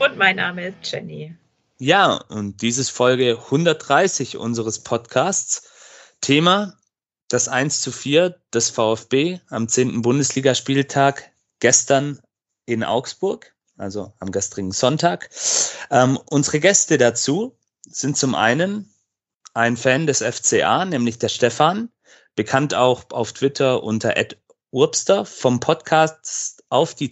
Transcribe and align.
Und 0.00 0.16
mein 0.16 0.36
Name 0.36 0.68
ist 0.68 0.90
Jenny. 0.90 1.36
Ja, 1.78 2.14
und 2.14 2.62
dies 2.62 2.78
ist 2.78 2.88
Folge 2.88 3.38
130 3.38 4.38
unseres 4.38 4.78
Podcasts. 4.78 5.68
Thema 6.22 6.78
das 7.28 7.48
1 7.48 7.82
zu 7.82 7.92
4 7.92 8.34
des 8.52 8.70
VfB 8.70 9.40
am 9.50 9.68
10. 9.68 10.00
Bundesligaspieltag 10.00 11.30
gestern 11.58 12.18
in 12.64 12.82
Augsburg, 12.82 13.54
also 13.76 14.14
am 14.20 14.32
gestrigen 14.32 14.72
Sonntag. 14.72 15.28
Ähm, 15.90 16.18
unsere 16.30 16.60
Gäste 16.60 16.96
dazu 16.96 17.54
sind 17.86 18.16
zum 18.16 18.34
einen 18.34 18.90
ein 19.52 19.76
Fan 19.76 20.06
des 20.06 20.22
FCA, 20.22 20.86
nämlich 20.86 21.18
der 21.18 21.28
Stefan, 21.28 21.90
bekannt 22.36 22.72
auch 22.72 23.04
auf 23.10 23.34
Twitter 23.34 23.82
unter 23.82 24.14
Urbster 24.70 25.26
vom 25.26 25.60
Podcast 25.60 26.64
auf 26.70 26.94
die 26.94 27.10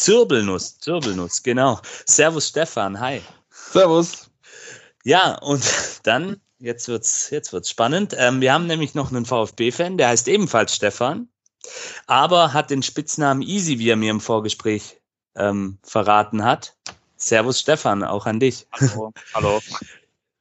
Zirbelnuss. 0.00 0.78
Zirbelnuss, 0.78 1.42
genau. 1.42 1.78
Servus 2.06 2.48
Stefan, 2.48 2.98
hi. 2.98 3.20
Servus. 3.50 4.30
Ja, 5.04 5.34
und 5.40 5.62
dann, 6.04 6.40
jetzt 6.58 6.88
wird's, 6.88 7.28
jetzt 7.28 7.52
wird's 7.52 7.68
spannend. 7.68 8.14
Ähm, 8.16 8.40
wir 8.40 8.54
haben 8.54 8.66
nämlich 8.66 8.94
noch 8.94 9.10
einen 9.10 9.26
VfB-Fan, 9.26 9.98
der 9.98 10.08
heißt 10.08 10.26
ebenfalls 10.28 10.74
Stefan, 10.74 11.28
aber 12.06 12.54
hat 12.54 12.70
den 12.70 12.82
Spitznamen 12.82 13.42
Easy, 13.42 13.78
wie 13.78 13.90
er 13.90 13.96
mir 13.96 14.10
im 14.10 14.22
Vorgespräch 14.22 14.98
ähm, 15.36 15.76
verraten 15.82 16.44
hat. 16.44 16.74
Servus 17.16 17.60
Stefan, 17.60 18.02
auch 18.02 18.24
an 18.24 18.40
dich. 18.40 18.66
Hallo. 18.72 19.12
Hallo. 19.34 19.60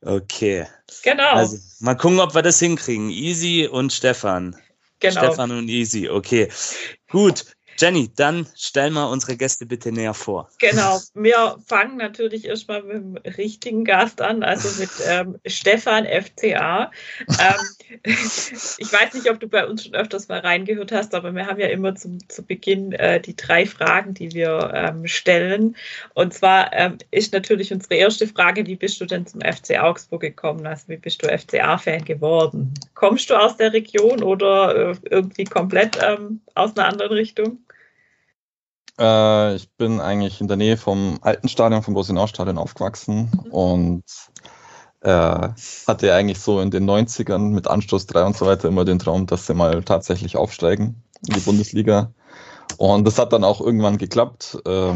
Okay. 0.02 0.66
Genau. 1.04 1.34
Also, 1.34 1.58
mal 1.82 1.94
gucken, 1.94 2.22
ob 2.22 2.34
wir 2.34 2.42
das 2.42 2.58
hinkriegen. 2.60 3.10
Easy 3.10 3.68
und 3.70 3.92
Stefan. 3.92 4.56
Genau. 5.02 5.26
Stefan 5.26 5.52
und 5.52 5.68
Easy, 5.68 6.08
okay. 6.08 6.50
Gut. 7.10 7.44
Jenny, 7.80 8.12
dann 8.14 8.46
stell 8.58 8.92
mal 8.92 9.06
unsere 9.06 9.38
Gäste 9.38 9.66
bitte 9.66 9.94
näher 9.94 10.14
vor. 10.14 10.50
Genau, 10.60 11.00
wir 11.14 11.58
fangen 11.66 11.96
natürlich 11.96 12.44
erstmal 12.44 12.84
mit 12.84 12.96
dem 12.96 13.18
richtigen 13.38 13.86
Gast 13.86 14.22
an, 14.22 14.44
also 14.44 14.82
mit 14.82 14.90
ähm, 15.08 15.38
Stefan 15.46 16.06
FCA. 16.06 16.92
Ähm, 17.28 18.04
ich 18.04 18.92
weiß 18.92 19.14
nicht, 19.14 19.30
ob 19.30 19.40
du 19.40 19.48
bei 19.48 19.66
uns 19.66 19.86
schon 19.86 19.96
öfters 19.96 20.28
mal 20.28 20.40
reingehört 20.40 20.92
hast, 20.92 21.16
aber 21.16 21.34
wir 21.34 21.48
haben 21.48 21.60
ja 21.62 21.68
immer 21.68 21.96
zum, 21.96 22.20
zu 22.28 22.44
Beginn 22.44 22.92
äh, 22.92 23.22
die 23.22 23.38
drei 23.38 23.66
Fragen, 23.66 24.14
die 24.14 24.34
wir 24.34 24.74
ähm, 24.76 25.08
stellen. 25.08 25.78
Und 26.16 26.34
zwar 26.34 26.74
ähm, 26.74 26.98
ist 27.12 27.32
natürlich 27.32 27.72
unsere 27.72 27.96
erste 27.96 28.28
Frage, 28.28 28.68
wie 28.68 28.76
bist 28.76 29.00
du 29.00 29.06
denn 29.06 29.26
zum 29.26 29.40
FC 29.40 29.80
Augsburg 29.80 30.22
gekommen? 30.22 30.68
Also 30.68 30.90
wie 30.90 30.98
bist 30.98 31.24
du 31.24 31.30
FCA-Fan 31.30 32.04
geworden? 32.04 32.74
Kommst 32.94 33.30
du 33.30 33.36
aus 33.36 33.56
der 33.56 33.72
Region 33.72 34.22
oder 34.22 34.92
äh, 34.92 34.96
irgendwie 35.10 35.46
komplett 35.46 35.98
ähm, 36.04 36.42
aus 36.56 36.76
einer 36.76 36.88
anderen 36.88 37.14
Richtung? 37.14 37.60
Äh, 39.00 39.56
ich 39.56 39.72
bin 39.72 40.02
eigentlich 40.02 40.42
in 40.42 40.48
der 40.48 40.58
Nähe 40.58 40.78
vom 40.78 41.20
alten 41.22 41.48
Stadion, 41.48 41.84
vom 41.84 41.96
Rosenau-Stadion 41.96 42.58
aufgewachsen 42.58 43.32
mhm. 43.32 43.52
und 43.52 44.04
äh, 45.02 45.50
hatte 45.88 46.14
eigentlich 46.14 46.40
so 46.40 46.60
in 46.60 46.72
den 46.72 46.90
90ern 46.90 47.52
mit 47.52 47.68
Anstoß 47.68 48.08
3 48.08 48.26
und 48.26 48.38
so 48.38 48.46
weiter 48.46 48.68
immer 48.68 48.84
den 48.84 49.00
Traum, 49.00 49.26
dass 49.26 49.48
sie 49.48 49.54
mal 49.54 49.84
tatsächlich 49.84 50.36
aufsteigen 50.36 51.02
in 51.26 51.34
die 51.34 51.40
Bundesliga. 51.40 52.12
Und 52.78 53.06
das 53.06 53.18
hat 53.18 53.34
dann 53.34 53.44
auch 53.44 53.62
irgendwann 53.62 53.98
geklappt. 53.98 54.60
Äh, 54.66 54.94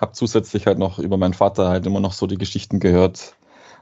habe 0.00 0.12
zusätzlich 0.12 0.66
halt 0.66 0.78
noch 0.78 0.98
über 0.98 1.16
meinen 1.16 1.34
Vater 1.34 1.68
halt 1.68 1.86
immer 1.86 2.00
noch 2.00 2.12
so 2.12 2.26
die 2.26 2.38
Geschichten 2.38 2.80
gehört 2.80 3.34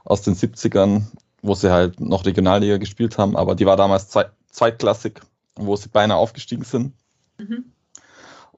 aus 0.05 0.21
den 0.21 0.35
70ern, 0.35 1.03
wo 1.41 1.55
sie 1.55 1.71
halt 1.71 1.99
noch 1.99 2.25
Regionalliga 2.25 2.77
gespielt 2.77 3.17
haben, 3.17 3.37
aber 3.37 3.55
die 3.55 3.65
war 3.65 3.77
damals 3.77 4.09
zweitklassig, 4.51 5.21
wo 5.55 5.75
sie 5.75 5.89
beinahe 5.89 6.17
aufgestiegen 6.17 6.63
sind. 6.63 6.93
Mhm. 7.37 7.71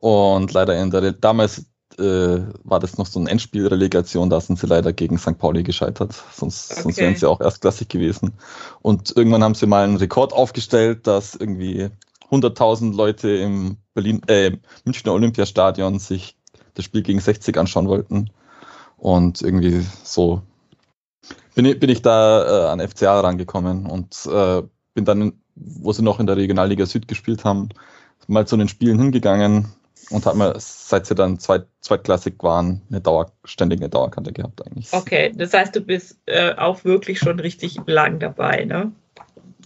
Und 0.01 0.51
leider 0.51 0.81
in 0.81 0.89
der 0.89 1.11
damals 1.11 1.65
äh, 1.99 2.41
war 2.63 2.79
das 2.79 2.97
noch 2.97 3.05
so 3.05 3.19
eine 3.19 3.29
Endspielrelegation, 3.29 4.31
da 4.31 4.41
sind 4.41 4.57
sie 4.57 4.65
leider 4.65 4.93
gegen 4.93 5.19
St. 5.19 5.37
Pauli 5.37 5.61
gescheitert. 5.61 6.13
Sonst, 6.33 6.71
okay. 6.71 6.81
sonst 6.81 6.97
wären 6.97 7.15
sie 7.15 7.29
auch 7.29 7.39
erstklassig 7.39 7.87
gewesen. 7.87 8.33
Und 8.81 9.15
irgendwann 9.15 9.43
haben 9.43 9.53
sie 9.53 9.67
mal 9.67 9.83
einen 9.83 9.97
Rekord 9.97 10.33
aufgestellt, 10.33 11.05
dass 11.05 11.35
irgendwie 11.35 11.89
100.000 12.31 12.95
Leute 12.95 13.29
im 13.29 13.77
Berlin, 13.93 14.21
äh, 14.27 14.57
Münchner 14.85 15.13
Olympiastadion 15.13 15.99
sich 15.99 16.35
das 16.73 16.85
Spiel 16.85 17.03
gegen 17.03 17.19
60 17.19 17.55
anschauen 17.57 17.87
wollten. 17.87 18.31
Und 18.97 19.43
irgendwie 19.43 19.85
so 20.03 20.41
bin 21.53 21.65
ich, 21.65 21.79
bin 21.79 21.91
ich 21.91 22.01
da 22.01 22.69
äh, 22.69 22.69
an 22.69 22.87
FCA 22.87 23.19
rangekommen 23.19 23.85
und 23.85 24.25
äh, 24.25 24.63
bin 24.95 25.05
dann, 25.05 25.33
wo 25.53 25.91
sie 25.93 26.01
noch 26.01 26.19
in 26.19 26.25
der 26.25 26.37
Regionalliga 26.37 26.87
Süd 26.87 27.07
gespielt 27.07 27.45
haben, 27.45 27.69
mal 28.27 28.47
zu 28.47 28.57
den 28.57 28.67
Spielen 28.67 28.97
hingegangen, 28.97 29.67
und 30.11 30.25
hat 30.25 30.35
mir, 30.35 30.53
seit 30.57 31.05
sie 31.05 31.15
dann 31.15 31.39
zweit, 31.39 31.65
zweitklassig 31.81 32.35
waren, 32.39 32.81
eine 32.89 33.01
Dauer, 33.01 33.31
ständig 33.43 33.79
eine 33.79 33.89
Dauerkarte 33.89 34.31
gehabt 34.31 34.65
eigentlich. 34.65 34.91
Okay, 34.91 35.31
das 35.35 35.53
heißt, 35.53 35.75
du 35.75 35.81
bist 35.81 36.17
äh, 36.25 36.53
auch 36.55 36.83
wirklich 36.83 37.19
schon 37.19 37.39
richtig 37.39 37.77
lang 37.85 38.19
dabei, 38.19 38.65
ne? 38.65 38.91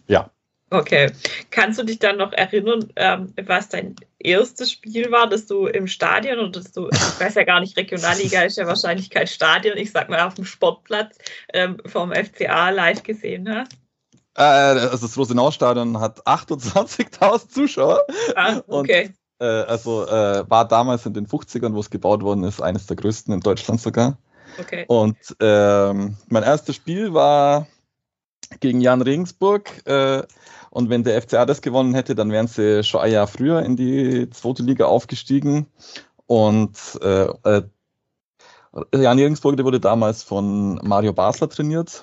Ja. 0.07 0.29
Okay. 0.71 1.11
Kannst 1.51 1.79
du 1.79 1.83
dich 1.83 1.99
dann 1.99 2.17
noch 2.17 2.33
erinnern, 2.33 2.91
ähm, 2.95 3.33
was 3.45 3.69
dein 3.69 3.95
erstes 4.19 4.71
Spiel 4.71 5.11
war, 5.11 5.29
dass 5.29 5.45
du 5.45 5.67
im 5.67 5.87
Stadion 5.87 6.39
oder 6.39 6.51
dass 6.51 6.71
du, 6.71 6.89
ich 6.89 7.19
weiß 7.19 7.35
ja 7.35 7.43
gar 7.43 7.59
nicht, 7.59 7.77
Regionalliga 7.77 8.41
ist 8.41 8.57
ja 8.57 8.65
wahrscheinlich 8.65 9.09
kein 9.09 9.27
Stadion, 9.27 9.77
ich 9.77 9.91
sag 9.91 10.09
mal 10.09 10.21
auf 10.21 10.33
dem 10.33 10.45
Sportplatz 10.45 11.17
ähm, 11.53 11.77
vom 11.85 12.11
FCA 12.11 12.71
live 12.71 13.03
gesehen 13.03 13.47
hast? 13.47 13.73
Äh, 14.35 14.41
also 14.41 15.05
das 15.05 15.17
Rosenau-Stadion 15.17 15.99
hat 15.99 16.25
28.000 16.25 17.49
Zuschauer. 17.49 18.01
Ah, 18.35 18.61
okay. 18.67 19.05
Und 19.05 19.15
äh, 19.39 19.45
also 19.45 20.07
äh, 20.07 20.49
war 20.49 20.67
damals 20.67 21.05
in 21.05 21.13
den 21.13 21.27
50ern, 21.27 21.73
wo 21.73 21.79
es 21.79 21.89
gebaut 21.89 22.21
worden 22.23 22.43
ist, 22.43 22.61
eines 22.61 22.87
der 22.87 22.95
größten 22.95 23.33
in 23.33 23.41
Deutschland 23.41 23.81
sogar. 23.81 24.17
Okay. 24.59 24.85
Und 24.87 25.17
ähm, 25.39 26.17
mein 26.27 26.43
erstes 26.43 26.75
Spiel 26.75 27.13
war 27.13 27.67
gegen 28.59 28.81
Jan 28.81 29.01
Regensburg. 29.01 29.85
Äh, 29.85 30.23
und 30.69 30.89
wenn 30.89 31.03
der 31.03 31.21
FCA 31.21 31.45
das 31.45 31.61
gewonnen 31.61 31.93
hätte, 31.93 32.15
dann 32.15 32.31
wären 32.31 32.47
sie 32.47 32.83
schon 32.83 33.01
ein 33.01 33.11
Jahr 33.11 33.27
früher 33.27 33.61
in 33.63 33.75
die 33.75 34.29
zweite 34.29 34.63
Liga 34.63 34.85
aufgestiegen. 34.85 35.67
Und 36.25 36.77
äh, 37.01 37.27
äh, 37.43 37.63
Jan 38.93 39.19
Regensburg, 39.19 39.55
der 39.55 39.65
wurde 39.65 39.79
damals 39.79 40.23
von 40.23 40.75
Mario 40.83 41.13
Basler 41.13 41.49
trainiert. 41.49 42.01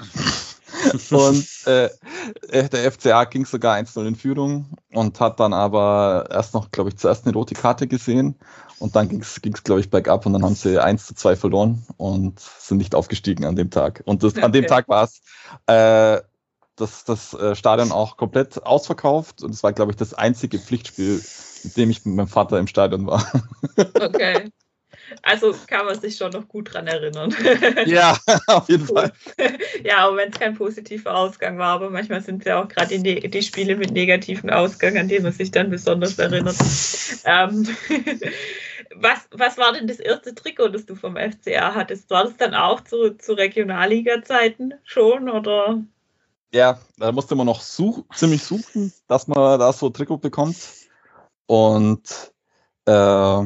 und 1.10 1.47
äh, 1.66 1.88
äh 2.49 2.69
der 2.69 2.91
FCA 2.91 3.25
ging 3.25 3.47
sogar 3.47 3.77
1-0 3.77 4.06
in 4.06 4.16
Führung 4.16 4.77
und 4.93 5.21
hat 5.21 5.41
dann 5.41 5.53
aber 5.53 6.27
erst 6.31 6.55
noch, 6.55 6.71
glaube 6.71 6.91
ich, 6.91 6.97
zuerst 6.97 7.27
eine 7.27 7.34
rote 7.34 7.55
Karte 7.55 7.87
gesehen 7.87 8.37
und 8.78 8.97
dann 8.97 9.09
ging 9.09 9.21
es, 9.21 9.41
glaube 9.65 9.81
ich, 9.81 9.91
bergab 9.91 10.27
und 10.27 10.32
dann 10.32 10.43
haben 10.43 10.55
sie 10.55 10.82
1 10.82 11.06
zu 11.06 11.15
2 11.15 11.37
verloren 11.37 11.87
und 11.99 12.41
sind 12.41 12.78
nicht 12.78 12.94
aufgestiegen 12.94 13.44
an 13.44 13.56
dem 13.56 13.71
Tag. 13.71 14.03
Und 14.06 14.22
das, 14.22 14.32
okay. 14.32 14.43
an 14.43 14.53
dem 14.53 14.66
Tag 14.66 14.88
war 14.88 15.05
es 15.05 15.22
äh, 15.66 16.21
das, 16.77 17.05
das 17.05 17.34
äh, 17.34 17.55
Stadion 17.55 17.93
auch 17.93 18.16
komplett 18.16 18.65
ausverkauft 18.65 19.43
und 19.43 19.50
es 19.50 19.62
war, 19.62 19.72
glaube 19.72 19.93
ich, 19.93 19.97
das 19.97 20.15
einzige 20.15 20.59
Pflichtspiel, 20.59 21.22
mit 21.65 21.77
dem 21.77 21.91
ich 21.91 22.05
mit 22.05 22.16
meinem 22.16 22.28
Vater 22.28 22.59
im 22.59 22.66
Stadion 22.66 23.06
war. 23.06 23.25
Okay. 23.77 24.50
Also 25.23 25.55
kann 25.67 25.87
man 25.87 26.00
sich 26.00 26.17
schon 26.17 26.32
noch 26.32 26.49
gut 26.49 26.73
dran 26.73 26.87
erinnern. 26.87 27.35
Ja, 27.87 28.17
auf 28.47 28.69
jeden 28.69 28.87
Fall. 28.87 29.12
Ja, 29.85 30.06
auch 30.06 30.17
wenn 30.17 30.31
es 30.31 30.38
kein 30.38 30.55
positiver 30.55 31.14
Ausgang 31.14 31.59
war, 31.59 31.75
aber 31.75 31.91
manchmal 31.91 32.23
sind 32.23 32.41
es 32.41 32.44
ja 32.47 32.62
auch 32.62 32.69
gerade 32.69 32.99
die, 32.99 33.29
die, 33.29 33.43
Spiele 33.43 33.76
mit 33.76 33.91
negativem 33.91 34.50
Ausgang, 34.50 34.97
an 34.97 35.09
die 35.09 35.19
man 35.19 35.32
sich 35.32 35.50
dann 35.50 35.70
besonders 35.70 36.19
erinnert. 36.19 36.56
ähm, 37.25 37.67
was, 38.94 39.29
was 39.31 39.59
war 39.59 39.73
denn 39.73 39.87
das 39.87 39.99
erste 39.99 40.35
Trikot, 40.35 40.69
das 40.69 40.87
du 40.87 40.94
vom 40.94 41.17
FCA 41.17 41.75
hattest? 41.75 42.11
War 42.11 42.25
das 42.25 42.37
dann 42.37 42.55
auch 42.55 42.82
zu, 42.82 43.17
zu 43.17 43.32
Regionalliga-Zeiten 43.32 44.75
schon 44.85 45.29
oder? 45.29 45.82
Ja, 46.53 46.79
da 46.99 47.12
musste 47.12 47.35
man 47.35 47.47
noch 47.47 47.61
such, 47.61 48.05
ziemlich 48.14 48.43
suchen, 48.43 48.93
dass 49.09 49.26
man 49.26 49.59
da 49.59 49.73
so 49.73 49.87
ein 49.87 49.94
Trikot 49.94 50.19
bekommt. 50.19 50.56
Und 51.47 52.32
äh, 52.87 53.44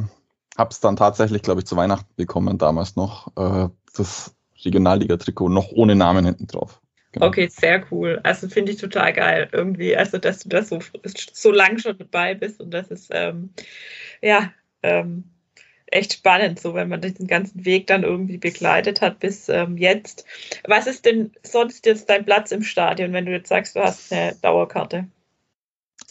habe 0.56 0.70
es 0.70 0.80
dann 0.80 0.96
tatsächlich, 0.96 1.42
glaube 1.42 1.60
ich, 1.60 1.66
zu 1.66 1.76
Weihnachten 1.76 2.12
bekommen, 2.16 2.58
damals 2.58 2.96
noch. 2.96 3.28
Äh, 3.36 3.68
das 3.96 4.34
Regionalliga-Trikot 4.64 5.48
noch 5.48 5.72
ohne 5.72 5.94
Namen 5.94 6.24
hinten 6.24 6.46
drauf. 6.46 6.80
Genau. 7.12 7.26
Okay, 7.28 7.48
sehr 7.48 7.84
cool. 7.90 8.20
Also 8.24 8.48
finde 8.48 8.72
ich 8.72 8.78
total 8.78 9.12
geil 9.12 9.48
irgendwie, 9.52 9.96
also 9.96 10.18
dass 10.18 10.40
du 10.40 10.50
das 10.50 10.68
so, 10.68 10.80
so 11.32 11.50
lang 11.50 11.78
schon 11.78 11.96
dabei 11.96 12.34
bist 12.34 12.60
und 12.60 12.72
das 12.72 12.88
ist 12.88 13.08
ähm, 13.10 13.50
ja 14.20 14.52
ähm, 14.82 15.24
echt 15.86 16.12
spannend, 16.12 16.60
so 16.60 16.74
wenn 16.74 16.88
man 16.88 17.00
diesen 17.00 17.26
ganzen 17.26 17.64
Weg 17.64 17.86
dann 17.86 18.02
irgendwie 18.02 18.38
begleitet 18.38 19.00
hat 19.00 19.20
bis 19.20 19.48
ähm, 19.48 19.78
jetzt. 19.78 20.26
Was 20.64 20.86
ist 20.86 21.06
denn 21.06 21.32
sonst 21.42 21.86
jetzt 21.86 22.10
dein 22.10 22.24
Platz 22.24 22.52
im 22.52 22.62
Stadion, 22.62 23.12
wenn 23.14 23.24
du 23.24 23.32
jetzt 23.32 23.48
sagst, 23.48 23.76
du 23.76 23.80
hast 23.80 24.12
eine 24.12 24.34
Dauerkarte? 24.42 25.06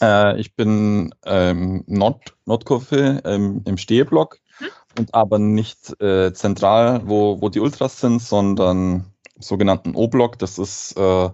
Äh, 0.00 0.40
ich 0.40 0.54
bin 0.54 1.14
ähm, 1.24 1.84
Nord 1.86 2.34
Nordkurve 2.44 3.22
ähm, 3.24 3.62
im 3.64 3.76
Stehblock 3.78 4.38
hm? 4.58 4.68
und 4.98 5.14
aber 5.14 5.38
nicht 5.38 6.00
äh, 6.00 6.32
zentral, 6.32 7.02
wo, 7.04 7.40
wo 7.40 7.48
die 7.48 7.60
Ultras 7.60 8.00
sind, 8.00 8.20
sondern 8.22 9.06
sogenannten 9.38 9.94
O-Block. 9.94 10.38
Das 10.38 10.58
ist 10.58 10.96
äh, 10.96 11.30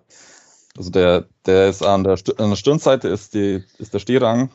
also 0.76 0.90
der, 0.90 1.26
der 1.46 1.68
ist 1.68 1.82
an 1.82 2.04
der, 2.04 2.18
an 2.38 2.50
der 2.50 2.56
Stirnseite 2.56 3.08
ist, 3.08 3.34
die, 3.34 3.64
ist 3.78 3.92
der 3.92 3.98
Stehrang 3.98 4.50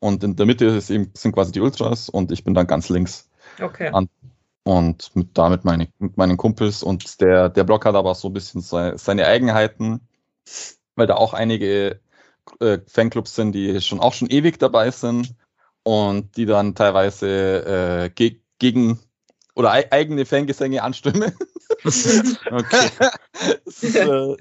und 0.00 0.22
in 0.22 0.36
der 0.36 0.46
Mitte 0.46 0.80
eben, 0.88 1.10
sind 1.14 1.32
quasi 1.32 1.52
die 1.52 1.60
Ultras 1.60 2.08
und 2.08 2.30
ich 2.30 2.44
bin 2.44 2.54
dann 2.54 2.66
ganz 2.66 2.88
links. 2.88 3.30
Okay. 3.60 3.88
An, 3.92 4.08
und 4.64 5.10
mit, 5.16 5.36
damit 5.36 5.64
meine, 5.64 5.88
mit 5.98 6.16
meinen 6.16 6.36
Kumpels 6.36 6.82
und 6.82 7.20
der, 7.20 7.48
der 7.48 7.64
Block 7.64 7.84
hat 7.84 7.94
aber 7.94 8.14
so 8.14 8.28
ein 8.28 8.32
bisschen 8.32 8.60
seine 8.60 9.26
Eigenheiten, 9.26 10.00
weil 10.94 11.06
da 11.06 11.14
auch 11.14 11.34
einige 11.34 12.00
äh, 12.60 12.78
Fanclubs 12.86 13.34
sind, 13.34 13.52
die 13.52 13.80
schon 13.80 14.00
auch 14.00 14.14
schon 14.14 14.30
ewig 14.30 14.58
dabei 14.58 14.90
sind 14.90 15.34
und 15.82 16.36
die 16.36 16.46
dann 16.46 16.74
teilweise 16.74 18.06
äh, 18.06 18.10
ge 18.10 18.40
gegen 18.58 19.00
oder 19.54 19.72
eigene 19.72 20.24
Fangesänge 20.24 20.82
anstimmen. 20.82 21.32
okay. 21.84 22.90
ist, 23.64 23.96
äh, 23.96 24.36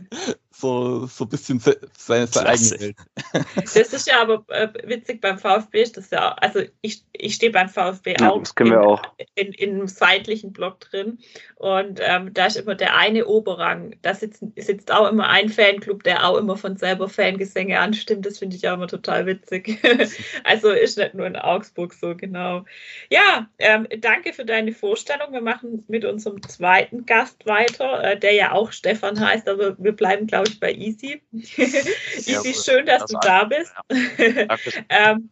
so, 0.62 1.06
so 1.08 1.26
ein 1.26 1.30
bisschen 1.30 1.60
seine, 1.60 2.28
seine 2.28 2.50
eigene 2.50 2.80
Welt. 2.80 2.96
Das 3.56 3.94
ist 3.94 4.08
ja 4.08 4.22
aber 4.22 4.44
äh, 4.50 4.70
witzig 4.84 5.22
beim 5.22 5.38
VfB, 5.38 5.82
ist 5.82 5.98
das 5.98 6.10
ja, 6.12 6.34
also 6.34 6.62
ich, 6.82 7.04
ich 7.14 7.36
stehe 7.36 7.52
beim 7.52 7.70
VfB 7.70 8.16
ja, 8.20 8.32
auch, 8.32 8.40
das 8.40 8.54
in, 8.60 8.68
wir 8.68 8.82
auch. 8.82 9.02
In, 9.36 9.52
in, 9.54 9.76
einem 9.76 9.88
seitlichen 9.88 10.54
Block 10.54 10.80
drin 10.80 11.20
und 11.56 12.00
ähm, 12.02 12.34
da 12.34 12.46
ist 12.48 12.58
immer 12.58 12.76
der 12.76 12.96
eine 12.96 13.26
Oberrang, 13.26 13.96
da 14.02 14.14
sitzt, 14.14 14.44
sitzt 14.56 14.92
auch 14.92 15.10
immer 15.10 15.30
ein 15.30 15.50
Fanclub, 15.50 16.04
der 16.04 16.28
auch 16.28 16.38
immer 16.38 16.58
von 16.58 16.78
selber 16.78 17.10
Fangesänge 17.10 17.80
anstimmt, 17.80 18.26
das 18.26 18.40
finde 18.40 18.56
ich 18.56 18.68
auch 18.68 18.76
immer 18.76 18.88
total 18.88 19.26
witzig. 19.26 19.80
also 20.44 20.70
ist 20.70 20.98
nicht 20.98 21.14
nur 21.14 21.26
in 21.26 21.36
Augsburg 21.36 21.94
so, 21.94 22.16
genau. 22.16 22.66
Ja, 23.10 23.50
ähm, 23.60 23.88
danke 24.00 24.34
für 24.34 24.46
deine 24.46 24.74
Vorstellung. 24.74 25.32
Wir 25.32 25.42
machen 25.42 25.84
mit 25.88 26.06
unserem 26.06 26.42
zweiten 26.44 27.06
Gast 27.06 27.46
weiter, 27.46 28.04
äh, 28.04 28.20
der 28.20 28.34
ja 28.34 28.52
auch 28.52 28.72
Stefan 28.72 29.20
heißt, 29.20 29.48
aber 29.48 29.76
wir 29.78 29.94
bleiben, 29.94 30.28
glaube 30.28 30.50
ich, 30.50 30.51
bei 30.60 30.74
Easy. 30.74 31.22
Easy, 31.32 32.54
schön, 32.54 32.86
dass 32.86 33.02
das 33.02 33.12
du 33.12 33.18
da 33.22 33.44
bist. 33.46 33.74
Ja. 34.18 34.58
ähm, 34.90 35.30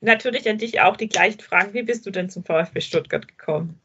natürlich 0.00 0.48
an 0.48 0.58
dich 0.58 0.80
auch 0.80 0.96
die 0.96 1.08
gleichen 1.08 1.40
Fragen. 1.40 1.74
Wie 1.74 1.82
bist 1.82 2.06
du 2.06 2.10
denn 2.10 2.28
zum 2.30 2.44
VfB 2.44 2.80
Stuttgart 2.80 3.26
gekommen? 3.26 3.80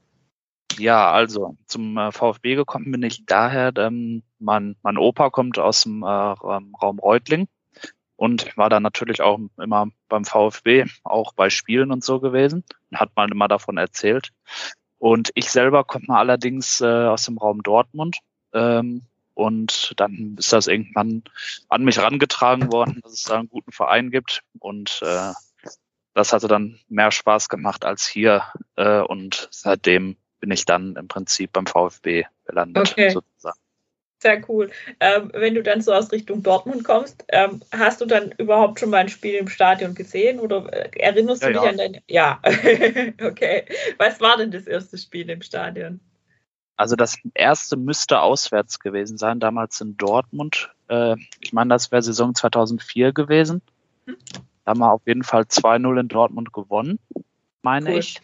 Ja, 0.78 1.12
also 1.12 1.58
zum 1.66 1.98
äh, 1.98 2.12
VfB 2.12 2.56
gekommen 2.56 2.92
bin 2.92 3.04
ich 3.04 3.26
daher, 3.26 3.74
ähm, 3.78 4.24
mein, 4.40 4.76
mein 4.82 4.98
Opa 4.98 5.30
kommt 5.30 5.60
aus 5.60 5.84
dem 5.84 6.04
äh, 6.04 6.06
Raum 6.06 7.00
Reutling 7.00 7.48
und 8.16 8.56
war 8.56 8.70
dann 8.70 8.84
natürlich 8.84 9.22
auch 9.22 9.40
immer 9.58 9.88
beim 10.08 10.26
VfB, 10.26 10.86
auch 11.04 11.34
bei 11.34 11.50
Spielen 11.50 11.92
und 11.92 12.04
so 12.04 12.20
gewesen 12.20 12.64
und 12.92 13.00
hat 13.00 13.16
mal 13.16 13.30
immer 13.32 13.48
davon 13.48 13.78
erzählt. 13.78 14.32
Und 15.00 15.32
ich 15.36 15.50
selber 15.50 15.84
komme 15.84 16.10
allerdings 16.10 16.82
äh, 16.82 16.86
aus 16.86 17.26
dem 17.26 17.38
Raum 17.38 17.64
Dortmund 17.64 18.20
ähm, 18.54 19.04
und 19.40 19.94
dann 19.96 20.36
ist 20.38 20.52
das 20.52 20.68
irgendwann 20.68 21.24
an 21.70 21.86
mich 21.86 21.98
herangetragen 21.98 22.74
worden, 22.74 23.00
dass 23.04 23.14
es 23.14 23.24
da 23.24 23.40
einen 23.40 23.50
guten 23.50 23.72
Verein 23.72 24.12
gibt. 24.12 24.44
Und 24.60 25.00
äh, 25.02 25.32
das 26.14 26.34
hatte 26.34 26.50
dann 26.50 26.78
mehr 26.90 27.12
Spaß 27.12 27.48
gemacht 27.48 27.86
als 27.86 28.06
hier. 28.06 28.44
Äh, 28.76 29.00
und 29.00 29.48
seitdem 29.52 30.18
bin 30.42 30.52
ich 30.52 30.66
dann 30.66 30.98
im 30.98 31.08
Prinzip 31.08 31.54
beim 31.54 31.68
VfB 31.68 32.26
gelandet, 32.46 32.92
okay. 32.92 33.12
sozusagen. 33.12 33.58
Sehr 34.22 34.42
cool. 34.50 34.70
Ähm, 35.00 35.32
wenn 35.34 35.56
du 35.56 35.64
dann 35.64 35.80
so 35.80 35.94
aus 35.94 36.12
Richtung 36.12 36.44
Dortmund 36.44 36.84
kommst, 36.84 37.24
ähm, 37.30 37.62
hast 37.72 38.02
du 38.02 38.06
dann 38.06 38.34
überhaupt 38.38 38.82
schon 38.82 38.90
mal 38.90 38.98
ein 38.98 39.08
Spiel 39.08 39.36
im 39.36 39.48
Stadion 39.48 39.96
gesehen 39.96 40.42
oder 40.42 40.68
äh, 40.74 40.90
erinnerst 41.00 41.44
ja, 41.44 41.48
du 41.48 41.54
dich 41.54 41.64
ja. 41.64 41.70
an 41.70 41.78
deine? 41.78 42.04
Ja, 42.10 42.42
okay. 43.24 43.64
Was 43.98 44.20
war 44.20 44.36
denn 44.36 44.52
das 44.52 44.68
erste 44.68 44.98
Spiel 44.98 45.30
im 45.30 45.42
Stadion? 45.42 46.02
Also 46.80 46.96
das 46.96 47.18
erste 47.34 47.76
müsste 47.76 48.22
auswärts 48.22 48.80
gewesen 48.80 49.18
sein, 49.18 49.42
damals 49.42 49.82
in 49.82 49.98
Dortmund. 49.98 50.72
Äh, 50.88 51.18
ich 51.42 51.52
meine, 51.52 51.72
das 51.72 51.92
wäre 51.92 52.02
Saison 52.02 52.34
2004 52.34 53.12
gewesen. 53.12 53.62
Hm. 54.06 54.16
Da 54.64 54.72
haben 54.72 54.80
wir 54.80 54.94
auf 54.94 55.02
jeden 55.06 55.26
Fall 55.26 55.42
2-0 55.42 56.00
in 56.00 56.08
Dortmund 56.08 56.54
gewonnen, 56.54 56.98
meine 57.64 57.92
cool. 57.92 58.00
ich. 58.00 58.22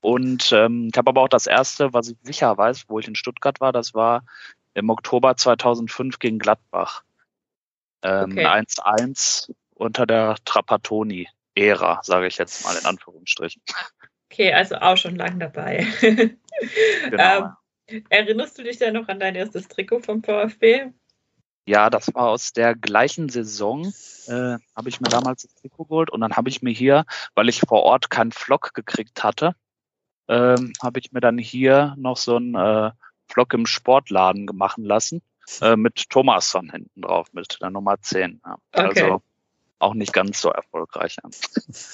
Und 0.00 0.52
ähm, 0.52 0.90
ich 0.92 0.96
habe 0.96 1.08
aber 1.08 1.22
auch 1.22 1.28
das 1.28 1.48
erste, 1.48 1.92
was 1.92 2.10
ich 2.10 2.16
sicher 2.22 2.56
weiß, 2.56 2.84
wo 2.86 3.00
ich 3.00 3.08
in 3.08 3.16
Stuttgart 3.16 3.60
war, 3.60 3.72
das 3.72 3.92
war 3.92 4.22
im 4.74 4.88
Oktober 4.88 5.36
2005 5.36 6.20
gegen 6.20 6.38
Gladbach. 6.38 7.02
Ähm, 8.02 8.30
okay. 8.30 8.46
1-1 8.46 9.52
unter 9.74 10.06
der 10.06 10.36
Trapattoni-Ära, 10.44 12.02
sage 12.04 12.28
ich 12.28 12.38
jetzt 12.38 12.62
mal 12.62 12.76
in 12.76 12.86
Anführungsstrichen. 12.86 13.62
Okay, 14.30 14.52
also 14.52 14.76
auch 14.76 14.96
schon 14.96 15.16
lang 15.16 15.40
dabei. 15.40 15.88
genau. 16.00 16.36
ähm, 17.18 17.52
Erinnerst 18.08 18.58
du 18.58 18.62
dich 18.62 18.78
denn 18.78 18.94
noch 18.94 19.08
an 19.08 19.20
dein 19.20 19.34
erstes 19.34 19.68
Trikot 19.68 20.00
vom 20.00 20.22
VfB? 20.22 20.90
Ja, 21.66 21.88
das 21.88 22.14
war 22.14 22.28
aus 22.28 22.52
der 22.52 22.74
gleichen 22.74 23.28
Saison, 23.30 23.86
äh, 24.26 24.58
habe 24.76 24.88
ich 24.88 25.00
mir 25.00 25.08
damals 25.08 25.42
das 25.42 25.54
Trikot 25.54 25.84
geholt 25.84 26.10
und 26.10 26.20
dann 26.20 26.36
habe 26.36 26.50
ich 26.50 26.60
mir 26.60 26.72
hier, 26.72 27.06
weil 27.34 27.48
ich 27.48 27.60
vor 27.60 27.82
Ort 27.84 28.10
keinen 28.10 28.32
Flock 28.32 28.74
gekriegt 28.74 29.24
hatte, 29.24 29.54
ähm, 30.28 30.72
habe 30.82 31.00
ich 31.00 31.12
mir 31.12 31.20
dann 31.20 31.38
hier 31.38 31.94
noch 31.96 32.18
so 32.18 32.36
einen 32.36 32.54
äh, 32.54 32.90
Flock 33.28 33.54
im 33.54 33.64
Sportladen 33.64 34.46
machen 34.52 34.84
lassen 34.84 35.22
äh, 35.60 35.76
mit 35.76 36.10
Thomasson 36.10 36.70
hinten 36.70 37.02
drauf, 37.02 37.32
mit 37.32 37.58
der 37.60 37.70
Nummer 37.70 38.00
10. 38.00 38.40
Ja. 38.44 38.58
Okay. 38.72 39.02
Also 39.02 39.22
auch 39.78 39.94
nicht 39.94 40.12
ganz 40.12 40.40
so 40.40 40.50
erfolgreich 40.50 41.16
an. 41.22 41.30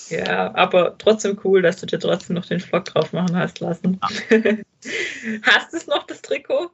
Ja, 0.08 0.54
aber 0.54 0.96
trotzdem 0.98 1.40
cool, 1.44 1.62
dass 1.62 1.80
du 1.80 1.86
dir 1.86 1.98
trotzdem 1.98 2.36
noch 2.36 2.46
den 2.46 2.60
Vlog 2.60 2.84
drauf 2.84 3.12
machen 3.12 3.36
hast 3.36 3.60
lassen. 3.60 4.00
Ja. 4.30 4.38
hast 5.42 5.72
du 5.72 5.76
es 5.76 5.86
noch, 5.86 6.04
das 6.04 6.22
Trikot? 6.22 6.70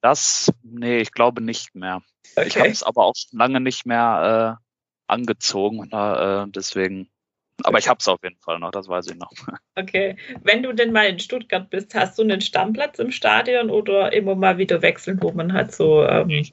Das, 0.00 0.50
nee, 0.62 0.98
ich 0.98 1.12
glaube 1.12 1.42
nicht 1.42 1.74
mehr. 1.74 2.02
Okay. 2.36 2.48
Ich 2.48 2.56
habe 2.56 2.68
es 2.68 2.82
aber 2.82 3.04
auch 3.04 3.14
schon 3.16 3.38
lange 3.38 3.60
nicht 3.60 3.86
mehr 3.86 4.58
äh, 4.58 4.64
angezogen. 5.06 5.90
Äh, 5.90 6.46
deswegen, 6.48 7.10
aber 7.62 7.78
ich 7.78 7.88
habe 7.88 7.98
es 8.00 8.08
auf 8.08 8.22
jeden 8.22 8.40
Fall 8.40 8.58
noch, 8.58 8.70
das 8.70 8.88
weiß 8.88 9.08
ich 9.08 9.16
noch. 9.16 9.32
Okay. 9.76 10.16
Wenn 10.42 10.62
du 10.62 10.74
denn 10.74 10.92
mal 10.92 11.06
in 11.06 11.18
Stuttgart 11.18 11.70
bist, 11.70 11.94
hast 11.94 12.18
du 12.18 12.22
einen 12.22 12.42
Stammplatz 12.42 12.98
im 12.98 13.12
Stadion 13.12 13.70
oder 13.70 14.12
immer 14.12 14.34
mal 14.34 14.58
wieder 14.58 14.82
wechseln, 14.82 15.22
wo 15.22 15.32
man 15.32 15.54
halt 15.54 15.72
so. 15.72 16.04
Ähm 16.04 16.28
ich, 16.28 16.52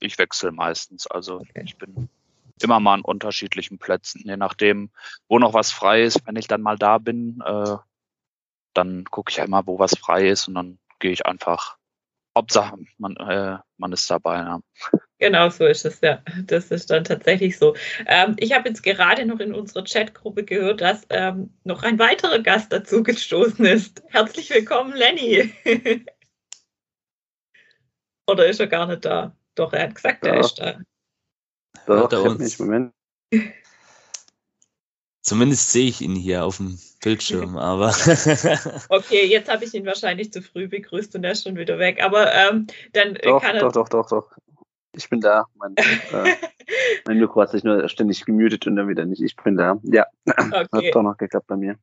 ich 0.00 0.18
wechsle 0.18 0.52
meistens. 0.52 1.06
Also 1.06 1.36
okay. 1.36 1.62
ich 1.64 1.78
bin 1.78 2.10
immer 2.64 2.80
mal 2.80 2.94
an 2.94 3.02
unterschiedlichen 3.02 3.78
Plätzen, 3.78 4.22
je 4.24 4.36
nachdem, 4.36 4.90
wo 5.28 5.38
noch 5.38 5.54
was 5.54 5.70
frei 5.70 6.02
ist. 6.02 6.26
Wenn 6.26 6.36
ich 6.36 6.48
dann 6.48 6.62
mal 6.62 6.76
da 6.76 6.98
bin, 6.98 7.42
äh, 7.44 7.76
dann 8.74 9.04
gucke 9.04 9.30
ich 9.30 9.40
einmal, 9.40 9.66
wo 9.66 9.78
was 9.78 9.96
frei 9.98 10.28
ist 10.28 10.48
und 10.48 10.54
dann 10.54 10.78
gehe 10.98 11.12
ich 11.12 11.26
einfach. 11.26 11.76
Hauptsache, 12.36 12.78
man, 12.96 13.14
äh, 13.16 13.58
man 13.76 13.92
ist 13.92 14.10
dabei. 14.10 14.36
Ja. 14.36 14.60
Genau 15.18 15.50
so 15.50 15.66
ist 15.66 15.84
es, 15.84 16.00
ja. 16.00 16.22
Das 16.46 16.70
ist 16.70 16.90
dann 16.90 17.04
tatsächlich 17.04 17.58
so. 17.58 17.76
Ähm, 18.06 18.36
ich 18.38 18.54
habe 18.54 18.68
jetzt 18.68 18.82
gerade 18.82 19.26
noch 19.26 19.38
in 19.38 19.54
unserer 19.54 19.84
Chatgruppe 19.84 20.42
gehört, 20.44 20.80
dass 20.80 21.06
ähm, 21.10 21.56
noch 21.62 21.82
ein 21.82 21.98
weiterer 21.98 22.38
Gast 22.38 22.72
dazu 22.72 23.02
gestoßen 23.02 23.64
ist. 23.66 24.02
Herzlich 24.08 24.48
willkommen, 24.48 24.94
Lenny. 24.94 25.52
Oder 28.26 28.46
ist 28.46 28.60
er 28.60 28.66
gar 28.66 28.86
nicht 28.86 29.04
da? 29.04 29.36
Doch, 29.54 29.72
er 29.74 29.84
hat 29.84 29.94
gesagt, 29.94 30.24
ja. 30.26 30.32
er 30.32 30.40
ist 30.40 30.54
da. 30.54 30.80
Doch, 31.86 32.12
ich 32.12 32.18
uns. 32.18 32.58
Moment. 32.58 32.92
Zumindest 35.22 35.70
sehe 35.70 35.86
ich 35.86 36.00
ihn 36.00 36.16
hier 36.16 36.44
auf 36.44 36.56
dem 36.56 36.78
Bildschirm, 37.02 37.56
aber. 37.56 37.88
okay, 38.88 39.24
jetzt 39.26 39.50
habe 39.50 39.64
ich 39.64 39.72
ihn 39.72 39.86
wahrscheinlich 39.86 40.32
zu 40.32 40.42
früh 40.42 40.68
begrüßt 40.68 41.14
und 41.14 41.24
er 41.24 41.32
ist 41.32 41.44
schon 41.44 41.56
wieder 41.56 41.78
weg. 41.78 42.02
Aber 42.02 42.32
ähm, 42.34 42.66
dann 42.92 43.14
doch, 43.14 43.40
kann 43.40 43.56
er. 43.56 43.62
Doch, 43.62 43.72
doch, 43.72 43.88
doch, 43.88 44.08
doch. 44.08 44.36
Ich 44.94 45.08
bin 45.08 45.20
da. 45.20 45.46
Mein, 45.54 45.74
äh, 45.76 45.84
mein 47.06 47.18
Mikro 47.18 47.40
hat 47.40 47.50
sich 47.50 47.64
nur 47.64 47.88
ständig 47.88 48.24
gemutet 48.24 48.66
und 48.66 48.76
dann 48.76 48.88
wieder 48.88 49.04
nicht. 49.04 49.22
Ich 49.22 49.36
bin 49.36 49.56
da. 49.56 49.78
Ja, 49.84 50.06
okay. 50.26 50.88
hat 50.88 50.94
doch 50.94 51.02
noch 51.02 51.16
geklappt 51.16 51.46
bei 51.46 51.56
mir. 51.56 51.78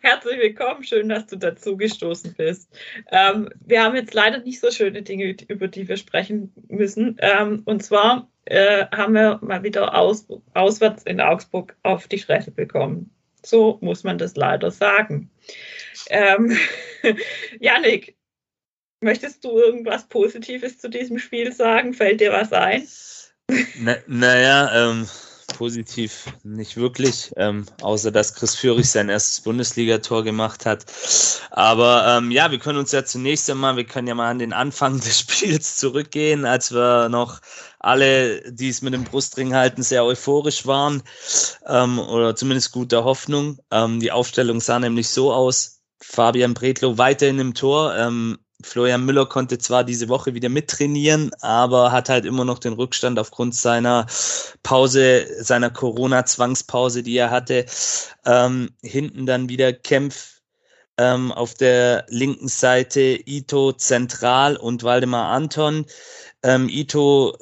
Herzlich 0.00 0.38
willkommen, 0.38 0.84
schön, 0.84 1.08
dass 1.08 1.26
du 1.26 1.36
dazu 1.36 1.76
gestoßen 1.76 2.34
bist. 2.34 2.70
Ähm, 3.10 3.50
wir 3.64 3.82
haben 3.82 3.96
jetzt 3.96 4.14
leider 4.14 4.38
nicht 4.38 4.60
so 4.60 4.70
schöne 4.70 5.02
Dinge, 5.02 5.34
über 5.48 5.66
die 5.66 5.88
wir 5.88 5.96
sprechen 5.96 6.52
müssen. 6.68 7.16
Ähm, 7.20 7.62
und 7.64 7.82
zwar 7.82 8.30
äh, 8.44 8.86
haben 8.94 9.14
wir 9.14 9.40
mal 9.42 9.64
wieder 9.64 9.96
aus, 9.96 10.28
auswärts 10.54 11.02
in 11.02 11.20
Augsburg 11.20 11.76
auf 11.82 12.06
die 12.06 12.18
Fresse 12.18 12.52
bekommen. 12.52 13.10
So 13.44 13.78
muss 13.80 14.04
man 14.04 14.16
das 14.16 14.36
leider 14.36 14.70
sagen. 14.70 15.30
Ähm, 16.08 16.56
Janik, 17.60 18.16
möchtest 19.00 19.44
du 19.44 19.58
irgendwas 19.58 20.08
Positives 20.08 20.78
zu 20.78 20.88
diesem 20.88 21.18
Spiel 21.18 21.52
sagen? 21.52 21.94
Fällt 21.94 22.20
dir 22.20 22.32
was 22.32 22.52
ein? 22.52 22.86
Na, 23.80 23.96
naja, 24.06 24.90
ähm, 24.90 25.08
positiv 25.54 26.26
nicht 26.42 26.76
wirklich, 26.76 27.32
ähm, 27.36 27.64
außer 27.80 28.10
dass 28.10 28.34
Chris 28.34 28.54
Führig 28.54 28.90
sein 28.90 29.08
erstes 29.08 29.40
Bundesligator 29.40 30.22
gemacht 30.22 30.66
hat. 30.66 30.84
Aber 31.50 32.04
ähm, 32.06 32.30
ja, 32.30 32.50
wir 32.50 32.58
können 32.58 32.78
uns 32.78 32.92
ja 32.92 33.04
zunächst 33.04 33.48
einmal, 33.48 33.76
wir 33.76 33.84
können 33.84 34.08
ja 34.08 34.14
mal 34.14 34.30
an 34.30 34.38
den 34.38 34.52
Anfang 34.52 35.00
des 35.00 35.20
Spiels 35.20 35.76
zurückgehen, 35.76 36.44
als 36.44 36.72
wir 36.72 37.08
noch 37.08 37.40
alle, 37.78 38.52
die 38.52 38.68
es 38.68 38.82
mit 38.82 38.94
dem 38.94 39.04
Brustring 39.04 39.54
halten, 39.54 39.82
sehr 39.82 40.04
euphorisch 40.04 40.66
waren 40.66 41.02
ähm, 41.66 41.98
oder 41.98 42.34
zumindest 42.34 42.72
guter 42.72 43.04
Hoffnung. 43.04 43.58
Ähm, 43.70 44.00
die 44.00 44.12
Aufstellung 44.12 44.60
sah 44.60 44.78
nämlich 44.78 45.08
so 45.08 45.32
aus, 45.32 45.80
Fabian 46.00 46.54
Bredlow 46.54 46.98
weiterhin 46.98 47.38
im 47.38 47.54
Tor, 47.54 47.96
ähm, 47.96 48.38
Florian 48.64 49.04
Müller 49.04 49.26
konnte 49.26 49.58
zwar 49.58 49.84
diese 49.84 50.08
Woche 50.08 50.34
wieder 50.34 50.48
mittrainieren, 50.48 51.30
aber 51.40 51.92
hat 51.92 52.08
halt 52.08 52.24
immer 52.24 52.44
noch 52.44 52.58
den 52.58 52.72
Rückstand 52.72 53.18
aufgrund 53.18 53.54
seiner 53.54 54.06
Pause, 54.62 55.26
seiner 55.42 55.70
Corona-Zwangspause, 55.70 57.02
die 57.02 57.16
er 57.16 57.30
hatte. 57.30 57.66
Ähm, 58.24 58.70
hinten 58.82 59.26
dann 59.26 59.48
wieder 59.48 59.72
Kempf 59.72 60.40
ähm, 60.96 61.32
auf 61.32 61.54
der 61.54 62.06
linken 62.08 62.48
Seite, 62.48 63.18
Ito 63.26 63.72
zentral 63.72 64.56
und 64.56 64.82
Waldemar 64.82 65.30
Anton. 65.30 65.86
Ähm, 66.42 66.68
Ito 66.68 67.36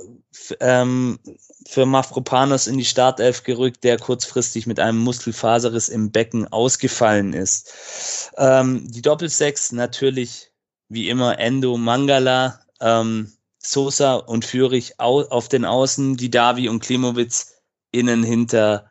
ähm, 0.60 1.18
für 1.66 1.86
Mafropanos 1.86 2.66
in 2.66 2.78
die 2.78 2.84
Startelf 2.84 3.44
gerückt, 3.44 3.84
der 3.84 3.98
kurzfristig 3.98 4.66
mit 4.66 4.80
einem 4.80 4.98
Muskelfaserriss 4.98 5.88
im 5.88 6.10
Becken 6.10 6.48
ausgefallen 6.48 7.32
ist. 7.32 8.30
Ähm, 8.36 8.90
die 8.90 9.02
Doppelsechs 9.02 9.72
natürlich 9.72 10.51
wie 10.92 11.08
immer 11.08 11.38
Endo, 11.38 11.76
Mangala, 11.76 12.60
ähm, 12.80 13.32
Sosa 13.58 14.14
und 14.14 14.44
Fürich 14.44 14.98
auf 14.98 15.48
den 15.48 15.64
Außen, 15.64 16.16
Didavi 16.16 16.68
und 16.68 16.80
Klimowitz 16.80 17.54
innen 17.92 18.22
hinter 18.24 18.90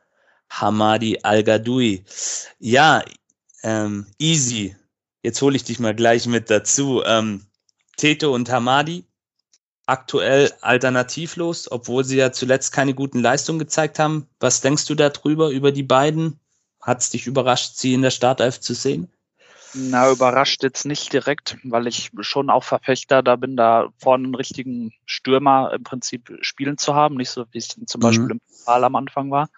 Hamadi 0.49 1.19
Al-Gadoui. 1.23 2.03
Ja, 2.59 3.03
ähm, 3.63 4.07
easy. 4.17 4.75
Jetzt 5.23 5.41
hole 5.41 5.55
ich 5.55 5.63
dich 5.63 5.79
mal 5.79 5.95
gleich 5.95 6.25
mit 6.25 6.49
dazu. 6.49 7.03
Ähm, 7.05 7.45
Teto 7.97 8.33
und 8.33 8.49
Hamadi, 8.49 9.05
aktuell 9.85 10.51
alternativlos, 10.61 11.71
obwohl 11.71 12.03
sie 12.03 12.17
ja 12.17 12.31
zuletzt 12.31 12.71
keine 12.71 12.93
guten 12.93 13.19
Leistungen 13.19 13.59
gezeigt 13.59 13.99
haben. 13.99 14.27
Was 14.39 14.61
denkst 14.61 14.85
du 14.85 14.95
darüber, 14.95 15.49
über 15.49 15.71
die 15.71 15.83
beiden? 15.83 16.39
Hat 16.81 17.01
es 17.01 17.09
dich 17.11 17.27
überrascht, 17.27 17.75
sie 17.75 17.93
in 17.93 18.01
der 18.01 18.09
Startelf 18.09 18.59
zu 18.59 18.73
sehen? 18.73 19.11
Na, 19.73 20.11
überrascht 20.11 20.63
jetzt 20.63 20.85
nicht 20.85 21.13
direkt, 21.13 21.57
weil 21.63 21.87
ich 21.87 22.11
schon 22.21 22.49
auch 22.49 22.63
Verfechter 22.63 23.23
da 23.23 23.35
bin, 23.35 23.55
da 23.55 23.89
vorne 23.97 24.25
einen 24.25 24.35
richtigen 24.35 24.93
Stürmer 25.05 25.71
im 25.73 25.83
Prinzip 25.83 26.37
spielen 26.41 26.77
zu 26.77 26.93
haben, 26.93 27.15
nicht 27.15 27.29
so 27.29 27.45
wie 27.51 27.57
es 27.57 27.69
zum 27.69 27.99
mhm. 27.99 28.01
Beispiel 28.01 28.31
im 28.31 28.39
Pokal 28.39 28.83
am 28.83 28.95
Anfang 28.95 29.31
war. 29.31 29.49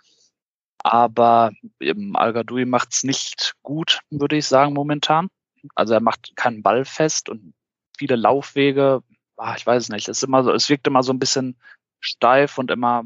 Aber 0.80 1.52
im 1.80 2.16
Al-Gadoui 2.16 2.66
macht 2.66 2.94
es 2.94 3.04
nicht 3.04 3.54
gut, 3.64 4.02
würde 4.10 4.36
ich 4.36 4.46
sagen, 4.48 4.74
momentan. 4.74 5.30
Also 5.76 5.94
er 5.94 6.02
macht 6.02 6.36
keinen 6.36 6.62
Ball 6.62 6.86
fest 6.86 7.30
und 7.30 7.54
viele 7.98 8.16
Laufwege, 8.16 9.02
ach, 9.38 9.58
ich 9.58 9.66
weiß 9.66 9.90
nicht, 9.90 10.10
es 10.10 10.18
ist 10.18 10.24
immer 10.24 10.44
so, 10.44 10.52
es 10.52 10.70
wirkt 10.70 10.88
immer 10.88 11.04
so 11.04 11.14
ein 11.14 11.20
bisschen 11.20 11.58
steif 12.00 12.58
und 12.58 12.70
immer 12.70 13.06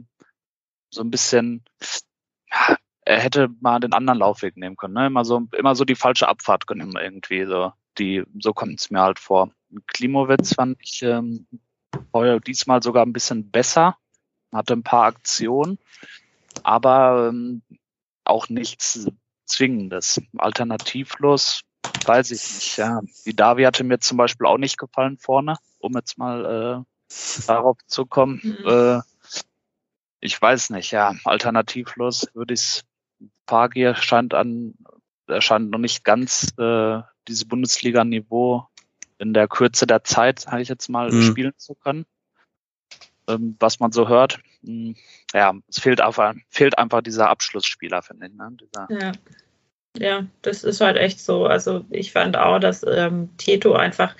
so 0.89 1.01
ein 1.01 1.11
bisschen, 1.11 1.63
ja, 2.51 2.77
er 3.07 3.21
hätte 3.21 3.47
mal 3.61 3.79
den 3.79 3.93
anderen 3.93 4.19
Laufweg 4.19 4.57
nehmen 4.57 4.75
können. 4.75 4.95
Ne? 4.95 5.07
Immer 5.07 5.23
so, 5.23 5.47
immer 5.57 5.75
so 5.75 5.85
die 5.85 5.95
falsche 5.95 6.27
Abfahrt 6.27 6.67
genommen 6.67 6.97
irgendwie. 7.01 7.45
So, 7.45 7.71
die, 7.97 8.23
so 8.39 8.53
kommt 8.53 8.81
es 8.81 8.89
mir 8.91 9.01
halt 9.01 9.17
vor. 9.17 9.49
Klimowitz 9.87 10.55
fand 10.55 10.77
ich 10.81 11.03
ähm, 11.03 11.47
heuer 12.13 12.41
diesmal 12.41 12.83
sogar 12.83 13.05
ein 13.05 13.13
bisschen 13.13 13.49
besser, 13.49 13.95
hatte 14.51 14.73
ein 14.73 14.83
paar 14.83 15.05
Aktionen, 15.05 15.79
aber 16.63 17.29
ähm, 17.29 17.61
auch 18.25 18.49
nichts 18.49 19.07
Zwingendes. 19.45 20.21
Alternativlos, 20.37 21.61
weiß 22.05 22.31
ich 22.31 22.55
nicht. 22.55 22.77
Ja. 22.77 22.99
Die 23.25 23.35
Davi 23.35 23.63
hatte 23.63 23.85
mir 23.85 23.99
zum 23.99 24.17
Beispiel 24.17 24.47
auch 24.47 24.57
nicht 24.57 24.77
gefallen 24.77 25.17
vorne, 25.17 25.55
um 25.79 25.93
jetzt 25.93 26.17
mal 26.17 26.85
äh, 26.85 27.45
darauf 27.47 27.77
zu 27.87 28.05
kommen. 28.05 28.41
Mhm. 28.43 28.67
Äh, 28.67 29.01
ich 30.19 30.41
weiß 30.41 30.71
nicht, 30.71 30.91
ja, 30.91 31.15
alternativlos 31.23 32.27
würde 32.33 32.53
ich 32.53 32.59
es 32.59 32.86
Fagier 33.47 33.95
scheint 33.95 34.33
an, 34.33 34.75
er 35.27 35.41
scheint 35.41 35.69
noch 35.69 35.79
nicht 35.79 36.03
ganz 36.03 36.53
äh, 36.57 37.01
dieses 37.27 37.45
Bundesliga-Niveau 37.45 38.67
in 39.17 39.33
der 39.33 39.47
Kürze 39.47 39.87
der 39.87 40.03
Zeit, 40.03 40.39
sage 40.39 40.61
ich 40.61 40.69
jetzt 40.69 40.89
mal, 40.89 41.11
mhm. 41.11 41.23
spielen 41.23 41.53
zu 41.57 41.75
können. 41.75 42.05
Ähm, 43.27 43.57
was 43.59 43.79
man 43.79 43.91
so 43.91 44.07
hört. 44.07 44.39
Mh, 44.61 44.71
hm, 44.71 44.95
ja, 45.33 45.53
es 45.67 45.79
fehlt 45.79 45.99
einfach, 45.99 46.33
fehlt 46.49 46.77
einfach 46.77 47.01
dieser 47.01 47.29
Abschlussspieler, 47.29 48.01
finde 48.01 48.27
ich. 48.27 48.33
Ne? 48.33 48.57
Dieser 48.61 48.87
ja. 48.89 49.11
ja, 49.97 50.25
das 50.41 50.63
ist 50.63 50.81
halt 50.81 50.97
echt 50.97 51.19
so. 51.19 51.45
Also 51.45 51.85
ich 51.89 52.11
fand 52.11 52.37
auch, 52.37 52.59
dass 52.59 52.85
ähm, 52.87 53.29
Teto 53.37 53.73
einfach 53.73 54.15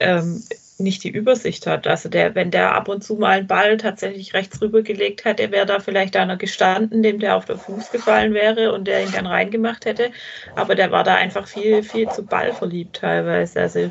ähm, 0.00 0.42
nicht 0.82 1.04
die 1.04 1.10
Übersicht 1.10 1.66
hat. 1.66 1.86
Also 1.86 2.08
der, 2.08 2.34
wenn 2.34 2.50
der 2.50 2.74
ab 2.74 2.88
und 2.88 3.02
zu 3.02 3.16
mal 3.16 3.38
einen 3.38 3.46
Ball 3.46 3.76
tatsächlich 3.76 4.34
rechts 4.34 4.60
rübergelegt 4.60 5.24
hätte, 5.24 5.50
wäre 5.50 5.66
da 5.66 5.80
vielleicht 5.80 6.16
einer 6.16 6.36
gestanden, 6.36 7.02
dem 7.02 7.18
der 7.18 7.36
auf 7.36 7.44
den 7.44 7.58
Fuß 7.58 7.90
gefallen 7.90 8.34
wäre 8.34 8.72
und 8.72 8.86
der 8.86 9.02
ihn 9.04 9.12
dann 9.12 9.26
reingemacht 9.26 9.84
hätte. 9.84 10.10
Aber 10.56 10.74
der 10.74 10.90
war 10.90 11.04
da 11.04 11.14
einfach 11.14 11.46
viel, 11.46 11.82
viel 11.82 12.08
zu 12.10 12.24
ballverliebt 12.24 12.96
teilweise. 12.96 13.60
Also 13.60 13.90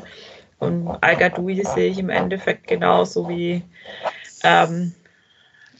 und 0.62 0.88
Al-Gadoui 1.00 1.64
sehe 1.64 1.90
ich 1.90 1.98
im 1.98 2.08
Endeffekt 2.08 2.68
genauso 2.68 3.28
wie, 3.28 3.64
ähm, 4.44 4.94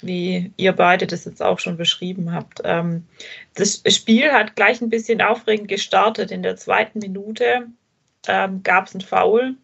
wie 0.00 0.52
ihr 0.56 0.72
beide 0.72 1.06
das 1.06 1.24
jetzt 1.24 1.40
auch 1.40 1.60
schon 1.60 1.76
beschrieben 1.76 2.32
habt. 2.34 2.62
Ähm, 2.64 3.06
das 3.54 3.80
Spiel 3.86 4.32
hat 4.32 4.56
gleich 4.56 4.80
ein 4.80 4.90
bisschen 4.90 5.22
aufregend 5.22 5.68
gestartet. 5.68 6.32
In 6.32 6.42
der 6.42 6.56
zweiten 6.56 6.98
Minute 6.98 7.68
ähm, 8.26 8.64
gab 8.64 8.88
es 8.88 8.94
einen 8.94 9.02
Foul 9.02 9.54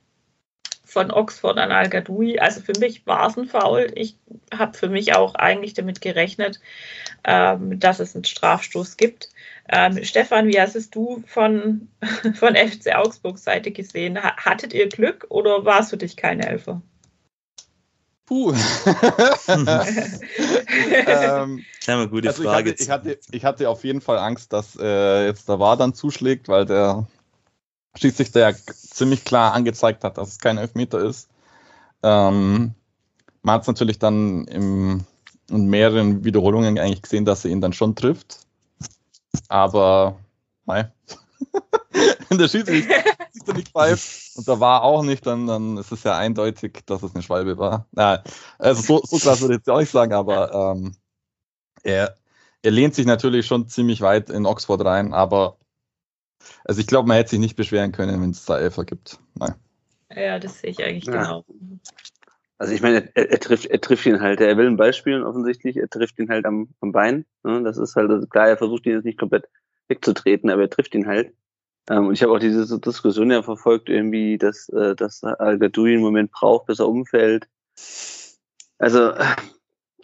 von 0.88 1.10
Oxford 1.10 1.58
an 1.58 1.70
Al-Gadoui. 1.70 2.38
Also 2.38 2.62
für 2.62 2.72
mich 2.78 3.06
war 3.06 3.28
es 3.28 3.36
ein 3.36 3.46
Foul. 3.46 3.92
Ich 3.94 4.16
habe 4.52 4.76
für 4.76 4.88
mich 4.88 5.14
auch 5.14 5.34
eigentlich 5.34 5.74
damit 5.74 6.00
gerechnet, 6.00 6.60
ähm, 7.24 7.78
dass 7.78 8.00
es 8.00 8.14
einen 8.14 8.24
Strafstoß 8.24 8.96
gibt. 8.96 9.28
Ähm, 9.68 10.02
Stefan, 10.02 10.48
wie 10.48 10.58
hast 10.58 10.76
es 10.76 10.88
du 10.88 11.22
von, 11.26 11.88
von 12.34 12.56
FC 12.56 12.94
Augsburg 12.94 13.38
Seite 13.38 13.70
gesehen? 13.70 14.18
Hattet 14.18 14.72
ihr 14.72 14.88
Glück 14.88 15.26
oder 15.28 15.66
war 15.66 15.80
es 15.80 15.90
für 15.90 15.98
dich 15.98 16.16
keine 16.16 16.46
Elfer? 16.46 16.80
Puh. 18.24 18.52
ähm, 21.06 21.64
eine 21.86 22.08
gute 22.08 22.28
also 22.28 22.42
Frage. 22.42 22.74
Ich 22.78 22.88
hatte, 22.88 23.12
ich, 23.12 23.14
hatte, 23.14 23.36
ich 23.36 23.44
hatte 23.44 23.68
auf 23.68 23.84
jeden 23.84 24.00
Fall 24.00 24.18
Angst, 24.18 24.52
dass 24.52 24.76
äh, 24.80 25.26
jetzt 25.26 25.48
der 25.48 25.60
War 25.60 25.76
dann 25.76 25.94
zuschlägt, 25.94 26.48
weil 26.48 26.64
der 26.66 27.06
schließlich 27.96 28.32
der 28.32 28.54
ziemlich 28.54 29.24
klar 29.24 29.54
angezeigt 29.54 30.04
hat, 30.04 30.18
dass 30.18 30.28
es 30.28 30.38
kein 30.38 30.58
Elfmeter 30.58 31.00
ist. 31.00 31.28
Ähm, 32.02 32.74
man 33.42 33.54
hat 33.54 33.62
es 33.62 33.68
natürlich 33.68 33.98
dann 33.98 34.44
im, 34.46 35.04
in 35.50 35.66
mehreren 35.66 36.24
Wiederholungen 36.24 36.78
eigentlich 36.78 37.02
gesehen, 37.02 37.24
dass 37.24 37.44
er 37.44 37.50
ihn 37.50 37.60
dann 37.60 37.72
schon 37.72 37.96
trifft. 37.96 38.40
Aber 39.48 40.18
nein. 40.66 40.92
Wenn 42.28 42.38
der 42.38 42.48
Schiedsrichter 42.48 42.94
nicht 43.54 43.70
pfeift 43.70 44.36
und 44.36 44.46
da 44.46 44.60
war 44.60 44.82
auch 44.82 45.02
nicht, 45.02 45.26
dann, 45.26 45.46
dann 45.46 45.76
ist 45.78 45.92
es 45.92 46.04
ja 46.04 46.16
eindeutig, 46.16 46.80
dass 46.86 47.02
es 47.02 47.14
eine 47.14 47.22
Schwalbe 47.22 47.58
war. 47.58 47.86
Na, 47.92 48.22
also 48.58 48.82
so, 48.82 49.02
so 49.04 49.18
krass 49.18 49.40
würde 49.40 49.54
ich 49.54 49.58
jetzt 49.60 49.70
auch 49.70 49.78
nicht 49.78 49.90
sagen, 49.90 50.12
aber 50.12 50.74
ähm, 50.76 50.94
er, 51.82 52.16
er 52.62 52.70
lehnt 52.70 52.94
sich 52.94 53.06
natürlich 53.06 53.46
schon 53.46 53.68
ziemlich 53.68 54.00
weit 54.00 54.30
in 54.30 54.46
Oxford 54.46 54.84
rein, 54.84 55.14
aber 55.14 55.56
also 56.64 56.80
ich 56.80 56.86
glaube, 56.86 57.08
man 57.08 57.16
hätte 57.16 57.30
sich 57.30 57.38
nicht 57.38 57.56
beschweren 57.56 57.92
können, 57.92 58.20
wenn 58.20 58.30
es 58.30 58.44
da 58.44 58.58
Elfer 58.58 58.84
gibt. 58.84 59.18
Nein. 59.34 59.54
Ja, 60.14 60.38
das 60.38 60.60
sehe 60.60 60.70
ich 60.70 60.82
eigentlich 60.82 61.06
ja. 61.06 61.12
genau. 61.12 61.44
Also 62.58 62.72
ich 62.72 62.82
meine, 62.82 63.08
er, 63.14 63.30
er, 63.30 63.40
trifft, 63.40 63.66
er 63.66 63.80
trifft 63.80 64.06
ihn 64.06 64.20
halt. 64.20 64.40
Er 64.40 64.56
will 64.56 64.66
einen 64.66 64.76
Ball 64.76 64.92
spielen 64.92 65.22
offensichtlich. 65.22 65.76
Er 65.76 65.88
trifft 65.88 66.18
ihn 66.18 66.28
halt 66.28 66.44
am, 66.44 66.68
am 66.80 66.92
Bein. 66.92 67.24
Ne? 67.44 67.62
Das 67.62 67.76
ist 67.76 67.94
halt 67.94 68.10
also 68.10 68.26
klar. 68.26 68.48
Er 68.48 68.56
versucht 68.56 68.86
ihn 68.86 68.92
jetzt 68.92 69.04
nicht 69.04 69.18
komplett 69.18 69.48
wegzutreten, 69.86 70.50
aber 70.50 70.62
er 70.62 70.70
trifft 70.70 70.94
ihn 70.94 71.06
halt. 71.06 71.32
Ähm, 71.88 72.08
und 72.08 72.14
ich 72.14 72.22
habe 72.22 72.32
auch 72.32 72.40
diese 72.40 72.80
Diskussion 72.80 73.30
ja 73.30 73.42
verfolgt, 73.42 73.88
irgendwie, 73.88 74.38
dass, 74.38 74.68
äh, 74.70 74.96
dass 74.96 75.22
Al-Gadoui 75.22 75.94
einen 75.94 76.02
Moment 76.02 76.32
braucht, 76.32 76.66
bis 76.66 76.80
er 76.80 76.88
umfällt. 76.88 77.48
Also 78.78 79.12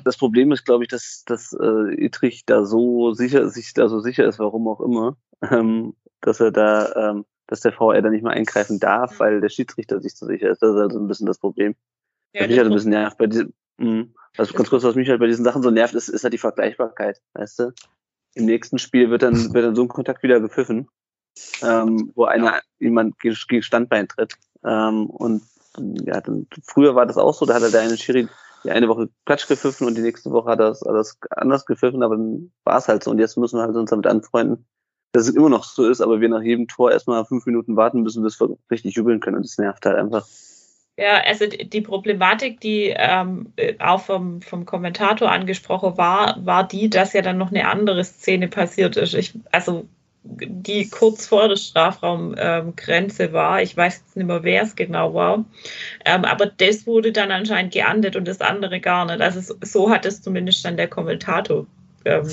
das 0.05 0.17
Problem 0.17 0.53
ist, 0.53 0.65
glaube 0.65 0.85
ich, 0.85 0.89
dass, 0.89 1.25
dass 1.27 1.53
äh, 1.53 2.05
Itrich 2.05 2.45
da 2.47 2.65
so 2.65 3.13
sicher, 3.13 3.49
sich 3.49 3.75
da 3.75 3.89
so 3.89 4.01
sicher 4.01 4.27
ist, 4.27 4.39
warum 4.39 4.69
auch 4.69 4.81
immer, 4.81 5.17
ähm, 5.43 5.95
dass 6.25 6.41
er 6.41 6.51
da, 6.51 7.11
ähm, 7.11 7.25
dass 7.47 7.61
der 7.61 7.73
VR 7.73 8.03
da 8.03 8.11
nicht 8.11 8.25
mal 8.25 8.35
eingreifen 8.35 8.81
darf, 8.81 9.21
weil 9.21 9.41
der 9.41 9.49
Schiedsrichter 9.49 10.01
sich 10.01 10.17
so 10.17 10.27
sicher 10.27 10.51
ist. 10.51 10.63
Das 10.63 10.71
ist 10.71 10.81
also 10.81 10.99
ein 10.99 11.09
bisschen 11.09 11.27
das 11.27 11.39
Problem. 11.39 11.75
Ja, 12.33 12.43
was 12.43 12.49
mich 12.49 12.59
halt 12.59 12.69
ein 12.69 12.75
bisschen 12.75 12.91
nervt 12.91 13.19
bei 13.19 13.27
diesem, 13.27 13.53
mh, 13.79 14.07
also 14.37 14.55
ganz 14.55 14.71
kurz, 14.71 14.83
was 14.83 14.95
mich 14.95 15.09
halt 15.09 15.21
bei 15.21 15.27
diesen 15.27 15.45
Sachen 15.45 15.63
so 15.63 15.71
nervt, 15.71 15.95
ist, 15.95 16.09
ist 16.09 16.25
halt 16.25 16.35
die 16.35 16.39
Vergleichbarkeit, 16.39 17.21
weißt 17.35 17.59
du? 17.61 17.73
Im 18.35 18.47
nächsten 18.47 18.79
Spiel 18.79 19.11
wird 19.11 19.23
dann, 19.23 19.55
wird 19.55 19.65
dann 19.65 19.77
so 19.77 19.83
ein 19.83 19.89
Kontakt 19.89 20.23
wieder 20.23 20.41
gepfiffen, 20.41 20.89
ähm, 21.63 22.11
wo 22.15 22.25
einer 22.25 22.61
jemand 22.79 23.21
gegen 23.21 23.63
Standbein 23.63 24.09
tritt. 24.09 24.35
Ähm, 24.65 25.07
und 25.07 25.43
ja, 25.77 26.21
dann, 26.21 26.49
früher 26.67 26.95
war 26.95 27.07
das 27.07 27.19
auch 27.19 27.35
so, 27.35 27.47
da 27.47 27.55
hat 27.55 27.63
er 27.63 27.71
der 27.71 27.83
eine 27.83 27.97
Schiri 27.97 28.29
die 28.65 28.71
eine 28.71 28.89
Woche 28.89 29.11
Klatsch 29.27 29.47
gepfiffen 29.47 29.87
und 29.87 29.97
die 29.97 30.03
nächste 30.03 30.31
Woche 30.31 30.51
hat 30.51 30.59
er 30.59 30.71
es 30.71 30.83
alles 30.83 31.19
anders 31.31 31.67
gepfiffen, 31.67 32.03
aber 32.03 32.17
dann 32.17 32.51
war 32.65 32.79
es 32.79 32.89
halt 32.89 33.05
so. 33.05 33.11
Und 33.11 33.19
jetzt 33.19 33.37
müssen 33.37 33.59
wir 33.59 33.63
halt 33.63 33.77
uns 33.77 33.91
damit 33.91 34.07
anfreunden, 34.07 34.67
dass 35.15 35.29
es 35.29 35.37
immer 35.37 35.49
noch 35.49 35.63
so 35.63 35.89
ist, 35.89 36.01
aber 36.01 36.21
wir 36.21 36.29
nach 36.29 36.43
jedem 36.43 36.67
Tor 36.67 36.91
erstmal 36.91 37.25
fünf 37.25 37.47
Minuten 37.47 37.77
warten 37.77 38.03
müssen, 38.03 38.25
bis 38.25 38.41
wir 38.41 38.57
richtig 38.69 38.97
jubeln 38.97 39.21
können. 39.21 39.37
Und 39.37 39.45
das 39.45 39.57
nervt 39.59 39.87
halt 39.87 39.97
einfach. 39.97 40.27
Ja, 40.97 41.23
also 41.25 41.47
die 41.47 41.81
Problematik, 41.81 42.61
die 42.61 42.93
ähm, 42.97 43.53
auch 43.79 44.01
vom, 44.01 44.43
vom 44.43 44.67
Kommentator 44.67 45.31
angesprochen 45.31 45.97
war, 45.97 46.45
war 46.45 46.67
die, 46.67 46.91
dass 46.91 47.13
ja 47.13 47.23
dann 47.23 47.39
noch 47.39 47.51
eine 47.51 47.69
andere 47.69 48.03
Szene 48.03 48.49
passiert 48.49 48.97
ist. 48.97 49.15
Ich, 49.15 49.35
also 49.53 49.87
die 50.25 50.89
kurz 50.89 51.27
vor 51.27 51.49
der 51.49 51.57
Strafraumgrenze 51.57 53.25
ähm, 53.25 53.33
war. 53.33 53.63
Ich 53.63 53.77
weiß 53.77 53.99
jetzt 53.99 54.17
nicht 54.17 54.27
mehr, 54.27 54.43
wer 54.43 54.63
es 54.63 54.75
genau 54.75 55.15
war. 55.15 55.45
Ähm, 56.05 56.25
aber 56.25 56.47
das 56.47 56.89
wurde 56.89 57.13
dann 57.13 57.31
anscheinend 57.31 57.73
geahndet 57.73 58.17
und 58.17 58.27
das 58.27 58.41
andere 58.41 58.81
gar 58.81 59.05
nicht. 59.05 59.21
Also 59.21 59.55
so 59.63 59.91
hat 59.91 60.07
es 60.07 60.23
zumindest 60.23 60.65
dann 60.65 60.77
der 60.77 60.89
Kommentator 60.89 61.67
ähm, 62.05 62.29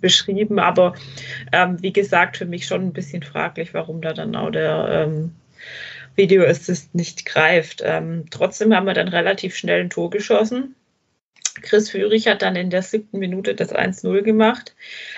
beschrieben. 0.00 0.58
Aber 0.58 0.94
ähm, 1.52 1.82
wie 1.82 1.92
gesagt, 1.92 2.36
für 2.36 2.46
mich 2.46 2.66
schon 2.66 2.82
ein 2.82 2.92
bisschen 2.92 3.22
fraglich, 3.22 3.74
warum 3.74 4.00
da 4.00 4.12
dann 4.12 4.36
auch 4.36 4.50
der 4.50 5.06
ähm, 5.08 5.32
Video 6.16 6.44
Assist 6.44 6.94
nicht 6.94 7.24
greift. 7.24 7.82
Ähm, 7.84 8.24
trotzdem 8.30 8.74
haben 8.74 8.86
wir 8.86 8.94
dann 8.94 9.08
relativ 9.08 9.56
schnell 9.56 9.80
ein 9.80 9.90
Tor 9.90 10.10
geschossen. 10.10 10.74
Chris 11.62 11.90
Führig 11.90 12.26
hat 12.28 12.42
dann 12.42 12.56
in 12.56 12.70
der 12.70 12.82
siebten 12.82 13.18
Minute 13.18 13.54
das 13.54 13.74
1-0 13.74 14.22
gemacht. 14.22 14.74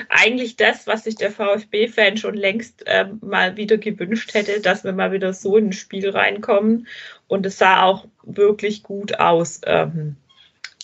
Eigentlich 0.08 0.56
das, 0.56 0.86
was 0.86 1.04
sich 1.04 1.14
der 1.14 1.30
VfB-Fan 1.30 2.16
schon 2.16 2.34
längst 2.34 2.84
ähm, 2.86 3.18
mal 3.22 3.56
wieder 3.56 3.76
gewünscht 3.76 4.34
hätte, 4.34 4.60
dass 4.60 4.82
wir 4.84 4.92
mal 4.92 5.12
wieder 5.12 5.32
so 5.34 5.56
in 5.56 5.68
ein 5.68 5.72
Spiel 5.72 6.08
reinkommen. 6.08 6.86
Und 7.28 7.46
es 7.46 7.58
sah 7.58 7.82
auch 7.82 8.06
wirklich 8.24 8.82
gut 8.82 9.18
aus 9.18 9.60
ähm, 9.66 10.16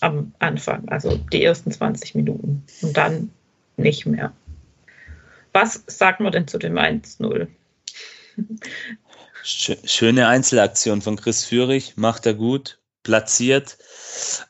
am 0.01 0.33
Anfang, 0.39 0.89
also 0.89 1.17
die 1.33 1.43
ersten 1.43 1.71
20 1.71 2.15
Minuten. 2.15 2.65
Und 2.83 2.97
dann 2.97 3.31
nicht 3.77 4.07
mehr. 4.07 4.33
Was 5.53 5.83
sagt 5.87 6.21
man 6.21 6.33
denn 6.33 6.47
zu 6.47 6.59
dem 6.59 6.77
1-0? 6.77 7.49
Schöne 9.43 10.29
Einzelaktion 10.29 11.03
von 11.03 11.17
Chris 11.17 11.45
Führig, 11.45 11.97
macht 11.97 12.27
er 12.27 12.35
gut, 12.35 12.79
platziert. 13.03 13.79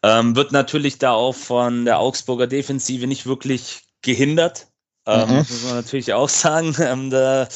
Ähm, 0.02 0.34
wird 0.34 0.52
natürlich 0.52 0.98
da 0.98 1.12
auch 1.12 1.34
von 1.34 1.84
der 1.84 2.00
Augsburger 2.00 2.46
Defensive 2.46 3.06
nicht 3.06 3.26
wirklich 3.26 3.82
gehindert. 4.02 4.66
Ähm, 5.06 5.28
mhm. 5.28 5.36
Muss 5.36 5.64
man 5.64 5.74
natürlich 5.76 6.12
auch 6.12 6.28
sagen. 6.28 6.74
Ähm, 6.80 7.10
da 7.10 7.48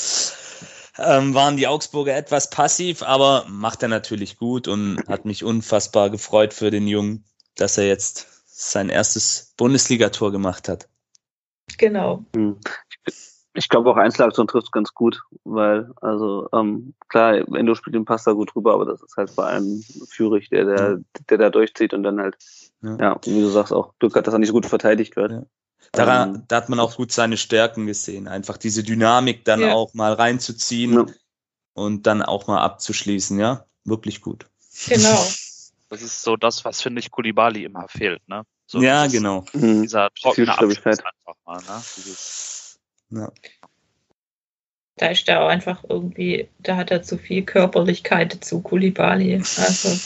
ähm, 0.99 1.35
waren 1.35 1.57
die 1.57 1.67
Augsburger 1.67 2.15
etwas 2.15 2.51
passiv, 2.51 3.03
aber 3.03 3.47
macht 3.49 3.83
er 3.83 3.89
natürlich 3.89 4.37
gut 4.37 4.69
und 4.69 5.03
hat 5.09 5.25
mich 5.25 5.43
unfassbar 5.43 6.11
gefreut 6.11 6.53
für 6.53 6.71
den 6.71 6.87
Jungen, 6.87 7.25
dass 7.57 7.79
er 7.79 7.87
jetzt 7.87 8.27
sein 8.47 8.89
erstes 8.89 9.53
Bundesligator 9.57 10.31
gemacht 10.33 10.69
hat. 10.69 10.89
Genau. 11.79 12.25
Hm 12.35 12.59
ich 13.55 13.69
glaube 13.69 13.91
auch 13.91 13.97
Einzelaktion 13.97 14.47
trifft 14.47 14.73
ganz 14.73 14.95
gut, 14.95 15.23
weil, 15.45 15.91
also, 16.01 16.49
ähm, 16.53 16.95
klar, 17.09 17.35
Endo 17.55 17.75
spielt 17.75 17.95
den 17.95 18.05
Pass 18.05 18.25
da 18.25 18.33
gut 18.33 18.55
rüber, 18.57 18.75
aber 18.75 18.87
das 18.87 19.03
ist 19.03 19.17
halt 19.17 19.31
vor 19.31 19.47
allem 19.47 19.83
Führig, 20.09 20.49
der, 20.49 20.65
der, 20.65 21.01
der 21.29 21.39
da 21.39 21.51
durchzieht 21.51 21.93
und 21.93 22.03
dann 22.03 22.21
halt, 22.21 22.37
ja. 22.83 22.97
ja, 22.97 23.21
wie 23.25 23.41
du 23.41 23.49
sagst, 23.49 23.73
auch 23.73 23.95
Glück 23.99 24.17
hat, 24.17 24.27
dass 24.27 24.35
er 24.35 24.39
nicht 24.39 24.49
so 24.49 24.55
gut 24.55 24.67
verteidigt 24.67 25.17
wird. 25.17 25.33
Ja. 25.33 25.43
Daran, 25.93 26.35
ähm, 26.35 26.43
da 26.49 26.57
hat 26.57 26.69
man 26.69 26.81
auch 26.81 26.97
gut 26.97 27.13
seine 27.13 27.37
Stärken 27.37 27.87
gesehen, 27.87 28.27
einfach 28.27 28.57
diese 28.57 28.83
Dynamik 28.83 29.45
dann 29.45 29.61
ja. 29.61 29.73
auch 29.73 29.93
mal 29.93 30.15
reinzuziehen 30.15 30.95
ja. 30.95 31.07
und 31.75 32.07
dann 32.07 32.23
auch 32.23 32.47
mal 32.47 32.63
abzuschließen, 32.63 33.39
ja, 33.39 33.67
wirklich 33.85 34.23
gut. 34.23 34.47
Genau. 34.89 35.27
Das 35.93 36.01
ist 36.01 36.23
so 36.23 36.37
das, 36.37 36.65
was, 36.65 36.81
finde 36.81 37.01
ich, 37.01 37.11
Kulibali 37.11 37.65
immer 37.65 37.87
fehlt, 37.87 38.27
ne? 38.27 38.45
So 38.65 38.81
ja, 38.81 39.07
genau. 39.09 39.45
Mhm. 39.53 39.83
Dieser 39.83 40.09
trockene 40.19 40.51
Abschluss 40.51 40.87
einfach 40.87 41.35
mal, 41.45 41.59
ne? 41.59 41.83
Dieses, 41.99 42.81
ja. 43.11 43.31
Da 44.97 45.09
ist 45.09 45.29
er 45.29 45.43
auch 45.43 45.49
einfach 45.49 45.85
irgendwie, 45.87 46.49
da 46.61 46.77
hat 46.77 46.91
er 46.91 47.03
zu 47.03 47.19
viel 47.19 47.43
Körperlichkeit 47.43 48.43
zu 48.43 48.63
Kulibali. 48.63 49.35
Also, 49.35 50.01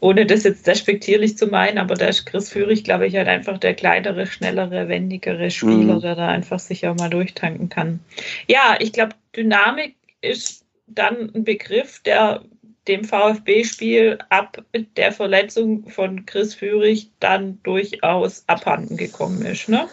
ohne 0.00 0.26
das 0.26 0.42
jetzt 0.42 0.66
despektierlich 0.66 1.38
zu 1.38 1.46
meinen, 1.46 1.78
aber 1.78 1.94
da 1.94 2.06
ist 2.06 2.26
Chris 2.26 2.50
Führig, 2.50 2.82
glaube 2.82 3.06
ich, 3.06 3.14
halt 3.14 3.28
einfach 3.28 3.58
der 3.58 3.74
kleinere, 3.74 4.26
schnellere, 4.26 4.88
wendigere 4.88 5.52
Spieler, 5.52 5.94
mhm. 5.94 6.00
der 6.00 6.16
da 6.16 6.26
einfach 6.26 6.58
sich 6.58 6.88
auch 6.88 6.96
mal 6.96 7.08
durchtanken 7.08 7.68
kann. 7.68 8.00
Ja, 8.48 8.78
ich 8.80 8.92
glaube, 8.92 9.14
Dynamik 9.36 9.94
ist 10.22 10.64
dann 10.88 11.30
ein 11.36 11.44
Begriff, 11.44 12.00
der 12.00 12.42
dem 12.88 13.04
VfB-Spiel 13.04 14.18
ab 14.30 14.62
der 14.96 15.12
Verletzung 15.12 15.88
von 15.90 16.26
Chris 16.26 16.54
Führig 16.54 17.10
dann 17.20 17.62
durchaus 17.62 18.44
abhanden 18.46 18.96
gekommen 18.96 19.42
ist. 19.42 19.68
Ne? 19.68 19.88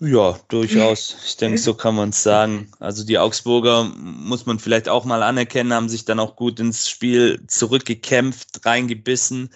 Ja, 0.00 0.38
durchaus. 0.48 1.16
Ich 1.24 1.36
denke, 1.36 1.58
so 1.58 1.74
kann 1.74 1.94
man 1.94 2.10
es 2.10 2.22
sagen. 2.22 2.70
Also 2.80 3.04
die 3.04 3.18
Augsburger 3.18 3.84
muss 3.84 4.44
man 4.44 4.58
vielleicht 4.58 4.88
auch 4.88 5.04
mal 5.04 5.22
anerkennen, 5.22 5.72
haben 5.72 5.88
sich 5.88 6.04
dann 6.04 6.20
auch 6.20 6.36
gut 6.36 6.60
ins 6.60 6.88
Spiel 6.88 7.42
zurückgekämpft, 7.46 8.66
reingebissen. 8.66 9.50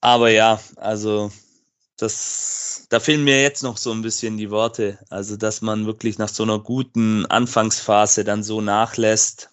Aber 0.00 0.30
ja, 0.30 0.60
also 0.76 1.30
das, 1.96 2.86
da 2.88 3.00
fehlen 3.00 3.24
mir 3.24 3.42
jetzt 3.42 3.62
noch 3.62 3.76
so 3.76 3.92
ein 3.92 4.02
bisschen 4.02 4.36
die 4.36 4.50
Worte. 4.50 4.98
Also, 5.10 5.36
dass 5.36 5.62
man 5.62 5.86
wirklich 5.86 6.18
nach 6.18 6.28
so 6.28 6.42
einer 6.42 6.58
guten 6.58 7.26
Anfangsphase 7.26 8.24
dann 8.24 8.42
so 8.42 8.60
nachlässt. 8.60 9.50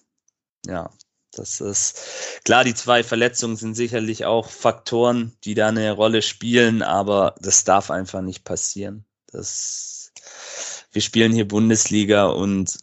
Ja, 0.66 0.90
das 1.36 1.60
ist 1.60 1.98
klar, 2.44 2.64
die 2.64 2.74
zwei 2.74 3.02
Verletzungen 3.02 3.56
sind 3.56 3.74
sicherlich 3.74 4.24
auch 4.24 4.48
Faktoren, 4.50 5.36
die 5.44 5.54
da 5.54 5.68
eine 5.68 5.92
Rolle 5.92 6.22
spielen, 6.22 6.82
aber 6.82 7.34
das 7.40 7.64
darf 7.64 7.90
einfach 7.90 8.20
nicht 8.20 8.44
passieren. 8.44 9.04
Das, 9.30 10.12
wir 10.92 11.02
spielen 11.02 11.32
hier 11.32 11.48
Bundesliga 11.48 12.26
und 12.26 12.78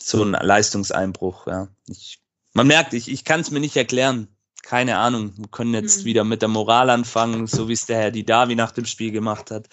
so 0.00 0.22
ein 0.24 0.32
Leistungseinbruch, 0.32 1.46
ja. 1.46 1.68
Ich, 1.88 2.20
man 2.54 2.66
merkt, 2.66 2.92
ich, 2.92 3.10
ich 3.10 3.24
kann 3.24 3.40
es 3.40 3.50
mir 3.50 3.60
nicht 3.60 3.76
erklären. 3.76 4.28
Keine 4.62 4.98
Ahnung. 4.98 5.32
Wir 5.36 5.48
können 5.48 5.74
jetzt 5.74 6.00
mhm. 6.00 6.04
wieder 6.04 6.24
mit 6.24 6.42
der 6.42 6.48
Moral 6.48 6.90
anfangen, 6.90 7.46
so 7.46 7.68
wie 7.68 7.72
es 7.72 7.86
der 7.86 7.98
Herr 7.98 8.10
Didavi 8.10 8.54
nach 8.54 8.70
dem 8.70 8.84
Spiel 8.84 9.10
gemacht 9.10 9.50
hat. 9.50 9.68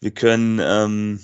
Wir 0.00 0.12
können 0.12 0.60
ähm, 0.62 1.20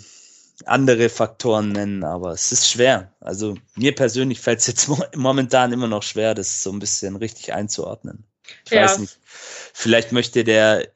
andere 0.64 1.08
Faktoren 1.08 1.70
nennen, 1.70 2.04
aber 2.04 2.32
es 2.32 2.52
ist 2.52 2.70
schwer. 2.70 3.12
Also 3.20 3.56
mir 3.76 3.94
persönlich 3.94 4.40
fällt 4.40 4.60
es 4.60 4.66
jetzt 4.66 4.90
momentan 5.16 5.72
immer 5.72 5.86
noch 5.88 6.02
schwer, 6.02 6.34
das 6.34 6.62
so 6.62 6.72
ein 6.72 6.78
bisschen 6.78 7.16
richtig 7.16 7.52
einzuordnen. 7.52 8.24
Ich 8.64 8.72
ja. 8.72 8.82
weiß 8.82 8.98
nicht. 8.98 9.18
Vielleicht 9.22 10.12
möchte 10.12 10.44
der 10.44 10.88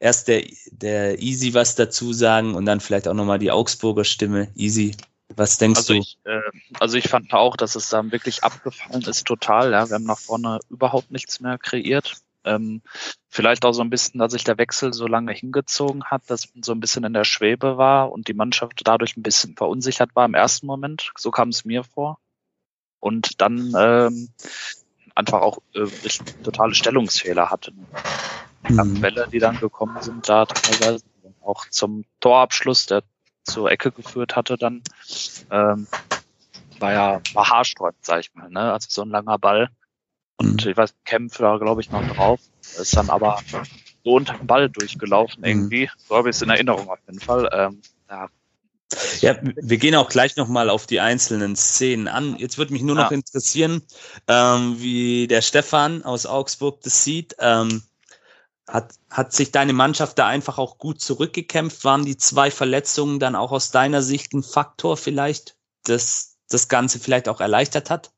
erst 0.00 0.28
der, 0.28 0.44
der 0.70 1.20
Easy 1.20 1.54
was 1.54 1.74
dazu 1.74 2.12
sagen 2.12 2.54
und 2.54 2.66
dann 2.66 2.80
vielleicht 2.80 3.08
auch 3.08 3.14
nochmal 3.14 3.38
die 3.38 3.50
Augsburger 3.50 4.04
Stimme. 4.04 4.48
Easy, 4.54 4.94
was 5.34 5.58
denkst 5.58 5.78
also 5.78 5.94
du? 5.94 6.00
Ich, 6.00 6.18
äh, 6.24 6.40
also 6.78 6.96
ich 6.96 7.08
fand 7.08 7.32
auch, 7.32 7.56
dass 7.56 7.74
es 7.74 7.88
da 7.88 8.10
wirklich 8.10 8.44
abgefallen 8.44 9.02
ist, 9.02 9.26
total. 9.26 9.72
Ja. 9.72 9.88
Wir 9.88 9.94
haben 9.94 10.04
nach 10.04 10.18
vorne 10.18 10.60
überhaupt 10.70 11.10
nichts 11.10 11.40
mehr 11.40 11.58
kreiert. 11.58 12.16
Ähm, 12.44 12.82
vielleicht 13.28 13.64
auch 13.64 13.72
so 13.72 13.82
ein 13.82 13.90
bisschen, 13.90 14.20
dass 14.20 14.32
sich 14.32 14.44
der 14.44 14.58
Wechsel 14.58 14.92
so 14.92 15.06
lange 15.06 15.32
hingezogen 15.32 16.04
hat, 16.04 16.22
dass 16.28 16.54
man 16.54 16.62
so 16.62 16.72
ein 16.72 16.80
bisschen 16.80 17.04
in 17.04 17.12
der 17.12 17.24
Schwebe 17.24 17.76
war 17.76 18.12
und 18.12 18.28
die 18.28 18.34
Mannschaft 18.34 18.80
dadurch 18.84 19.16
ein 19.16 19.22
bisschen 19.22 19.56
verunsichert 19.56 20.14
war 20.14 20.24
im 20.24 20.34
ersten 20.34 20.66
Moment. 20.66 21.12
So 21.16 21.30
kam 21.30 21.48
es 21.48 21.64
mir 21.64 21.84
vor. 21.84 22.18
Und 23.00 23.40
dann 23.40 23.72
ähm, 23.76 24.28
einfach 25.14 25.40
auch 25.40 25.58
äh, 25.74 25.86
totale 26.42 26.74
Stellungsfehler 26.74 27.50
hatten 27.50 27.86
mhm. 28.68 29.00
Bälle, 29.00 29.28
die 29.30 29.38
dann 29.38 29.58
gekommen 29.58 30.00
sind, 30.00 30.28
da 30.28 30.46
teilweise 30.46 31.04
auch 31.42 31.68
zum 31.70 32.04
Torabschluss, 32.20 32.86
der 32.86 33.02
zur 33.44 33.70
Ecke 33.70 33.90
geführt 33.92 34.36
hatte, 34.36 34.56
dann 34.56 34.82
ähm, 35.50 35.86
war 36.78 36.92
ja 36.92 37.20
war 37.32 37.48
haarsträubend, 37.48 38.04
sag 38.04 38.20
ich 38.20 38.34
mal, 38.34 38.50
ne? 38.50 38.72
Also 38.72 38.88
so 38.90 39.02
ein 39.02 39.08
langer 39.08 39.38
Ball. 39.38 39.70
Und 40.38 40.64
mhm. 40.64 40.70
ich 40.70 40.76
weiß, 40.76 40.94
Kämpfe 41.04 41.42
da 41.42 41.56
glaube 41.58 41.80
ich 41.80 41.90
noch 41.90 42.06
drauf, 42.14 42.40
ist 42.80 42.96
dann 42.96 43.10
aber 43.10 43.40
so 44.04 44.14
unter 44.14 44.34
dem 44.34 44.46
Ball 44.46 44.68
durchgelaufen 44.68 45.40
mhm. 45.40 45.46
irgendwie. 45.46 45.90
So 46.08 46.16
habe 46.16 46.30
ich 46.30 46.36
es 46.36 46.42
in 46.42 46.50
Erinnerung 46.50 46.88
auf 46.88 46.98
jeden 47.06 47.20
Fall. 47.20 47.48
Ähm, 47.52 47.82
ja, 48.08 48.28
ja, 49.20 49.36
wir 49.42 49.76
gehen 49.76 49.94
auch 49.94 50.08
gleich 50.08 50.36
nochmal 50.36 50.70
auf 50.70 50.86
die 50.86 51.00
einzelnen 51.00 51.56
Szenen 51.56 52.08
an. 52.08 52.36
Jetzt 52.38 52.56
würde 52.56 52.72
mich 52.72 52.82
nur 52.82 52.96
noch 52.96 53.10
ja. 53.10 53.16
interessieren, 53.16 53.82
ähm, 54.26 54.76
wie 54.78 55.26
der 55.26 55.42
Stefan 55.42 56.04
aus 56.04 56.24
Augsburg 56.24 56.80
das 56.82 57.04
sieht. 57.04 57.36
Ähm, 57.38 57.82
hat, 58.66 58.94
hat 59.10 59.32
sich 59.32 59.50
deine 59.50 59.72
Mannschaft 59.74 60.18
da 60.18 60.26
einfach 60.26 60.58
auch 60.58 60.78
gut 60.78 61.00
zurückgekämpft? 61.00 61.84
Waren 61.84 62.06
die 62.06 62.16
zwei 62.16 62.50
Verletzungen 62.50 63.18
dann 63.18 63.34
auch 63.34 63.52
aus 63.52 63.70
deiner 63.70 64.02
Sicht 64.02 64.32
ein 64.32 64.42
Faktor 64.42 64.96
vielleicht, 64.96 65.56
das 65.84 66.36
das 66.48 66.68
Ganze 66.68 66.98
vielleicht 66.98 67.28
auch 67.28 67.40
erleichtert 67.40 67.90
hat? 67.90 68.10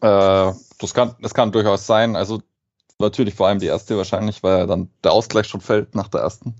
Äh, 0.00 0.52
das, 0.78 0.94
kann, 0.94 1.14
das 1.20 1.34
kann 1.34 1.52
durchaus 1.52 1.86
sein. 1.86 2.16
Also 2.16 2.42
natürlich 2.98 3.34
vor 3.34 3.48
allem 3.48 3.58
die 3.58 3.66
erste 3.66 3.96
wahrscheinlich, 3.96 4.42
weil 4.42 4.66
dann 4.66 4.90
der 5.02 5.12
Ausgleich 5.12 5.46
schon 5.46 5.60
fällt 5.60 5.94
nach 5.94 6.08
der 6.08 6.22
ersten. 6.22 6.50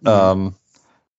Mhm. 0.00 0.06
Ähm, 0.06 0.54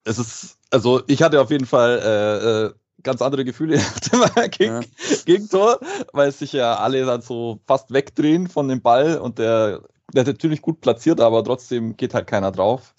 es 0.04 0.18
ist, 0.18 0.58
also 0.70 1.02
ich 1.08 1.22
hatte 1.22 1.42
auf 1.42 1.52
jeden 1.52 1.66
Fall 1.66 2.00
äh, 2.04 2.66
äh, 2.66 2.74
ganz 3.04 3.22
andere 3.22 3.46
Gefühle 3.46 3.80
gegen, 4.52 4.74
ja. 4.74 4.82
Gegentor, 5.26 5.80
weil 6.14 6.32
sich 6.32 6.54
ja 6.54 6.76
alle 6.76 7.06
dann 7.06 7.22
so 7.22 7.60
fast 7.66 7.92
wegdrehen 7.92 8.48
von 8.48 8.68
dem 8.68 8.82
Ball 8.82 9.18
und 9.18 9.40
der 9.40 9.82
der 10.14 10.24
ist 10.24 10.28
natürlich 10.28 10.62
gut 10.62 10.82
platziert, 10.82 11.22
aber 11.22 11.44
trotzdem 11.44 11.96
geht 11.98 12.14
halt 12.14 12.28
keiner 12.28 12.52
drauf. 12.52 12.94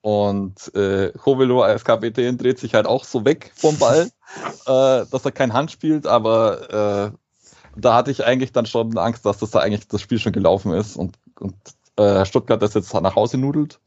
Und 0.00 0.74
äh, 0.74 1.12
Hovelo 1.24 1.62
als 1.62 1.84
Kapitän 1.84 2.38
dreht 2.38 2.58
sich 2.58 2.74
halt 2.74 2.86
auch 2.86 3.04
so 3.04 3.24
weg 3.24 3.52
vom 3.54 3.78
Ball, 3.78 4.10
äh, 4.66 5.06
dass 5.10 5.24
er 5.24 5.32
kein 5.32 5.52
Hand 5.52 5.70
spielt, 5.70 6.06
aber 6.06 7.12
äh, 7.12 7.18
da 7.76 7.94
hatte 7.94 8.10
ich 8.10 8.24
eigentlich 8.24 8.52
dann 8.52 8.66
schon 8.66 8.96
Angst, 8.98 9.24
dass 9.26 9.38
das 9.38 9.50
da 9.50 9.60
eigentlich 9.60 9.86
das 9.88 10.00
Spiel 10.00 10.18
schon 10.18 10.32
gelaufen 10.32 10.72
ist 10.72 10.96
und, 10.96 11.18
und 11.38 11.54
äh, 11.96 12.24
Stuttgart 12.24 12.60
das 12.62 12.74
jetzt 12.74 12.92
nach 12.94 13.16
Hause 13.16 13.38
nudelt. 13.38 13.80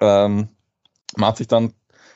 Ähm, 0.00 0.48
man 1.16 1.28
hat 1.28 1.36
sich 1.36 1.48
dann 1.48 1.72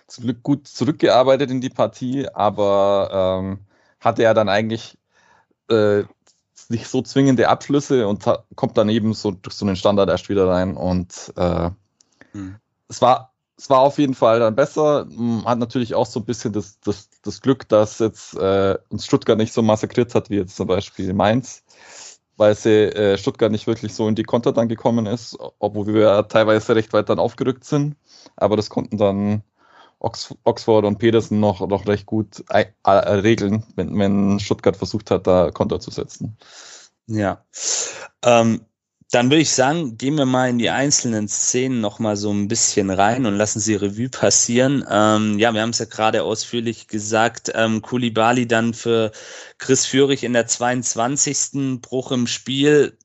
zum 0.06 0.24
Glück 0.24 0.42
gut 0.42 0.66
zurückgearbeitet 0.66 1.50
in 1.50 1.60
die 1.60 1.70
Partie, 1.70 2.28
aber 2.28 3.40
ähm, 3.42 3.60
hatte 4.00 4.22
ja 4.22 4.34
dann 4.34 4.48
eigentlich 4.48 4.98
äh, 5.68 6.04
nicht 6.68 6.88
so 6.88 7.02
zwingende 7.02 7.48
Abschlüsse 7.48 8.08
und 8.08 8.24
kommt 8.54 8.78
dann 8.78 8.88
eben 8.88 9.14
so 9.14 9.30
durch 9.30 9.54
so 9.54 9.66
einen 9.66 9.76
Standard 9.76 10.08
erst 10.08 10.28
wieder 10.28 10.48
rein 10.48 10.76
und 10.76 11.32
äh, 11.36 11.70
hm 12.32 12.56
es 12.88 13.02
war, 13.02 13.32
es 13.58 13.70
war 13.70 13.80
auf 13.80 13.98
jeden 13.98 14.14
Fall 14.14 14.40
dann 14.40 14.54
besser. 14.54 15.08
Hat 15.44 15.58
natürlich 15.58 15.94
auch 15.94 16.06
so 16.06 16.20
ein 16.20 16.26
bisschen 16.26 16.52
das, 16.52 16.78
das, 16.80 17.08
das 17.22 17.40
Glück, 17.40 17.68
dass 17.68 17.98
jetzt 17.98 18.34
äh, 18.34 18.76
uns 18.90 19.06
Stuttgart 19.06 19.38
nicht 19.38 19.52
so 19.52 19.62
massakriert 19.62 20.14
hat 20.14 20.30
wie 20.30 20.36
jetzt 20.36 20.56
zum 20.56 20.66
Beispiel 20.66 21.12
Mainz, 21.14 21.64
weil 22.36 22.54
sie 22.54 22.70
äh, 22.70 23.16
Stuttgart 23.16 23.50
nicht 23.50 23.66
wirklich 23.66 23.94
so 23.94 24.08
in 24.08 24.14
die 24.14 24.24
Konter 24.24 24.52
dann 24.52 24.68
gekommen 24.68 25.06
ist, 25.06 25.38
obwohl 25.58 25.86
wir 25.86 26.28
teilweise 26.28 26.76
recht 26.76 26.92
weit 26.92 27.08
dann 27.08 27.18
aufgerückt 27.18 27.64
sind. 27.64 27.96
Aber 28.36 28.56
das 28.56 28.68
konnten 28.68 28.98
dann 28.98 29.42
Ox 29.98 30.34
Oxford 30.44 30.84
und 30.84 30.98
Petersen 30.98 31.40
noch, 31.40 31.66
noch 31.66 31.86
recht 31.86 32.04
gut 32.04 32.44
regeln, 32.86 33.64
wenn, 33.76 33.98
wenn 33.98 34.38
Stuttgart 34.38 34.76
versucht 34.76 35.10
hat, 35.10 35.26
da 35.26 35.50
Konter 35.50 35.80
zu 35.80 35.90
setzen. 35.90 36.36
Ja. 37.06 37.44
Ähm, 38.22 38.66
dann 39.12 39.30
würde 39.30 39.42
ich 39.42 39.52
sagen, 39.52 39.96
gehen 39.96 40.16
wir 40.16 40.26
mal 40.26 40.50
in 40.50 40.58
die 40.58 40.70
einzelnen 40.70 41.28
Szenen 41.28 41.80
noch 41.80 42.00
mal 42.00 42.16
so 42.16 42.32
ein 42.32 42.48
bisschen 42.48 42.90
rein 42.90 43.24
und 43.24 43.36
lassen 43.36 43.60
sie 43.60 43.76
Revue 43.76 44.08
passieren. 44.08 44.84
Ähm, 44.90 45.38
ja, 45.38 45.54
wir 45.54 45.62
haben 45.62 45.70
es 45.70 45.78
ja 45.78 45.84
gerade 45.84 46.24
ausführlich 46.24 46.88
gesagt. 46.88 47.52
Ähm, 47.54 47.82
Kulibali 47.82 48.48
dann 48.48 48.74
für 48.74 49.12
Chris 49.58 49.86
Führig 49.86 50.24
in 50.24 50.32
der 50.32 50.48
22. 50.48 51.80
Bruch 51.80 52.10
im 52.10 52.26
Spiel 52.26 52.98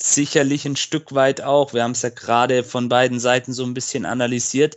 sicherlich 0.00 0.64
ein 0.64 0.76
Stück 0.76 1.12
weit 1.12 1.40
auch. 1.42 1.74
Wir 1.74 1.82
haben 1.82 1.92
es 1.92 2.02
ja 2.02 2.10
gerade 2.10 2.62
von 2.62 2.88
beiden 2.88 3.18
Seiten 3.18 3.52
so 3.52 3.64
ein 3.64 3.74
bisschen 3.74 4.04
analysiert. 4.04 4.76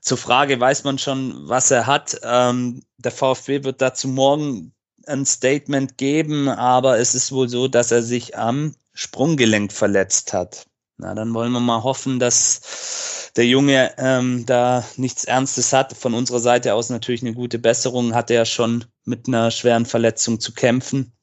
Zur 0.00 0.18
Frage 0.18 0.58
weiß 0.58 0.84
man 0.84 0.98
schon, 0.98 1.48
was 1.48 1.70
er 1.70 1.86
hat. 1.86 2.20
Ähm, 2.22 2.82
der 2.98 3.12
VfB 3.12 3.64
wird 3.64 3.82
dazu 3.82 4.06
morgen 4.08 4.72
ein 5.06 5.26
Statement 5.26 5.98
geben, 5.98 6.48
aber 6.48 6.98
es 6.98 7.14
ist 7.14 7.32
wohl 7.32 7.48
so, 7.48 7.68
dass 7.68 7.90
er 7.90 8.02
sich 8.02 8.38
am 8.38 8.74
Sprunggelenk 9.00 9.72
verletzt 9.72 10.34
hat. 10.34 10.66
Na, 10.98 11.14
dann 11.14 11.32
wollen 11.32 11.52
wir 11.52 11.60
mal 11.60 11.82
hoffen, 11.82 12.18
dass 12.18 13.30
der 13.34 13.46
Junge 13.46 13.94
ähm, 13.96 14.44
da 14.44 14.84
nichts 14.96 15.24
Ernstes 15.24 15.72
hat. 15.72 15.96
Von 15.96 16.12
unserer 16.12 16.40
Seite 16.40 16.74
aus 16.74 16.90
natürlich 16.90 17.22
eine 17.22 17.32
gute 17.32 17.58
Besserung. 17.58 18.14
Hatte 18.14 18.34
er 18.34 18.44
schon 18.44 18.84
mit 19.04 19.26
einer 19.26 19.50
schweren 19.50 19.86
Verletzung 19.86 20.38
zu 20.38 20.52
kämpfen. 20.52 21.14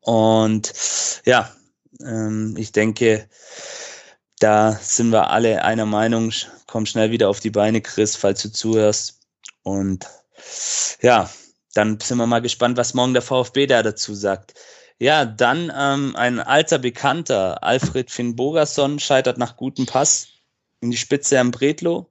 Und 0.00 0.72
ja, 1.26 1.52
ähm, 2.00 2.54
ich 2.56 2.72
denke, 2.72 3.28
da 4.38 4.72
sind 4.80 5.10
wir 5.10 5.28
alle 5.28 5.62
einer 5.64 5.84
Meinung. 5.84 6.32
Komm 6.66 6.86
schnell 6.86 7.10
wieder 7.10 7.28
auf 7.28 7.40
die 7.40 7.50
Beine, 7.50 7.82
Chris, 7.82 8.16
falls 8.16 8.40
du 8.40 8.50
zuhörst. 8.50 9.20
Und 9.62 10.06
ja, 11.02 11.28
dann 11.74 12.00
sind 12.00 12.16
wir 12.16 12.26
mal 12.26 12.40
gespannt, 12.40 12.78
was 12.78 12.94
morgen 12.94 13.12
der 13.12 13.20
VfB 13.20 13.66
da 13.66 13.82
dazu 13.82 14.14
sagt. 14.14 14.54
Ja, 15.00 15.24
dann 15.24 15.72
ähm, 15.74 16.16
ein 16.16 16.40
alter 16.40 16.78
Bekannter, 16.78 17.62
Alfred 17.62 18.10
Finn 18.10 18.34
Bogerson, 18.34 18.98
scheitert 18.98 19.38
nach 19.38 19.56
gutem 19.56 19.86
Pass 19.86 20.28
in 20.80 20.90
die 20.90 20.96
Spitze 20.96 21.38
am 21.38 21.50
Bredlo. 21.50 22.10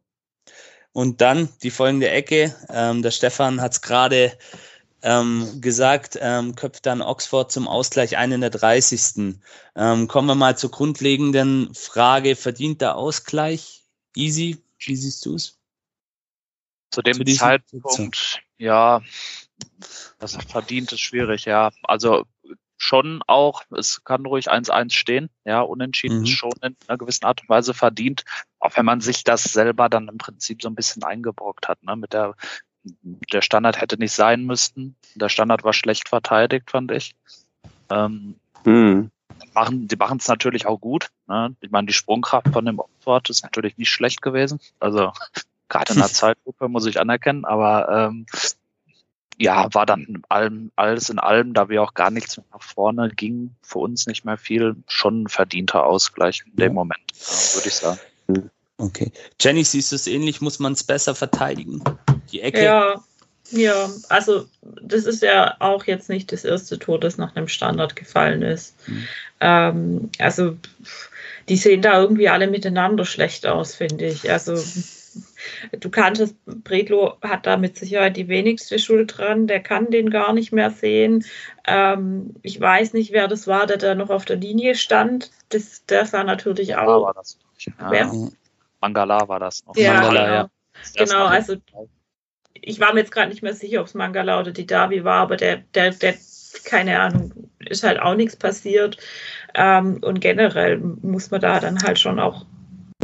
Und 0.94 1.22
dann 1.22 1.50
die 1.62 1.70
folgende 1.70 2.10
Ecke. 2.10 2.56
Ähm, 2.70 3.02
der 3.02 3.12
Stefan 3.12 3.62
hat 3.62 3.74
es 3.74 3.82
gerade 3.82 4.38
ähm, 5.04 5.62
gesagt, 5.62 6.18
ähm, 6.20 6.56
köpft 6.56 6.86
dann 6.86 7.02
Oxford 7.02 7.52
zum 7.52 7.68
Ausgleich 7.68 8.18
ein 8.18 8.32
in 8.32 8.42
der 8.42 8.50
30. 8.50 9.36
Ähm, 9.76 10.08
kommen 10.08 10.28
wir 10.28 10.36
mal 10.36 10.58
zur 10.58 10.72
grundlegenden 10.72 11.74
Frage, 11.76 12.36
verdient 12.36 12.82
der 12.82 12.96
Ausgleich? 12.96 13.84
Easy, 14.16 14.58
wie 14.80 14.96
siehst 14.96 15.26
du 15.26 15.36
es? 15.36 15.60
Zu 16.90 17.02
dem 17.02 17.14
Zu 17.14 17.36
Zeitpunkt, 17.36 18.42
ja, 18.58 19.02
das 20.20 20.38
verdient 20.48 20.92
ist 20.94 21.02
schwierig, 21.02 21.46
ja. 21.46 21.72
Also 21.84 22.26
schon 22.78 23.22
auch, 23.28 23.64
es 23.76 24.04
kann 24.04 24.26
ruhig 24.26 24.52
1-1 24.52 24.94
stehen, 24.94 25.30
ja, 25.46 25.62
unentschieden 25.62 26.20
mhm. 26.20 26.24
ist 26.24 26.32
schon 26.32 26.54
in 26.62 26.76
einer 26.88 26.98
gewissen 26.98 27.26
Art 27.26 27.42
und 27.42 27.50
Weise 27.50 27.74
verdient, 27.74 28.24
auch 28.60 28.78
wenn 28.78 28.86
man 28.86 29.02
sich 29.02 29.24
das 29.24 29.44
selber 29.44 29.90
dann 29.90 30.08
im 30.08 30.18
Prinzip 30.18 30.62
so 30.62 30.70
ein 30.70 30.76
bisschen 30.76 31.04
eingebrockt 31.04 31.68
hat, 31.68 31.84
ne, 31.84 31.96
mit 31.96 32.14
der, 32.14 32.36
der 33.34 33.42
Standard 33.42 33.82
hätte 33.82 33.98
nicht 33.98 34.14
sein 34.14 34.46
müssten, 34.46 34.96
der 35.16 35.30
Standard 35.30 35.64
war 35.64 35.74
schlecht 35.74 36.08
verteidigt, 36.08 36.72
fand 36.72 36.92
ich. 36.92 37.16
Ähm, 37.90 38.36
mhm. 38.64 39.12
machen, 39.54 39.88
die 39.88 39.96
machen 39.96 40.20
es 40.20 40.28
natürlich 40.28 40.68
auch 40.68 40.80
gut, 40.80 41.10
ne, 41.28 41.56
ich 41.62 41.72
meine, 41.72 41.88
die 41.88 41.94
Sprungkraft 41.94 42.50
von 42.50 42.66
dem 42.66 42.80
Oxford 42.80 43.30
ist 43.30 43.44
natürlich 43.44 43.78
nicht 43.78 43.90
schlecht 43.90 44.22
gewesen, 44.22 44.60
also 44.80 45.12
gerade 45.70 45.94
in 45.94 46.00
der 46.00 46.08
Zeitgruppe 46.14 46.70
muss 46.70 46.86
ich 46.86 47.00
anerkennen, 47.00 47.44
aber 47.44 48.10
ähm, 48.10 48.28
ja, 49.38 49.74
war 49.74 49.86
dann 49.86 50.04
in 50.04 50.24
allem, 50.30 50.72
alles 50.76 51.10
in 51.10 51.20
allem, 51.20 51.54
da 51.54 51.70
wir 51.70 51.84
auch 51.84 51.94
gar 51.94 52.12
nichts 52.12 52.38
mehr 52.38 52.46
nach 52.54 52.64
vorne 52.64 53.10
ging, 53.10 53.56
für 53.62 53.80
uns 53.80 54.08
nicht 54.08 54.26
mehr 54.26 54.38
viel, 54.38 54.76
schon 54.88 55.24
ein 55.24 55.28
verdienter 55.28 55.86
Ausgleich 55.86 56.44
in 56.46 56.56
dem 56.56 56.74
Moment, 56.74 57.00
ja, 57.14 57.56
würde 57.56 57.68
ich 57.68 57.76
sagen. 57.76 58.00
Okay. 58.78 59.12
Jenny, 59.40 59.64
siehst 59.64 59.92
du 59.92 59.96
es 59.96 60.08
ähnlich? 60.08 60.42
Muss 60.42 60.60
man 60.60 60.74
es 60.74 60.84
besser 60.84 61.16
verteidigen? 61.16 61.84
Die 62.32 62.42
Ecke? 62.42 62.64
Ja, 62.64 63.04
ja, 63.52 63.90
also 64.10 64.46
das 64.62 65.06
ist 65.06 65.22
ja 65.22 65.56
auch 65.60 65.86
jetzt 65.86 66.10
nicht 66.10 66.32
das 66.32 66.44
erste 66.44 66.78
Tor, 66.78 67.00
das 67.00 67.18
nach 67.18 67.36
einem 67.36 67.48
Standard 67.48 67.96
gefallen 67.96 68.42
ist. 68.42 68.76
Mhm. 68.88 69.08
Ähm, 69.40 70.10
also 70.20 70.58
die 71.48 71.56
sehen 71.56 71.82
da 71.82 72.00
irgendwie 72.02 72.30
alle 72.30 72.48
miteinander 72.48 73.06
schlecht 73.06 73.46
aus, 73.46 73.76
finde 73.76 74.08
ich. 74.08 74.30
Also 74.30 74.56
Du 75.80 75.90
kanntest, 75.90 76.36
Bredlo 76.46 77.18
hat 77.22 77.46
da 77.46 77.58
mit 77.58 77.78
Sicherheit 77.78 78.18
die 78.18 78.28
wenigste 78.28 78.80
Schuld 78.80 79.18
dran, 79.18 79.48
der 79.48 79.62
kann 79.62 79.92
den 79.92 80.10
gar 80.10 80.34
nicht 80.34 80.52
mehr 80.52 80.72
sehen. 80.72 81.26
Ähm, 81.66 82.36
ich 82.42 82.60
weiß 82.60 82.94
nicht, 82.94 83.12
wer 83.12 83.28
das 83.28 83.48
war, 83.48 83.68
der 83.68 83.78
da 83.78 83.96
noch 83.96 84.10
auf 84.10 84.26
der 84.26 84.38
Linie 84.38 84.76
stand. 84.76 85.32
Das, 85.50 85.86
der 85.86 86.06
sah 86.06 86.24
natürlich 86.24 86.76
auch. 86.76 87.04
War 87.04 87.14
das, 87.14 87.38
ja. 87.80 88.12
Mangala 88.82 89.28
war 89.28 89.40
das 89.40 89.66
noch. 89.66 89.76
Ja, 89.76 89.94
Mangala, 89.94 90.26
genau. 90.26 90.36
Ja. 90.36 90.50
Genau, 90.96 91.26
also 91.26 91.56
ich 92.54 92.80
war 92.80 92.94
mir 92.94 93.02
jetzt 93.02 93.12
gerade 93.12 93.30
nicht 93.30 93.44
mehr 93.44 93.54
sicher, 93.54 93.82
ob 93.82 93.88
es 93.88 93.94
Mangala 93.94 94.40
oder 94.40 94.52
die 94.52 94.66
Davi 94.66 95.04
war, 95.04 95.22
aber 95.22 95.38
der, 95.38 95.58
der, 95.74 95.92
der, 95.92 96.16
keine 96.66 97.00
Ahnung, 97.00 97.50
ist 97.60 97.84
halt 97.84 98.00
auch 98.00 98.16
nichts 98.16 98.36
passiert. 98.36 98.98
Ähm, 99.54 100.00
und 100.04 100.20
generell 100.22 100.78
muss 100.78 101.32
man 101.32 101.42
da 101.42 101.60
dann 101.60 101.82
halt 101.84 102.00
schon 102.00 102.20
auch 102.20 102.46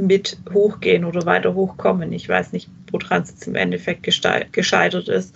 mit 0.01 0.37
hochgehen 0.51 1.05
oder 1.05 1.25
weiter 1.25 1.53
hochkommen. 1.53 2.11
Ich 2.13 2.27
weiß 2.27 2.51
nicht, 2.51 2.69
woran 2.91 3.21
es 3.21 3.45
im 3.45 3.55
Endeffekt 3.55 4.03
gescheitert 4.03 5.07
ist. 5.07 5.35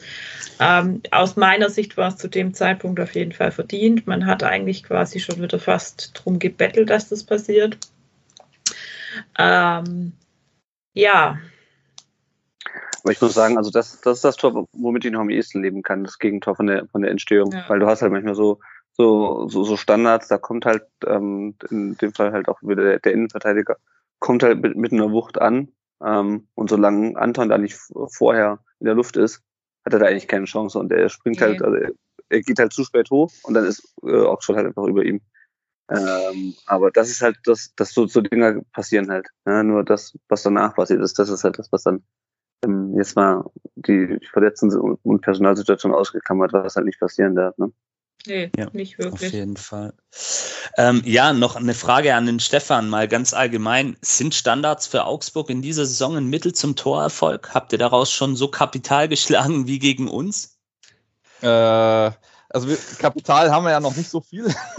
Ähm, 0.59 1.01
aus 1.11 1.35
meiner 1.35 1.69
Sicht 1.69 1.95
war 1.95 2.09
es 2.09 2.17
zu 2.17 2.27
dem 2.27 2.53
Zeitpunkt 2.53 2.99
auf 2.99 3.13
jeden 3.13 3.33
Fall 3.33 3.51
verdient. 3.51 4.07
Man 4.07 4.25
hat 4.25 4.43
eigentlich 4.43 4.83
quasi 4.83 5.19
schon 5.19 5.41
wieder 5.41 5.59
fast 5.59 6.11
drum 6.15 6.39
gebettelt, 6.39 6.89
dass 6.89 7.09
das 7.09 7.23
passiert. 7.23 7.77
Ähm, 9.37 10.13
ja. 10.93 11.37
Aber 13.03 13.11
ich 13.11 13.21
muss 13.21 13.35
sagen, 13.35 13.57
also 13.57 13.69
das, 13.69 14.01
das 14.01 14.17
ist 14.17 14.25
das 14.25 14.37
Tor, 14.37 14.67
womit 14.73 15.05
ich 15.05 15.11
noch 15.11 15.21
am 15.21 15.29
ehesten 15.29 15.61
leben 15.61 15.83
kann, 15.83 16.03
das 16.03 16.17
Gegentor 16.17 16.55
von 16.55 16.65
der, 16.65 16.87
von 16.87 17.03
der 17.03 17.11
Entstehung. 17.11 17.51
Ja. 17.51 17.65
Weil 17.67 17.79
du 17.79 17.85
hast 17.85 18.01
halt 18.01 18.11
manchmal 18.11 18.35
so, 18.35 18.59
so, 18.93 19.47
so, 19.47 19.63
so 19.63 19.77
Standards, 19.77 20.27
da 20.29 20.39
kommt 20.39 20.65
halt 20.65 20.83
ähm, 21.05 21.53
in 21.69 21.95
dem 21.97 22.11
Fall 22.11 22.31
halt 22.31 22.47
auch 22.49 22.59
wieder 22.63 22.83
der, 22.83 22.99
der 22.99 23.11
Innenverteidiger 23.11 23.77
kommt 24.19 24.43
halt 24.43 24.61
mit, 24.61 24.75
mit 24.75 24.91
einer 24.91 25.11
Wucht 25.11 25.39
an. 25.39 25.69
Ähm, 26.03 26.47
und 26.55 26.69
solange 26.69 27.17
Anton 27.17 27.49
da 27.49 27.57
nicht 27.57 27.77
vorher 28.11 28.59
in 28.79 28.85
der 28.85 28.95
Luft 28.95 29.17
ist, 29.17 29.41
hat 29.85 29.93
er 29.93 29.99
da 29.99 30.05
eigentlich 30.07 30.27
keine 30.27 30.45
Chance. 30.45 30.77
Und 30.77 30.91
er 30.91 31.09
springt 31.09 31.41
halt, 31.41 31.61
okay. 31.61 31.71
halt, 31.71 31.83
also 31.85 31.95
er 32.29 32.41
geht 32.41 32.59
halt 32.59 32.73
zu 32.73 32.83
spät 32.83 33.09
hoch 33.09 33.31
und 33.43 33.53
dann 33.53 33.65
ist 33.65 33.95
äh, 34.03 34.21
Oxford 34.21 34.57
halt 34.57 34.67
einfach 34.67 34.85
über 34.85 35.03
ihm. 35.03 35.21
Ähm, 35.89 36.53
aber 36.65 36.91
das 36.91 37.09
ist 37.09 37.21
halt 37.21 37.37
das, 37.45 37.73
dass 37.75 37.93
so, 37.93 38.07
so 38.07 38.21
Dinge 38.21 38.61
passieren 38.73 39.09
halt. 39.09 39.27
Ja, 39.45 39.63
nur 39.63 39.85
das, 39.85 40.17
was 40.27 40.43
danach 40.43 40.75
passiert 40.75 41.01
ist, 41.01 41.17
das 41.17 41.29
ist 41.29 41.43
halt 41.43 41.57
das, 41.57 41.71
was 41.71 41.83
dann 41.83 42.03
ähm, 42.65 42.93
jetzt 42.97 43.15
mal 43.15 43.45
die 43.75 44.19
Verletzten 44.31 44.71
und 44.75 45.21
Personalsituation 45.21 45.93
ausgekammert, 45.93 46.51
was 46.53 46.75
halt 46.75 46.85
nicht 46.85 46.99
passieren 46.99 47.35
darf. 47.35 47.57
Ne? 47.57 47.71
Nee, 48.27 48.51
ja, 48.57 48.67
nicht 48.73 48.97
wirklich. 48.99 49.29
Auf 49.29 49.33
jeden 49.33 49.57
Fall. 49.57 49.93
Ähm, 50.77 51.01
ja, 51.05 51.33
noch 51.33 51.55
eine 51.55 51.73
Frage 51.73 52.13
an 52.15 52.25
den 52.25 52.39
Stefan, 52.39 52.89
mal 52.89 53.07
ganz 53.07 53.33
allgemein. 53.33 53.97
Sind 54.01 54.35
Standards 54.35 54.87
für 54.87 55.05
Augsburg 55.05 55.49
in 55.49 55.61
dieser 55.61 55.85
Saison 55.85 56.17
ein 56.17 56.27
Mittel 56.27 56.53
zum 56.53 56.75
Torerfolg? 56.75 57.53
Habt 57.53 57.71
ihr 57.71 57.79
daraus 57.79 58.11
schon 58.11 58.35
so 58.35 58.49
Kapital 58.49 59.07
geschlagen 59.09 59.67
wie 59.67 59.79
gegen 59.79 60.07
uns? 60.07 60.57
Äh, 61.41 61.47
also 61.47 62.67
wir, 62.67 62.77
Kapital 62.99 63.51
haben 63.51 63.63
wir 63.63 63.71
ja 63.71 63.79
noch 63.79 63.95
nicht 63.95 64.09
so 64.09 64.21
viel. 64.21 64.45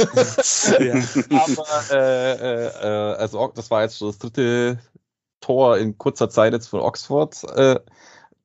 Aber 1.28 1.66
äh, 1.90 2.32
äh, 2.32 2.66
äh, 2.66 3.14
also 3.16 3.52
das 3.54 3.70
war 3.70 3.82
jetzt 3.82 3.98
schon 3.98 4.08
das 4.08 4.18
dritte 4.18 4.78
Tor 5.40 5.78
in 5.78 5.96
kurzer 5.96 6.28
Zeit 6.28 6.52
jetzt 6.52 6.68
von 6.68 6.80
Oxford. 6.80 7.44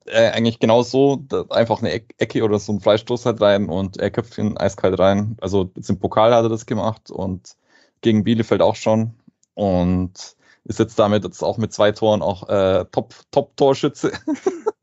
Äh, 0.06 0.32
eigentlich 0.32 0.60
genau 0.60 0.84
so, 0.84 1.26
einfach 1.50 1.80
eine 1.80 1.94
Ecke 1.94 2.44
oder 2.44 2.60
so 2.60 2.74
ein 2.74 2.82
Freistoß 2.82 3.26
halt 3.26 3.40
rein 3.40 3.70
und 3.70 3.98
er 3.98 4.12
köpft 4.12 4.38
ihn 4.38 4.58
eiskalt 4.58 5.00
rein. 5.00 5.38
Also 5.40 5.72
jetzt 5.76 5.90
im 5.90 6.00
Pokal 6.00 6.34
hat 6.34 6.44
er 6.44 6.50
das 6.50 6.66
gemacht 6.66 7.10
und 7.10 7.56
gegen 8.02 8.24
Bielefeld 8.26 8.62
auch 8.62 8.76
schon 8.76 9.14
und 9.54 10.36
ist 10.66 10.80
jetzt 10.80 11.00
damit 11.00 11.24
jetzt 11.24 11.42
auch 11.42 11.58
mit 11.58 11.74
zwei 11.74 11.92
Toren 11.92 12.22
auch 12.22 12.50
äh, 12.50 12.86
Top 12.92 13.14
Top 13.32 13.56
Torschütze. 13.56 14.12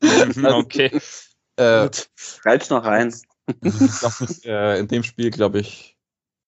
Mhm, 0.03 0.47
okay. 0.47 0.91
äh, 1.57 1.89
Reiz 2.45 2.71
noch 2.71 2.85
rein. 2.85 3.15
ich, 3.63 4.45
äh, 4.47 4.79
in 4.79 4.89
dem 4.89 5.03
Spiel 5.03 5.31
glaube 5.31 5.61
ich, 5.61 5.99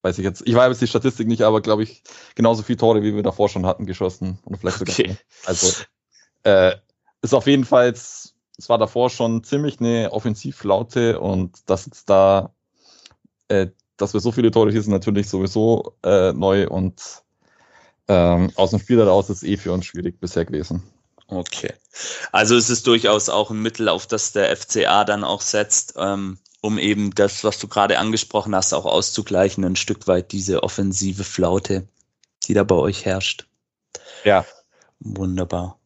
weiß 0.02 0.18
ich 0.18 0.24
jetzt, 0.24 0.42
ich 0.46 0.54
weiß 0.54 0.70
jetzt 0.70 0.82
die 0.82 0.86
Statistik 0.86 1.26
nicht, 1.26 1.42
aber 1.42 1.60
glaube 1.60 1.82
ich 1.82 2.02
genauso 2.34 2.62
viele 2.62 2.78
Tore, 2.78 3.02
wie 3.02 3.14
wir 3.14 3.22
davor 3.22 3.48
schon 3.48 3.66
hatten, 3.66 3.86
geschossen 3.86 4.38
und 4.44 4.56
vielleicht 4.56 4.78
sogar. 4.78 4.94
Okay. 4.94 5.16
Also 5.44 5.72
äh, 6.44 6.76
ist 7.22 7.34
auf 7.34 7.46
jeden 7.46 7.64
Fall 7.64 7.94
es 8.58 8.68
war 8.68 8.78
davor 8.78 9.10
schon 9.10 9.44
ziemlich 9.44 9.80
eine 9.80 10.12
Offensivlaute 10.12 11.20
und 11.20 11.58
dass 11.66 11.86
jetzt 11.86 12.08
da, 12.10 12.54
äh, 13.48 13.68
dass 13.96 14.14
wir 14.14 14.20
so 14.20 14.32
viele 14.32 14.50
Tore 14.50 14.72
sind, 14.72 14.88
natürlich 14.88 15.28
sowieso 15.28 15.96
äh, 16.02 16.32
neu 16.32 16.68
und 16.68 17.22
ähm, 18.08 18.50
aus 18.56 18.70
dem 18.70 18.80
Spiel 18.80 18.98
heraus 18.98 19.30
ist 19.30 19.42
eh 19.42 19.56
für 19.56 19.72
uns 19.72 19.86
schwierig 19.86 20.20
bisher 20.20 20.44
gewesen. 20.44 20.82
Okay. 21.28 21.72
Also 22.30 22.56
es 22.56 22.68
ist 22.68 22.86
durchaus 22.86 23.28
auch 23.28 23.50
ein 23.50 23.62
Mittel, 23.62 23.88
auf 23.88 24.06
das 24.06 24.32
der 24.32 24.54
FCA 24.54 25.04
dann 25.04 25.24
auch 25.24 25.40
setzt, 25.40 25.94
ähm, 25.96 26.38
um 26.60 26.78
eben 26.78 27.14
das, 27.14 27.42
was 27.42 27.58
du 27.58 27.68
gerade 27.68 27.98
angesprochen 27.98 28.54
hast, 28.54 28.74
auch 28.74 28.84
auszugleichen, 28.84 29.64
ein 29.64 29.76
Stück 29.76 30.06
weit 30.08 30.32
diese 30.32 30.62
offensive 30.62 31.24
Flaute, 31.24 31.88
die 32.44 32.54
da 32.54 32.64
bei 32.64 32.74
euch 32.74 33.04
herrscht. 33.04 33.46
Ja. 34.24 34.44
Wunderbar. 35.00 35.78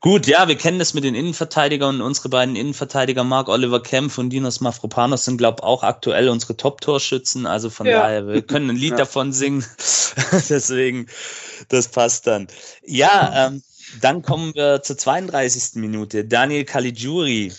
Gut, 0.00 0.26
ja, 0.26 0.46
wir 0.46 0.56
kennen 0.56 0.78
das 0.78 0.92
mit 0.94 1.04
den 1.04 1.14
Innenverteidigern 1.14 1.96
und 1.96 2.02
unsere 2.02 2.28
beiden 2.28 2.54
Innenverteidiger, 2.54 3.24
Marc 3.24 3.48
Oliver 3.48 3.82
Kempf 3.82 4.18
und 4.18 4.30
Dinos 4.30 4.60
Mafropanos, 4.60 5.24
sind, 5.24 5.38
glaube 5.38 5.58
ich, 5.60 5.64
auch 5.64 5.82
aktuell 5.82 6.28
unsere 6.28 6.56
Top-Torschützen. 6.56 7.46
Also 7.46 7.70
von 7.70 7.86
ja. 7.86 8.02
daher, 8.02 8.28
wir 8.28 8.42
können 8.42 8.70
ein 8.70 8.76
Lied 8.76 8.90
ja. 8.90 8.98
davon 8.98 9.32
singen. 9.32 9.64
Deswegen, 10.48 11.06
das 11.70 11.88
passt 11.88 12.26
dann. 12.26 12.46
Ja, 12.84 13.46
ähm, 13.46 13.62
dann 14.00 14.22
kommen 14.22 14.54
wir 14.54 14.82
zur 14.82 14.98
32. 14.98 15.76
Minute. 15.76 16.24
Daniel 16.24 16.64
Caligiuri. 16.64 17.52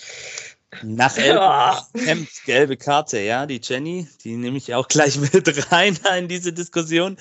Nach 0.84 1.18
elf 1.18 1.36
ja. 1.36 1.88
Hemd, 1.96 2.30
gelbe 2.46 2.78
Karte, 2.78 3.20
ja, 3.20 3.46
die 3.46 3.62
Jenny, 3.64 4.08
die 4.24 4.36
nehme 4.36 4.58
ich 4.58 4.76
auch 4.76 4.88
gleich 4.88 5.18
mit 5.34 5.72
rein 5.72 5.98
in 6.20 6.28
diese 6.28 6.54
Diskussion. 6.54 7.18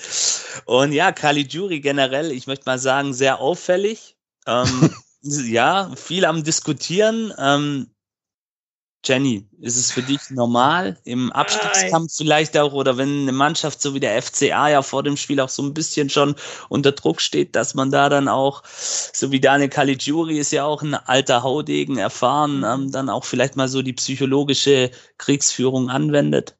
Und 0.65 0.91
ja, 0.91 1.11
Caligiuri 1.11 1.79
generell, 1.79 2.31
ich 2.31 2.45
möchte 2.45 2.65
mal 2.65 2.77
sagen, 2.77 3.13
sehr 3.13 3.39
auffällig. 3.39 4.15
Ähm, 4.45 4.93
ja, 5.27 5.91
viel 5.95 6.25
am 6.25 6.43
Diskutieren. 6.43 7.33
Ähm, 7.37 7.87
Jenny, 9.05 9.47
ist 9.61 9.77
es 9.77 9.91
für 9.91 10.01
dich 10.01 10.19
normal 10.31 10.97
im 11.05 11.31
Abstiegskampf 11.31 12.11
vielleicht 12.17 12.57
auch 12.57 12.73
oder 12.73 12.97
wenn 12.97 13.21
eine 13.21 13.31
Mannschaft 13.31 13.81
so 13.81 13.93
wie 13.93 13.99
der 13.99 14.21
FCA 14.21 14.69
ja 14.69 14.81
vor 14.81 15.03
dem 15.03 15.15
Spiel 15.15 15.39
auch 15.39 15.49
so 15.49 15.63
ein 15.63 15.73
bisschen 15.73 16.09
schon 16.09 16.35
unter 16.67 16.91
Druck 16.91 17.21
steht, 17.21 17.55
dass 17.55 17.73
man 17.73 17.89
da 17.91 18.09
dann 18.09 18.27
auch, 18.27 18.63
so 18.65 19.31
wie 19.31 19.39
Daniel 19.39 19.69
Caligiuri 19.69 20.39
ist 20.39 20.51
ja 20.51 20.65
auch 20.65 20.81
ein 20.81 20.95
alter 20.95 21.43
Haudegen 21.43 21.97
erfahren, 21.97 22.65
ähm, 22.67 22.91
dann 22.91 23.09
auch 23.09 23.23
vielleicht 23.23 23.55
mal 23.55 23.69
so 23.69 23.81
die 23.81 23.93
psychologische 23.93 24.91
Kriegsführung 25.17 25.89
anwendet? 25.89 26.57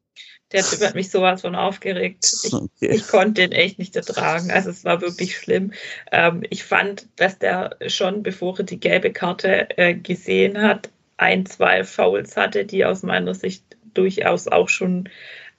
Der 0.52 0.62
Typ 0.62 0.80
hat 0.80 0.94
mich 0.94 1.10
sowas 1.10 1.42
von 1.42 1.54
aufgeregt. 1.54 2.24
Ich, 2.44 2.52
okay. 2.52 2.68
ich, 2.80 3.06
konnte 3.08 3.42
den 3.42 3.52
echt 3.52 3.78
nicht 3.78 3.94
ertragen. 3.96 4.50
Also 4.50 4.70
es 4.70 4.84
war 4.84 5.00
wirklich 5.00 5.36
schlimm. 5.36 5.72
Ähm, 6.10 6.42
ich 6.48 6.64
fand, 6.64 7.06
dass 7.16 7.38
der 7.38 7.76
schon, 7.86 8.22
bevor 8.22 8.58
er 8.58 8.64
die 8.64 8.80
gelbe 8.80 9.12
Karte 9.12 9.68
äh, 9.76 9.94
gesehen 9.94 10.60
hat, 10.62 10.90
ein, 11.18 11.46
zwei 11.46 11.84
Fouls 11.84 12.36
hatte, 12.36 12.64
die 12.64 12.84
aus 12.84 13.02
meiner 13.02 13.34
Sicht 13.34 13.64
durchaus 13.92 14.48
auch 14.48 14.68
schon 14.68 15.08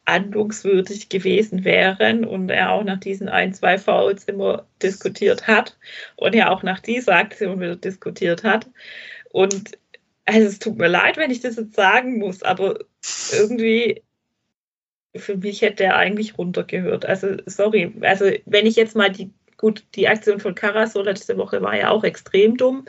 andungswürdig 0.06 1.10
gewesen 1.10 1.64
wären 1.64 2.26
und 2.26 2.50
er 2.50 2.72
auch 2.72 2.84
nach 2.84 3.00
diesen 3.00 3.30
ein, 3.30 3.54
zwei 3.54 3.78
Fouls 3.78 4.24
immer 4.24 4.66
diskutiert 4.82 5.46
hat 5.46 5.78
und 6.16 6.34
er 6.34 6.52
auch 6.52 6.64
nach 6.64 6.80
dieser 6.80 7.16
Aktion 7.16 7.60
wieder 7.60 7.76
diskutiert 7.76 8.44
hat. 8.44 8.68
Und 9.32 9.78
also 10.26 10.48
es 10.48 10.60
tut 10.60 10.78
mir 10.78 10.88
leid, 10.88 11.18
wenn 11.18 11.30
ich 11.30 11.42
das 11.42 11.58
jetzt 11.58 11.76
sagen 11.76 12.18
muss, 12.18 12.42
aber 12.42 12.80
irgendwie 13.32 14.02
für 15.16 15.38
mich 15.38 15.62
hätte 15.62 15.84
er 15.84 15.96
eigentlich 15.96 16.38
runtergehört. 16.38 17.06
Also, 17.06 17.38
sorry, 17.46 17.94
also 18.02 18.32
wenn 18.46 18.66
ich 18.66 18.76
jetzt 18.76 18.96
mal 18.96 19.10
die, 19.10 19.32
gut, 19.58 19.84
die 19.96 20.08
Aktion 20.08 20.40
von 20.40 20.56
Karasor 20.56 21.04
letzte 21.04 21.38
Woche 21.38 21.62
war 21.62 21.76
ja 21.76 21.90
auch 21.90 22.04
extrem 22.04 22.58
dumm, 22.58 22.86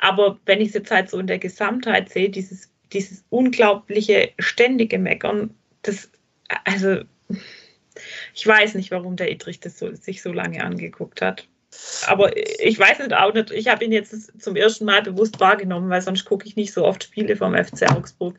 aber 0.00 0.38
wenn 0.46 0.60
ich 0.60 0.68
es 0.68 0.74
jetzt 0.74 0.90
halt 0.90 1.10
so 1.10 1.18
in 1.18 1.26
der 1.26 1.38
Gesamtheit 1.38 2.10
sehe, 2.10 2.30
dieses, 2.30 2.70
dieses 2.92 3.24
unglaubliche 3.30 4.30
ständige 4.38 4.98
Meckern, 4.98 5.54
das, 5.82 6.10
also, 6.64 7.00
ich 8.34 8.46
weiß 8.46 8.74
nicht, 8.74 8.90
warum 8.90 9.16
der 9.16 9.30
Idrich 9.30 9.60
das 9.60 9.78
so, 9.78 9.94
sich 9.94 10.22
so 10.22 10.32
lange 10.32 10.62
angeguckt 10.62 11.22
hat. 11.22 11.48
Aber 12.06 12.36
ich 12.36 12.78
weiß 12.78 13.00
nicht 13.00 13.14
auch 13.14 13.34
nicht, 13.34 13.50
ich 13.50 13.68
habe 13.68 13.84
ihn 13.84 13.90
jetzt 13.90 14.40
zum 14.40 14.54
ersten 14.54 14.84
Mal 14.84 15.02
bewusst 15.02 15.40
wahrgenommen, 15.40 15.90
weil 15.90 16.02
sonst 16.02 16.24
gucke 16.24 16.46
ich 16.46 16.54
nicht 16.54 16.72
so 16.72 16.84
oft 16.84 17.02
Spiele 17.02 17.36
vom 17.36 17.54
FC 17.54 17.90
Augsburg. 17.90 18.38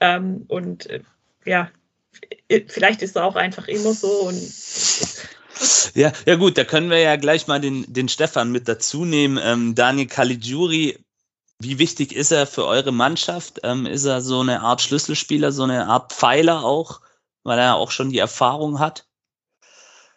Ähm, 0.00 0.44
und 0.48 0.90
äh, 0.90 1.00
ja, 1.46 1.70
vielleicht 2.68 3.02
ist 3.02 3.10
es 3.10 3.16
auch 3.16 3.36
einfach 3.36 3.68
immer 3.68 3.92
so 3.92 4.08
und 4.28 4.40
ja, 5.94 6.12
ja 6.26 6.34
gut, 6.36 6.58
da 6.58 6.64
können 6.64 6.90
wir 6.90 6.98
ja 6.98 7.16
gleich 7.16 7.46
mal 7.46 7.60
den, 7.60 7.84
den 7.92 8.08
Stefan 8.08 8.52
mit 8.52 8.68
dazu 8.68 9.04
nehmen. 9.04 9.38
Ähm, 9.42 9.74
Daniel 9.74 10.06
Caligiuri, 10.06 10.98
wie 11.58 11.78
wichtig 11.78 12.14
ist 12.14 12.32
er 12.32 12.46
für 12.46 12.66
eure 12.66 12.92
Mannschaft? 12.92 13.60
Ähm, 13.62 13.86
ist 13.86 14.04
er 14.04 14.20
so 14.20 14.40
eine 14.40 14.60
Art 14.60 14.82
Schlüsselspieler, 14.82 15.52
so 15.52 15.62
eine 15.62 15.86
Art 15.86 16.12
Pfeiler 16.12 16.64
auch, 16.64 17.00
weil 17.42 17.58
er 17.58 17.76
auch 17.76 17.90
schon 17.90 18.10
die 18.10 18.18
Erfahrung 18.18 18.80
hat? 18.80 19.06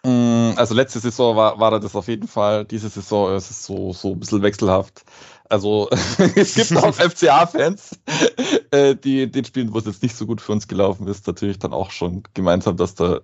Mm, 0.04 0.54
also 0.56 0.74
letzte 0.74 1.00
Saison 1.00 1.36
war, 1.36 1.60
war 1.60 1.74
er 1.74 1.80
das 1.80 1.96
auf 1.96 2.08
jeden 2.08 2.28
Fall. 2.28 2.66
Diese 2.66 2.90
Saison 2.90 3.36
ist 3.36 3.52
es 3.52 3.66
so, 3.66 3.94
so 3.94 4.12
ein 4.12 4.20
bisschen 4.20 4.42
wechselhaft. 4.42 5.04
Also 5.50 5.90
es 6.36 6.56
gibt 6.56 6.76
auch 6.76 6.94
FCA-Fans, 6.94 8.00
äh, 8.72 8.96
die 8.96 9.30
den 9.32 9.46
Spielen, 9.46 9.74
wo 9.74 9.78
es 9.78 9.86
jetzt 9.86 10.04
nicht 10.04 10.16
so 10.16 10.26
gut 10.26 10.42
für 10.42 10.52
uns 10.52 10.68
gelaufen 10.68 11.08
ist, 11.08 11.26
natürlich 11.28 11.60
dann 11.60 11.74
auch 11.74 11.92
schon 11.92 12.24
gemeint 12.34 12.66
haben, 12.66 12.78
dass 12.78 12.96
der 12.96 13.22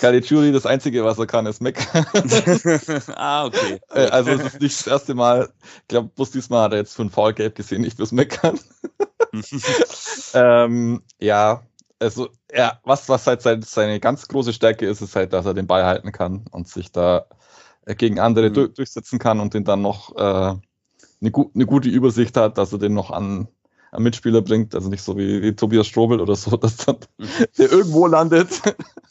Caligiuri 0.00 0.52
das 0.52 0.66
Einzige, 0.66 1.04
was 1.04 1.18
er 1.18 1.26
kann, 1.26 1.46
ist 1.46 1.60
meckern. 1.60 2.06
ah, 3.14 3.46
okay. 3.46 3.80
Äh, 3.90 4.06
also 4.06 4.30
es 4.30 4.54
ist 4.54 4.60
nicht 4.60 4.80
das 4.80 4.86
erste 4.86 5.14
Mal, 5.14 5.50
ich 5.82 5.88
glaube, 5.88 6.10
bloß 6.14 6.32
diesmal 6.32 6.64
hat 6.64 6.72
er 6.72 6.78
jetzt 6.78 6.94
für 6.94 7.02
ein 7.02 7.10
Foul 7.10 7.34
gelb 7.34 7.54
gesehen, 7.54 7.82
nicht 7.82 7.96
fürs 7.96 8.12
Meckern. 8.12 8.58
ähm, 10.34 11.02
ja, 11.20 11.62
also 12.00 12.30
ja, 12.52 12.80
was, 12.82 13.08
was 13.08 13.26
halt 13.26 13.42
seine, 13.42 13.62
seine 13.62 14.00
ganz 14.00 14.26
große 14.26 14.52
Stärke 14.52 14.86
ist, 14.86 15.02
ist 15.02 15.14
halt, 15.14 15.32
dass 15.32 15.46
er 15.46 15.54
den 15.54 15.66
Ball 15.66 15.84
halten 15.84 16.10
kann 16.10 16.46
und 16.50 16.66
sich 16.66 16.90
da 16.90 17.26
äh, 17.86 17.94
gegen 17.94 18.18
andere 18.18 18.50
mhm. 18.50 18.74
durchsetzen 18.74 19.18
kann 19.18 19.38
und 19.38 19.54
den 19.54 19.64
dann 19.64 19.82
noch 19.82 20.16
äh, 20.16 20.56
eine, 21.20 21.30
gu 21.30 21.50
eine 21.54 21.66
gute 21.66 21.88
Übersicht 21.88 22.36
hat, 22.36 22.58
dass 22.58 22.72
er 22.72 22.78
den 22.78 22.94
noch 22.94 23.10
an, 23.10 23.48
an 23.92 24.02
Mitspieler 24.02 24.42
bringt. 24.42 24.74
Also 24.74 24.88
nicht 24.88 25.02
so 25.02 25.16
wie, 25.16 25.42
wie 25.42 25.54
Tobias 25.54 25.86
Strobel 25.86 26.20
oder 26.20 26.36
so, 26.36 26.56
dass 26.56 26.78
dann 26.78 26.98
der 27.58 27.70
irgendwo 27.70 28.06
landet. 28.06 28.48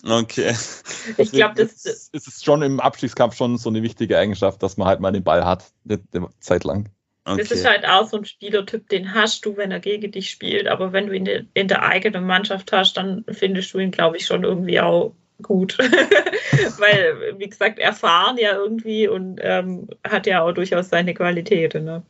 Okay. 0.04 0.56
ich 1.18 1.32
glaube, 1.32 1.56
das 1.56 1.86
ist, 1.86 2.14
ist 2.14 2.28
es 2.28 2.44
schon 2.44 2.62
im 2.62 2.80
Abstiegskampf 2.80 3.36
schon 3.36 3.58
so 3.58 3.70
eine 3.70 3.84
wichtige 3.84 4.18
Eigenschaft, 4.18 4.64
dass 4.64 4.78
man 4.78 4.88
halt 4.88 5.00
mal 5.00 5.12
den 5.12 5.24
Ball 5.24 5.46
hat, 5.46 5.72
eine, 5.88 6.00
eine 6.14 6.30
Zeit 6.40 6.64
lang. 6.64 6.90
Okay. 7.26 7.42
Das 7.42 7.52
ist 7.52 7.68
halt 7.68 7.86
auch 7.88 8.08
so 8.08 8.18
ein 8.18 8.26
Spielertyp, 8.26 8.90
den 8.90 9.14
hast 9.14 9.46
du, 9.46 9.56
wenn 9.56 9.72
er 9.72 9.80
gegen 9.80 10.12
dich 10.12 10.32
spielt, 10.32 10.68
aber 10.68 10.94
wenn 10.94 11.08
du 11.08 11.14
ihn 11.14 11.28
in, 11.28 11.50
in 11.54 11.68
der 11.68 11.84
eigenen 11.84 12.26
Mannschaft 12.26 12.72
hast, 12.72 12.98
dann 12.98 13.24
findest 13.30 13.74
du 13.74 13.80
ihn, 13.80 13.92
glaube 13.92 14.18
ich, 14.18 14.26
schon 14.26 14.44
irgendwie 14.44 14.80
auch 14.80 15.14
gut. 15.42 15.78
Weil, 16.78 17.38
wie 17.38 17.50
gesagt, 17.50 17.80
erfahren 17.80 18.38
ja 18.38 18.54
irgendwie 18.54 19.08
und 19.08 19.40
ähm, 19.42 19.88
hat 20.08 20.28
ja 20.28 20.42
auch 20.42 20.52
durchaus 20.52 20.90
seine 20.90 21.14
Qualitäten. 21.14 21.86
Ne? 21.86 22.04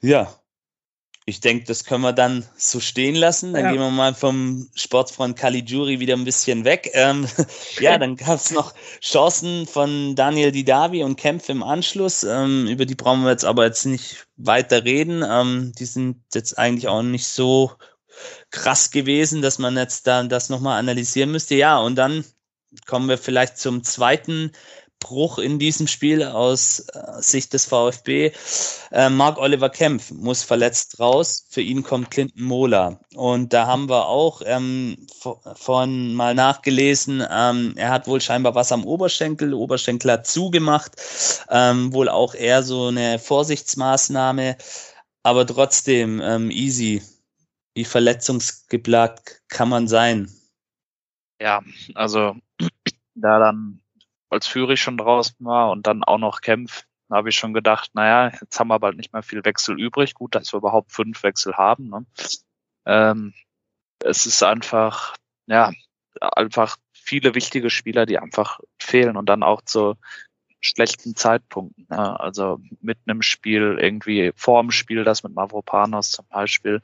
Ja, 0.00 0.34
ich 1.26 1.40
denke, 1.40 1.64
das 1.64 1.84
können 1.84 2.02
wir 2.02 2.12
dann 2.12 2.44
so 2.54 2.80
stehen 2.80 3.14
lassen. 3.14 3.54
Dann 3.54 3.64
ja. 3.64 3.70
gehen 3.70 3.80
wir 3.80 3.90
mal 3.90 4.14
vom 4.14 4.68
Sportfreund 4.74 5.36
Caligiuri 5.36 5.98
wieder 5.98 6.14
ein 6.14 6.24
bisschen 6.24 6.64
weg. 6.64 6.90
Ähm, 6.92 7.26
ja, 7.80 7.96
dann 7.96 8.16
gab 8.16 8.36
es 8.36 8.50
noch 8.50 8.74
Chancen 9.00 9.66
von 9.66 10.14
Daniel 10.16 10.52
Didavi 10.52 11.02
und 11.02 11.16
Kämpfe 11.16 11.52
im 11.52 11.62
Anschluss. 11.62 12.24
Ähm, 12.24 12.66
über 12.66 12.84
die 12.84 12.94
brauchen 12.94 13.22
wir 13.22 13.30
jetzt 13.30 13.46
aber 13.46 13.64
jetzt 13.64 13.86
nicht 13.86 14.26
weiter 14.36 14.84
reden. 14.84 15.24
Ähm, 15.26 15.72
die 15.78 15.86
sind 15.86 16.20
jetzt 16.34 16.58
eigentlich 16.58 16.88
auch 16.88 17.02
nicht 17.02 17.26
so 17.26 17.72
krass 18.50 18.90
gewesen, 18.90 19.42
dass 19.42 19.58
man 19.58 19.76
jetzt 19.76 20.06
dann 20.06 20.28
das 20.28 20.48
nochmal 20.48 20.78
analysieren 20.78 21.30
müsste. 21.30 21.54
Ja, 21.54 21.78
und 21.78 21.96
dann 21.96 22.24
kommen 22.86 23.08
wir 23.08 23.18
vielleicht 23.18 23.58
zum 23.58 23.84
zweiten 23.84 24.52
Bruch 25.04 25.38
in 25.38 25.58
diesem 25.58 25.86
Spiel 25.86 26.22
aus 26.24 26.80
äh, 26.80 27.20
Sicht 27.20 27.52
des 27.52 27.66
VfB. 27.66 28.32
Äh, 28.90 29.10
Mark 29.10 29.38
Oliver 29.38 29.68
Kempf 29.68 30.10
muss 30.10 30.42
verletzt 30.42 30.98
raus. 30.98 31.44
Für 31.50 31.60
ihn 31.60 31.82
kommt 31.82 32.10
Clinton 32.10 32.42
Mola. 32.42 33.00
Und 33.14 33.52
da 33.52 33.66
haben 33.66 33.88
wir 33.88 34.06
auch 34.06 34.40
ähm, 34.44 35.06
vorhin 35.56 36.14
mal 36.14 36.34
nachgelesen, 36.34 37.22
ähm, 37.30 37.74
er 37.76 37.90
hat 37.90 38.06
wohl 38.06 38.20
scheinbar 38.20 38.54
was 38.54 38.72
am 38.72 38.84
Oberschenkel. 38.86 39.52
Oberschenkel 39.52 40.10
hat 40.10 40.26
zugemacht. 40.26 40.92
Ähm, 41.50 41.92
wohl 41.92 42.08
auch 42.08 42.34
eher 42.34 42.62
so 42.62 42.86
eine 42.86 43.18
Vorsichtsmaßnahme. 43.18 44.56
Aber 45.22 45.46
trotzdem, 45.46 46.20
ähm, 46.22 46.50
easy. 46.50 47.02
Wie 47.74 47.84
verletzungsgeplagt 47.84 49.42
kann 49.48 49.68
man 49.68 49.88
sein? 49.88 50.30
Ja, 51.40 51.62
also 51.94 52.36
da 53.14 53.38
dann 53.38 53.80
als 54.30 54.46
Führig 54.46 54.80
schon 54.80 54.96
draußen 54.96 55.36
war 55.44 55.70
und 55.70 55.86
dann 55.86 56.04
auch 56.04 56.18
noch 56.18 56.40
Kempf, 56.40 56.84
habe 57.10 57.28
ich 57.28 57.36
schon 57.36 57.54
gedacht, 57.54 57.90
naja, 57.94 58.36
jetzt 58.40 58.58
haben 58.58 58.68
wir 58.68 58.78
bald 58.78 58.96
nicht 58.96 59.12
mehr 59.12 59.22
viel 59.22 59.44
Wechsel 59.44 59.78
übrig. 59.78 60.14
Gut, 60.14 60.34
dass 60.34 60.52
wir 60.52 60.58
überhaupt 60.58 60.92
fünf 60.92 61.22
Wechsel 61.22 61.54
haben. 61.56 61.88
Ne? 61.88 62.06
Ähm, 62.86 63.34
es 64.00 64.26
ist 64.26 64.42
einfach, 64.42 65.16
ja, 65.46 65.72
einfach 66.20 66.76
viele 66.92 67.34
wichtige 67.34 67.70
Spieler, 67.70 68.06
die 68.06 68.18
einfach 68.18 68.60
fehlen 68.78 69.16
und 69.16 69.28
dann 69.28 69.42
auch 69.42 69.62
zu 69.62 69.96
schlechten 70.60 71.14
Zeitpunkten. 71.14 71.86
Ne? 71.90 72.18
Also 72.18 72.58
mitten 72.80 73.10
im 73.10 73.22
Spiel, 73.22 73.78
irgendwie 73.80 74.32
vor 74.34 74.62
dem 74.62 74.70
Spiel, 74.70 75.04
das 75.04 75.22
mit 75.22 75.34
Mavropanos 75.34 76.10
zum 76.10 76.26
Beispiel, 76.28 76.82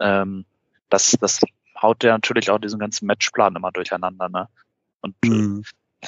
ähm, 0.00 0.44
das, 0.88 1.16
das 1.20 1.40
haut 1.80 2.02
ja 2.02 2.12
natürlich 2.12 2.50
auch 2.50 2.58
diesen 2.58 2.78
ganzen 2.78 3.06
Matchplan 3.06 3.56
immer 3.56 3.70
durcheinander. 3.70 4.28
Ne? 4.28 4.48
Und 5.00 5.14
mhm. 5.24 5.64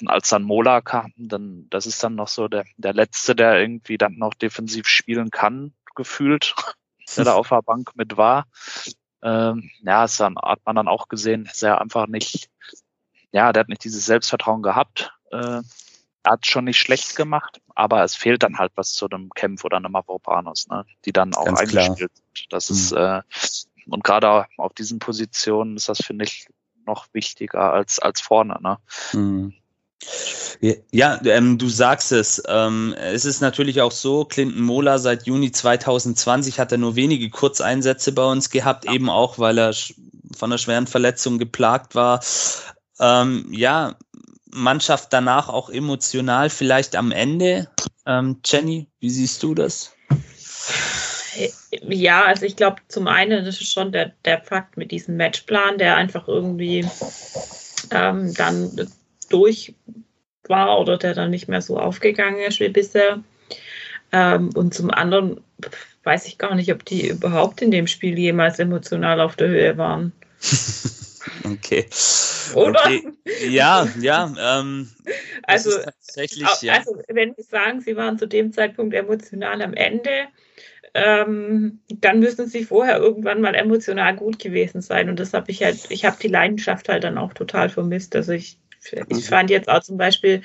als 0.06 0.28
dann 0.28 0.42
Mola 0.42 0.80
kam, 0.80 1.12
dann, 1.16 1.66
das 1.70 1.86
ist 1.86 2.02
dann 2.02 2.14
noch 2.14 2.28
so 2.28 2.48
der, 2.48 2.64
der 2.76 2.94
Letzte, 2.94 3.34
der 3.34 3.60
irgendwie 3.60 3.98
dann 3.98 4.18
noch 4.18 4.34
defensiv 4.34 4.88
spielen 4.88 5.30
kann, 5.30 5.72
gefühlt, 5.94 6.54
der 7.16 7.24
da 7.24 7.34
auf 7.34 7.48
der 7.48 7.62
Bank 7.62 7.92
mit 7.94 8.16
war. 8.16 8.46
Ähm, 9.22 9.70
ja, 9.82 10.04
es 10.04 10.16
dann, 10.16 10.36
hat 10.36 10.60
man 10.64 10.76
dann 10.76 10.88
auch 10.88 11.08
gesehen, 11.08 11.44
dass 11.44 11.62
er 11.62 11.80
einfach 11.80 12.08
nicht, 12.08 12.50
ja, 13.30 13.52
der 13.52 13.60
hat 13.60 13.68
nicht 13.68 13.84
dieses 13.84 14.04
Selbstvertrauen 14.04 14.62
gehabt. 14.62 15.12
Äh, 15.30 15.62
er 16.24 16.32
hat 16.32 16.46
schon 16.46 16.64
nicht 16.64 16.78
schlecht 16.78 17.16
gemacht, 17.16 17.60
aber 17.74 18.04
es 18.04 18.14
fehlt 18.14 18.42
dann 18.42 18.58
halt 18.58 18.72
was 18.76 18.92
zu 18.92 19.08
einem 19.08 19.30
Kämpf 19.30 19.64
oder 19.64 19.76
einem 19.76 19.92
Mavropanos, 19.92 20.68
ne, 20.68 20.84
die 21.04 21.12
dann 21.12 21.34
auch 21.34 21.46
Ganz 21.46 21.60
eingespielt 21.60 22.12
sind. 22.14 22.46
Das 22.50 22.70
mhm. 22.70 22.76
ist, 22.76 22.92
äh, 22.92 23.22
und 23.86 24.04
gerade 24.04 24.46
auf 24.56 24.74
diesen 24.74 24.98
Positionen 24.98 25.76
ist 25.76 25.88
das, 25.88 25.98
finde 25.98 26.24
ich, 26.24 26.46
noch 26.86 27.06
wichtiger 27.12 27.72
als, 27.72 27.98
als 27.98 28.20
vorne. 28.20 28.58
Ne? 28.60 28.78
Mhm. 29.12 29.54
Ja, 30.92 31.20
ähm, 31.24 31.58
du 31.58 31.68
sagst 31.68 32.12
es. 32.12 32.42
Ähm, 32.48 32.94
es 32.96 33.24
ist 33.24 33.40
natürlich 33.40 33.80
auch 33.80 33.92
so, 33.92 34.24
Clinton 34.24 34.62
Mola 34.62 34.98
seit 34.98 35.26
Juni 35.26 35.50
2020 35.50 36.60
hat 36.60 36.70
er 36.70 36.78
nur 36.78 36.94
wenige 36.94 37.30
Kurzeinsätze 37.30 38.12
bei 38.12 38.24
uns 38.24 38.50
gehabt, 38.50 38.84
ja. 38.84 38.92
eben 38.92 39.10
auch, 39.10 39.38
weil 39.38 39.58
er 39.58 39.72
von 40.36 40.50
einer 40.50 40.58
schweren 40.58 40.86
Verletzung 40.86 41.38
geplagt 41.38 41.94
war. 41.94 42.20
Ähm, 43.00 43.46
ja, 43.50 43.96
Mannschaft 44.52 45.12
danach 45.12 45.48
auch 45.48 45.70
emotional 45.70 46.50
vielleicht 46.50 46.94
am 46.94 47.10
Ende. 47.10 47.68
Ähm, 48.06 48.38
Jenny, 48.44 48.88
wie 49.00 49.10
siehst 49.10 49.42
du 49.42 49.54
das? 49.54 49.92
Ja, 51.88 52.24
also 52.24 52.44
ich 52.46 52.56
glaube, 52.56 52.76
zum 52.88 53.06
einen 53.06 53.44
das 53.44 53.60
ist 53.60 53.72
schon 53.72 53.92
der, 53.92 54.12
der 54.24 54.40
Fakt 54.42 54.76
mit 54.76 54.90
diesem 54.90 55.16
Matchplan, 55.16 55.78
der 55.78 55.96
einfach 55.96 56.28
irgendwie 56.28 56.86
ähm, 57.90 58.34
dann 58.34 58.90
durch 59.30 59.74
war 60.48 60.80
oder 60.80 60.98
der 60.98 61.14
dann 61.14 61.30
nicht 61.30 61.48
mehr 61.48 61.62
so 61.62 61.78
aufgegangen 61.78 62.40
ist 62.40 62.60
wie 62.60 62.68
bisher. 62.68 63.22
Ähm, 64.12 64.50
und 64.54 64.74
zum 64.74 64.90
anderen 64.90 65.40
weiß 66.04 66.26
ich 66.26 66.38
gar 66.38 66.54
nicht, 66.54 66.72
ob 66.72 66.84
die 66.84 67.08
überhaupt 67.08 67.62
in 67.62 67.70
dem 67.70 67.86
Spiel 67.86 68.18
jemals 68.18 68.58
emotional 68.58 69.20
auf 69.20 69.36
der 69.36 69.48
Höhe 69.48 69.78
waren. 69.78 70.12
Okay. 71.44 71.86
Oder? 72.54 72.80
Okay. 72.80 73.02
Ja, 73.48 73.86
ja. 74.00 74.34
Ähm, 74.38 74.88
also, 75.44 75.70
tatsächlich, 75.70 76.48
ja. 76.62 76.74
also, 76.74 77.00
wenn 77.08 77.34
Sie 77.36 77.42
sagen, 77.42 77.80
Sie 77.80 77.96
waren 77.96 78.18
zu 78.18 78.26
dem 78.26 78.52
Zeitpunkt 78.52 78.94
emotional 78.94 79.62
am 79.62 79.74
Ende, 79.74 80.26
ähm, 80.94 81.80
dann 81.88 82.20
müssen 82.20 82.46
Sie 82.46 82.64
vorher 82.64 82.98
irgendwann 82.98 83.40
mal 83.40 83.54
emotional 83.54 84.14
gut 84.14 84.38
gewesen 84.38 84.82
sein. 84.82 85.08
Und 85.08 85.18
das 85.18 85.32
habe 85.32 85.50
ich 85.50 85.62
halt, 85.62 85.78
ich 85.90 86.04
habe 86.04 86.16
die 86.20 86.28
Leidenschaft 86.28 86.88
halt 86.88 87.04
dann 87.04 87.18
auch 87.18 87.32
total 87.32 87.68
vermisst. 87.70 88.14
Also 88.14 88.32
ich, 88.32 88.58
ich 88.92 89.08
mhm. 89.08 89.20
fand 89.20 89.50
jetzt 89.50 89.68
auch 89.68 89.80
zum 89.80 89.96
Beispiel, 89.96 90.42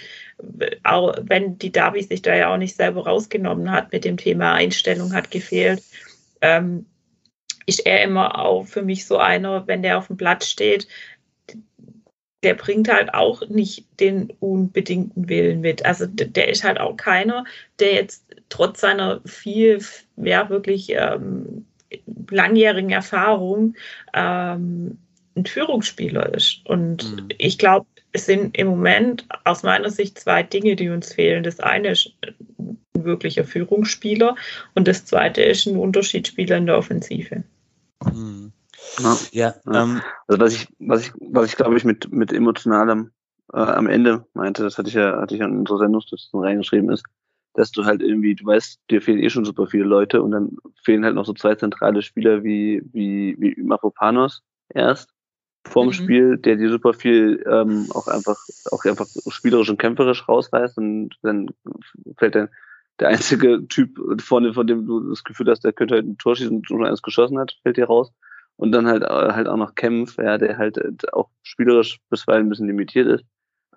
auch 0.83 1.15
wenn 1.21 1.57
die 1.57 1.71
Davi 1.71 2.03
sich 2.03 2.21
da 2.21 2.36
ja 2.36 2.53
auch 2.53 2.57
nicht 2.57 2.75
selber 2.75 3.05
rausgenommen 3.05 3.71
hat 3.71 3.91
mit 3.91 4.05
dem 4.05 4.15
Thema 4.15 4.53
Einstellung 4.53 5.13
hat 5.13 5.31
gefehlt, 5.31 5.83
ähm, 6.41 6.86
ist 7.65 7.86
er 7.86 8.01
immer 8.03 8.39
auch 8.39 8.65
für 8.65 8.83
mich 8.83 9.05
so 9.05 9.17
einer, 9.17 9.67
wenn 9.67 9.83
der 9.83 9.97
auf 9.97 10.07
dem 10.07 10.15
Platz 10.15 10.47
steht, 10.47 10.88
der 12.43 12.54
bringt 12.54 12.91
halt 12.91 13.13
auch 13.13 13.47
nicht 13.50 13.86
den 14.00 14.32
unbedingten 14.39 15.28
Willen 15.28 15.62
mit. 15.62 15.86
Also 15.86 16.06
der 16.06 16.50
ist 16.50 16.63
halt 16.63 16.80
auch 16.80 16.95
keiner, 16.95 17.45
der 17.80 17.93
jetzt 17.95 18.26
trotz 18.50 18.82
seiner 18.82 19.21
viel, 19.26 19.82
ja 20.17 20.50
wirklich 20.50 20.89
ähm, 20.91 21.65
langjährigen 22.30 22.91
Erfahrung 22.91 23.76
ähm, 24.13 24.97
ein 25.36 25.45
Führungsspieler 25.45 26.34
ist. 26.34 26.62
Und 26.65 27.15
mhm. 27.15 27.30
ich 27.38 27.58
glaube, 27.58 27.88
es 28.12 28.26
sind 28.26 28.58
im 28.58 28.67
Moment 28.67 29.28
aus 29.43 29.63
meiner 29.63 29.89
Sicht 29.89 30.19
zwei 30.19 30.43
Dinge, 30.43 30.76
die 30.76 30.89
uns 30.89 31.13
fehlen. 31.13 31.43
Das 31.43 31.60
eine 31.60 31.89
ist 31.89 32.12
ein 32.58 32.78
wirklicher 32.93 33.43
Führungsspieler 33.43 34.36
und 34.76 34.88
das 34.88 35.06
zweite 35.06 35.41
ist 35.41 35.65
ein 35.65 35.78
Unterschiedsspieler 35.78 36.58
in 36.58 36.65
der 36.65 36.78
Offensive. 36.78 37.43
Mhm. 38.04 38.52
Ja, 39.00 39.17
ja, 39.32 39.54
Ähm, 39.84 40.02
also 40.28 40.41
was 40.41 40.54
ich, 40.54 40.67
was 40.80 41.02
ich, 41.02 41.13
was 41.19 41.47
ich 41.47 41.56
glaube 41.56 41.78
ich 41.78 41.84
mit, 41.84 42.12
mit 42.12 42.34
emotionalem 42.34 43.12
äh, 43.54 43.60
am 43.60 43.88
Ende 43.88 44.26
meinte, 44.34 44.63
das 44.63 44.78
hatte 44.78 44.89
ich 44.89 44.95
ja, 44.95 45.21
hatte 45.21 45.36
ich 45.36 45.41
ja 45.41 45.47
in 45.47 45.60
unserer 45.60 45.80
Sendungsdiskussion 45.80 46.43
reingeschrieben, 46.43 46.89
ist, 46.91 47.04
dass 47.54 47.71
du 47.71 47.86
halt 47.86 48.02
irgendwie, 48.02 48.36
du 48.36 48.45
weißt, 48.45 48.80
dir 48.89 49.02
fehlen 49.02 49.19
eh 49.19 49.30
schon 49.30 49.45
super 49.45 49.67
viele 49.67 49.86
Leute 49.86 50.21
und 50.21 50.32
dann 50.32 50.58
fehlen 50.84 51.06
halt 51.06 51.15
noch 51.15 51.26
so 51.26 51.34
zwei 51.34 51.56
zentrale 51.56 52.02
Spieler 52.02 52.43
wie, 52.43 52.84
wie, 52.91 53.36
wie 53.39 53.62
Mafropanos 53.62 54.43
erst 54.69 55.10
vorm 55.67 55.88
mhm. 55.88 55.93
Spiel, 55.93 56.38
der 56.38 56.56
dir 56.56 56.69
super 56.69 56.93
viel 56.93 57.43
ähm, 57.50 57.88
auch 57.93 58.08
einfach, 58.08 58.38
auch 58.71 58.84
einfach 58.86 59.08
spielerisch 59.30 59.69
und 59.69 59.80
kämpferisch 59.80 60.28
rausreißt 60.28 60.78
und 60.78 61.15
dann 61.21 61.50
fällt 62.17 62.36
dann 62.36 62.50
der 63.00 63.10
einzige 63.10 63.67
Typ 63.67 64.00
vorne, 64.21 64.54
von 64.54 64.65
dem 64.65 64.88
du 64.88 65.10
das 65.10 65.23
Gefühl 65.23 65.50
hast, 65.50 65.63
der 65.63 65.73
könnte 65.73 65.95
halt 65.95 66.06
ein 66.06 66.17
Tor 66.17 66.36
schießen 66.36 66.58
und 66.58 66.67
schon 66.67 66.86
eins 66.86 67.02
geschossen 67.02 67.38
hat, 67.38 67.56
fällt 67.62 67.78
dir 67.78 67.86
raus. 67.86 68.12
Und 68.57 68.71
dann 68.71 68.87
halt, 68.87 69.03
äh, 69.03 69.07
halt 69.33 69.47
auch 69.47 69.57
noch 69.57 69.75
Kempf, 69.75 70.17
ja, 70.17 70.37
der 70.37 70.57
halt 70.57 70.77
äh, 70.77 70.91
auch 71.13 71.29
spielerisch 71.43 71.99
bisweilen 72.09 72.47
ein 72.47 72.49
bisschen 72.49 72.67
limitiert 72.67 73.07
ist, 73.07 73.25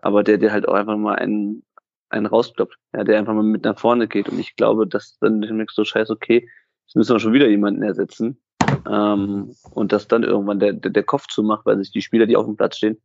aber 0.03 0.25
der, 0.25 0.39
der 0.39 0.53
halt 0.53 0.67
auch 0.67 0.75
einfach 0.75 0.97
mal 0.97 1.17
einen, 1.17 1.63
einen 2.09 2.27
rauskloppt, 2.27 2.77
ja, 2.95 3.05
der 3.05 3.19
einfach 3.19 3.35
mal 3.35 3.43
mit 3.43 3.65
nach 3.65 3.79
vorne 3.79 4.09
geht. 4.09 4.29
Und 4.29 4.39
ich 4.39 4.57
glaube, 4.57 4.87
dass 4.87 5.19
dann 5.21 5.43
demnächst 5.43 5.77
so 5.77 5.85
scheiße, 5.85 6.13
okay, 6.13 6.49
jetzt 6.87 6.97
müssen 6.97 7.15
wir 7.15 7.21
schon 7.21 7.35
wieder 7.35 7.49
jemanden 7.49 7.83
ersetzen. 7.83 8.41
Ähm, 8.89 9.55
und 9.73 9.93
dass 9.93 10.09
dann 10.09 10.23
irgendwann 10.23 10.61
der, 10.61 10.73
der, 10.73 10.91
der 10.91 11.03
Kopf 11.03 11.27
zumacht, 11.29 11.67
weil 11.67 11.79
sich 11.79 11.91
die 11.91 12.03
Spieler, 12.03 12.27
die 12.27 12.37
auf 12.37 12.47
dem 12.47 12.57
Platz 12.57 12.79
stehen, 12.79 13.01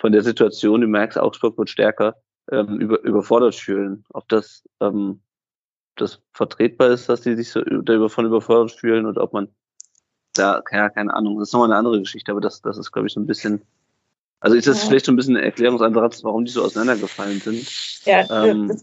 von 0.00 0.12
der 0.12 0.22
Situation, 0.22 0.80
du 0.80 0.88
merkst, 0.88 1.18
Augsburg 1.18 1.56
wird 1.56 1.70
stärker, 1.70 2.16
ähm, 2.50 2.80
über, 2.80 3.00
überfordert 3.02 3.54
fühlen. 3.54 4.04
Ob 4.12 4.28
das 4.28 4.64
ähm, 4.80 5.20
das 5.96 6.22
vertretbar 6.32 6.88
ist, 6.88 7.08
dass 7.08 7.20
die 7.20 7.34
sich 7.34 7.50
so 7.50 7.60
davon 7.62 8.26
überfordert 8.26 8.72
fühlen 8.72 9.06
oder 9.06 9.22
ob 9.22 9.32
man 9.32 9.48
da, 10.32 10.62
ja, 10.70 10.88
keine 10.88 11.14
Ahnung, 11.14 11.38
das 11.38 11.48
ist 11.48 11.52
nochmal 11.52 11.70
eine 11.70 11.78
andere 11.78 12.00
Geschichte, 12.00 12.32
aber 12.32 12.40
das, 12.40 12.62
das 12.62 12.78
ist, 12.78 12.92
glaube 12.92 13.08
ich, 13.08 13.14
so 13.14 13.20
ein 13.20 13.26
bisschen, 13.26 13.62
also 14.40 14.56
ist 14.56 14.66
das 14.66 14.82
ja. 14.82 14.88
vielleicht 14.88 15.06
so 15.06 15.12
ein 15.12 15.16
bisschen 15.16 15.36
ein 15.36 15.44
Erklärungsansatz, 15.44 16.24
warum 16.24 16.44
die 16.44 16.52
so 16.52 16.64
auseinandergefallen 16.64 17.40
sind. 17.40 17.66
Ja, 18.04 18.44
ähm, 18.44 18.80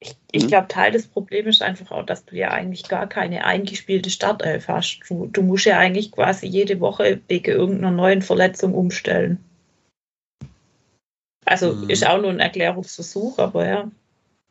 ich, 0.00 0.16
ich 0.32 0.42
hm? 0.42 0.48
glaube, 0.48 0.68
Teil 0.68 0.92
des 0.92 1.06
Problems 1.06 1.56
ist 1.56 1.62
einfach 1.62 1.90
auch, 1.90 2.04
dass 2.04 2.24
du 2.24 2.36
ja 2.36 2.50
eigentlich 2.50 2.88
gar 2.88 3.06
keine 3.06 3.44
eingespielte 3.44 4.10
Startelf 4.10 4.68
hast. 4.68 5.00
Du, 5.08 5.26
du 5.26 5.42
musst 5.42 5.64
ja 5.64 5.78
eigentlich 5.78 6.12
quasi 6.12 6.46
jede 6.46 6.80
Woche 6.80 7.20
wegen 7.28 7.50
irgendeiner 7.52 7.92
neuen 7.92 8.22
Verletzung 8.22 8.74
umstellen. 8.74 9.42
Also 11.44 11.72
hm. 11.72 11.90
ist 11.90 12.06
auch 12.06 12.20
nur 12.20 12.30
ein 12.30 12.40
Erklärungsversuch, 12.40 13.38
aber 13.38 13.66
ja. 13.66 13.90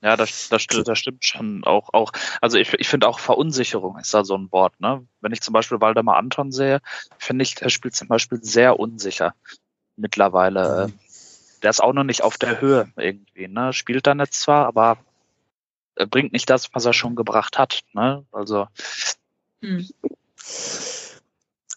Ja, 0.02 0.18
das, 0.18 0.50
das, 0.50 0.66
das 0.66 0.98
stimmt 0.98 1.24
schon 1.24 1.64
auch. 1.64 1.94
auch. 1.94 2.12
Also 2.42 2.58
ich, 2.58 2.74
ich 2.74 2.88
finde 2.88 3.08
auch 3.08 3.20
Verunsicherung 3.20 4.00
ist 4.00 4.14
da 4.14 4.24
so 4.24 4.36
ein 4.36 4.52
Wort. 4.52 4.80
Ne? 4.80 5.06
Wenn 5.22 5.32
ich 5.32 5.42
zum 5.42 5.54
Beispiel 5.54 5.80
Waldemar 5.80 6.18
Anton 6.18 6.52
sehe, 6.52 6.82
finde 7.20 7.44
ich, 7.44 7.62
er 7.62 7.70
spielt 7.70 7.96
zum 7.96 8.08
Beispiel 8.08 8.40
sehr 8.42 8.80
unsicher 8.80 9.36
mittlerweile. 9.96 10.88
Mhm. 10.88 11.00
Der 11.62 11.70
ist 11.70 11.84
auch 11.84 11.94
noch 11.94 12.04
nicht 12.04 12.24
auf 12.24 12.40
der 12.40 12.60
Höhe 12.60 12.92
irgendwie. 12.98 13.48
Ne? 13.48 13.74
Spielt 13.74 14.08
dann 14.08 14.20
jetzt 14.20 14.42
zwar, 14.42 14.66
aber 14.66 14.98
er 15.96 16.08
bringt 16.08 16.34
nicht 16.34 16.50
das, 16.50 16.74
was 16.74 16.86
er 16.86 16.94
schon 16.94 17.16
gebracht 17.16 17.60
hat. 17.60 17.82
Ne? 17.94 18.26
Also. 18.32 18.68
Mhm. 19.62 19.88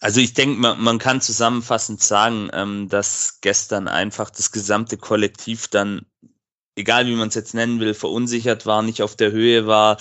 Also 0.01 0.19
ich 0.19 0.33
denke, 0.33 0.59
man, 0.59 0.81
man 0.81 0.97
kann 0.97 1.21
zusammenfassend 1.21 2.01
sagen, 2.01 2.49
ähm, 2.53 2.89
dass 2.89 3.39
gestern 3.41 3.87
einfach 3.87 4.31
das 4.31 4.51
gesamte 4.51 4.97
Kollektiv 4.97 5.67
dann 5.67 6.07
egal 6.75 7.07
wie 7.07 7.15
man 7.15 7.29
es 7.29 7.35
jetzt 7.35 7.53
nennen 7.53 7.79
will, 7.79 7.93
verunsichert 7.93 8.65
war, 8.65 8.81
nicht 8.81 9.01
auf 9.01 9.15
der 9.15 9.31
Höhe 9.31 9.67
war, 9.67 9.97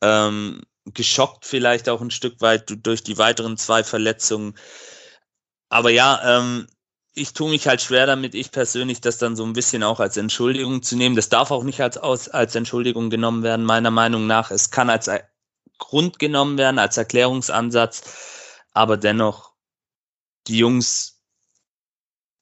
ähm, 0.00 0.62
geschockt 0.84 1.44
vielleicht 1.44 1.88
auch 1.88 2.00
ein 2.00 2.10
Stück 2.10 2.40
weit 2.40 2.86
durch 2.86 3.02
die 3.02 3.18
weiteren 3.18 3.56
zwei 3.56 3.84
Verletzungen. 3.84 4.54
Aber 5.68 5.90
ja, 5.90 6.38
ähm, 6.38 6.66
ich 7.14 7.32
tue 7.32 7.50
mich 7.50 7.66
halt 7.66 7.82
schwer 7.82 8.06
damit, 8.06 8.34
ich 8.34 8.52
persönlich 8.52 9.00
das 9.00 9.18
dann 9.18 9.36
so 9.36 9.44
ein 9.44 9.52
bisschen 9.52 9.82
auch 9.82 10.00
als 10.00 10.16
Entschuldigung 10.16 10.82
zu 10.82 10.96
nehmen. 10.96 11.16
Das 11.16 11.28
darf 11.28 11.50
auch 11.50 11.64
nicht 11.64 11.80
als, 11.80 11.98
als 11.98 12.54
Entschuldigung 12.54 13.10
genommen 13.10 13.42
werden, 13.42 13.66
meiner 13.66 13.90
Meinung 13.90 14.26
nach. 14.26 14.50
Es 14.50 14.70
kann 14.70 14.88
als 14.88 15.10
Grund 15.78 16.18
genommen 16.18 16.58
werden, 16.58 16.78
als 16.78 16.96
Erklärungsansatz, 16.96 18.02
aber 18.72 18.96
dennoch, 18.96 19.52
die 20.46 20.58
Jungs 20.58 21.17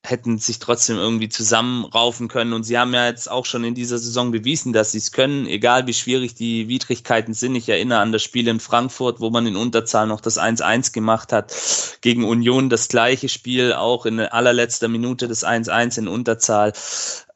hätten 0.09 0.39
sich 0.39 0.59
trotzdem 0.59 0.97
irgendwie 0.97 1.29
zusammenraufen 1.29 2.29
können. 2.29 2.53
Und 2.53 2.65
sie 2.65 2.79
haben 2.79 2.95
ja 2.95 3.07
jetzt 3.07 3.31
auch 3.31 3.45
schon 3.45 3.65
in 3.65 3.75
dieser 3.75 3.99
Saison 3.99 4.31
bewiesen, 4.31 4.73
dass 4.73 4.93
sie 4.93 4.99
es 4.99 5.13
können, 5.13 5.47
egal 5.47 5.87
wie 5.87 5.95
schwierig 5.95 6.35
die 6.35 6.69
Widrigkeiten 6.69 7.35
sind. 7.35 7.55
Ich 7.55 7.69
erinnere 7.69 8.01
an 8.01 8.13
das 8.13 8.23
Spiel 8.23 8.49
in 8.49 8.61
Frankfurt, 8.61 9.21
wo 9.21 9.31
man 9.31 9.47
in 9.47 9.57
Unterzahl 9.57 10.07
noch 10.07 10.21
das 10.21 10.39
1-1 10.39 10.93
gemacht 10.93 11.33
hat. 11.33 11.53
Gegen 12.01 12.25
Union 12.25 12.71
das 12.71 12.89
gleiche 12.89 13.29
Spiel, 13.29 13.73
auch 13.73 14.07
in 14.07 14.21
allerletzter 14.21 14.89
Minute 14.89 15.29
das 15.29 15.45
1-1 15.45 15.99
in 15.99 16.09
Unterzahl. 16.09 16.73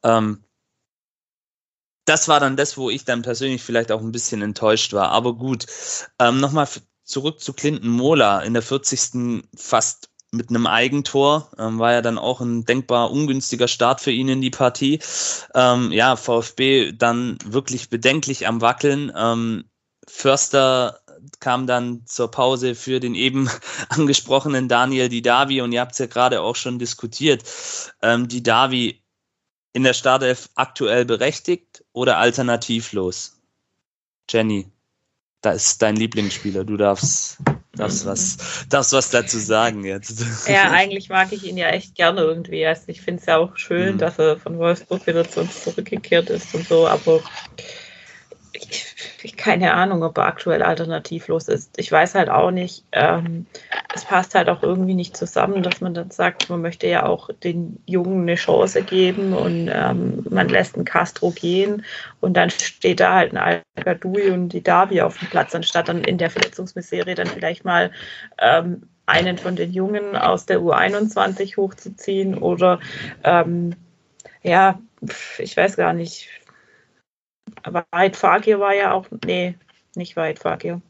Ähm, 0.03 0.45
das 2.05 2.29
war 2.29 2.41
dann 2.41 2.57
das, 2.57 2.77
wo 2.77 2.91
ich 2.91 3.05
dann 3.05 3.23
persönlich 3.23 3.63
vielleicht 3.63 3.93
auch 3.93 4.01
ein 4.01 4.13
bisschen 4.13 4.43
enttäuscht 4.43 4.93
war. 4.93 5.11
Aber 5.11 5.35
gut, 5.35 5.67
ähm, 6.19 6.41
nochmal 6.41 6.69
zurück 7.05 7.41
zu 7.41 7.53
Clinton 7.53 7.89
Mola 7.91 8.41
in 8.41 8.55
der 8.55 8.63
40. 8.63 9.45
fast 9.57 10.10
mit 10.33 10.51
einem 10.51 10.67
Eigentor. 10.67 11.51
Ähm, 11.59 11.79
war 11.79 11.93
ja 11.93 12.03
dann 12.03 12.19
auch 12.19 12.41
ein 12.41 12.65
denkbar 12.65 13.11
ungünstiger 13.11 13.69
Start 13.69 14.01
für 14.01 14.13
ihn 14.13 14.29
in 14.29 14.41
die 14.41 14.51
Partie. 14.51 15.01
Ähm, 15.55 15.93
ja, 15.93 16.17
VfB 16.17 16.93
dann 16.93 17.39
wirklich 17.45 17.91
bedenklich 17.91 18.47
am 18.47 18.61
Wackeln. 18.61 19.13
Ähm, 19.17 19.65
Förster 20.07 21.01
kam 21.39 21.67
dann 21.67 22.07
zur 22.07 22.31
Pause 22.31 22.75
für 22.75 23.01
den 23.01 23.15
eben 23.15 23.51
angesprochenen 23.89 24.69
Daniel 24.69 25.09
Didavi 25.09 25.61
und 25.61 25.73
ihr 25.73 25.81
habt 25.81 25.93
es 25.93 25.99
ja 25.99 26.07
gerade 26.07 26.41
auch 26.41 26.57
schon 26.57 26.79
diskutiert. 26.79 27.45
Ähm, 28.03 28.29
Didavi 28.29 29.01
in 29.73 29.85
der 29.85 29.95
Startelf 29.95 30.49
aktuell 30.55 31.05
berechtigt 31.05 31.85
oder 31.93 32.19
alternativlos? 32.19 33.41
Jenny, 34.29 34.71
da 35.41 35.53
ist 35.53 35.81
dein 35.83 35.97
Lieblingsspieler. 35.97 36.65
Du 36.65 36.77
darfst 36.77 37.39
darfst 37.77 38.05
was, 38.07 38.37
darfst 38.69 38.93
was 38.93 39.11
dazu 39.11 39.39
sagen 39.39 39.85
jetzt. 39.85 40.25
Ja, 40.49 40.71
eigentlich 40.71 41.09
mag 41.09 41.33
ich 41.33 41.45
ihn 41.45 41.57
ja 41.57 41.69
echt 41.69 41.95
gerne 41.95 42.23
irgendwie. 42.23 42.67
Also 42.67 42.83
ich 42.87 43.01
finde 43.01 43.21
es 43.21 43.27
ja 43.27 43.37
auch 43.39 43.57
schön, 43.57 43.95
mhm. 43.95 43.99
dass 43.99 44.19
er 44.19 44.39
von 44.39 44.59
Wolfsburg 44.59 45.07
wieder 45.07 45.29
zu 45.29 45.41
uns 45.41 45.63
zurückgekehrt 45.63 46.31
ist 46.31 46.55
und 46.55 46.67
so, 46.67 46.87
aber 46.87 47.21
ich, 48.53 49.37
keine 49.37 49.75
Ahnung, 49.75 50.03
ob 50.03 50.19
er 50.19 50.27
aktuell 50.27 50.63
alternativlos 50.63 51.49
ist. 51.49 51.79
Ich 51.79 51.91
weiß 51.91 52.15
halt 52.15 52.29
auch 52.29 52.51
nicht, 52.51 52.85
ähm, 52.93 53.47
es 53.95 54.05
passt 54.05 54.35
halt 54.35 54.49
auch 54.49 54.63
irgendwie 54.63 54.95
nicht 54.95 55.17
zusammen, 55.17 55.63
dass 55.63 55.81
man 55.81 55.95
dann 55.95 56.11
sagt, 56.11 56.49
man 56.51 56.63
möchte 56.63 56.87
ja 56.87 57.05
auch 57.05 57.31
den 57.43 57.83
Jungen 57.87 58.23
eine 58.23 58.35
Chance 58.37 58.83
geben 58.83 59.33
und 59.33 59.71
ähm, 59.73 60.25
man 60.31 60.49
lässt 60.49 60.77
einen 60.77 60.85
Castro 60.85 61.31
gehen 61.31 61.85
und 62.21 62.35
dann 62.35 62.51
steht 62.51 63.01
da 63.01 63.15
halt 63.15 63.33
ein 63.33 63.63
Al-Gadoui 63.77 64.31
und 64.31 64.51
die 64.51 64.63
Davi 64.63 65.01
auf 65.01 65.19
dem 65.19 65.29
Platz, 65.29 65.55
anstatt 65.55 65.89
dann 65.89 66.05
in 66.05 66.19
der 66.19 66.31
Verletzungsmisserie 66.31 67.15
dann 67.15 67.27
vielleicht 67.27 67.65
mal 67.65 67.91
ähm, 68.39 68.83
einen 69.07 69.39
von 69.39 69.57
den 69.57 69.73
Jungen 69.73 70.17
aus 70.17 70.47
der 70.47 70.61
U21 70.61 71.57
hochzuziehen 71.57 72.39
oder 72.39 72.81
ähm, 73.25 73.75
ja, 74.43 74.79
ich 75.39 75.57
weiß 75.57 75.77
gar 75.77 75.93
nicht, 75.93 76.29
Weit 77.91 78.17
Fakir 78.17 78.61
war 78.61 78.75
ja 78.75 78.93
auch, 78.93 79.07
nee, 79.25 79.55
nicht 79.95 80.17
Weit 80.17 80.39
Fakir. 80.39 80.81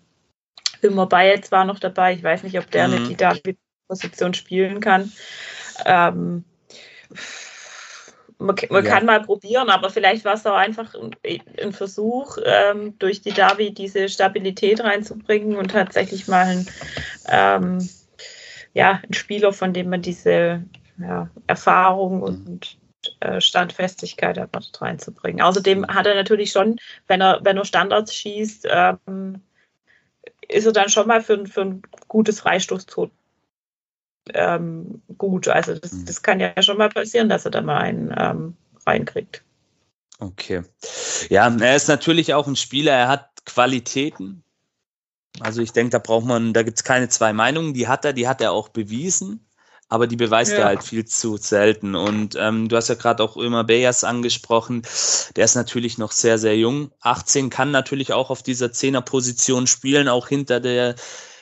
Wilmer 0.80 1.06
Bayetz 1.06 1.52
war 1.52 1.64
noch 1.64 1.78
dabei. 1.78 2.14
Ich 2.14 2.22
weiß 2.22 2.42
nicht, 2.42 2.58
ob 2.58 2.70
der 2.70 2.88
mhm. 2.88 2.94
eine 2.94 3.40
die 3.44 3.56
Position 3.86 4.34
spielen 4.34 4.80
kann. 4.80 5.12
Ähm, 5.84 6.44
man, 8.38 8.56
man 8.70 8.84
ja. 8.84 8.90
kann 8.90 9.04
mal 9.04 9.22
probieren, 9.22 9.68
aber 9.68 9.90
vielleicht 9.90 10.24
war 10.24 10.34
es 10.34 10.46
auch 10.46 10.54
einfach 10.54 10.94
ein, 11.58 11.72
Versuch, 11.72 12.38
ähm, 12.44 12.98
durch 12.98 13.20
die 13.20 13.32
Davi 13.32 13.72
diese 13.72 14.08
Stabilität 14.08 14.82
reinzubringen 14.82 15.56
und 15.56 15.72
tatsächlich 15.72 16.26
mal 16.26 16.46
ein, 16.46 16.66
ähm, 17.28 17.88
ja, 18.72 19.02
ein 19.06 19.12
Spieler, 19.12 19.52
von 19.52 19.74
dem 19.74 19.90
man 19.90 20.00
diese 20.00 20.64
ja, 20.98 21.28
Erfahrung 21.46 22.22
und 22.22 22.78
äh, 22.78 22.79
Standfestigkeit 23.40 24.36
erwartet 24.36 24.80
reinzubringen. 24.80 25.42
Außerdem 25.42 25.86
hat 25.88 26.06
er 26.06 26.14
natürlich 26.14 26.52
schon, 26.52 26.76
wenn 27.06 27.20
er, 27.20 27.40
wenn 27.42 27.56
er 27.56 27.64
Standards 27.64 28.14
schießt, 28.14 28.66
ähm, 28.70 29.42
ist 30.48 30.66
er 30.66 30.72
dann 30.72 30.88
schon 30.88 31.06
mal 31.06 31.22
für, 31.22 31.46
für 31.46 31.62
ein 31.62 31.82
gutes 32.08 32.40
Freistoßtor 32.40 33.10
ähm, 34.34 35.02
gut. 35.18 35.48
Also 35.48 35.74
das, 35.74 35.92
mhm. 35.92 36.04
das 36.06 36.22
kann 36.22 36.40
ja 36.40 36.62
schon 36.62 36.78
mal 36.78 36.88
passieren, 36.88 37.28
dass 37.28 37.44
er 37.44 37.50
da 37.50 37.62
mal 37.62 37.78
einen 37.78 38.14
ähm, 38.16 38.56
reinkriegt. 38.86 39.42
Okay. 40.18 40.62
Ja, 41.30 41.48
er 41.48 41.76
ist 41.76 41.88
natürlich 41.88 42.34
auch 42.34 42.46
ein 42.46 42.56
Spieler, 42.56 42.92
er 42.92 43.08
hat 43.08 43.44
Qualitäten. 43.46 44.44
Also 45.40 45.62
ich 45.62 45.72
denke, 45.72 45.90
da 45.90 45.98
braucht 45.98 46.26
man, 46.26 46.52
da 46.52 46.62
gibt 46.62 46.78
es 46.78 46.84
keine 46.84 47.08
zwei 47.08 47.32
Meinungen, 47.32 47.72
die 47.72 47.88
hat 47.88 48.04
er, 48.04 48.12
die 48.12 48.28
hat 48.28 48.40
er 48.40 48.52
auch 48.52 48.68
bewiesen 48.68 49.46
aber 49.90 50.06
die 50.06 50.16
beweist 50.16 50.52
ja. 50.52 50.58
er 50.58 50.64
halt 50.66 50.84
viel 50.84 51.04
zu 51.04 51.36
selten. 51.36 51.96
Und 51.96 52.36
ähm, 52.38 52.68
du 52.68 52.76
hast 52.76 52.88
ja 52.88 52.94
gerade 52.94 53.22
auch 53.22 53.36
Ömer 53.36 53.64
Beyers 53.64 54.04
angesprochen, 54.04 54.82
der 55.36 55.44
ist 55.44 55.56
natürlich 55.56 55.98
noch 55.98 56.12
sehr, 56.12 56.38
sehr 56.38 56.56
jung. 56.56 56.92
18 57.00 57.50
kann 57.50 57.72
natürlich 57.72 58.12
auch 58.12 58.30
auf 58.30 58.42
dieser 58.42 58.72
Zehnerposition 58.72 59.66
spielen, 59.66 60.08
auch 60.08 60.28
hinter 60.28 60.60
der, 60.60 60.94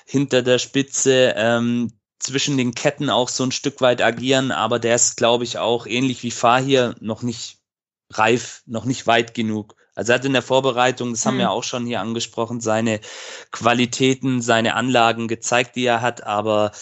hinter 0.07 0.43
der 0.43 0.59
Spitze. 0.59 1.35
Ähm, 1.37 1.93
zwischen 2.19 2.57
den 2.57 2.75
Ketten 2.75 3.11
auch 3.11 3.29
so 3.29 3.45
ein 3.45 3.53
Stück 3.53 3.81
weit 3.81 4.03
agieren, 4.03 4.51
aber 4.51 4.81
der 4.81 4.97
ist, 4.97 5.17
glaube 5.17 5.45
ich, 5.45 5.59
auch 5.59 5.87
ähnlich 5.87 6.25
wie 6.25 6.33
Fahir 6.33 6.97
noch 6.99 7.23
nicht 7.23 7.59
reif, 8.11 8.63
noch 8.67 8.87
nicht 8.87 9.07
weit 9.07 9.35
genug. 9.35 9.77
Also 9.95 10.13
er 10.13 10.19
hat 10.19 10.25
in 10.25 10.33
der 10.33 10.43
Vorbereitung, 10.43 11.11
das 11.13 11.27
haben 11.27 11.39
wir 11.39 11.51
auch 11.51 11.65
schon 11.65 11.87
hier 11.87 12.01
angesprochen, 12.01 12.61
seine 12.61 13.01
Qualitäten, 13.53 14.41
seine 14.41 14.75
Anlagen 14.75 15.29
gezeigt, 15.29 15.77
die 15.77 15.85
er 15.85 16.01
hat, 16.01 16.25
aber 16.25 16.73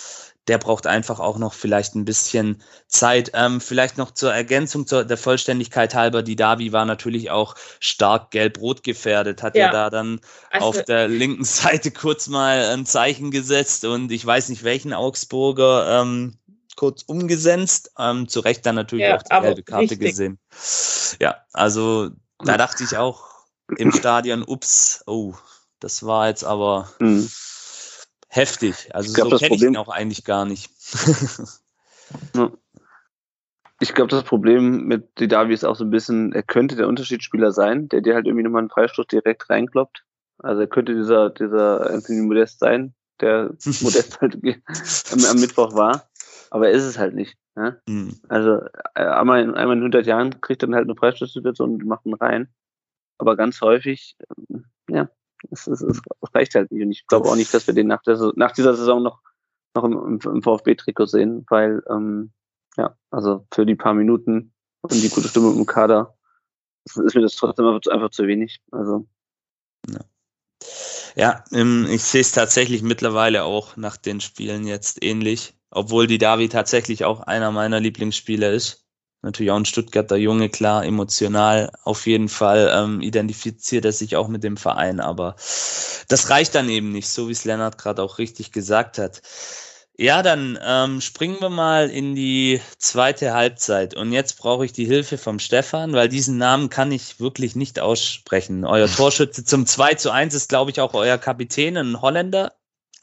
der 0.48 0.58
braucht 0.58 0.86
einfach 0.86 1.18
auch 1.18 1.38
noch 1.38 1.52
vielleicht 1.52 1.94
ein 1.96 2.04
bisschen 2.04 2.62
Zeit. 2.86 3.32
Ähm, 3.34 3.60
vielleicht 3.60 3.98
noch 3.98 4.12
zur 4.12 4.32
Ergänzung 4.32 4.86
zur, 4.86 5.04
der 5.04 5.16
Vollständigkeit 5.16 5.94
halber, 5.94 6.22
die 6.22 6.36
Davi 6.36 6.72
war 6.72 6.84
natürlich 6.84 7.30
auch 7.30 7.56
stark 7.80 8.30
gelb-rot 8.30 8.82
gefährdet, 8.82 9.42
hat 9.42 9.56
ja, 9.56 9.66
ja 9.66 9.72
da 9.72 9.90
dann 9.90 10.20
also, 10.50 10.66
auf 10.66 10.84
der 10.84 11.08
linken 11.08 11.44
Seite 11.44 11.90
kurz 11.90 12.28
mal 12.28 12.66
ein 12.72 12.86
Zeichen 12.86 13.30
gesetzt 13.30 13.84
und 13.84 14.12
ich 14.12 14.24
weiß 14.24 14.48
nicht 14.48 14.62
welchen 14.62 14.92
Augsburger 14.92 16.02
ähm, 16.02 16.38
kurz 16.76 17.02
umgesetzt. 17.02 17.92
Ähm, 17.98 18.28
zu 18.28 18.40
Recht 18.40 18.64
dann 18.66 18.76
natürlich 18.76 19.06
ja, 19.06 19.16
auch 19.16 19.22
die 19.22 19.46
gelbe 19.46 19.62
Karte 19.62 19.90
richtig. 19.90 20.10
gesehen. 20.10 20.38
Ja, 21.20 21.38
also 21.52 22.10
da 22.44 22.56
dachte 22.56 22.84
ich 22.84 22.96
auch 22.96 23.24
im 23.78 23.90
Stadion, 23.90 24.44
ups, 24.46 25.02
oh, 25.06 25.34
das 25.80 26.04
war 26.04 26.28
jetzt 26.28 26.44
aber. 26.44 26.92
Mhm 27.00 27.28
heftig. 28.36 28.94
Also 28.94 29.12
glaub, 29.12 29.30
so 29.30 29.38
kenne 29.38 29.56
ich 29.56 29.62
ihn 29.62 29.76
auch 29.76 29.88
eigentlich 29.88 30.24
gar 30.24 30.44
nicht. 30.44 30.70
ich 33.80 33.94
glaube, 33.94 34.10
das 34.10 34.24
Problem 34.24 34.84
mit 34.86 35.18
Didavi 35.20 35.52
ist 35.52 35.64
auch 35.64 35.76
so 35.76 35.84
ein 35.84 35.90
bisschen, 35.90 36.32
er 36.32 36.42
könnte 36.42 36.76
der 36.76 36.88
Unterschiedsspieler 36.88 37.52
sein, 37.52 37.88
der 37.88 38.00
dir 38.00 38.14
halt 38.14 38.26
irgendwie 38.26 38.44
nochmal 38.44 38.60
einen 38.60 38.70
Freistoß 38.70 39.06
direkt 39.06 39.50
reinkloppt. 39.50 40.04
Also 40.38 40.60
er 40.60 40.66
könnte 40.66 40.94
dieser, 40.94 41.30
dieser 41.30 41.90
Anthony 41.90 42.22
Modest 42.22 42.60
sein, 42.60 42.94
der 43.20 43.54
Modest 43.80 44.20
halt 44.20 44.34
am, 44.34 45.24
am, 45.24 45.40
Mittwoch 45.40 45.74
war. 45.74 46.08
Aber 46.50 46.68
er 46.68 46.74
ist 46.74 46.84
es 46.84 46.98
halt 46.98 47.14
nicht. 47.14 47.36
Ja? 47.56 47.76
Mhm. 47.88 48.16
Also 48.28 48.60
äh, 48.94 49.04
einmal 49.04 49.42
in, 49.42 49.54
einmal 49.54 49.76
in 49.76 49.82
100 49.82 50.06
Jahren 50.06 50.40
kriegt 50.40 50.62
er 50.62 50.68
dann 50.68 50.74
halt 50.74 50.84
eine 50.84 50.96
Freistoßsituation 50.96 51.74
und 51.74 51.86
macht 51.86 52.06
ihn 52.06 52.14
rein. 52.14 52.48
Aber 53.18 53.36
ganz 53.36 53.60
häufig, 53.62 54.16
ähm, 54.50 54.66
ja, 54.90 55.08
es, 55.50 55.66
es, 55.66 55.80
es 55.80 56.00
reicht 56.34 56.54
halt 56.54 56.70
nicht. 56.70 56.82
Und 56.82 56.92
ich 56.92 57.06
glaube 57.06 57.28
auch 57.28 57.36
nicht, 57.36 57.52
dass 57.52 57.66
wir 57.66 57.74
den 57.74 57.86
nach, 57.86 58.02
der, 58.02 58.32
nach 58.36 58.52
dieser 58.52 58.74
Saison 58.74 59.02
noch, 59.02 59.20
noch 59.74 59.84
im, 59.84 60.18
im 60.24 60.42
VfB-Trikot 60.42 61.06
sehen, 61.06 61.44
weil, 61.48 61.82
ähm, 61.90 62.32
ja, 62.76 62.96
also 63.10 63.46
für 63.52 63.66
die 63.66 63.74
paar 63.74 63.94
Minuten 63.94 64.52
und 64.82 64.92
die 64.92 65.08
gute 65.08 65.28
Stimme 65.28 65.52
im 65.52 65.66
Kader 65.66 66.16
ist 66.84 67.14
mir 67.14 67.22
das 67.22 67.34
trotzdem 67.34 67.66
einfach, 67.66 67.92
einfach 67.92 68.10
zu 68.10 68.26
wenig. 68.26 68.60
Also. 68.70 69.06
Ja. 69.88 70.00
Ja, 71.16 71.44
ähm, 71.52 71.86
ich 71.88 72.02
sehe 72.02 72.20
es 72.20 72.32
tatsächlich 72.32 72.82
mittlerweile 72.82 73.44
auch 73.44 73.76
nach 73.76 73.96
den 73.96 74.20
Spielen 74.20 74.66
jetzt 74.66 75.02
ähnlich, 75.02 75.58
obwohl 75.70 76.06
die 76.06 76.18
Davi 76.18 76.48
tatsächlich 76.48 77.04
auch 77.04 77.20
einer 77.20 77.50
meiner 77.52 77.80
Lieblingsspieler 77.80 78.52
ist 78.52 78.85
natürlich 79.26 79.50
auch 79.50 79.56
ein 79.56 79.66
Stuttgarter 79.66 80.16
Junge, 80.16 80.48
klar, 80.48 80.84
emotional 80.84 81.70
auf 81.84 82.06
jeden 82.06 82.30
Fall 82.30 82.72
ähm, 82.74 83.02
identifiziert 83.02 83.84
er 83.84 83.92
sich 83.92 84.16
auch 84.16 84.28
mit 84.28 84.42
dem 84.42 84.56
Verein, 84.56 85.00
aber 85.00 85.36
das 86.08 86.30
reicht 86.30 86.54
dann 86.54 86.70
eben 86.70 86.92
nicht, 86.92 87.08
so 87.08 87.28
wie 87.28 87.32
es 87.32 87.44
Lennart 87.44 87.76
gerade 87.76 88.02
auch 88.02 88.18
richtig 88.18 88.52
gesagt 88.52 88.96
hat. 88.98 89.20
Ja, 89.98 90.22
dann 90.22 90.58
ähm, 90.62 91.00
springen 91.00 91.38
wir 91.40 91.48
mal 91.48 91.88
in 91.88 92.14
die 92.14 92.60
zweite 92.76 93.32
Halbzeit. 93.32 93.94
Und 93.96 94.12
jetzt 94.12 94.38
brauche 94.38 94.66
ich 94.66 94.74
die 94.74 94.84
Hilfe 94.84 95.16
vom 95.16 95.38
Stefan, 95.38 95.94
weil 95.94 96.10
diesen 96.10 96.36
Namen 96.36 96.68
kann 96.68 96.92
ich 96.92 97.18
wirklich 97.18 97.56
nicht 97.56 97.80
aussprechen. 97.80 98.66
Euer 98.66 98.88
Torschütze 98.94 99.44
zum 99.44 99.64
2 99.64 99.94
zu 99.94 100.10
1 100.10 100.34
ist, 100.34 100.50
glaube 100.50 100.70
ich, 100.70 100.80
auch 100.80 100.92
euer 100.92 101.16
Kapitän, 101.16 101.78
ein 101.78 102.02
Holländer. 102.02 102.52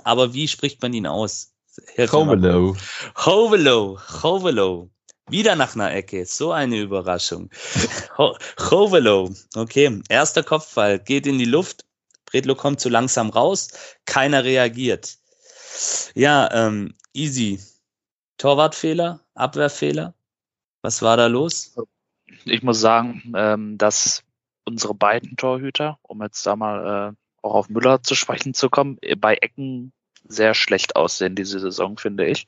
Aber 0.04 0.36
wie 0.36 0.48
spricht 0.48 0.84
man 0.84 0.94
ihn 0.94 1.08
aus? 1.08 1.54
Hovelo. 1.98 2.76
Hovelo. 3.16 4.00
Hovelo. 4.22 4.92
Wieder 5.30 5.56
nach 5.56 5.76
einer 5.76 5.94
Ecke. 5.94 6.26
So 6.26 6.52
eine 6.52 6.80
Überraschung. 6.80 7.50
Hovelo. 8.18 9.34
Okay, 9.56 10.02
erster 10.10 10.44
Kopfball. 10.44 11.00
Geht 11.00 11.28
in 11.28 11.38
die 11.38 11.46
Luft. 11.46 11.86
Bredlo 12.26 12.56
kommt 12.56 12.80
zu 12.80 12.90
langsam 12.90 13.30
raus. 13.30 13.70
Keiner 14.06 14.44
reagiert. 14.44 15.18
Ja, 16.14 16.50
ähm, 16.52 16.94
easy. 17.14 17.60
Torwartfehler, 18.38 19.22
Abwehrfehler. 19.36 20.14
Was 20.82 21.02
war 21.02 21.16
da 21.16 21.28
los? 21.28 21.76
Ich 22.46 22.64
muss 22.64 22.80
sagen, 22.80 23.34
ähm, 23.36 23.78
dass 23.78 24.24
unsere 24.66 24.94
beiden 24.94 25.38
Torhüter, 25.38 26.00
um 26.02 26.22
jetzt 26.22 26.46
da 26.46 26.56
mal 26.56 27.14
äh, 27.14 27.16
auch 27.42 27.54
auf 27.54 27.70
Müller 27.70 28.02
zu 28.04 28.16
sprechen 28.16 28.54
zu 28.54 28.70
kommen, 28.70 29.00
bei 29.18 29.36
Ecken 29.36 29.94
sehr 30.26 30.54
schlecht 30.54 30.96
aussehen 30.96 31.36
diese 31.36 31.60
Saison, 31.60 31.98
finde 31.98 32.26
ich. 32.26 32.48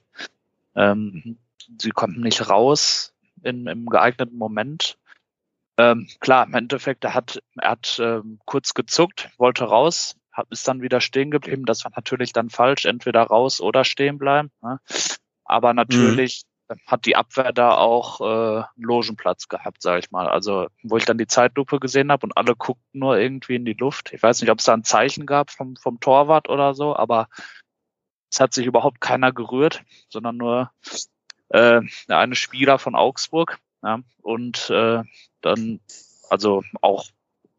Ähm, 0.76 1.38
sie 1.80 1.91
konnten 1.91 2.22
nicht 2.22 2.49
raus 2.49 3.13
in, 3.43 3.68
im 3.68 3.86
geeigneten 3.88 4.38
Moment. 4.38 4.97
Ähm, 5.78 6.07
klar, 6.20 6.45
im 6.45 6.53
Endeffekt, 6.53 7.03
er 7.03 7.13
hat, 7.13 7.41
er 7.59 7.72
hat 7.72 7.99
ähm, 8.01 8.39
kurz 8.45 8.74
gezuckt, 8.74 9.30
wollte 9.38 9.66
raus, 9.66 10.16
hat, 10.32 10.47
ist 10.49 10.68
dann 10.68 10.82
wieder 10.82 11.01
stehen 11.01 11.32
geblieben. 11.32 11.66
Das 11.66 11.84
war 11.84 11.91
natürlich 11.95 12.32
dann 12.34 12.49
falsch, 12.49 12.86
entweder 12.86 13.24
raus 13.24 13.59
oder 13.59 13.84
stehen 13.84 14.18
bleiben. 14.18 14.51
Ne? 14.61 14.80
Aber 15.43 15.74
natürlich 15.74 16.43
mhm. 16.70 16.78
hat 16.88 17.05
die 17.05 17.18
Abwehr 17.18 17.51
da 17.51 17.76
auch 17.76 18.22
äh, 18.22 18.63
einen 18.63 18.72
Logenplatz 18.78 19.49
gehabt, 19.49 19.82
sage 19.82 19.99
ich 19.99 20.11
mal. 20.11 20.30
Also 20.30 20.68
wo 20.82 20.95
ich 20.95 21.05
dann 21.05 21.18
die 21.18 21.28
Zeitlupe 21.28 21.80
gesehen 21.80 22.11
habe 22.11 22.26
und 22.26 22.38
alle 22.38 22.55
guckten 22.55 22.99
nur 22.99 23.18
irgendwie 23.18 23.55
in 23.55 23.66
die 23.66 23.74
Luft. 23.74 24.13
Ich 24.13 24.24
weiß 24.24 24.41
nicht, 24.41 24.51
ob 24.51 24.59
es 24.59 24.66
da 24.66 24.74
ein 24.74 24.86
Zeichen 24.86 25.26
gab 25.26 25.51
vom, 25.51 25.76
vom 25.76 25.99
Torwart 25.99 26.47
oder 26.47 26.74
so, 26.74 26.95
aber 26.95 27.28
es 28.32 28.39
hat 28.39 28.53
sich 28.53 28.66
überhaupt 28.66 29.01
keiner 29.01 29.32
gerührt, 29.32 29.84
sondern 30.09 30.38
nur 30.38 30.72
äh, 31.49 31.81
eine 32.07 32.35
Spieler 32.35 32.79
von 32.79 32.95
Augsburg. 32.95 33.59
Ja, 33.83 33.99
und 34.21 34.69
äh, 34.71 35.03
dann 35.41 35.79
also 36.29 36.63
auch 36.81 37.05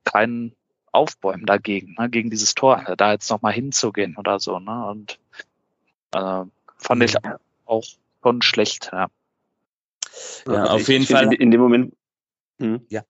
kein 0.05 0.53
Aufbäumen 0.93 1.47
dagegen, 1.47 1.95
ne, 1.99 2.09
gegen 2.09 2.31
dieses 2.31 2.55
Tor, 2.55 2.85
da 2.97 3.13
jetzt 3.13 3.31
nochmal 3.31 3.53
hinzugehen 3.53 4.17
oder 4.17 4.41
so. 4.41 4.59
Ne? 4.59 4.87
Und 4.87 5.19
äh, 6.13 6.45
fand 6.79 7.03
ich 7.03 7.15
auch 7.67 7.85
schon 8.23 8.43
schlecht. 8.43 8.91
Ja, 8.93 9.07
ja 10.47 10.53
also 10.53 10.73
auf 10.73 10.81
ich, 10.81 10.89
jeden 10.89 11.03
ich 11.05 11.11
Fall. 11.11 11.27
In, 11.27 11.33
in, 11.33 11.51
dem 11.51 11.61
Moment. 11.61 11.97
Hm? 12.59 12.81
Ja. 12.89 13.03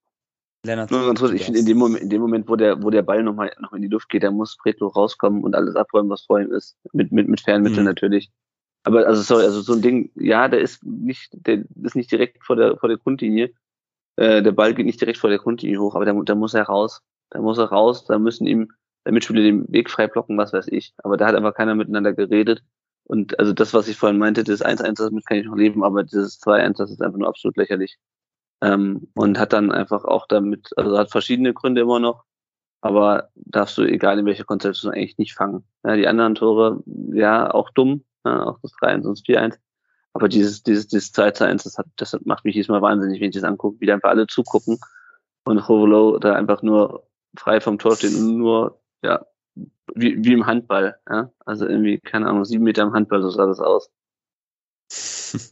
Lennart. 0.64 0.90
Nur 0.90 1.06
ganz 1.06 1.20
kurz, 1.20 1.32
ich 1.32 1.44
finde 1.44 1.60
in 1.60 1.66
dem 1.66 1.78
Moment, 1.78 2.02
in 2.02 2.10
dem 2.10 2.20
Moment, 2.20 2.48
wo 2.48 2.56
der, 2.56 2.82
wo 2.82 2.90
der 2.90 3.02
Ball 3.02 3.22
nochmal 3.22 3.52
noch 3.60 3.72
in 3.72 3.82
die 3.82 3.88
Luft 3.88 4.08
geht, 4.08 4.24
da 4.24 4.30
muss 4.32 4.56
Pretlo 4.56 4.88
rauskommen 4.88 5.44
und 5.44 5.54
alles 5.54 5.76
abräumen, 5.76 6.10
was 6.10 6.22
vor 6.22 6.40
ihm 6.40 6.52
ist. 6.52 6.76
Mit, 6.92 7.12
mit, 7.12 7.28
mit 7.28 7.40
Fernmitteln 7.40 7.82
mhm. 7.82 7.86
natürlich. 7.86 8.30
Aber 8.86 9.04
also 9.04 9.20
sorry, 9.20 9.42
also 9.42 9.62
so 9.62 9.72
ein 9.72 9.82
Ding, 9.82 10.12
ja, 10.14 10.46
der 10.46 10.60
ist 10.60 10.84
nicht, 10.84 11.30
der 11.32 11.64
ist 11.82 11.96
nicht 11.96 12.12
direkt 12.12 12.44
vor 12.44 12.54
der 12.54 12.76
vor 12.78 12.88
der 12.88 12.98
Grundlinie. 12.98 13.52
Äh, 14.14 14.42
der 14.42 14.52
Ball 14.52 14.74
geht 14.74 14.86
nicht 14.86 15.00
direkt 15.00 15.18
vor 15.18 15.28
der 15.28 15.40
Grundlinie 15.40 15.80
hoch, 15.80 15.96
aber 15.96 16.04
da, 16.04 16.12
da 16.12 16.34
muss 16.36 16.54
er 16.54 16.62
raus. 16.62 17.02
Da 17.30 17.40
muss 17.40 17.58
er 17.58 17.64
raus, 17.64 18.04
da 18.04 18.20
müssen 18.20 18.46
ihm 18.46 18.70
der 19.04 19.12
Mitspieler 19.12 19.42
den 19.42 19.66
Weg 19.72 19.90
frei 19.90 20.06
blocken, 20.06 20.38
was 20.38 20.52
weiß 20.52 20.68
ich. 20.68 20.94
Aber 20.98 21.16
da 21.16 21.26
hat 21.26 21.34
einfach 21.34 21.54
keiner 21.54 21.74
miteinander 21.74 22.12
geredet. 22.12 22.62
Und 23.02 23.36
also 23.40 23.52
das, 23.52 23.74
was 23.74 23.88
ich 23.88 23.96
vorhin 23.96 24.18
meinte, 24.18 24.44
das 24.44 24.64
1-1, 24.64 24.94
damit 24.98 25.26
kann 25.26 25.38
ich 25.38 25.46
noch 25.46 25.56
leben, 25.56 25.82
aber 25.82 26.04
dieses 26.04 26.40
2-1, 26.40 26.76
das 26.78 26.92
ist 26.92 27.02
einfach 27.02 27.18
nur 27.18 27.28
absolut 27.28 27.56
lächerlich. 27.56 27.98
Ähm, 28.62 29.08
und 29.16 29.36
hat 29.40 29.52
dann 29.52 29.72
einfach 29.72 30.04
auch 30.04 30.28
damit, 30.28 30.70
also 30.76 30.96
hat 30.96 31.10
verschiedene 31.10 31.54
Gründe 31.54 31.80
immer 31.80 31.98
noch, 31.98 32.24
aber 32.82 33.30
darfst 33.34 33.78
du, 33.78 33.82
egal 33.82 34.20
in 34.20 34.26
welcher 34.26 34.44
Konstellation, 34.44 34.92
eigentlich 34.92 35.18
nicht 35.18 35.34
fangen. 35.34 35.64
Ja, 35.84 35.96
die 35.96 36.06
anderen 36.06 36.36
Tore, 36.36 36.84
ja, 37.12 37.52
auch 37.52 37.70
dumm, 37.70 38.04
ja, 38.26 38.44
auch 38.44 38.58
das 38.60 38.72
3-1 38.72 39.06
und 39.06 39.18
das 39.18 39.24
4-1. 39.24 39.58
Aber 40.12 40.28
dieses, 40.28 40.62
dieses, 40.62 40.86
dieses 40.88 41.14
2-1, 41.14 41.64
das 41.64 41.78
hat, 41.78 41.86
das 41.96 42.16
macht 42.24 42.44
mich 42.44 42.54
diesmal 42.54 42.82
wahnsinnig, 42.82 43.20
wenn 43.20 43.28
ich 43.28 43.34
das 43.34 43.44
angucke, 43.44 43.80
wie 43.80 43.86
da 43.86 43.94
einfach 43.94 44.10
alle 44.10 44.26
zugucken 44.26 44.78
und 45.44 45.68
Hovelo 45.68 46.18
da 46.18 46.34
einfach 46.34 46.62
nur 46.62 47.06
frei 47.36 47.60
vom 47.60 47.78
Tor 47.78 47.96
steht 47.96 48.14
und 48.14 48.38
nur, 48.38 48.80
ja, 49.02 49.26
wie, 49.94 50.24
wie 50.24 50.32
im 50.32 50.46
Handball, 50.46 50.98
ja. 51.08 51.30
Also 51.44 51.66
irgendwie, 51.66 51.98
keine 51.98 52.28
Ahnung, 52.28 52.44
sieben 52.44 52.64
Meter 52.64 52.82
im 52.82 52.92
Handball, 52.92 53.22
so 53.22 53.30
sah 53.30 53.46
das 53.46 53.60
aus. 53.60 53.90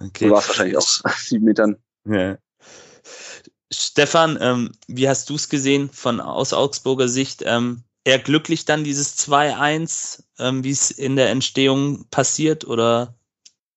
okay. 0.00 0.28
Du 0.28 0.30
warst 0.30 0.48
wahrscheinlich 0.48 0.76
auch 0.76 0.86
sieben 1.16 1.44
Metern. 1.44 1.76
Ja. 2.04 2.38
Stefan, 3.72 4.38
ähm, 4.40 4.72
wie 4.86 5.08
hast 5.08 5.30
du 5.30 5.34
es 5.34 5.48
gesehen 5.48 5.88
von 5.90 6.20
aus 6.20 6.52
Augsburger 6.52 7.08
Sicht? 7.08 7.42
Ähm, 7.44 7.84
eher 8.04 8.18
glücklich 8.18 8.64
dann 8.64 8.84
dieses 8.84 9.16
2-1, 9.18 10.24
ähm, 10.38 10.64
wie 10.64 10.70
es 10.70 10.90
in 10.90 11.16
der 11.16 11.30
Entstehung 11.30 12.06
passiert 12.10 12.66
oder 12.66 13.14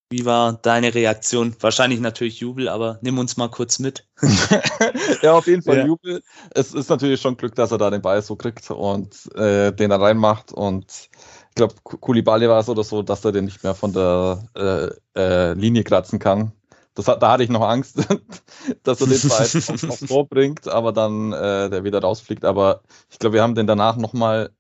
wie 0.10 0.26
war 0.26 0.54
deine 0.54 0.94
Reaktion? 0.94 1.56
Wahrscheinlich 1.60 2.00
natürlich 2.00 2.40
Jubel, 2.40 2.70
aber 2.70 3.00
nimm 3.02 3.18
uns 3.18 3.38
mal 3.38 3.50
kurz 3.50 3.80
mit. 3.80 4.08
ja, 5.22 5.34
auf 5.34 5.48
jeden 5.48 5.64
Fall 5.64 5.78
ja. 5.78 5.86
Jubel. 5.86 6.22
Es 6.52 6.74
ist 6.74 6.90
natürlich 6.90 7.20
schon 7.20 7.38
Glück, 7.38 7.56
dass 7.56 7.72
er 7.72 7.80
da 7.80 7.90
den 7.90 8.02
Ball 8.02 8.22
so 8.22 8.36
kriegt 8.36 8.70
und 8.70 9.34
äh, 9.36 9.74
den 9.74 9.90
dann 9.90 10.02
reinmacht. 10.02 10.52
Und 10.52 11.10
ich 11.50 11.56
glaube, 11.56 11.76
Kulibali 11.84 12.48
war 12.48 12.60
es 12.60 12.70
oder 12.70 12.84
so, 12.84 13.02
dass 13.02 13.26
er 13.26 13.32
den 13.32 13.46
nicht 13.46 13.64
mehr 13.64 13.74
von 13.74 13.94
der 13.94 14.48
äh, 14.56 15.20
äh, 15.20 15.54
Linie 15.54 15.84
kratzen 15.84 16.20
kann. 16.20 16.52
Das 16.96 17.06
da 17.06 17.32
hatte 17.32 17.44
ich 17.44 17.50
noch 17.50 17.62
Angst, 17.62 17.98
dass 18.84 19.02
er 19.02 19.08
den 19.08 19.22
Ball 19.30 19.42
aufs 19.42 20.00
Tor 20.08 20.28
bringt, 20.28 20.68
aber 20.68 20.94
dann 20.94 21.34
äh, 21.34 21.70
der 21.70 21.84
wieder 21.84 22.02
rausfliegt. 22.02 22.46
Aber 22.46 22.82
ich 23.10 23.20
glaube, 23.20 23.36
wir 23.36 23.44
haben 23.44 23.56
den 23.56 23.68
danach 23.68 23.98
nochmal 23.98 24.52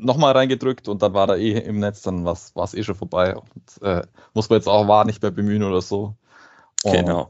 nochmal 0.00 0.32
reingedrückt 0.32 0.88
und 0.88 1.02
dann 1.02 1.12
war 1.12 1.28
er 1.28 1.36
eh 1.36 1.52
im 1.52 1.78
Netz, 1.78 2.00
dann 2.00 2.24
war 2.24 2.32
es 2.32 2.74
eh 2.74 2.82
schon 2.82 2.94
vorbei. 2.94 3.36
Und, 3.36 3.82
äh, 3.82 4.02
muss 4.32 4.48
man 4.48 4.58
jetzt 4.58 4.68
auch 4.68 4.88
wahr 4.88 5.04
nicht 5.04 5.20
mehr 5.20 5.30
bemühen 5.30 5.62
oder 5.62 5.82
so. 5.82 6.16
Und, 6.84 6.92
genau. 6.92 7.28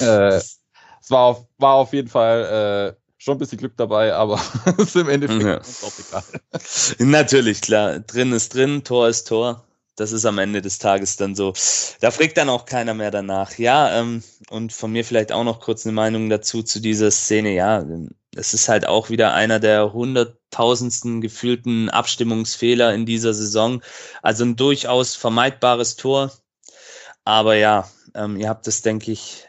Äh, 0.00 0.36
es 0.36 0.60
war 1.08 1.20
auf, 1.20 1.46
war 1.58 1.74
auf 1.74 1.92
jeden 1.92 2.08
Fall 2.08 2.96
äh, 2.96 3.00
schon 3.16 3.36
ein 3.36 3.38
bisschen 3.38 3.58
Glück 3.58 3.76
dabei, 3.76 4.12
aber 4.12 4.40
es 4.78 4.86
ist 4.86 4.96
im 4.96 5.08
Endeffekt 5.08 5.42
ja. 5.42 5.58
auch 5.86 5.92
egal. 5.98 6.24
Natürlich, 6.98 7.60
klar. 7.60 8.00
Drin 8.00 8.32
ist 8.32 8.54
drin, 8.54 8.82
Tor 8.82 9.08
ist 9.08 9.28
Tor. 9.28 9.65
Das 9.96 10.12
ist 10.12 10.26
am 10.26 10.38
Ende 10.38 10.60
des 10.60 10.78
Tages 10.78 11.16
dann 11.16 11.34
so. 11.34 11.54
Da 12.00 12.10
fragt 12.10 12.36
dann 12.36 12.50
auch 12.50 12.66
keiner 12.66 12.92
mehr 12.92 13.10
danach. 13.10 13.56
Ja, 13.58 13.98
ähm, 13.98 14.22
und 14.50 14.72
von 14.72 14.92
mir 14.92 15.04
vielleicht 15.04 15.32
auch 15.32 15.44
noch 15.44 15.58
kurz 15.60 15.86
eine 15.86 15.94
Meinung 15.94 16.28
dazu 16.28 16.62
zu 16.62 16.80
dieser 16.80 17.10
Szene. 17.10 17.54
Ja, 17.54 17.84
es 18.36 18.52
ist 18.52 18.68
halt 18.68 18.86
auch 18.86 19.08
wieder 19.08 19.32
einer 19.32 19.58
der 19.58 19.94
hunderttausendsten 19.94 21.22
gefühlten 21.22 21.88
Abstimmungsfehler 21.88 22.92
in 22.94 23.06
dieser 23.06 23.32
Saison. 23.32 23.82
Also 24.22 24.44
ein 24.44 24.56
durchaus 24.56 25.16
vermeidbares 25.16 25.96
Tor. 25.96 26.30
Aber 27.24 27.56
ja, 27.56 27.90
ähm, 28.14 28.36
ihr 28.36 28.50
habt 28.50 28.68
es, 28.68 28.82
denke 28.82 29.10
ich, 29.12 29.46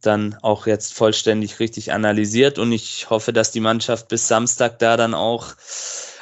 dann 0.00 0.36
auch 0.42 0.66
jetzt 0.66 0.92
vollständig 0.92 1.60
richtig 1.60 1.92
analysiert 1.92 2.58
und 2.58 2.72
ich 2.72 3.10
hoffe, 3.10 3.32
dass 3.32 3.50
die 3.50 3.60
Mannschaft 3.60 4.08
bis 4.08 4.28
Samstag 4.28 4.78
da 4.78 4.96
dann 4.96 5.14
auch 5.14 5.54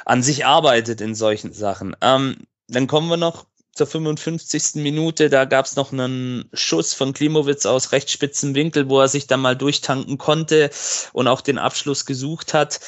an 0.05 0.23
sich 0.23 0.45
arbeitet 0.45 1.01
in 1.01 1.15
solchen 1.15 1.53
Sachen. 1.53 1.95
Ähm, 2.01 2.47
dann 2.67 2.87
kommen 2.87 3.09
wir 3.09 3.17
noch 3.17 3.45
zur 3.73 3.87
55. 3.87 4.75
Minute, 4.75 5.29
da 5.29 5.45
gab 5.45 5.65
es 5.65 5.75
noch 5.75 5.91
einen 5.91 6.49
Schuss 6.53 6.93
von 6.93 7.13
Klimowitz 7.13 7.65
aus 7.65 7.91
recht 7.91 8.09
spitzen 8.09 8.55
Winkel, 8.55 8.89
wo 8.89 9.01
er 9.01 9.09
sich 9.09 9.27
dann 9.27 9.41
mal 9.41 9.55
durchtanken 9.55 10.17
konnte 10.17 10.69
und 11.11 11.27
auch 11.27 11.41
den 11.41 11.57
Abschluss 11.57 12.05
gesucht 12.05 12.53
hat. 12.53 12.79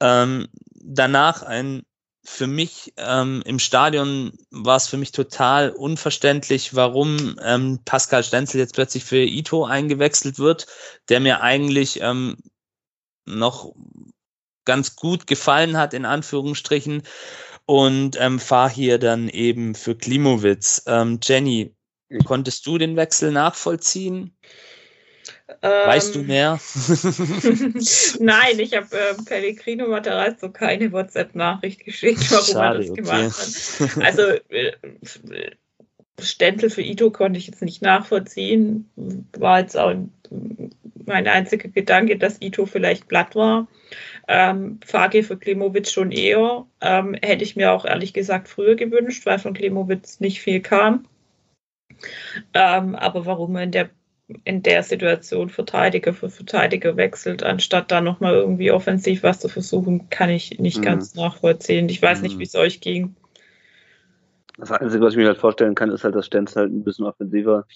Ähm, 0.00 0.48
danach 0.74 1.42
ein 1.42 1.82
für 2.24 2.46
mich 2.46 2.92
ähm, 2.98 3.42
im 3.46 3.58
Stadion 3.58 4.32
war 4.50 4.76
es 4.76 4.86
für 4.86 4.96
mich 4.96 5.10
total 5.10 5.70
unverständlich, 5.70 6.74
warum 6.74 7.36
ähm, 7.42 7.80
Pascal 7.84 8.22
Stenzel 8.22 8.60
jetzt 8.60 8.74
plötzlich 8.74 9.04
für 9.04 9.22
Ito 9.24 9.64
eingewechselt 9.64 10.38
wird, 10.38 10.66
der 11.08 11.18
mir 11.18 11.40
eigentlich 11.40 12.00
ähm, 12.00 12.36
noch 13.24 13.72
ganz 14.64 14.94
gut 14.94 15.26
gefallen 15.26 15.76
hat, 15.76 15.94
in 15.94 16.04
Anführungsstrichen 16.04 17.02
und 17.66 18.16
ähm, 18.20 18.38
fahre 18.38 18.70
hier 18.70 18.98
dann 18.98 19.28
eben 19.28 19.74
für 19.74 19.94
Klimowitz. 19.94 20.82
Ähm, 20.86 21.20
Jenny, 21.22 21.74
konntest 22.24 22.66
du 22.66 22.78
den 22.78 22.96
Wechsel 22.96 23.32
nachvollziehen? 23.32 24.36
Weißt 25.60 26.14
du 26.14 26.20
ähm, 26.20 26.26
mehr? 26.26 26.60
Nein, 28.20 28.58
ich 28.58 28.74
habe 28.74 28.96
äh, 28.96 29.14
Pellegrino 29.24 29.86
Materazzo 29.88 30.50
keine 30.50 30.90
WhatsApp-Nachricht 30.92 31.84
geschickt, 31.84 32.30
warum 32.30 32.46
Schade, 32.46 32.78
er 32.78 32.80
das 32.80 32.90
okay. 32.90 33.02
gemacht 33.02 33.96
hat. 33.96 34.04
Also 34.04 34.22
äh, 34.48 34.72
Stentel 36.20 36.70
für 36.70 36.82
Ito 36.82 37.10
konnte 37.10 37.38
ich 37.38 37.46
jetzt 37.46 37.62
nicht 37.62 37.82
nachvollziehen. 37.82 38.90
War 39.36 39.60
jetzt 39.60 39.76
auch 39.76 39.94
mein 41.06 41.26
einziger 41.26 41.68
Gedanke, 41.68 42.16
dass 42.16 42.40
Ito 42.40 42.66
vielleicht 42.66 43.08
platt 43.08 43.34
war. 43.34 43.68
Ähm, 44.28 44.80
Fage 44.84 45.22
für 45.22 45.36
Klimowitz 45.36 45.90
schon 45.90 46.12
eher. 46.12 46.66
Ähm, 46.80 47.14
hätte 47.20 47.44
ich 47.44 47.56
mir 47.56 47.72
auch 47.72 47.84
ehrlich 47.84 48.12
gesagt 48.12 48.48
früher 48.48 48.76
gewünscht, 48.76 49.26
weil 49.26 49.38
von 49.38 49.54
Klimowitz 49.54 50.20
nicht 50.20 50.40
viel 50.40 50.60
kam. 50.60 51.06
Ähm, 52.54 52.94
aber 52.94 53.26
warum 53.26 53.56
in 53.56 53.70
der, 53.70 53.90
in 54.44 54.62
der 54.62 54.82
Situation 54.82 55.50
Verteidiger 55.50 56.14
für 56.14 56.30
Verteidiger 56.30 56.96
wechselt, 56.96 57.42
anstatt 57.42 57.90
da 57.90 58.00
nochmal 58.00 58.34
irgendwie 58.34 58.70
offensiv 58.70 59.22
was 59.22 59.40
zu 59.40 59.48
versuchen, 59.48 60.08
kann 60.10 60.30
ich 60.30 60.58
nicht 60.58 60.78
mhm. 60.78 60.82
ganz 60.82 61.14
nachvollziehen. 61.14 61.88
Ich 61.88 62.00
weiß 62.00 62.18
mhm. 62.18 62.24
nicht, 62.24 62.38
wie 62.38 62.44
es 62.44 62.54
euch 62.54 62.80
ging. 62.80 63.16
Das 64.58 64.70
Einzige, 64.70 65.02
was 65.02 65.14
ich 65.14 65.18
mir 65.18 65.26
halt 65.26 65.38
vorstellen 65.38 65.74
kann, 65.74 65.90
ist 65.90 66.04
halt, 66.04 66.14
dass 66.14 66.26
Stenz 66.26 66.54
halt 66.56 66.70
ein 66.70 66.84
bisschen 66.84 67.06
offensiver 67.06 67.66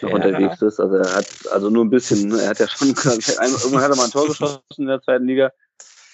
noch 0.00 0.10
ja. 0.10 0.14
unterwegs 0.14 0.62
ist. 0.62 0.78
Also 0.78 0.96
er 0.96 1.16
hat 1.16 1.26
also 1.50 1.68
nur 1.68 1.84
ein 1.84 1.90
bisschen, 1.90 2.30
er 2.38 2.50
hat 2.50 2.58
ja 2.58 2.68
schon 2.68 2.88
irgendwann 2.88 3.82
hat 3.82 3.90
er 3.90 3.96
mal 3.96 4.04
ein 4.04 4.10
Tor 4.10 4.26
geschossen 4.28 4.62
in 4.78 4.86
der 4.86 5.02
zweiten 5.02 5.26
Liga. 5.26 5.52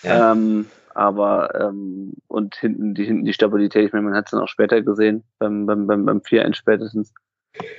Ja. 0.03 0.33
Ähm, 0.33 0.67
aber 0.95 1.55
ähm, 1.61 2.15
und 2.27 2.57
hinten 2.57 2.95
die 2.95 3.05
hinten 3.05 3.25
die 3.25 3.33
Stabilität, 3.33 3.87
ich 3.87 3.93
meine, 3.93 4.07
man 4.07 4.15
hat 4.15 4.27
es 4.27 4.31
dann 4.31 4.41
auch 4.41 4.49
später 4.49 4.81
gesehen, 4.83 5.25
beim, 5.39 5.67
beim, 5.67 5.87
beim, 5.87 6.05
beim 6.05 6.19
4-1 6.19 6.55
spätestens. 6.55 7.13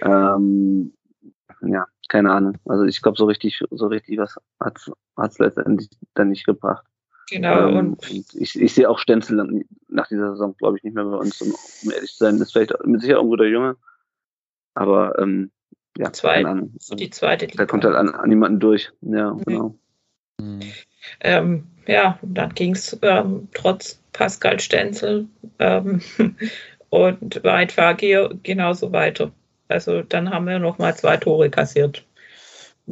Ähm, 0.01 0.93
ja, 1.61 1.85
keine 2.09 2.31
Ahnung. 2.31 2.57
Also 2.65 2.85
ich 2.85 3.01
glaube, 3.01 3.17
so 3.17 3.25
richtig, 3.25 3.61
so 3.71 3.87
richtig 3.87 4.19
was 4.19 4.37
hat 4.59 4.77
es 5.31 5.39
letztendlich 5.39 5.89
dann 6.13 6.29
nicht 6.29 6.45
gebracht. 6.45 6.85
Genau. 7.29 7.67
Ähm, 7.67 7.77
und 7.77 8.11
ich, 8.11 8.59
ich 8.59 8.73
sehe 8.73 8.89
auch 8.89 8.99
Stenzel 8.99 9.65
nach 9.87 10.07
dieser 10.07 10.31
Saison, 10.31 10.55
glaube 10.57 10.77
ich, 10.77 10.83
nicht 10.83 10.95
mehr 10.95 11.05
bei 11.05 11.17
uns, 11.17 11.41
um, 11.41 11.53
um 11.83 11.91
ehrlich 11.91 12.11
zu 12.11 12.25
sein. 12.25 12.37
Ist 12.37 12.53
vielleicht 12.53 12.73
mit 12.85 13.01
Sicherheit 13.01 13.21
ein 13.21 13.29
guter 13.29 13.45
Junge. 13.45 13.77
Aber 14.73 15.17
ähm, 15.19 15.51
ja, 15.97 16.13
Zwei, 16.13 16.43
die 16.93 17.09
zweite 17.09 17.45
Liga. 17.45 17.57
Da 17.57 17.65
kommt 17.65 17.83
halt 17.83 17.95
an, 17.95 18.09
an 18.09 18.29
niemanden 18.29 18.59
durch. 18.59 18.91
Ja, 19.01 19.33
mhm. 19.33 19.43
genau. 19.43 19.75
Mhm. 20.39 20.59
Ähm, 21.21 21.63
ja, 21.87 22.17
und 22.21 22.35
dann 22.35 22.53
ging 22.53 22.73
es 22.73 22.97
ähm, 23.01 23.49
trotz 23.53 24.01
Pascal 24.13 24.59
Stenzel 24.59 25.27
ähm, 25.59 26.01
und 26.89 27.43
Weit 27.43 27.71
Fagir 27.71 28.29
genauso 28.43 28.91
weiter. 28.91 29.31
Also 29.67 30.01
dann 30.01 30.29
haben 30.29 30.47
wir 30.47 30.59
nochmal 30.59 30.95
zwei 30.95 31.17
Tore 31.17 31.49
kassiert. 31.49 32.05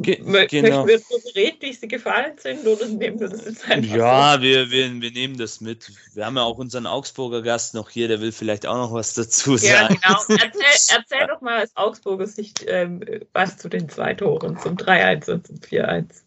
Ge 0.00 0.22
Möchten 0.22 0.62
genau. 0.62 0.86
wir 0.86 1.00
darüber 1.00 1.34
reden, 1.34 1.56
wie 1.60 1.72
sie 1.72 1.88
gefallen 1.88 2.38
sind, 2.38 2.64
oder 2.64 2.86
nehmen 2.86 3.18
wir 3.18 3.28
das 3.28 3.44
jetzt 3.44 3.68
einfach 3.68 3.96
Ja, 3.96 4.34
so? 4.34 4.42
wir, 4.42 4.70
wir, 4.70 5.00
wir 5.00 5.10
nehmen 5.10 5.36
das 5.36 5.60
mit. 5.60 5.90
Wir 6.14 6.24
haben 6.24 6.36
ja 6.36 6.44
auch 6.44 6.56
unseren 6.56 6.86
Augsburger 6.86 7.42
Gast 7.42 7.74
noch 7.74 7.90
hier, 7.90 8.06
der 8.06 8.20
will 8.20 8.30
vielleicht 8.30 8.64
auch 8.64 8.76
noch 8.76 8.92
was 8.92 9.14
dazu 9.14 9.56
sagen. 9.56 9.98
Ja, 10.00 10.18
genau. 10.28 10.40
Erzähl, 10.44 10.96
erzähl 10.96 11.26
doch 11.26 11.40
mal 11.40 11.64
aus 11.64 11.70
Augsburger 11.74 12.28
Sicht 12.28 12.64
ähm, 12.68 13.00
was 13.32 13.58
zu 13.58 13.68
den 13.68 13.88
zwei 13.88 14.14
Toren, 14.14 14.56
zum 14.60 14.76
3-1 14.76 15.32
und 15.32 15.46
zum 15.48 15.56
4-1. 15.56 16.22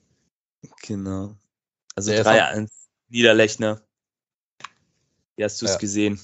Genau. 0.81 1.35
Also 1.95 2.11
3-1, 2.11 2.69
Niederlechner. 3.07 3.81
Wie 5.37 5.45
hast 5.45 5.61
du 5.61 5.65
es 5.65 5.73
ja. 5.73 5.77
gesehen? 5.77 6.19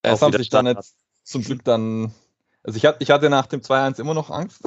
Es 0.00 0.22
haben 0.22 0.32
sich 0.32 0.48
dann 0.48 0.66
jetzt 0.66 0.96
zum 1.24 1.42
Glück 1.42 1.62
dann, 1.64 2.14
also 2.62 2.78
ich, 2.78 2.84
ich 3.00 3.10
hatte 3.10 3.28
nach 3.28 3.46
dem 3.46 3.60
2-1 3.60 4.00
immer 4.00 4.14
noch 4.14 4.30
Angst. 4.30 4.62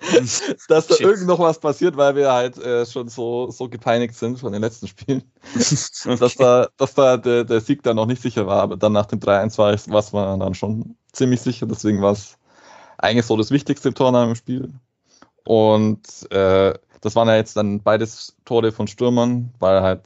dass 0.68 0.86
da 0.86 0.96
irgend 0.98 1.26
noch 1.26 1.38
was 1.38 1.58
passiert, 1.58 1.96
weil 1.96 2.16
wir 2.16 2.32
halt 2.32 2.58
äh, 2.58 2.86
schon 2.86 3.08
so, 3.08 3.50
so 3.50 3.68
gepeinigt 3.68 4.14
sind 4.14 4.38
von 4.38 4.52
den 4.52 4.62
letzten 4.62 4.88
Spielen. 4.88 5.22
okay. 5.54 6.16
dass 6.18 6.34
da, 6.36 6.68
dass 6.76 6.94
da 6.94 7.16
der, 7.16 7.44
der 7.44 7.60
Sieg 7.60 7.82
dann 7.82 7.96
noch 7.96 8.06
nicht 8.06 8.22
sicher 8.22 8.46
war, 8.46 8.62
aber 8.62 8.76
dann 8.76 8.92
nach 8.92 9.06
dem 9.06 9.20
3-1 9.20 9.58
war 9.58 9.72
es 9.72 10.12
war 10.12 10.38
dann 10.38 10.54
schon 10.54 10.96
ziemlich 11.12 11.40
sicher, 11.40 11.66
deswegen 11.66 12.00
war 12.00 12.12
es 12.12 12.38
eigentlich 12.98 13.26
so 13.26 13.36
das 13.36 13.50
wichtigste 13.50 13.88
im 13.88 13.94
Tor 13.94 14.14
im 14.22 14.34
Spiel. 14.34 14.72
Und 15.44 16.30
äh, 16.30 16.74
das 17.00 17.16
waren 17.16 17.28
ja 17.28 17.36
jetzt 17.36 17.56
dann 17.56 17.82
beides 17.82 18.36
Tore 18.44 18.72
von 18.72 18.86
Stürmern, 18.86 19.52
weil 19.58 19.82
halt 19.82 20.02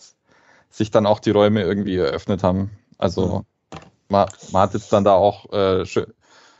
sich 0.71 0.91
dann 0.91 1.07
auch 1.07 1.21
die 1.21 1.31
Räume 1.31 1.63
irgendwie 1.63 1.97
eröffnet 1.97 2.43
haben. 2.43 2.71
Also 2.99 3.45
man, 4.09 4.29
man 4.53 4.63
hat 4.63 4.75
jetzt 4.75 4.93
dann 4.93 5.05
da 5.05 5.15
auch 5.15 5.53
äh, 5.53 5.87
schön, 5.87 6.07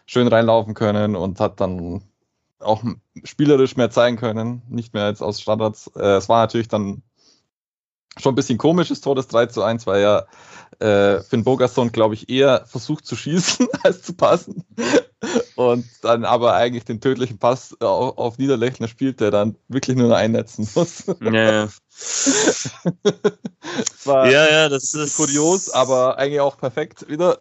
schön 0.07 0.29
reinlaufen 0.29 0.75
können 0.75 1.17
und 1.17 1.41
hat 1.41 1.61
dann 1.61 2.03
auch 2.61 2.83
spielerisch 3.25 3.77
mehr 3.77 3.91
zeigen 3.91 4.17
können, 4.17 4.63
nicht 4.69 4.95
mehr 4.95 5.05
als 5.05 5.23
aus 5.23 5.41
Standards. 5.41 5.91
Äh, 5.97 6.17
es 6.17 6.29
war 6.29 6.41
natürlich 6.43 6.69
dann 6.69 7.03
schon 8.17 8.33
ein 8.33 8.37
bisschen 8.37 8.59
komisches 8.59 9.01
Tor, 9.01 9.15
das 9.15 9.29
3 9.29 9.47
zu 9.47 9.63
1, 9.63 9.87
weil 9.87 10.03
ja 10.03 10.27
äh, 10.81 11.21
Finn 11.23 11.45
Bogerson, 11.45 11.93
glaube 11.93 12.15
ich, 12.15 12.29
eher 12.29 12.65
versucht 12.67 13.07
zu 13.07 13.17
schießen 13.17 13.69
als 13.83 14.03
zu 14.03 14.15
passen. 14.15 14.65
Und 15.57 15.87
dann 16.03 16.25
aber 16.25 16.55
eigentlich 16.55 16.85
den 16.85 17.01
tödlichen 17.01 17.39
Pass 17.39 17.81
auf, 17.81 18.19
auf 18.19 18.39
Niederlechner 18.39 18.89
spielt, 18.89 19.21
der 19.21 19.31
dann 19.31 19.57
wirklich 19.69 19.97
nur 19.97 20.09
noch 20.09 20.17
einnetzen 20.17 20.69
muss. 20.75 21.05
Ja, 21.21 21.69
war 24.05 24.31
ja, 24.31 24.51
ja, 24.51 24.69
das 24.69 24.93
ist 24.95 25.17
kurios, 25.17 25.71
aber 25.71 26.19
eigentlich 26.19 26.41
auch 26.41 26.59
perfekt 26.59 27.09
wieder. 27.09 27.39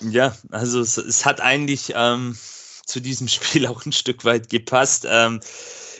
Ja, 0.00 0.34
also 0.50 0.80
es, 0.80 0.96
es 0.96 1.24
hat 1.24 1.40
eigentlich 1.40 1.92
ähm, 1.94 2.36
zu 2.92 3.00
diesem 3.00 3.28
Spiel 3.28 3.66
auch 3.66 3.84
ein 3.84 3.92
Stück 3.92 4.24
weit 4.24 4.48
gepasst. 4.48 5.06
Ähm, 5.08 5.40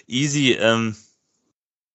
easy, 0.07 0.53
ähm, 0.53 0.97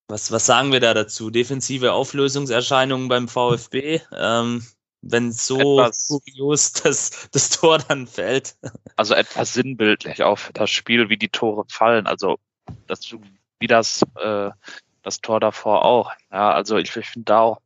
was, 0.08 0.32
was 0.32 0.46
sagen 0.46 0.72
wir 0.72 0.80
da 0.80 0.94
dazu? 0.94 1.30
Defensive 1.30 1.94
Auflösungserscheinungen 1.94 3.08
beim 3.08 3.28
VfB. 3.28 4.02
Ähm, 4.12 4.66
wenn 5.02 5.32
so 5.32 5.80
etwas, 5.80 6.08
kurios 6.08 6.74
das, 6.74 7.30
das 7.32 7.50
Tor 7.52 7.78
dann 7.80 8.08
fällt. 8.08 8.58
Also 8.96 9.14
etwas 9.14 9.54
sinnbildlich 9.54 10.24
auch 10.24 10.40
für 10.40 10.54
das 10.54 10.72
Spiel, 10.72 11.10
wie 11.10 11.18
die 11.18 11.30
Tore 11.30 11.66
fallen. 11.70 12.08
Also 12.08 12.40
das, 12.88 13.02
wie 13.60 13.68
das, 13.68 14.02
äh, 14.16 14.50
das 15.04 15.22
Tor 15.22 15.40
davor 15.40 15.86
auch. 15.86 16.12
Ja, 16.32 16.52
also 16.52 16.78
ich, 16.78 16.96
ich 16.96 17.06
finde 17.06 17.26
da 17.26 17.42
auch, 17.42 17.62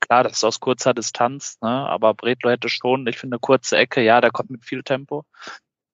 klar, 0.00 0.24
das 0.24 0.32
ist 0.32 0.44
aus 0.44 0.58
kurzer 0.58 0.92
Distanz, 0.92 1.58
ne? 1.62 1.68
aber 1.68 2.14
Bredlo 2.14 2.50
hätte 2.50 2.68
schon, 2.68 3.06
ich 3.06 3.16
finde, 3.16 3.36
eine 3.36 3.40
kurze 3.40 3.76
Ecke, 3.76 4.02
ja, 4.02 4.20
der 4.20 4.32
kommt 4.32 4.50
mit 4.50 4.64
viel 4.64 4.82
Tempo. 4.82 5.24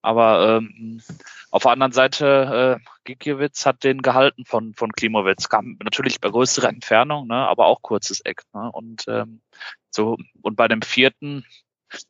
Aber 0.03 0.57
ähm, 0.57 1.01
auf 1.49 1.63
der 1.63 1.71
anderen 1.71 1.93
Seite, 1.93 2.79
äh, 2.79 2.89
Gikiewicz 3.05 3.65
hat 3.65 3.83
den 3.83 4.01
gehalten 4.01 4.45
von, 4.45 4.73
von 4.73 4.91
Klimowitz. 4.91 5.49
Kam 5.49 5.77
natürlich 5.81 6.19
bei 6.19 6.29
größerer 6.29 6.69
Entfernung, 6.69 7.27
ne, 7.27 7.35
aber 7.35 7.65
auch 7.67 7.81
kurzes 7.81 8.19
Eck. 8.19 8.43
Ne? 8.53 8.69
Und 8.71 9.05
ähm, 9.07 9.41
so, 9.89 10.17
und 10.41 10.55
bei 10.55 10.67
dem 10.67 10.81
vierten, 10.81 11.45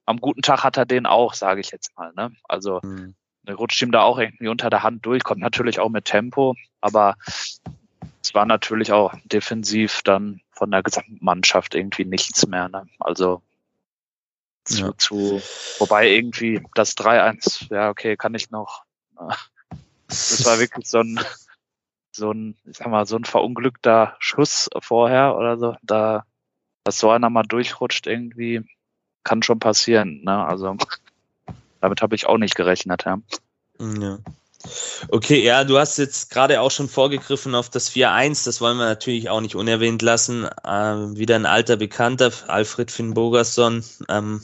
am 0.05 0.19
guten 0.19 0.41
Tag 0.41 0.63
hat 0.63 0.77
er 0.77 0.85
den 0.85 1.05
auch, 1.05 1.35
sage 1.35 1.61
ich 1.61 1.71
jetzt 1.71 1.95
mal. 1.95 2.11
Ne? 2.15 2.31
Also 2.49 2.79
mhm. 2.83 3.15
rutscht 3.47 3.81
ihm 3.81 3.91
da 3.91 4.01
auch 4.01 4.17
irgendwie 4.17 4.47
unter 4.47 4.69
der 4.69 4.81
Hand 4.81 5.05
durch, 5.05 5.23
kommt 5.23 5.41
natürlich 5.41 5.79
auch 5.79 5.89
mit 5.89 6.05
Tempo, 6.05 6.55
aber 6.81 7.15
es 7.25 8.33
war 8.33 8.45
natürlich 8.45 8.91
auch 8.91 9.13
defensiv 9.25 10.01
dann 10.03 10.41
von 10.51 10.71
der 10.71 10.81
gesamten 10.81 11.19
Mannschaft 11.21 11.75
irgendwie 11.75 12.05
nichts 12.05 12.47
mehr. 12.47 12.69
Ne? 12.69 12.87
Also 12.99 13.43
zu, 14.63 14.81
ja. 14.81 14.97
zu, 14.97 15.41
wobei 15.79 16.09
irgendwie 16.09 16.65
das 16.75 16.95
3-1, 16.97 17.73
ja, 17.73 17.89
okay, 17.89 18.15
kann 18.17 18.33
ich 18.33 18.51
noch. 18.51 18.83
Das 20.07 20.45
war 20.45 20.59
wirklich 20.59 20.87
so 20.87 20.99
ein, 20.99 21.19
so 22.11 22.31
ein, 22.31 22.55
ich 22.65 22.77
sag 22.77 22.87
mal, 22.87 23.05
so 23.05 23.15
ein 23.15 23.25
verunglückter 23.25 24.15
Schuss 24.19 24.69
vorher 24.79 25.35
oder 25.35 25.57
so. 25.57 25.75
Da, 25.81 26.25
dass 26.83 26.99
so 26.99 27.09
einer 27.09 27.29
mal 27.29 27.43
durchrutscht 27.43 28.07
irgendwie, 28.07 28.61
kann 29.23 29.41
schon 29.41 29.59
passieren. 29.59 30.21
Ne? 30.23 30.45
Also 30.45 30.77
damit 31.79 32.01
habe 32.01 32.15
ich 32.15 32.25
auch 32.27 32.37
nicht 32.37 32.55
gerechnet. 32.55 33.05
Ja. 33.05 33.19
ja. 33.79 34.17
Okay, 35.09 35.43
ja, 35.43 35.63
du 35.63 35.77
hast 35.77 35.97
jetzt 35.97 36.29
gerade 36.29 36.61
auch 36.61 36.71
schon 36.71 36.87
vorgegriffen 36.87 37.55
auf 37.55 37.69
das 37.69 37.91
4-1, 37.91 38.45
das 38.45 38.61
wollen 38.61 38.77
wir 38.77 38.85
natürlich 38.85 39.29
auch 39.29 39.41
nicht 39.41 39.55
unerwähnt 39.55 40.01
lassen. 40.01 40.47
Ähm, 40.65 41.17
wieder 41.17 41.35
ein 41.35 41.45
alter 41.45 41.75
Bekannter, 41.75 42.31
Alfred 42.47 42.89
Finn 42.89 43.13
Bogerson. 43.13 43.83
Ähm, 44.09 44.41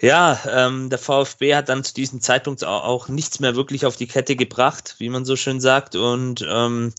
ja, 0.00 0.38
ähm, 0.48 0.90
der 0.90 0.98
VfB 0.98 1.54
hat 1.54 1.68
dann 1.70 1.82
zu 1.82 1.94
diesem 1.94 2.20
Zeitpunkt 2.20 2.64
auch, 2.64 2.84
auch, 2.84 3.08
nichts 3.08 3.40
mehr 3.40 3.56
wirklich 3.56 3.86
auf 3.86 3.96
die 3.96 4.06
Kette 4.06 4.36
gebracht, 4.36 4.96
wie 4.98 5.08
man 5.08 5.24
so 5.24 5.36
schön 5.36 5.60
sagt, 5.60 5.96
und 5.96 6.44
ähm, 6.46 6.92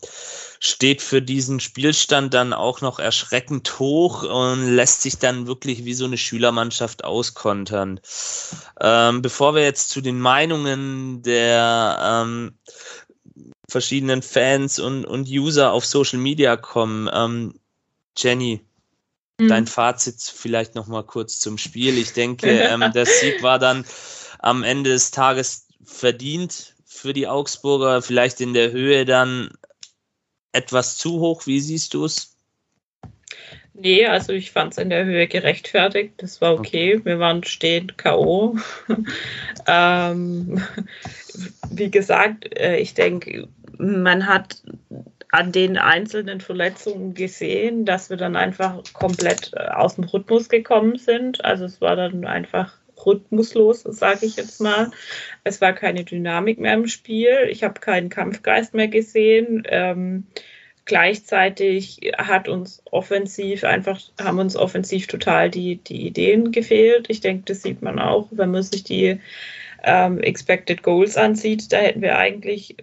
steht 0.59 1.01
für 1.01 1.21
diesen 1.21 1.59
Spielstand 1.59 2.33
dann 2.33 2.53
auch 2.53 2.81
noch 2.81 2.99
erschreckend 2.99 3.79
hoch 3.79 4.23
und 4.23 4.75
lässt 4.75 5.01
sich 5.01 5.17
dann 5.17 5.47
wirklich 5.47 5.85
wie 5.85 5.93
so 5.93 6.05
eine 6.05 6.17
Schülermannschaft 6.17 7.03
auskontern. 7.03 7.99
Ähm, 8.81 9.21
bevor 9.21 9.55
wir 9.55 9.63
jetzt 9.63 9.89
zu 9.89 10.01
den 10.01 10.19
Meinungen 10.19 11.21
der 11.21 11.97
ähm, 12.01 12.53
verschiedenen 13.69 14.21
Fans 14.21 14.79
und, 14.79 15.05
und 15.05 15.27
User 15.27 15.71
auf 15.71 15.85
Social 15.85 16.19
Media 16.19 16.57
kommen, 16.57 17.09
ähm, 17.13 17.53
Jenny, 18.17 18.61
Mhm. 19.39 19.49
Dein 19.49 19.67
Fazit 19.67 20.21
vielleicht 20.21 20.75
noch 20.75 20.87
mal 20.87 21.03
kurz 21.03 21.39
zum 21.39 21.57
Spiel. 21.57 21.97
Ich 21.97 22.13
denke, 22.13 22.49
ähm, 22.49 22.91
der 22.93 23.05
Sieg 23.05 23.43
war 23.43 23.59
dann 23.59 23.85
am 24.39 24.63
Ende 24.63 24.91
des 24.91 25.11
Tages 25.11 25.67
verdient 25.83 26.75
für 26.85 27.13
die 27.13 27.27
Augsburger. 27.27 28.01
Vielleicht 28.01 28.41
in 28.41 28.53
der 28.53 28.71
Höhe 28.71 29.05
dann 29.05 29.51
etwas 30.57 30.97
zu 30.97 31.19
hoch. 31.19 31.45
Wie 31.45 31.59
siehst 31.59 31.93
du 31.93 32.05
es? 32.05 32.35
Nee, 33.79 34.07
also 34.07 34.33
ich 34.33 34.51
fand 34.51 34.73
es 34.73 34.79
in 34.79 34.89
der 34.89 35.05
Höhe 35.05 35.27
gerechtfertigt. 35.27 36.15
Das 36.17 36.41
war 36.41 36.55
okay. 36.55 36.99
Wir 37.03 37.19
waren 37.19 37.43
stehend 37.43 37.97
K.O. 37.97 38.57
ähm, 39.67 40.63
wie 41.69 41.91
gesagt, 41.91 42.59
äh, 42.59 42.77
ich 42.77 42.95
denke, 42.95 43.47
man 43.77 44.25
hat 44.25 44.63
an 45.29 45.51
den 45.51 45.77
einzelnen 45.77 46.41
Verletzungen 46.41 47.13
gesehen, 47.13 47.85
dass 47.85 48.09
wir 48.09 48.17
dann 48.17 48.35
einfach 48.35 48.81
komplett 48.93 49.51
äh, 49.53 49.67
aus 49.67 49.95
dem 49.95 50.05
Rhythmus 50.05 50.49
gekommen 50.49 50.97
sind. 50.97 51.45
Also 51.45 51.65
es 51.65 51.79
war 51.79 51.95
dann 51.95 52.25
einfach 52.25 52.73
rhythmuslos, 53.05 53.83
sage 53.83 54.25
ich 54.25 54.37
jetzt 54.37 54.61
mal. 54.61 54.91
Es 55.43 55.61
war 55.61 55.73
keine 55.73 56.03
Dynamik 56.03 56.59
mehr 56.59 56.73
im 56.73 56.87
Spiel. 56.87 57.47
Ich 57.49 57.63
habe 57.63 57.79
keinen 57.79 58.09
Kampfgeist 58.09 58.73
mehr 58.73 58.87
gesehen. 58.87 59.63
Ähm, 59.69 60.25
gleichzeitig 60.85 61.99
hat 62.17 62.47
uns 62.47 62.81
offensiv 62.91 63.63
einfach, 63.63 63.99
haben 64.21 64.39
uns 64.39 64.55
offensiv 64.55 65.07
total 65.07 65.49
die, 65.49 65.77
die 65.77 66.07
Ideen 66.07 66.51
gefehlt. 66.51 67.09
Ich 67.09 67.21
denke, 67.21 67.43
das 67.45 67.61
sieht 67.61 67.81
man 67.81 67.99
auch, 67.99 68.27
wenn 68.31 68.51
man 68.51 68.63
sich 68.63 68.83
die 68.83 69.19
ähm, 69.83 70.19
Expected 70.19 70.83
Goals 70.83 71.17
ansieht. 71.17 71.71
Da 71.71 71.77
hätten 71.77 72.01
wir 72.01 72.17
eigentlich 72.17 72.77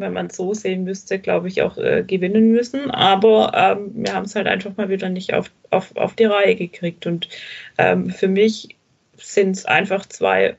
wenn 0.00 0.12
man 0.12 0.26
es 0.26 0.36
so 0.36 0.54
sehen 0.54 0.84
müsste, 0.84 1.18
glaube 1.18 1.48
ich, 1.48 1.62
auch 1.62 1.76
äh, 1.76 2.04
gewinnen 2.06 2.52
müssen. 2.52 2.90
Aber 2.90 3.52
ähm, 3.54 3.90
wir 3.94 4.14
haben 4.14 4.24
es 4.24 4.34
halt 4.34 4.46
einfach 4.46 4.76
mal 4.76 4.88
wieder 4.88 5.08
nicht 5.08 5.34
auf, 5.34 5.50
auf, 5.70 5.96
auf 5.96 6.14
die 6.14 6.24
Reihe 6.24 6.54
gekriegt. 6.54 7.06
Und 7.06 7.28
ähm, 7.78 8.10
für 8.10 8.28
mich 8.28 8.76
sind 9.18 9.56
es 9.56 9.66
einfach 9.66 10.06
zwei, 10.06 10.56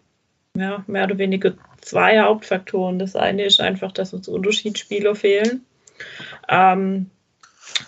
ja, 0.56 0.84
mehr 0.88 1.06
oder 1.06 1.18
weniger 1.18 1.54
zwei 1.82 2.20
Hauptfaktoren. 2.20 3.00
Das 3.00 3.16
eine 3.16 3.46
ist 3.46 3.60
einfach, 3.60 3.92
dass 3.92 4.14
uns 4.14 4.28
Unterschiedsspieler 4.28 5.16
fehlen. 5.16 5.66
Ähm, 6.48 7.10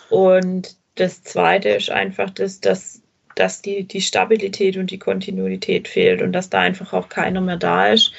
und 0.09 0.75
das 0.95 1.23
zweite 1.23 1.69
ist 1.69 1.89
einfach, 1.89 2.29
dass, 2.29 2.59
dass, 2.59 3.01
dass 3.35 3.61
die, 3.61 3.83
die 3.83 4.01
Stabilität 4.01 4.77
und 4.77 4.91
die 4.91 4.99
Kontinuität 4.99 5.87
fehlt 5.87 6.21
und 6.21 6.33
dass 6.33 6.49
da 6.49 6.59
einfach 6.59 6.93
auch 6.93 7.09
keiner 7.09 7.41
mehr 7.41 7.57
da 7.57 7.87
ist, 7.87 8.11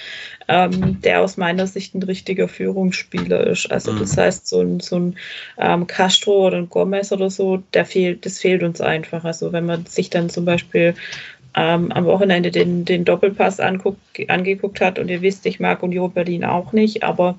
ähm, 0.49 1.01
der 1.03 1.23
aus 1.23 1.37
meiner 1.37 1.67
Sicht 1.67 1.95
ein 1.95 2.03
richtiger 2.03 2.49
Führungsspieler 2.49 3.47
ist. 3.47 3.71
Also 3.71 3.93
das 3.93 4.17
mhm. 4.17 4.21
heißt, 4.21 4.49
so 4.49 4.61
ein, 4.61 4.81
so 4.81 4.97
ein 4.99 5.17
ähm, 5.59 5.87
Castro 5.87 6.47
oder 6.47 6.59
ein 6.59 6.69
Gomez 6.69 7.13
oder 7.13 7.31
so, 7.31 7.63
der 7.75 7.85
fehlt, 7.85 8.25
das 8.27 8.39
fehlt 8.39 8.63
uns 8.63 8.81
einfach. 8.81 9.25
Also 9.25 9.53
wenn 9.53 9.67
man 9.67 9.87
sich 9.87 10.11
dann 10.11 10.31
zum 10.31 10.45
Beispiel 10.45 10.95
ähm, 11.55 11.93
am 11.93 12.05
Wochenende 12.05 12.51
den, 12.51 12.85
den 12.85 13.05
Doppelpass 13.05 13.61
anguckt, 13.61 14.01
angeguckt 14.29 14.81
hat 14.81 14.99
und 14.99 15.09
ihr 15.09 15.23
wisst, 15.23 15.47
ich 15.47 15.61
mag 15.61 15.83
Union 15.83 16.13
Berlin 16.13 16.45
auch 16.45 16.73
nicht, 16.73 17.03
aber 17.03 17.39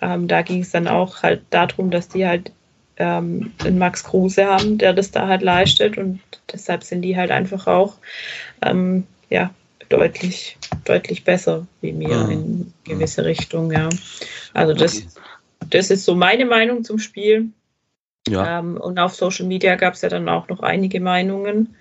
ähm, 0.00 0.28
da 0.28 0.42
ging 0.42 0.62
es 0.62 0.70
dann 0.70 0.88
auch 0.88 1.22
halt 1.22 1.42
darum, 1.50 1.90
dass 1.90 2.08
die 2.08 2.26
halt 2.26 2.52
ähm, 2.96 3.52
einen 3.64 3.78
Max 3.78 4.04
Kruse 4.04 4.46
haben, 4.46 4.78
der 4.78 4.92
das 4.92 5.10
da 5.10 5.28
halt 5.28 5.42
leistet 5.42 5.96
und 5.96 6.20
deshalb 6.52 6.82
sind 6.82 7.02
die 7.02 7.16
halt 7.16 7.30
einfach 7.30 7.66
auch 7.66 7.94
ähm, 8.62 9.04
ja, 9.30 9.50
deutlich, 9.88 10.56
deutlich 10.84 11.24
besser 11.24 11.66
wie 11.80 11.92
mir 11.92 12.16
mhm. 12.16 12.30
in 12.30 12.72
gewisse 12.84 13.24
Richtungen, 13.24 13.70
ja. 13.70 13.88
Also 14.54 14.74
das, 14.74 15.04
das 15.70 15.90
ist 15.90 16.04
so 16.04 16.14
meine 16.14 16.46
Meinung 16.46 16.84
zum 16.84 16.98
Spiel. 16.98 17.50
Ja. 18.28 18.58
Ähm, 18.58 18.76
und 18.76 18.98
auf 18.98 19.14
Social 19.14 19.46
Media 19.46 19.74
gab 19.76 19.94
es 19.94 20.02
ja 20.02 20.08
dann 20.08 20.28
auch 20.28 20.48
noch 20.48 20.60
einige 20.60 21.00
Meinungen. 21.00 21.74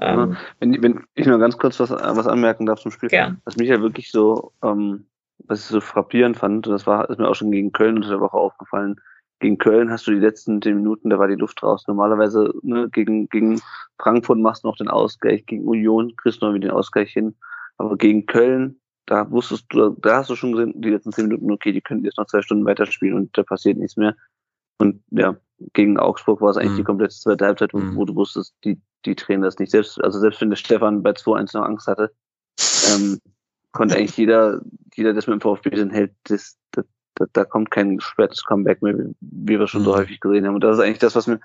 Ähm, 0.00 0.36
wenn, 0.60 0.82
wenn, 0.82 1.04
ich 1.14 1.26
nur 1.26 1.38
ganz 1.38 1.56
kurz 1.58 1.78
was, 1.80 1.90
was 1.90 2.26
anmerken 2.26 2.66
darf 2.66 2.80
zum 2.80 2.90
Spiel, 2.90 3.08
gern. 3.08 3.40
was 3.44 3.56
mich 3.56 3.68
ja 3.68 3.80
wirklich 3.80 4.10
so, 4.10 4.52
ähm, 4.62 5.06
was 5.38 5.60
ich 5.60 5.66
so 5.66 5.80
frappierend 5.80 6.36
fand, 6.36 6.66
das 6.66 6.86
war, 6.86 7.08
ist 7.10 7.18
mir 7.18 7.28
auch 7.28 7.34
schon 7.34 7.50
gegen 7.50 7.72
Köln 7.72 7.96
unter 7.96 8.08
der 8.08 8.20
Woche 8.20 8.36
aufgefallen. 8.36 8.96
Gegen 9.40 9.58
Köln 9.58 9.90
hast 9.90 10.06
du 10.06 10.12
die 10.12 10.18
letzten 10.18 10.62
zehn 10.62 10.76
Minuten, 10.76 11.10
da 11.10 11.18
war 11.18 11.28
die 11.28 11.34
Luft 11.34 11.62
raus. 11.62 11.84
Normalerweise 11.86 12.52
ne, 12.62 12.88
gegen, 12.90 13.28
gegen 13.28 13.60
Frankfurt 14.00 14.38
machst 14.38 14.64
du 14.64 14.68
noch 14.68 14.76
den 14.76 14.88
Ausgleich, 14.88 15.44
gegen 15.46 15.66
Union 15.66 16.16
kriegst 16.16 16.40
du 16.40 16.46
noch 16.46 16.54
wieder 16.54 16.68
den 16.68 16.76
Ausgleich 16.76 17.12
hin. 17.12 17.34
Aber 17.76 17.96
gegen 17.96 18.26
Köln, 18.26 18.80
da 19.06 19.30
wusstest 19.30 19.66
du, 19.70 19.90
da 19.90 20.18
hast 20.18 20.30
du 20.30 20.36
schon 20.36 20.52
gesehen, 20.52 20.80
die 20.80 20.90
letzten 20.90 21.12
zehn 21.12 21.26
Minuten, 21.26 21.52
okay, 21.52 21.72
die 21.72 21.80
können 21.80 22.04
jetzt 22.04 22.16
noch 22.16 22.26
zwei 22.26 22.42
Stunden 22.42 22.64
weiterspielen 22.64 23.16
und 23.16 23.36
da 23.36 23.42
passiert 23.42 23.76
nichts 23.76 23.96
mehr. 23.96 24.16
Und 24.78 25.02
ja, 25.10 25.36
gegen 25.72 25.98
Augsburg 25.98 26.40
war 26.40 26.50
es 26.50 26.56
eigentlich 26.56 26.72
mhm. 26.72 26.76
die 26.76 26.84
komplette 26.84 27.14
zweite 27.14 27.44
Halbzeit, 27.44 27.74
wo, 27.74 27.78
mhm. 27.78 27.96
wo, 27.96 28.04
du 28.04 28.14
wusstest, 28.14 28.54
die, 28.64 28.80
die 29.06 29.14
drehen 29.14 29.42
das 29.42 29.58
nicht. 29.58 29.70
Selbst, 29.70 30.02
also 30.02 30.18
selbst 30.18 30.40
wenn 30.40 30.50
der 30.50 30.56
Stefan 30.56 31.02
bei 31.02 31.10
2-1 31.10 31.56
noch 31.56 31.64
Angst 31.64 31.86
hatte, 31.86 32.12
ähm, 32.88 33.20
konnte 33.72 33.96
eigentlich 33.96 34.16
jeder, 34.16 34.60
jeder, 34.94 35.12
das 35.12 35.26
mit 35.26 35.34
dem 35.34 35.40
VfB 35.40 35.76
sind, 35.76 35.90
hält, 35.90 36.12
das, 36.24 36.56
das, 36.70 36.84
das, 37.14 37.28
da 37.32 37.44
kommt 37.44 37.70
kein 37.70 38.00
spätes 38.00 38.44
Comeback 38.44 38.82
mehr, 38.82 38.94
wie 39.20 39.58
wir 39.58 39.66
schon 39.66 39.82
mhm. 39.82 39.86
so 39.86 39.96
häufig 39.96 40.20
gesehen 40.20 40.46
haben. 40.46 40.54
Und 40.54 40.64
das 40.64 40.76
ist 40.76 40.82
eigentlich 40.82 40.98
das, 40.98 41.14
was 41.14 41.26
mir, 41.26 41.40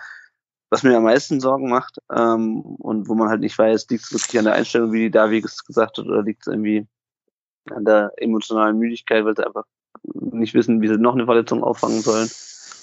was 0.70 0.84
mir 0.84 0.98
am 0.98 1.04
meisten 1.04 1.40
Sorgen 1.40 1.70
macht, 1.70 1.98
ähm, 2.16 2.62
und 2.62 3.10
wo 3.10 3.16
man 3.16 3.30
halt 3.30 3.42
nicht 3.42 3.58
weiß, 3.58 3.88
liegt 3.90 4.04
es 4.04 4.14
wirklich 4.14 4.38
an 4.38 4.46
der 4.46 4.54
Einstellung, 4.54 4.92
wie 4.92 5.02
die 5.02 5.12
Davi 5.12 5.42
gesagt 5.42 5.98
hat, 5.98 6.06
oder 6.06 6.22
liegt 6.22 6.42
es 6.42 6.48
irgendwie 6.48 6.88
an 7.72 7.86
der 7.86 8.12
emotionalen 8.18 8.78
Müdigkeit, 8.78 9.26
weil 9.26 9.36
sie 9.36 9.46
einfach 9.46 9.66
nicht 10.04 10.54
wissen, 10.54 10.82
wie 10.82 10.88
sie 10.88 10.98
noch 10.98 11.16
eine 11.16 11.26
Verletzung 11.26 11.64
auffangen 11.64 12.02
sollen 12.02 12.30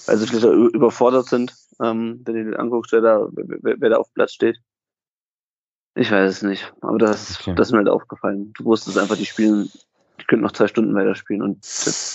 weil 0.07 0.17
sie 0.17 0.27
vielleicht 0.27 0.45
überfordert 0.45 1.27
sind, 1.27 1.53
ähm, 1.81 2.21
wenn 2.25 2.35
du 2.35 2.51
dir 2.51 2.59
anguckst, 2.59 2.91
wer 2.91 3.01
da, 3.01 3.27
wer, 3.31 3.75
wer 3.79 3.89
da 3.89 3.97
auf 3.97 4.13
Platz 4.13 4.33
steht. 4.33 4.57
Ich 5.95 6.11
weiß 6.11 6.31
es 6.31 6.41
nicht, 6.43 6.73
aber 6.81 6.97
das, 6.97 7.39
okay. 7.39 7.55
das 7.55 7.67
ist 7.67 7.71
mir 7.71 7.79
halt 7.79 7.89
aufgefallen. 7.89 8.53
Du 8.57 8.65
wusstest 8.65 8.97
einfach, 8.97 9.17
die 9.17 9.25
spielen, 9.25 9.71
die 10.19 10.25
könnten 10.25 10.43
noch 10.43 10.51
zwei 10.51 10.67
Stunden 10.67 10.93
weiterspielen 10.93 11.41
und 11.41 11.63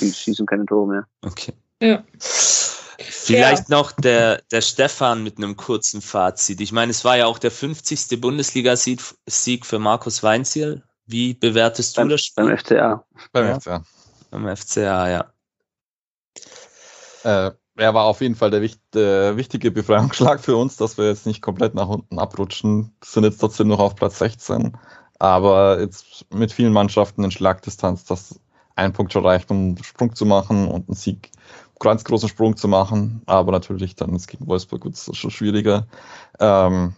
die 0.01 0.12
schießen 0.12 0.47
keine 0.47 0.66
Tore 0.66 0.88
mehr. 0.88 1.07
Okay. 1.22 1.53
Ja. 1.80 2.05
Vielleicht 2.18 3.68
ja. 3.68 3.76
noch 3.76 3.90
der, 3.93 4.43
der 4.53 4.61
Stefan 4.61 5.24
mit 5.24 5.38
einem 5.38 5.57
kurzen 5.57 6.01
Fazit. 6.01 6.61
Ich 6.61 6.70
meine, 6.70 6.90
es 6.90 7.05
war 7.05 7.16
ja 7.16 7.26
auch 7.26 7.38
der 7.38 7.51
50. 7.51 8.20
Bundesliga-Sieg 8.20 9.66
für 9.66 9.78
Markus 9.80 10.22
Weinziel. 10.22 10.82
Wie 11.07 11.34
bewertest 11.34 11.97
du 11.97 12.03
beim, 12.03 12.09
das 12.09 12.24
Spiel? 12.24 12.45
Beim 12.45 12.57
FCA. 12.57 13.05
Beim 13.32 13.47
ja. 13.47 13.61
FCA. 13.61 13.84
Beim 14.30 14.57
FCA, 14.57 15.11
ja. 15.11 15.32
Äh, 17.24 17.53
er 17.83 17.95
war 17.95 18.05
auf 18.05 18.20
jeden 18.20 18.37
Fall 18.37 18.51
der, 18.51 18.68
der, 18.95 19.37
wichtige 19.37 19.72
Befreiungsschlag 19.72 20.41
für 20.41 20.57
uns, 20.57 20.76
dass 20.76 20.99
wir 20.99 21.09
jetzt 21.09 21.26
nicht 21.26 21.43
komplett 21.43 21.74
nach 21.74 21.89
unten 21.89 22.18
abrutschen. 22.18 22.95
Sind 23.05 23.24
jetzt 23.24 23.39
trotzdem 23.39 23.68
noch 23.68 23.80
auf 23.80 23.97
Platz 23.97 24.18
16. 24.18 24.76
Aber 25.18 25.80
jetzt 25.80 26.26
mit 26.33 26.53
vielen 26.53 26.72
Mannschaften 26.72 27.24
in 27.24 27.33
Schlagdistanz, 27.33 28.05
dass 28.05 28.41
ein 28.76 28.93
Punkt 28.93 29.12
schon 29.12 29.26
reicht, 29.26 29.51
um 29.51 29.57
einen 29.57 29.85
Sprung 29.85 30.14
zu 30.14 30.24
machen 30.24 30.68
und 30.68 30.89
einen 30.89 30.95
Sieg, 30.95 31.30
ganz 31.80 32.05
großen 32.05 32.28
Sprung 32.28 32.57
zu 32.57 32.68
machen. 32.68 33.22
Aber 33.26 33.51
natürlich 33.51 33.97
dann 33.97 34.14
ist 34.14 34.28
gegen 34.28 34.47
Wolfsburg 34.47 34.85
wird 34.85 34.95
es 34.95 35.11
schon 35.16 35.33
schwieriger. 35.33 35.89
Ähm, 36.39 36.95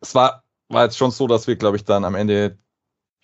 es 0.00 0.14
war, 0.16 0.42
war 0.68 0.84
jetzt 0.84 0.98
schon 0.98 1.12
so, 1.12 1.28
dass 1.28 1.46
wir, 1.46 1.54
glaube 1.54 1.76
ich, 1.76 1.84
dann 1.84 2.04
am 2.04 2.16
Ende 2.16 2.58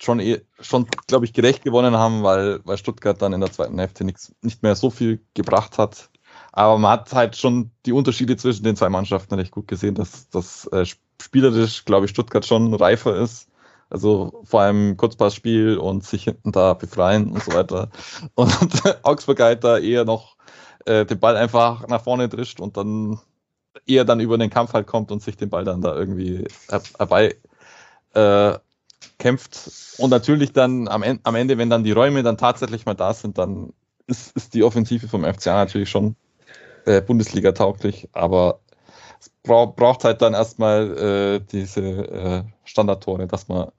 schon, 0.01 0.21
eh, 0.21 0.41
schon 0.61 0.87
glaube 1.07 1.25
ich, 1.25 1.33
gerecht 1.33 1.63
gewonnen 1.63 1.97
haben, 1.97 2.23
weil, 2.23 2.61
weil 2.63 2.77
Stuttgart 2.77 3.21
dann 3.21 3.33
in 3.33 3.41
der 3.41 3.51
zweiten 3.51 3.77
Hälfte 3.77 4.05
nichts, 4.05 4.33
nicht 4.41 4.63
mehr 4.63 4.75
so 4.75 4.89
viel 4.89 5.19
gebracht 5.33 5.77
hat. 5.77 6.09
Aber 6.57 6.79
man 6.79 6.93
hat 6.93 7.13
halt 7.13 7.37
schon 7.37 7.69
die 7.85 7.91
Unterschiede 7.91 8.35
zwischen 8.35 8.63
den 8.63 8.75
zwei 8.75 8.89
Mannschaften 8.89 9.35
recht 9.35 9.51
gut 9.51 9.67
gesehen, 9.67 9.93
dass 9.93 10.27
das 10.29 10.65
äh, 10.71 10.87
spielerisch, 11.21 11.85
glaube 11.85 12.05
ich, 12.07 12.09
Stuttgart 12.09 12.43
schon 12.43 12.73
reifer 12.73 13.15
ist. 13.15 13.47
Also 13.91 14.41
vor 14.43 14.61
allem 14.61 14.97
Kurzpassspiel 14.97 15.77
und 15.77 16.03
sich 16.03 16.23
hinten 16.23 16.51
da 16.51 16.73
befreien 16.73 17.29
und 17.29 17.43
so 17.43 17.53
weiter. 17.53 17.91
Und 18.33 18.51
Augsburg 19.03 19.39
halt 19.39 19.63
da 19.63 19.77
eher 19.77 20.03
noch 20.03 20.35
äh, 20.85 21.05
den 21.05 21.19
Ball 21.19 21.37
einfach 21.37 21.87
nach 21.89 22.01
vorne 22.01 22.27
drischt 22.27 22.59
und 22.59 22.75
dann 22.75 23.19
eher 23.85 24.03
dann 24.03 24.19
über 24.19 24.39
den 24.39 24.49
Kampf 24.49 24.73
halt 24.73 24.87
kommt 24.87 25.11
und 25.11 25.21
sich 25.21 25.37
den 25.37 25.51
Ball 25.51 25.63
dann 25.63 25.81
da 25.81 25.95
irgendwie 25.95 26.47
herbei 26.69 27.35
äh, 28.15 28.57
kämpft. 29.19 29.95
Und 29.99 30.09
natürlich 30.09 30.53
dann 30.53 30.87
am, 30.87 31.03
am 31.21 31.35
Ende, 31.35 31.59
wenn 31.59 31.69
dann 31.69 31.83
die 31.83 31.91
Räume 31.91 32.23
dann 32.23 32.39
tatsächlich 32.39 32.87
mal 32.87 32.95
da 32.95 33.13
sind, 33.13 33.37
dann 33.37 33.73
ist, 34.07 34.35
ist 34.35 34.55
die 34.55 34.63
Offensive 34.63 35.07
vom 35.07 35.23
FCA 35.23 35.53
natürlich 35.53 35.91
schon 35.91 36.15
äh, 36.87 37.01
Bundesliga 37.01 37.51
tauglich, 37.51 38.09
aber 38.13 38.61
es 39.19 39.29
bra 39.43 39.65
braucht 39.65 40.03
halt 40.03 40.21
dann 40.21 40.33
erstmal 40.33 40.97
äh, 40.97 41.39
diese 41.39 41.81
äh, 41.81 42.43
Standardtore, 42.63 43.27
dass 43.27 43.47
man 43.47 43.71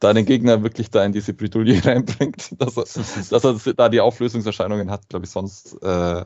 da 0.00 0.12
den 0.12 0.26
Gegner 0.26 0.62
wirklich 0.62 0.90
da 0.90 1.04
in 1.04 1.12
diese 1.12 1.32
Bredouille 1.32 1.80
reinbringt, 1.84 2.60
dass 2.60 2.76
er, 2.76 2.84
dass 3.30 3.44
er 3.44 3.74
da 3.74 3.88
die 3.88 4.00
Auflösungserscheinungen 4.00 4.90
hat, 4.90 5.08
glaube 5.08 5.26
ich, 5.26 5.30
sonst 5.30 5.74
äh, 5.82 6.24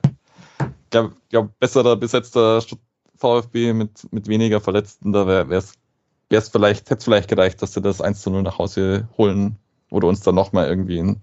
glaub, 0.91 1.13
glaub, 1.29 1.59
besserer 1.59 1.97
besetzter 1.97 2.63
VfB 3.17 3.73
mit, 3.73 4.13
mit 4.13 4.29
weniger 4.29 4.61
Verletzten, 4.61 5.13
da 5.13 5.27
wäre 5.27 5.55
es 5.55 6.49
vielleicht, 6.49 6.91
hätte 6.91 6.99
es 6.99 7.05
vielleicht 7.05 7.29
gereicht, 7.29 7.63
dass 7.63 7.75
sie 7.75 7.83
das 7.83 8.01
1 8.01 8.23
zu 8.23 8.31
0 8.31 8.43
nach 8.43 8.59
Hause 8.59 9.09
holen 9.17 9.57
oder 9.91 10.09
uns 10.09 10.21
dann 10.21 10.35
nochmal 10.35 10.69
irgendwie 10.69 10.99
in 10.99 11.21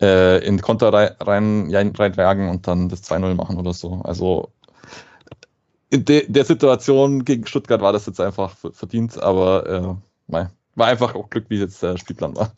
äh, 0.00 0.44
in 0.44 0.60
Konter 0.60 0.92
rein, 0.92 1.10
rein, 1.20 1.94
reinjagen 1.96 2.48
und 2.48 2.66
dann 2.66 2.88
das 2.88 3.04
2-0 3.04 3.34
machen 3.34 3.58
oder 3.58 3.72
so. 3.72 4.00
Also 4.04 4.50
in 5.90 6.04
de, 6.04 6.30
der 6.30 6.44
Situation 6.44 7.24
gegen 7.24 7.46
Stuttgart 7.46 7.80
war 7.80 7.92
das 7.92 8.06
jetzt 8.06 8.20
einfach 8.20 8.56
verdient, 8.72 9.20
aber 9.20 9.98
äh, 10.28 10.36
war 10.74 10.86
einfach 10.86 11.14
auch 11.14 11.28
Glück, 11.30 11.46
wie 11.48 11.58
jetzt 11.58 11.82
der 11.82 11.96
Spielplan 11.98 12.36
war. 12.36 12.52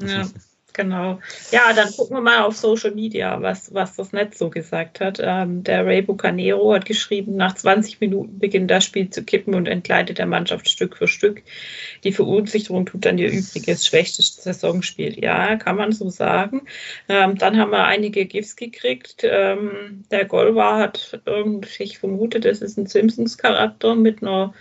Ja. 0.00 0.28
Genau. 0.76 1.20
Ja, 1.52 1.72
dann 1.72 1.92
gucken 1.92 2.16
wir 2.16 2.20
mal 2.20 2.42
auf 2.42 2.56
Social 2.56 2.90
Media, 2.90 3.40
was, 3.40 3.72
was 3.72 3.94
das 3.94 4.12
Netz 4.12 4.38
so 4.38 4.50
gesagt 4.50 4.98
hat. 4.98 5.20
Ähm, 5.22 5.62
der 5.62 5.86
Ray 5.86 6.02
Bucanero 6.02 6.74
hat 6.74 6.84
geschrieben, 6.84 7.36
nach 7.36 7.54
20 7.54 8.00
Minuten 8.00 8.40
beginnt 8.40 8.72
das 8.72 8.84
Spiel 8.84 9.08
zu 9.08 9.22
kippen 9.22 9.54
und 9.54 9.68
entgleitet 9.68 10.18
der 10.18 10.26
Mannschaft 10.26 10.68
Stück 10.68 10.96
für 10.96 11.06
Stück. 11.06 11.44
Die 12.02 12.10
Verunsicherung 12.10 12.86
tut 12.86 13.04
dann 13.04 13.18
ihr 13.18 13.30
übriges 13.30 13.86
schwächstes 13.86 14.34
Saisonspiel. 14.34 15.16
Ja, 15.22 15.54
kann 15.54 15.76
man 15.76 15.92
so 15.92 16.10
sagen. 16.10 16.62
Ähm, 17.08 17.38
dann 17.38 17.56
haben 17.56 17.70
wir 17.70 17.84
einige 17.84 18.26
GIFs 18.26 18.56
gekriegt. 18.56 19.22
Ähm, 19.22 20.04
der 20.10 20.24
Golvar 20.24 20.78
hat 20.80 21.20
irgendwie, 21.24 21.84
ich 21.84 21.98
vermute, 22.00 22.40
das 22.40 22.62
ist 22.62 22.78
ein 22.78 22.86
Simpsons-Charakter 22.86 23.94
mit 23.94 24.22
einer 24.22 24.52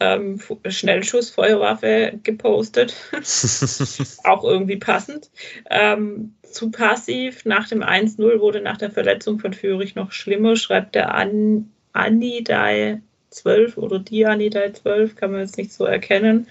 ähm, 0.00 0.40
Schnellschussfeuerwaffe 0.66 2.18
gepostet. 2.22 2.94
auch 4.24 4.44
irgendwie 4.44 4.76
passend. 4.76 5.30
Ähm, 5.70 6.34
zu 6.42 6.70
passiv. 6.70 7.44
Nach 7.44 7.68
dem 7.68 7.82
1-0 7.82 8.40
wurde 8.40 8.60
nach 8.60 8.78
der 8.78 8.90
Verletzung 8.90 9.38
von 9.38 9.52
Fürich 9.52 9.94
noch 9.94 10.12
schlimmer, 10.12 10.56
schreibt 10.56 10.94
der 10.94 11.14
An 11.14 11.70
Anidai 11.92 13.02
12 13.30 13.76
oder 13.76 13.98
die 13.98 14.26
Anidai 14.26 14.70
12, 14.70 15.16
kann 15.16 15.32
man 15.32 15.40
jetzt 15.40 15.58
nicht 15.58 15.72
so 15.72 15.84
erkennen. 15.84 16.48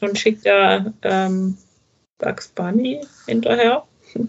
Und 0.00 0.18
schickt 0.18 0.44
da 0.44 0.92
ähm, 1.02 1.56
Bugs 2.18 2.48
Bunny 2.48 3.00
hinterher. 3.26 3.84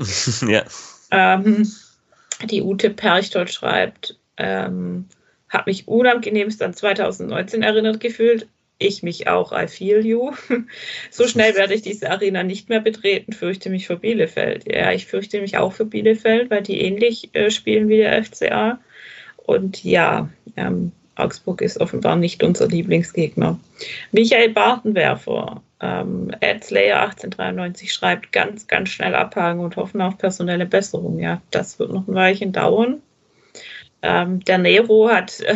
ja. 0.48 0.64
Ähm, 1.12 1.70
die 2.50 2.62
Ute 2.62 2.90
Perchtold 2.90 3.52
schreibt, 3.52 4.18
ähm, 4.38 5.08
habe 5.50 5.70
mich 5.70 5.88
unangenehmst 5.88 6.62
an 6.62 6.74
2019 6.74 7.64
erinnert 7.64 8.00
gefühlt. 8.00 8.48
Ich 8.78 9.04
mich 9.04 9.30
auch, 9.30 9.54
I 9.54 9.68
feel 9.68 10.06
you. 10.06 10.34
so 11.10 11.28
schnell 11.28 11.56
werde 11.56 11.74
ich 11.74 11.82
diese 11.82 12.12
Arena 12.12 12.44
nicht 12.44 12.68
mehr 12.68 12.82
betreten, 12.82 13.32
fürchte 13.32 13.70
mich 13.70 13.88
für 13.88 13.96
Bielefeld. 13.96 14.66
Ja, 14.70 14.92
ich 14.92 15.06
fürchte 15.06 15.40
mich 15.40 15.58
auch 15.58 15.72
für 15.72 15.86
Bielefeld, 15.86 16.50
weil 16.50 16.62
die 16.62 16.82
ähnlich 16.82 17.30
äh, 17.34 17.52
spielen 17.52 17.88
wie 17.88 17.98
der 17.98 18.22
FCA. 18.24 18.80
Und 19.38 19.84
ja, 19.84 20.30
ähm, 20.58 20.92
Augsburg 21.16 21.62
ist 21.62 21.80
offenbar 21.80 22.18
nicht 22.18 22.44
unser 22.44 22.68
Lieblingsgegner. 22.68 23.58
Michael 24.12 24.50
Bartenwerfer, 24.50 25.62
ähm, 25.80 26.32
Adslayer 26.42 27.02
1893 27.04 27.94
schreibt, 27.94 28.32
ganz, 28.34 28.68
ganz 28.68 28.90
schnell 28.90 29.16
abhaken 29.16 29.62
und 29.62 29.78
hoffen 29.78 30.02
auf 30.02 30.18
personelle 30.18 30.66
Besserung. 30.66 31.20
Ja, 31.20 31.42
das 31.52 31.80
wird 31.80 31.94
noch 31.94 32.08
ein 32.08 32.16
Weilchen 32.16 32.52
dauern. 32.52 33.02
Ähm, 34.08 34.40
der 34.42 34.60
Nero 34.60 35.10
hat 35.10 35.40
äh, 35.40 35.56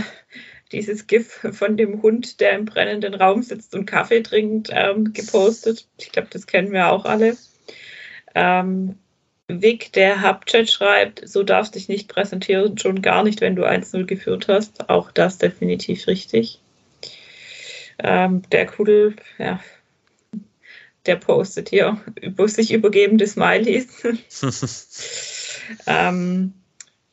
dieses 0.72 1.06
GIF 1.06 1.47
von 1.52 1.78
dem 1.78 2.02
Hund, 2.02 2.39
der 2.39 2.54
im 2.54 2.66
brennenden 2.66 3.14
Raum 3.14 3.43
sitzt 3.43 3.76
und 3.76 3.86
Kaffee 3.86 4.24
trinkt, 4.24 4.72
ähm, 4.72 5.14
gepostet. 5.14 5.88
Ich 6.00 6.12
glaube, 6.12 6.30
das 6.32 6.47
kennen 6.47 6.72
wir 6.72 6.89
auch 6.89 7.06
alle. 7.06 7.38
Ähm, 8.34 8.97
Vic, 9.47 9.93
der 9.93 10.24
Hubchat 10.24 10.68
schreibt, 10.68 11.28
so 11.30 11.43
darfst 11.43 11.76
dich 11.76 11.89
nicht 11.89 12.08
präsentieren, 12.08 12.76
schon 12.80 13.04
gar 13.04 13.24
nicht, 13.24 13.39
wenn 13.41 13.56
du 13.56 13.66
1-0 13.66 14.06
geführt 14.06 14.47
hast. 14.47 14.89
Auch 14.89 15.12
das 15.12 15.38
definitiv 15.38 16.08
richtig. 16.08 16.60
Ähm, 18.00 18.41
der 18.52 18.66
Kudel, 18.66 19.16
ja, 19.38 19.60
der 21.06 21.18
postet 21.18 21.70
hier 21.70 22.02
über 22.20 22.47
sich 22.47 22.74
übergebende 22.74 23.28
Smileys. 23.28 23.88
ähm, 25.86 26.54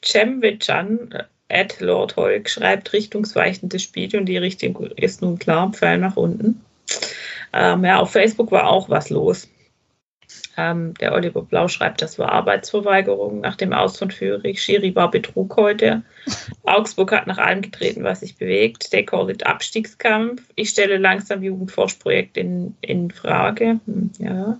Cemvichan 0.06 1.24
at 1.48 1.80
Lord 1.80 2.16
Holk 2.16 2.48
schreibt 2.48 2.92
richtungsweichendes 2.92 3.82
Spiel 3.82 4.16
und 4.16 4.26
die 4.26 4.38
Richtung 4.38 4.86
ist 4.96 5.22
nun 5.22 5.38
klar, 5.38 5.72
Pfeil 5.72 5.98
nach 5.98 6.16
unten. 6.16 6.64
Ähm, 7.52 7.84
ja, 7.84 8.00
auf 8.00 8.12
Facebook 8.12 8.50
war 8.50 8.68
auch 8.68 8.88
was 8.88 9.10
los. 9.10 9.48
Ähm, 10.58 10.94
der 10.94 11.12
Oliver 11.12 11.42
Blau 11.42 11.68
schreibt, 11.68 12.00
das 12.00 12.18
war 12.18 12.32
Arbeitsverweigerung 12.32 13.40
nach 13.40 13.56
dem 13.56 13.72
Aus 13.72 13.98
von 13.98 14.10
Fürich. 14.10 14.62
Schiri 14.62 14.94
war 14.94 15.10
Betrug 15.10 15.56
heute. 15.56 16.02
Augsburg 16.64 17.12
hat 17.12 17.26
nach 17.26 17.38
allem 17.38 17.62
getreten, 17.62 18.04
was 18.04 18.20
sich 18.20 18.36
bewegt. 18.36 18.90
They 18.90 19.04
call 19.04 19.30
it 19.30 19.46
Abstiegskampf. 19.46 20.42
Ich 20.54 20.70
stelle 20.70 20.96
langsam 20.96 21.42
Jugendforschprojekt 21.42 22.36
in, 22.36 22.74
in 22.80 23.10
Frage. 23.10 23.80
Hm, 23.86 24.10
ja. 24.18 24.58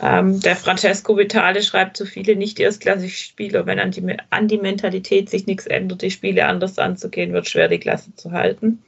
Ähm, 0.00 0.40
der 0.40 0.56
Francesco 0.56 1.16
Vitale 1.16 1.62
schreibt, 1.62 1.96
so 1.96 2.04
viele 2.04 2.36
nicht 2.36 2.58
erstklassige 2.58 3.12
Spieler, 3.12 3.66
wenn 3.66 3.78
an 3.78 3.90
die, 3.90 4.16
an 4.30 4.48
die 4.48 4.58
Mentalität 4.58 5.30
sich 5.30 5.46
nichts 5.46 5.66
ändert, 5.66 6.02
die 6.02 6.10
Spiele 6.10 6.46
anders 6.46 6.78
anzugehen, 6.78 7.32
wird 7.32 7.48
schwer, 7.48 7.68
die 7.68 7.78
Klasse 7.78 8.14
zu 8.16 8.32
halten. 8.32 8.82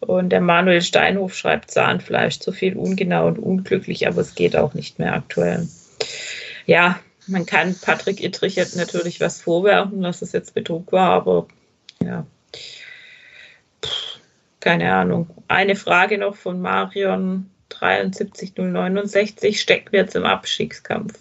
Und 0.00 0.30
der 0.30 0.40
Manuel 0.40 0.82
Steinhof 0.82 1.34
schreibt 1.34 1.70
Zahnfleisch, 1.70 2.38
zu 2.38 2.52
viel 2.52 2.76
ungenau 2.76 3.26
und 3.26 3.38
unglücklich, 3.38 4.06
aber 4.06 4.20
es 4.20 4.34
geht 4.34 4.56
auch 4.56 4.74
nicht 4.74 4.98
mehr 4.98 5.14
aktuell. 5.14 5.66
Ja, 6.66 7.00
man 7.26 7.46
kann 7.46 7.74
Patrick 7.80 8.22
Ittrich 8.22 8.56
jetzt 8.56 8.76
natürlich 8.76 9.20
was 9.20 9.40
vorwerfen, 9.40 10.02
dass 10.02 10.20
es 10.20 10.32
jetzt 10.32 10.54
Betrug 10.54 10.92
war, 10.92 11.10
aber 11.10 11.46
ja, 12.02 12.26
keine 14.60 14.92
Ahnung. 14.94 15.28
Eine 15.48 15.76
Frage 15.76 16.18
noch 16.18 16.36
von 16.36 16.60
Marion 16.60 17.50
73069. 17.80 19.60
Stecken 19.60 19.92
wir 19.92 20.00
jetzt 20.00 20.16
im 20.16 20.24
Abstiegskampf? 20.24 21.18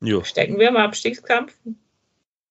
Jo. 0.00 0.22
Stecken 0.22 0.58
wir 0.58 0.68
im 0.68 0.76
Abstiegskampf? 0.76 1.54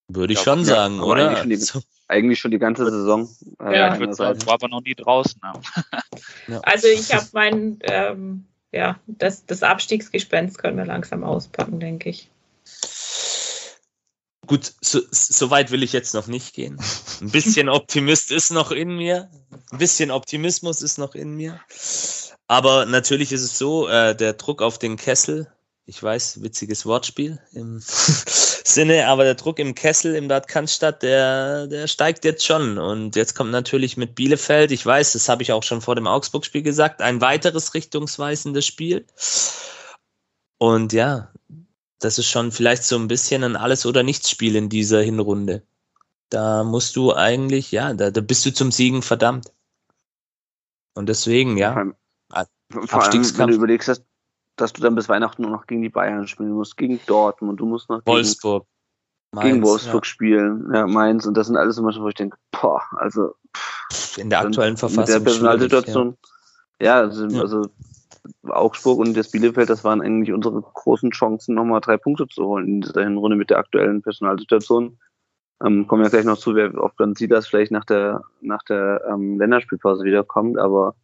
Würde 0.07 0.34
ich 0.34 0.39
ja, 0.39 0.45
schon 0.45 0.65
sagen, 0.65 0.99
oder? 0.99 1.30
Eigentlich 1.30 1.67
schon, 1.67 1.82
die, 1.82 1.88
eigentlich 2.07 2.39
schon 2.39 2.51
die 2.51 2.59
ganze 2.59 2.89
Saison. 2.89 3.30
Äh, 3.59 3.78
ja, 3.78 3.93
ich 3.93 3.99
würde 3.99 4.13
sagen, 4.13 4.45
war 4.45 4.53
aber 4.55 4.67
noch 4.67 4.82
nie 4.82 4.95
draußen. 4.95 5.41
Ja. 6.47 6.59
Also 6.61 6.88
ich 6.88 7.11
habe 7.11 7.26
mein, 7.34 7.80
ähm, 7.82 8.45
ja, 8.71 8.99
das, 9.07 9.47
das 9.47 9.63
Abstiegsgespenst 9.63 10.59
können 10.59 10.78
wir 10.78 10.86
langsam 10.86 11.23
auspacken, 11.23 11.80
denke 11.80 12.09
ich. 12.09 12.30
Gut, 14.45 14.73
so, 14.82 14.99
so, 15.09 15.49
weit 15.49 15.71
will 15.71 15.82
ich 15.82 15.91
jetzt 15.91 16.13
noch 16.13 16.28
nicht 16.28 16.53
gehen. 16.53 16.80
Ein 17.21 17.32
bisschen 17.32 17.69
Optimist 17.69 18.32
ist 18.32 18.51
noch 18.51 18.71
in 18.71 18.95
mir. 18.95 19.30
Ein 19.71 19.78
bisschen 19.80 20.11
Optimismus 20.11 20.82
ist 20.82 20.99
noch 20.99 21.15
in 21.15 21.36
mir. 21.36 21.59
Aber 22.47 22.85
natürlich 22.85 23.31
ist 23.31 23.41
es 23.41 23.57
so, 23.57 23.87
äh, 23.87 24.15
der 24.15 24.33
Druck 24.33 24.61
auf 24.61 24.77
den 24.77 24.97
Kessel, 24.97 25.47
ich 25.85 26.01
weiß, 26.01 26.41
witziges 26.41 26.85
Wortspiel 26.85 27.39
im 27.53 27.79
Sinne, 27.81 29.07
aber 29.07 29.23
der 29.23 29.35
Druck 29.35 29.59
im 29.59 29.75
Kessel 29.75 30.15
im 30.15 30.27
Bad 30.27 30.47
Cannstatt, 30.47 31.03
der, 31.03 31.67
der 31.67 31.87
steigt 31.87 32.25
jetzt 32.25 32.45
schon. 32.45 32.77
Und 32.77 33.15
jetzt 33.15 33.35
kommt 33.35 33.51
natürlich 33.51 33.97
mit 33.97 34.15
Bielefeld, 34.15 34.71
ich 34.71 34.85
weiß, 34.85 35.13
das 35.13 35.29
habe 35.29 35.43
ich 35.43 35.51
auch 35.51 35.63
schon 35.63 35.81
vor 35.81 35.95
dem 35.95 36.07
Augsburg-Spiel 36.07 36.63
gesagt, 36.63 37.01
ein 37.01 37.21
weiteres 37.21 37.73
richtungsweisendes 37.73 38.65
Spiel. 38.65 39.05
Und 40.57 40.93
ja, 40.93 41.31
das 41.99 42.19
ist 42.19 42.27
schon 42.27 42.51
vielleicht 42.51 42.83
so 42.83 42.95
ein 42.97 43.07
bisschen 43.07 43.43
ein 43.43 43.55
Alles- 43.55 43.85
oder 43.85 44.03
Nichts-Spiel 44.03 44.55
in 44.55 44.69
dieser 44.69 45.01
Hinrunde. 45.01 45.63
Da 46.29 46.63
musst 46.63 46.95
du 46.95 47.13
eigentlich, 47.13 47.71
ja, 47.71 47.93
da, 47.93 48.11
da 48.11 48.21
bist 48.21 48.45
du 48.45 48.53
zum 48.53 48.71
Siegen 48.71 49.01
verdammt. 49.01 49.51
Und 50.93 51.07
deswegen, 51.09 51.57
ja. 51.57 51.93
Vor 52.72 53.03
allem, 53.03 53.38
wenn 53.38 53.47
du 53.47 53.55
überlegst, 53.55 53.88
dass, 53.88 54.03
dass, 54.55 54.74
du 54.74 54.82
dann 54.82 54.95
bis 54.95 55.09
Weihnachten 55.09 55.43
nur 55.43 55.51
noch 55.51 55.68
gegen 55.68 55.82
die 55.82 55.89
Bayern 55.89 56.28
spielen 56.28 56.51
musst, 56.51 56.78
gegen 56.78 56.99
Dortmund, 57.05 57.59
du 57.59 57.66
musst 57.66 57.89
noch 57.89 58.03
gegen 58.03 58.18
Wolfsburg. 58.18 58.66
Mainz, 59.32 59.47
gegen 59.47 59.63
Wolfsburg 59.63 60.05
ja. 60.05 60.09
spielen, 60.09 60.70
ja, 60.74 60.88
Mainz, 60.88 61.26
und 61.26 61.36
das 61.36 61.47
sind 61.47 61.57
alles 61.57 61.78
immer 61.78 61.91
schon, 61.91 62.03
wo 62.03 62.07
ich 62.09 62.16
denke, 62.16 62.38
boah, 62.51 62.82
also. 62.97 63.36
Pff, 63.55 64.18
in 64.18 64.30
der 64.30 64.41
aktuellen 64.41 64.78
Verfassung. 64.78 65.03
Mit 65.03 65.09
der 65.09 65.20
Personalsituation. 65.20 66.18
Ja. 66.80 66.86
ja, 66.86 66.95
also, 67.01 67.28
ja. 67.28 67.41
also 67.41 67.70
Augsburg 68.43 68.99
und 68.99 69.16
das 69.16 69.32
Bielefeld, 69.32 69.70
das 69.70 69.84
waren 69.84 70.01
eigentlich 70.01 70.34
unsere 70.34 70.61
großen 70.61 71.11
Chancen, 71.11 71.55
nochmal 71.55 71.82
drei 71.82 71.97
Punkte 71.97 72.28
zu 72.28 72.45
holen 72.45 72.68
in 72.68 72.82
dieser 72.82 73.03
Hinrunde 73.03 73.38
mit 73.38 73.49
der 73.49 73.59
aktuellen 73.59 74.01
Personalsituation. 74.01 74.97
Ähm, 75.63 75.88
kommen 75.88 76.03
ja 76.03 76.09
gleich 76.09 76.26
noch 76.26 76.38
zu, 76.38 76.55
wer, 76.55 76.74
ob 76.84 76.97
dann 76.97 77.16
sie 77.16 77.28
das 77.28 77.47
vielleicht 77.47 77.72
nach 77.72 77.86
der, 77.86 78.22
nach 78.41 78.63
der 78.63 79.01
ähm, 79.09 79.38
Länderspielpause 79.39 80.03
wiederkommt, 80.03 80.57
aber 80.57 80.95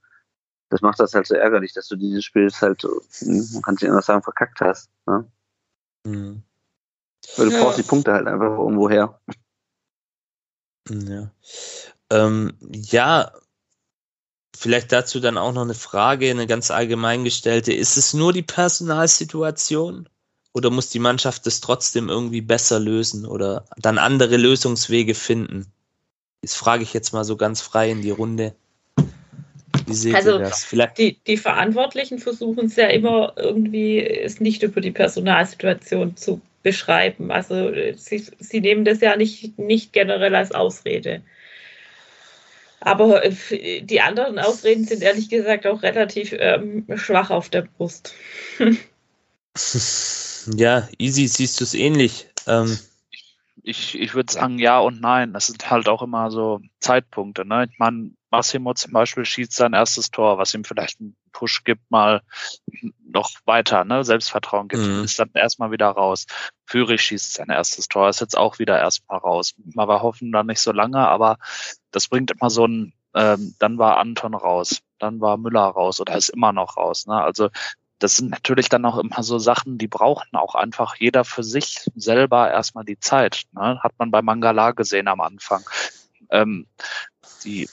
das 0.71 0.81
macht 0.81 0.99
das 0.99 1.13
halt 1.13 1.27
so 1.27 1.35
ärgerlich, 1.35 1.73
dass 1.73 1.87
du 1.87 1.95
dieses 1.95 2.23
Spiel 2.23 2.49
halt, 2.49 2.83
man 2.83 3.61
kann 3.61 3.75
es 3.75 3.81
nicht 3.81 3.89
anders 3.89 4.05
sagen, 4.05 4.23
verkackt 4.23 4.61
hast. 4.61 4.89
Ne? 5.05 5.29
Mhm. 6.05 6.43
Weil 7.37 7.49
du 7.49 7.51
ja. 7.53 7.63
brauchst 7.63 7.77
die 7.77 7.83
Punkte 7.83 8.13
halt 8.13 8.25
einfach 8.25 8.57
irgendwo 8.57 8.89
her. 8.89 9.19
Ja. 10.89 11.31
Ähm, 12.09 12.53
ja, 12.71 13.31
Vielleicht 14.61 14.91
dazu 14.91 15.19
dann 15.19 15.39
auch 15.39 15.53
noch 15.53 15.63
eine 15.63 15.73
Frage, 15.73 16.29
eine 16.29 16.45
ganz 16.45 16.69
allgemein 16.69 17.23
gestellte. 17.23 17.73
Ist 17.73 17.97
es 17.97 18.13
nur 18.13 18.31
die 18.31 18.43
Personalsituation 18.43 20.07
oder 20.53 20.69
muss 20.69 20.89
die 20.89 20.99
Mannschaft 20.99 21.47
das 21.47 21.61
trotzdem 21.61 22.09
irgendwie 22.09 22.41
besser 22.41 22.79
lösen 22.79 23.25
oder 23.25 23.65
dann 23.77 23.97
andere 23.97 24.37
Lösungswege 24.37 25.15
finden? 25.15 25.65
Das 26.43 26.53
frage 26.53 26.83
ich 26.83 26.93
jetzt 26.93 27.11
mal 27.11 27.23
so 27.23 27.37
ganz 27.37 27.61
frei 27.61 27.89
in 27.89 28.03
die 28.03 28.11
Runde. 28.11 28.53
Wie 29.91 29.95
seht 29.95 30.15
also 30.15 30.33
ihr 30.33 30.39
das? 30.39 30.63
Vielleicht 30.63 30.97
die, 30.97 31.17
die 31.27 31.37
Verantwortlichen 31.37 32.19
versuchen 32.19 32.65
es 32.65 32.75
ja 32.75 32.87
immer 32.87 33.33
irgendwie, 33.37 33.99
es 33.99 34.39
nicht 34.39 34.63
über 34.63 34.81
die 34.81 34.91
Personalsituation 34.91 36.17
zu 36.17 36.41
beschreiben. 36.63 37.31
Also 37.31 37.71
sie, 37.95 38.25
sie 38.39 38.61
nehmen 38.61 38.85
das 38.85 39.01
ja 39.01 39.15
nicht, 39.15 39.57
nicht 39.57 39.93
generell 39.93 40.35
als 40.35 40.51
Ausrede. 40.51 41.21
Aber 42.79 43.23
äh, 43.23 43.81
die 43.81 44.01
anderen 44.01 44.39
Ausreden 44.39 44.85
sind 44.85 45.03
ehrlich 45.03 45.29
gesagt 45.29 45.67
auch 45.67 45.83
relativ 45.83 46.33
ähm, 46.37 46.85
schwach 46.95 47.29
auf 47.29 47.49
der 47.49 47.63
Brust. 47.63 48.13
Ja, 50.55 50.87
easy, 50.97 51.27
siehst 51.27 51.59
du 51.59 51.63
es 51.63 51.73
ähnlich. 51.73 52.27
Ähm, 52.47 52.79
ich, 53.63 53.99
ich 53.99 54.13
würde 54.13 54.33
sagen 54.33 54.59
ja 54.59 54.79
und 54.79 55.01
nein. 55.01 55.33
Das 55.33 55.47
sind 55.47 55.69
halt 55.69 55.87
auch 55.87 56.01
immer 56.01 56.31
so 56.31 56.61
Zeitpunkte. 56.79 57.45
Ne? 57.45 57.67
Ich 57.71 57.77
meine, 57.77 58.11
Massimo 58.31 58.73
zum 58.73 58.93
Beispiel 58.93 59.25
schießt 59.25 59.53
sein 59.53 59.73
erstes 59.73 60.09
Tor, 60.09 60.37
was 60.37 60.53
ihm 60.53 60.63
vielleicht 60.63 60.99
einen 60.99 61.15
Push 61.33 61.63
gibt, 61.63 61.91
mal 61.91 62.21
noch 63.05 63.29
weiter, 63.45 63.83
ne? 63.83 64.03
Selbstvertrauen 64.03 64.69
gibt, 64.69 64.83
mhm. 64.83 65.03
ist 65.03 65.19
dann 65.19 65.31
erstmal 65.33 65.71
wieder 65.71 65.89
raus. 65.89 66.25
Führig 66.65 67.01
schießt 67.01 67.33
sein 67.33 67.49
erstes 67.49 67.87
Tor, 67.87 68.09
ist 68.09 68.21
jetzt 68.21 68.37
auch 68.37 68.57
wieder 68.57 68.79
erstmal 68.79 69.19
raus. 69.19 69.53
Man 69.57 69.87
war 69.87 70.01
hoffen 70.01 70.31
dann 70.31 70.47
nicht 70.47 70.61
so 70.61 70.71
lange, 70.71 70.99
aber 70.99 71.37
das 71.91 72.07
bringt 72.07 72.31
immer 72.31 72.49
so 72.49 72.65
ein, 72.65 72.93
ähm, 73.13 73.55
dann 73.59 73.77
war 73.77 73.97
Anton 73.97 74.33
raus, 74.33 74.81
dann 74.97 75.19
war 75.19 75.37
Müller 75.37 75.65
raus 75.65 75.99
oder 75.99 76.15
ist 76.15 76.29
immer 76.29 76.53
noch 76.53 76.77
raus. 76.77 77.07
Ne? 77.07 77.21
Also 77.21 77.49
das 77.99 78.15
sind 78.17 78.31
natürlich 78.31 78.69
dann 78.69 78.85
auch 78.85 78.97
immer 78.97 79.21
so 79.21 79.37
Sachen, 79.37 79.77
die 79.77 79.87
brauchen 79.87 80.35
auch 80.35 80.55
einfach 80.55 80.95
jeder 80.95 81.23
für 81.23 81.43
sich 81.43 81.85
selber 81.95 82.49
erstmal 82.49 82.83
die 82.83 82.99
Zeit. 82.99 83.43
Ne? 83.51 83.79
Hat 83.81 83.93
man 83.99 84.09
bei 84.09 84.21
Mangala 84.21 84.71
gesehen 84.71 85.07
am 85.07 85.21
Anfang. 85.21 85.63
Ähm, 86.29 86.65
die, 87.43 87.69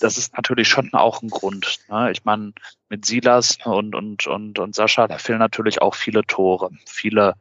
das 0.00 0.18
ist 0.18 0.36
natürlich 0.36 0.68
schon 0.68 0.92
auch 0.94 1.22
ein 1.22 1.30
Grund. 1.30 1.78
Ne? 1.88 2.10
Ich 2.10 2.24
meine, 2.24 2.52
mit 2.88 3.04
Silas 3.04 3.58
und, 3.64 3.94
und, 3.94 4.26
und, 4.26 4.58
und 4.58 4.74
Sascha, 4.74 5.06
da 5.06 5.18
fehlen 5.18 5.38
natürlich 5.38 5.80
auch 5.82 5.94
viele 5.94 6.24
Tore, 6.24 6.70
viele 6.86 7.34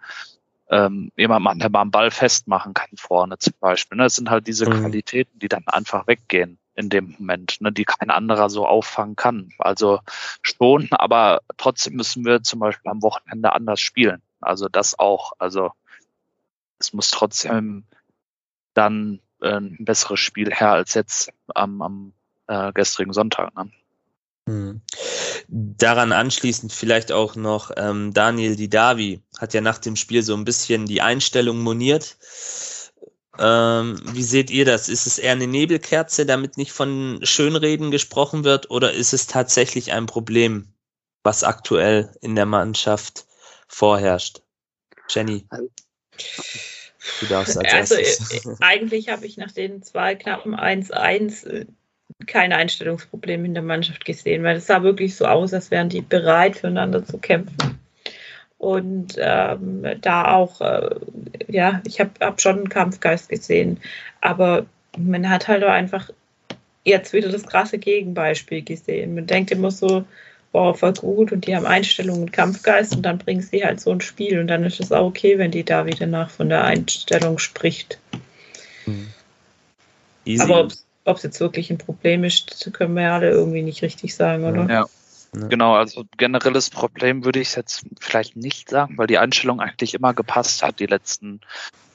ähm, 0.70 1.12
jemand, 1.18 1.62
der 1.62 1.70
mal 1.70 1.82
einen 1.82 1.91
Ball 1.91 2.12
festmachen 2.12 2.74
kann 2.74 2.89
vorne 2.95 3.38
zum 3.39 3.53
Beispiel. 3.60 3.97
Ne? 3.97 4.03
Das 4.03 4.16
sind 4.16 4.30
halt 4.30 4.47
diese 4.47 4.70
mhm. 4.70 4.82
Qualitäten, 4.82 5.39
die 5.39 5.49
dann 5.49 5.68
einfach 5.68 6.05
weggehen 6.07 6.60
in 6.76 6.89
dem 6.89 7.16
Moment, 7.18 7.60
ne, 7.60 7.74
die 7.74 7.84
kein 7.84 8.10
anderer 8.10 8.49
so 8.49 8.66
auffangen 8.66 9.18
kann. 9.18 9.51
Also 9.57 9.99
schon, 10.41 10.88
aber 10.91 11.41
trotzdem 11.57 11.95
müssen 11.95 12.24
wir 12.24 12.41
zum 12.41 12.62
Beispiel 12.62 12.89
am 12.89 13.01
Wochenende 13.01 13.51
anders 13.51 13.82
spielen. 13.82 14.22
Also 14.39 14.70
das 14.70 14.97
auch. 14.97 15.34
Also 15.39 15.72
es 16.80 16.93
muss 16.93 17.12
trotzdem 17.12 17.84
dann 18.74 19.20
äh, 19.41 19.57
ein 19.57 19.84
besseres 19.84 20.22
Spiel 20.22 20.53
her 20.53 20.72
als 20.72 20.93
jetzt 20.93 21.34
am, 21.53 21.82
am 21.82 22.14
äh, 22.50 22.74
gestrigen 22.74 23.14
Sonntag. 23.14 23.56
Ne? 23.56 23.72
Hm. 24.47 24.82
Daran 25.47 26.12
anschließend 26.12 26.74
vielleicht 26.74 27.12
auch 27.12 27.36
noch 27.36 27.72
ähm, 27.78 28.14
Daniel 28.14 28.56
Didavi 28.56 29.22
hat 29.38 29.54
ja 29.54 29.62
nach 29.62 29.78
dem 29.78 29.95
Spiel 29.95 30.24
so 30.24 30.36
ein 30.36 30.45
bisschen 30.45 30.86
die 30.86 31.02
Einstellung 31.02 31.60
moniert. 31.60 32.18
Ähm, 33.38 34.00
wie 34.04 34.24
seht 34.24 34.50
ihr 34.50 34.66
das? 34.66 34.89
Ist 34.89 35.08
es 35.08 35.18
eher 35.18 35.32
eine 35.32 35.47
Nebelkerze, 35.47 36.26
damit 36.26 36.58
nicht 36.58 36.72
von 36.72 37.20
Schönreden 37.24 37.89
gesprochen 37.91 38.43
wird, 38.43 38.70
oder 38.70 38.91
ist 38.91 39.14
es 39.14 39.28
tatsächlich 39.28 39.93
ein 39.93 40.08
Problem, 40.08 40.74
was 41.24 41.43
aktuell 41.43 42.14
in 42.22 42.36
der 42.36 42.45
Mannschaft 42.45 43.28
vorherrscht? 43.68 44.41
Jenny. 45.10 45.47
Du 47.22 47.26
darfst 47.28 47.58
als 47.58 47.74
also 47.74 47.95
erstes. 47.95 48.45
Äh, 48.45 48.56
eigentlich 48.60 49.10
habe 49.10 49.26
ich 49.26 49.38
nach 49.38 49.52
den 49.52 49.84
zwei 49.84 50.16
knappen 50.16 50.54
1-1 50.54 51.68
keine 52.28 52.57
Einstellungsprobleme 52.57 53.45
in 53.45 53.53
der 53.53 53.63
Mannschaft 53.63 54.05
gesehen, 54.05 54.43
weil 54.43 54.57
es 54.57 54.67
sah 54.67 54.84
wirklich 54.84 55.15
so 55.15 55.26
aus, 55.26 55.53
als 55.53 55.72
wären 55.72 55.89
die 55.89 56.01
bereit 56.01 56.57
füreinander 56.57 57.05
zu 57.05 57.17
kämpfen 57.17 57.80
und 58.59 59.15
ähm, 59.17 59.86
da 60.01 60.36
auch, 60.36 60.61
äh, 60.61 60.89
ja, 61.47 61.82
ich 61.88 61.99
habe 61.99 62.11
hab 62.20 62.41
schon 62.41 62.57
einen 62.57 62.70
Kampfgeist 62.70 63.30
gesehen, 63.30 63.80
aber 64.22 64.65
man 64.97 65.30
hat 65.30 65.47
halt 65.47 65.63
auch 65.63 65.70
einfach 65.70 66.09
jetzt 66.84 67.13
wieder 67.13 67.30
das 67.30 67.47
krasse 67.47 67.78
Gegenbeispiel 67.78 68.61
gesehen. 68.61 69.15
Man 69.15 69.28
denkt 69.28 69.51
immer 69.51 69.72
so, 69.72 70.03
wow, 70.51 70.78
voll 70.78 70.93
gut 70.93 71.32
und 71.32 71.47
die 71.47 71.55
haben 71.55 71.65
Einstellung 71.65 72.22
und 72.22 72.34
Kampfgeist 72.34 72.97
und 72.97 73.03
dann 73.03 73.17
bringen 73.17 73.41
sie 73.41 73.63
halt 73.63 73.80
so 73.80 73.91
ein 73.91 74.01
Spiel 74.01 74.39
und 74.39 74.47
dann 74.47 74.65
ist 74.65 74.82
es 74.82 74.91
auch 74.91 75.05
okay, 75.05 75.38
wenn 75.38 75.51
die 75.51 75.63
da 75.63 75.86
wieder 75.86 76.05
nach 76.05 76.30
von 76.30 76.49
der 76.49 76.65
Einstellung 76.65 77.39
spricht. 77.39 77.97
Mhm. 78.86 79.07
Aber 80.39 80.67
ob 81.10 81.18
es 81.18 81.24
jetzt 81.24 81.39
wirklich 81.39 81.70
ein 81.70 81.78
Problem 81.78 82.24
ist, 82.24 82.70
können 82.74 82.95
wir 82.95 83.03
ja 83.03 83.16
alle 83.16 83.30
irgendwie 83.30 83.62
nicht 83.62 83.82
richtig 83.82 84.16
sagen, 84.16 84.45
oder? 84.45 84.70
Ja. 84.70 84.86
Genau, 85.32 85.76
also 85.76 86.05
generelles 86.18 86.72
Problem 86.72 87.24
würde 87.24 87.39
ich 87.39 87.55
jetzt 87.55 87.86
vielleicht 87.99 88.36
nicht 88.36 88.70
sagen, 88.70 88.97
weil 88.97 89.05
die 89.05 89.20
Einstellung 89.20 89.60
eigentlich 89.60 89.93
immer 89.93 90.14
gepasst 90.14 90.64
hat 90.64 90.80
die 90.80 90.88
letzten 90.88 91.41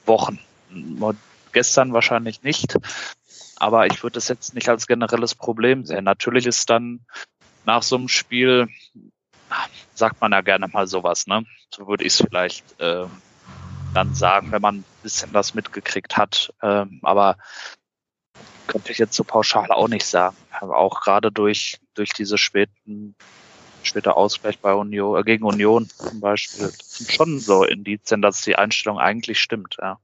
Wochen. 0.05 0.39
Gestern 1.51 1.91
wahrscheinlich 1.91 2.43
nicht, 2.43 2.77
aber 3.57 3.87
ich 3.87 4.03
würde 4.03 4.19
es 4.19 4.29
jetzt 4.29 4.55
nicht 4.55 4.69
als 4.69 4.87
generelles 4.87 5.35
Problem 5.35 5.85
sehen. 5.85 6.05
Natürlich 6.05 6.45
ist 6.45 6.69
dann 6.69 7.01
nach 7.65 7.83
so 7.83 7.97
einem 7.97 8.07
Spiel, 8.07 8.69
sagt 9.93 10.21
man 10.21 10.31
ja 10.31 10.41
gerne 10.41 10.67
mal 10.67 10.87
sowas, 10.87 11.27
ne? 11.27 11.45
So 11.73 11.87
würde 11.87 12.05
ich 12.05 12.13
es 12.13 12.21
vielleicht 12.25 12.79
äh, 12.79 13.05
dann 13.93 14.13
sagen, 14.13 14.51
wenn 14.51 14.61
man 14.61 14.77
ein 14.77 14.85
bisschen 15.03 15.33
was 15.33 15.53
mitgekriegt 15.53 16.15
hat. 16.15 16.53
Ähm, 16.61 16.99
aber 17.03 17.37
könnte 18.67 18.91
ich 18.91 18.97
jetzt 18.97 19.15
so 19.15 19.23
pauschal 19.23 19.71
auch 19.71 19.87
nicht 19.87 20.05
sagen. 20.05 20.35
Aber 20.51 20.77
auch 20.77 21.01
gerade 21.01 21.31
durch, 21.31 21.79
durch 21.93 22.11
diese 22.13 22.37
späten, 22.37 23.15
später 23.83 24.17
Ausgleich 24.17 24.59
bei 24.59 24.73
Union, 24.73 25.19
äh, 25.19 25.23
gegen 25.23 25.43
Union 25.43 25.89
zum 25.89 26.19
Beispiel, 26.19 26.71
sind 26.81 27.11
schon 27.11 27.39
so 27.39 27.63
Indizien, 27.63 28.21
dass 28.21 28.41
die 28.41 28.55
Einstellung 28.55 28.99
eigentlich 28.99 29.39
stimmt, 29.39 29.77
ja. 29.79 29.99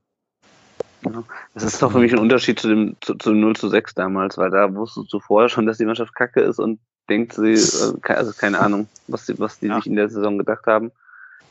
Genau. 1.03 1.24
Das 1.55 1.64
ist 1.64 1.82
doch 1.82 1.91
für 1.91 1.99
mich 1.99 2.14
ein 2.14 2.20
Unterschied 2.20 2.59
zu 2.59 2.68
dem 2.68 2.95
zu, 3.01 3.16
zu 3.16 3.32
0 3.32 3.55
zu 3.55 3.70
6 3.70 3.95
damals, 3.95 4.38
weil 4.38 4.51
da 4.51 4.74
wusstest 4.74 5.12
du 5.12 5.20
vorher 5.20 5.49
schon, 5.49 5.66
dass 5.66 5.80
die 5.80 5.86
Mannschaft 5.86 6.14
kacke 6.14 6.41
ist 6.41 6.59
und 6.59 6.80
denkt 7.09 7.34
sie, 7.34 7.53
äh, 7.53 8.14
also 8.14 8.34
keine 8.34 8.59
Ahnung, 8.59 8.88
was 9.07 9.26
die, 9.26 9.39
was 9.39 9.59
die 9.59 9.68
ja. 9.68 9.78
sich 9.78 9.88
in 9.88 9.95
der 9.95 10.09
Saison 10.09 10.38
gedacht 10.38 10.68
haben. 10.68 10.91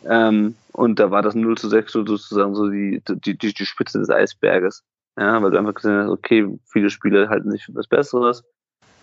Ähm, 0.05 0.55
und 0.73 0.99
da 0.99 1.11
war 1.11 1.23
das 1.23 1.35
0 1.35 1.59
zu 1.59 1.69
6 1.69 1.93
sozusagen 1.93 2.55
so 2.55 2.69
die, 2.69 3.03
die, 3.09 3.37
die, 3.37 3.53
die 3.53 3.67
Spitze 3.67 3.99
des 3.99 4.11
Eisberges. 4.11 4.85
Ja, 5.21 5.43
weil 5.43 5.51
du 5.51 5.59
einfach 5.59 5.75
gesehen 5.75 5.99
hast, 5.99 6.09
okay, 6.09 6.49
viele 6.65 6.89
Spieler 6.89 7.29
halten 7.29 7.51
sich 7.51 7.67
für 7.67 7.75
was 7.75 7.87
Besseres, 7.87 8.43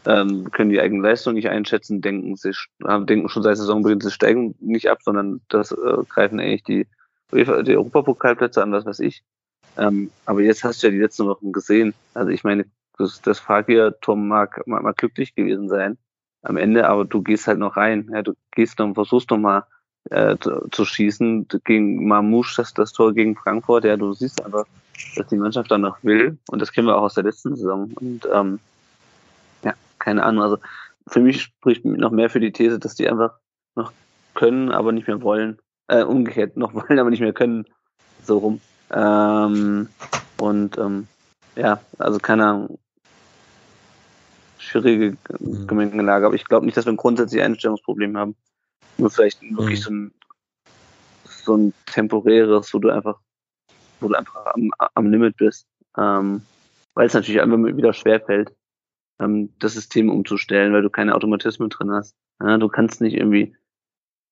ähm, 0.07 0.49
können 0.49 0.72
die 0.72 0.82
eigene 0.82 1.03
Leistung 1.03 1.36
nicht 1.36 1.47
einschätzen, 1.47 2.01
denken 2.01 2.36
sich, 2.36 2.57
denken 2.80 3.30
schon 3.30 3.43
seit 3.43 3.57
Saisonbeginn, 3.57 4.01
sie 4.01 4.09
steigen 4.09 4.55
nicht 4.59 4.89
ab, 4.89 4.97
sondern 5.03 5.41
das 5.47 5.72
äh, 5.72 6.03
greifen 6.09 6.39
eigentlich 6.39 6.63
die, 6.63 6.88
die 7.32 7.78
Europapokalplätze 7.78 8.63
an, 8.63 8.72
was 8.72 8.88
weiß 8.88 8.99
ich. 9.01 9.24
Ähm, 9.78 10.09
aber 10.26 10.41
jetzt 10.41 10.63
hast 10.63 10.82
du 10.82 10.88
ja 10.88 10.91
die 10.91 10.99
letzten 10.99 11.28
Wochen 11.28 11.51
gesehen. 11.51 11.93
Also 12.15 12.32
ich 12.32 12.43
meine, 12.43 12.65
das, 12.97 13.22
das 13.22 13.38
Fagir-Tor 13.39 14.15
mag, 14.15 14.65
mag, 14.65 14.82
mag 14.82 14.97
glücklich 14.97 15.36
gewesen 15.36 15.70
sein 15.70 15.99
am 16.41 16.57
Ende, 16.57 16.88
aber 16.88 17.05
du 17.05 17.22
gehst 17.22 17.45
halt 17.45 17.59
noch 17.59 17.78
rein. 17.78 18.09
Ja, 18.11 18.24
du 18.24 18.34
gehst 18.51 18.80
noch, 18.80 18.91
versuchst 18.95 19.30
noch 19.30 19.38
mal 19.38 19.65
äh, 20.09 20.36
zu, 20.39 20.68
zu 20.72 20.84
schießen 20.84 21.47
gegen 21.63 22.07
Mamouche, 22.07 22.55
das, 22.57 22.74
das 22.74 22.91
Tor 22.93 23.13
gegen 23.13 23.36
Frankfurt. 23.36 23.84
Ja, 23.84 23.97
du 23.97 24.13
siehst 24.13 24.43
einfach, 24.43 24.65
dass 25.16 25.28
die 25.28 25.38
Mannschaft 25.38 25.72
dann 25.72 25.82
noch 25.82 26.04
will. 26.04 26.38
Und 26.50 26.62
das 26.62 26.72
kennen 26.72 26.88
wir 26.88 26.98
auch 26.98 27.04
aus 27.04 27.16
der 27.16 27.24
letzten 27.24 27.56
Saison. 27.56 27.91
Und 27.95 28.28
ähm, 28.32 28.60
ja, 29.64 29.74
keine 30.00 30.24
Ahnung. 30.24 30.43
Also 30.43 30.58
für 31.08 31.20
mich 31.20 31.41
spricht 31.41 31.86
noch 31.86 32.12
mehr 32.12 32.30
für 32.30 32.39
die 32.39 32.52
These, 32.52 32.80
dass 32.80 32.95
die 32.95 33.10
einfach 33.10 33.34
noch 33.76 33.91
können, 34.34 34.72
aber 34.72 34.91
nicht 34.91 35.08
mehr 35.08 35.22
wollen. 35.22 35.60
Äh, 35.88 36.04
umgekehrt, 36.04 36.58
noch 36.58 36.74
wollen, 36.74 37.00
aber 37.00 37.10
nicht 37.10 37.22
mehr 37.22 37.34
können. 37.34 37.66
So 38.24 38.39
rum. 38.39 38.62
Ähm, 38.91 39.89
und 40.38 40.78
ähm, 40.78 41.08
ja, 41.56 41.80
also 41.98 42.20
keine 42.20 42.45
Ahnung. 42.45 42.80
Schwierige 44.60 45.18
mhm. 45.39 45.68
Gemengelage, 45.68 46.26
aber 46.26 46.36
ich 46.36 46.45
glaube 46.45 46.66
nicht, 46.66 46.76
dass 46.76 46.86
wir 46.86 46.93
ein 46.93 46.98
grundsätzliches 46.98 47.45
Einstellungsproblem 47.45 48.18
haben. 48.18 48.36
Nur 48.98 49.10
vielleicht 49.10 49.41
wirklich 49.41 49.80
mhm. 49.80 49.84
so 49.84 49.91
ein 49.91 50.12
so 51.48 51.56
ein 51.56 51.74
temporäres, 51.86 52.74
wo 52.74 52.80
du 52.80 52.89
einfach 52.89 53.20
wo 54.00 54.08
du 54.08 54.16
einfach 54.16 54.45
am, 54.48 54.72
am 54.93 55.12
Limit 55.12 55.38
bist. 55.38 55.68
Ähm, 55.98 56.41
weil 56.93 57.08
es 57.08 57.14
natürlich 57.14 57.41
einfach 57.41 57.58
wieder 57.58 57.93
schwerfällt, 57.93 58.54
ähm, 59.20 59.54
das 59.60 59.74
System 59.74 60.10
umzustellen, 60.10 60.74
weil 60.74 60.82
du 60.82 60.89
keine 60.89 61.16
Automatismen 61.16 61.70
drin 61.70 61.91
hast. 61.91 62.16
Ja, 62.41 62.58
du 62.58 62.68
kannst 62.68 63.02
nicht 63.02 63.16
irgendwie 63.16 63.56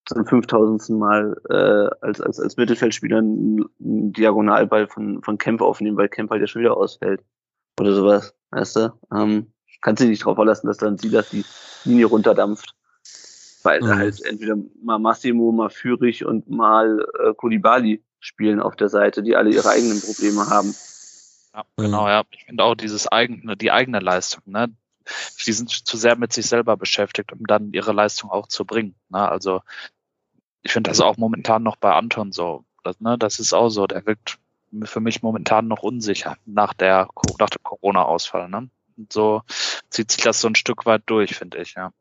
zum 0.06 0.26
5000. 0.26 0.98
Mal 0.98 1.36
äh, 1.50 2.06
als, 2.06 2.22
als, 2.22 2.40
als 2.40 2.58
Mittelfeldspieler 2.58 3.20
einen, 3.20 3.66
einen 3.80 4.14
Diagonalball 4.14 4.88
von, 4.88 5.22
von 5.24 5.38
Kemp 5.38 5.62
aufnehmen, 5.62 5.98
weil 5.98 6.10
Kemp 6.10 6.32
halt 6.32 6.42
ja 6.42 6.48
schon 6.48 6.62
wieder 6.62 6.78
ausfällt. 6.78 7.24
Oder 7.80 7.94
sowas, 7.94 8.36
weißt 8.52 8.76
du? 8.78 8.94
Ähm, 9.14 9.52
kannst 9.82 10.02
dich 10.02 10.10
nicht 10.10 10.26
drauf 10.26 10.36
verlassen, 10.36 10.68
dass 10.68 10.78
dann 10.78 10.98
Silas 10.98 11.30
die 11.30 11.46
Linie 11.84 12.08
runterdampft. 12.08 12.76
Weil 13.64 13.82
mhm. 13.82 13.96
halt 13.96 14.26
entweder 14.26 14.56
mal 14.84 15.00
Massimo, 15.00 15.52
mal 15.52 15.70
Führig 15.70 16.26
und 16.26 16.50
mal 16.50 17.06
äh, 17.24 17.34
Kulibali 17.34 18.04
spielen 18.26 18.60
auf 18.60 18.76
der 18.76 18.90
Seite, 18.90 19.22
die 19.24 19.36
alle 19.36 19.52
ihre 19.52 19.70
eigenen 19.70 20.02
Probleme 20.02 20.48
haben. 20.48 20.76
Ja, 21.54 21.64
genau, 21.78 22.08
ja. 22.08 22.24
Ich 22.32 22.46
finde 22.46 22.64
auch 22.64 22.76
dieses 22.76 23.08
eigene, 23.08 23.56
die 23.56 23.72
eigene 23.72 24.00
Leistung, 24.00 24.44
ne? 24.46 24.70
Die 25.46 25.52
sind 25.52 25.70
zu 25.70 25.98
sehr 25.98 26.16
mit 26.16 26.34
sich 26.34 26.48
selber 26.48 26.78
beschäftigt, 26.78 27.32
um 27.32 27.46
dann 27.46 27.72
ihre 27.74 27.92
Leistung 27.94 28.32
auch 28.32 28.48
zu 28.48 28.66
bringen. 28.66 28.96
Ne? 29.10 29.20
Also 29.30 29.62
ich 30.64 30.72
finde 30.72 30.90
das 30.90 31.00
auch 31.00 31.18
momentan 31.18 31.62
noch 31.62 31.76
bei 31.76 31.94
Anton 31.94 32.32
so. 32.32 32.66
Das, 32.84 33.00
ne, 33.00 33.16
das 33.16 33.38
ist 33.38 33.54
auch 33.54 33.70
so, 33.70 33.86
der 33.86 34.08
wirkt 34.08 34.40
für 34.84 35.00
mich 35.02 35.22
momentan 35.22 35.68
noch 35.68 35.84
unsicher 35.84 36.38
nach 36.46 36.74
der 36.74 37.08
nach 37.40 37.52
dem 37.52 37.62
Corona-Ausfall. 37.62 38.50
Ne? 38.50 38.68
Und 38.98 39.14
so 39.14 39.44
zieht 39.92 40.12
sich 40.12 40.24
das 40.24 40.42
so 40.42 40.48
ein 40.48 40.56
Stück 40.56 40.88
weit 40.88 41.04
durch, 41.06 41.36
finde 41.36 41.60
ich, 41.60 41.76
ja. 41.76 41.92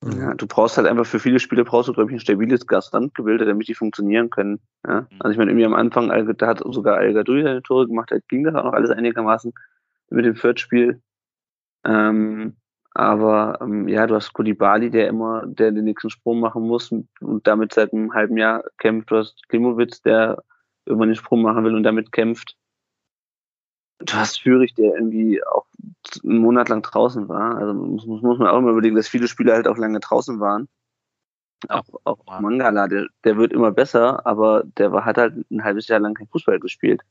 Mhm. 0.00 0.20
Ja, 0.20 0.34
du 0.34 0.46
brauchst 0.46 0.76
halt 0.76 0.86
einfach 0.86 1.06
für 1.06 1.18
viele 1.18 1.40
Spiele 1.40 1.64
brauchst 1.64 1.88
du, 1.88 1.92
glaube 1.92 2.10
ich, 2.10 2.16
ein 2.16 2.20
stabiles 2.20 2.66
Gastlandgebilde, 2.66 3.44
damit 3.44 3.68
die 3.68 3.74
funktionieren 3.74 4.30
können. 4.30 4.60
Ja? 4.86 5.06
Also 5.18 5.32
ich 5.32 5.38
meine, 5.38 5.50
irgendwie 5.50 5.66
am 5.66 5.74
Anfang, 5.74 6.08
da 6.36 6.46
hat 6.46 6.62
sogar 6.64 6.98
Al 6.98 7.12
seine 7.14 7.62
Tore 7.62 7.86
gemacht, 7.86 8.10
da 8.10 8.18
ging 8.28 8.44
das 8.44 8.54
auch 8.54 8.64
noch 8.64 8.72
alles 8.72 8.90
einigermaßen 8.90 9.52
mit 10.10 10.24
dem 10.24 10.36
Viertspiel. 10.36 11.00
Ähm, 11.84 12.56
aber 12.94 13.58
ähm, 13.60 13.86
ja, 13.88 14.06
du 14.06 14.14
hast 14.14 14.32
Kulibali, 14.32 14.90
der 14.90 15.08
immer, 15.08 15.46
der 15.46 15.70
den 15.70 15.84
nächsten 15.84 16.10
Sprung 16.10 16.40
machen 16.40 16.66
muss 16.66 16.90
und 16.92 17.46
damit 17.46 17.72
seit 17.72 17.92
einem 17.92 18.12
halben 18.14 18.36
Jahr 18.36 18.64
kämpft. 18.78 19.10
Du 19.10 19.16
hast 19.16 19.48
Klimowitz, 19.48 20.02
der 20.02 20.42
irgendwann 20.84 21.10
den 21.10 21.16
Sprung 21.16 21.42
machen 21.42 21.64
will 21.64 21.74
und 21.74 21.84
damit 21.84 22.12
kämpft. 22.12 22.56
Du 24.00 24.14
hast 24.14 24.40
Führig, 24.40 24.74
der 24.74 24.94
irgendwie 24.94 25.42
auch 25.44 25.66
einen 26.24 26.38
Monat 26.38 26.68
lang 26.68 26.82
draußen 26.82 27.28
war. 27.28 27.56
Also 27.56 27.74
muss, 27.74 28.06
muss, 28.06 28.38
man 28.38 28.46
auch 28.48 28.58
immer 28.58 28.70
überlegen, 28.70 28.96
dass 28.96 29.08
viele 29.08 29.28
Spieler 29.28 29.54
halt 29.54 29.66
auch 29.66 29.76
lange 29.76 30.00
draußen 30.00 30.40
waren. 30.40 30.68
Auch, 31.68 31.84
auch 32.04 32.18
Ja. 32.28 32.40
Mangala, 32.40 32.86
der, 32.86 33.08
der 33.24 33.36
wird 33.36 33.52
immer 33.52 33.72
besser, 33.72 34.24
aber 34.24 34.62
der 34.76 34.92
war, 34.92 35.04
hat 35.04 35.18
halt 35.18 35.50
ein 35.50 35.64
halbes 35.64 35.88
Jahr 35.88 35.98
lang 35.98 36.14
kein 36.14 36.28
Fußball 36.28 36.60
gespielt. 36.60 37.02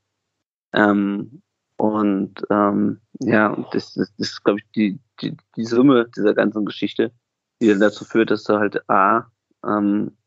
Ähm, 0.73 1.41
und 1.75 2.33
ähm, 2.49 3.01
ja, 3.19 3.55
das, 3.71 3.93
das, 3.93 4.13
das 4.17 4.29
ist, 4.29 4.43
glaube 4.43 4.59
ich, 4.59 4.65
die, 4.71 4.99
die, 5.21 5.35
die 5.55 5.65
Summe 5.65 6.09
dieser 6.15 6.33
ganzen 6.33 6.65
Geschichte, 6.65 7.11
die 7.61 7.67
dann 7.67 7.79
dazu 7.79 8.05
führt, 8.05 8.31
dass 8.31 8.43
du 8.43 8.57
halt 8.57 8.89
A, 8.89 9.29
ähm, 9.65 10.17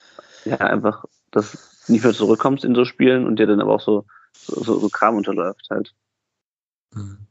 ja, 0.45 0.59
einfach 0.59 1.05
das 1.31 1.89
nicht 1.89 2.05
mehr 2.05 2.13
zurückkommst 2.13 2.65
in 2.65 2.75
so 2.75 2.85
Spielen 2.85 3.27
und 3.27 3.39
dir 3.39 3.47
dann 3.47 3.61
aber 3.61 3.75
auch 3.75 3.81
so, 3.81 4.07
so, 4.33 4.63
so, 4.63 4.79
so 4.79 4.89
Kram 4.89 5.17
unterläuft 5.17 5.67
halt. 5.71 5.95
Mhm. 6.95 7.26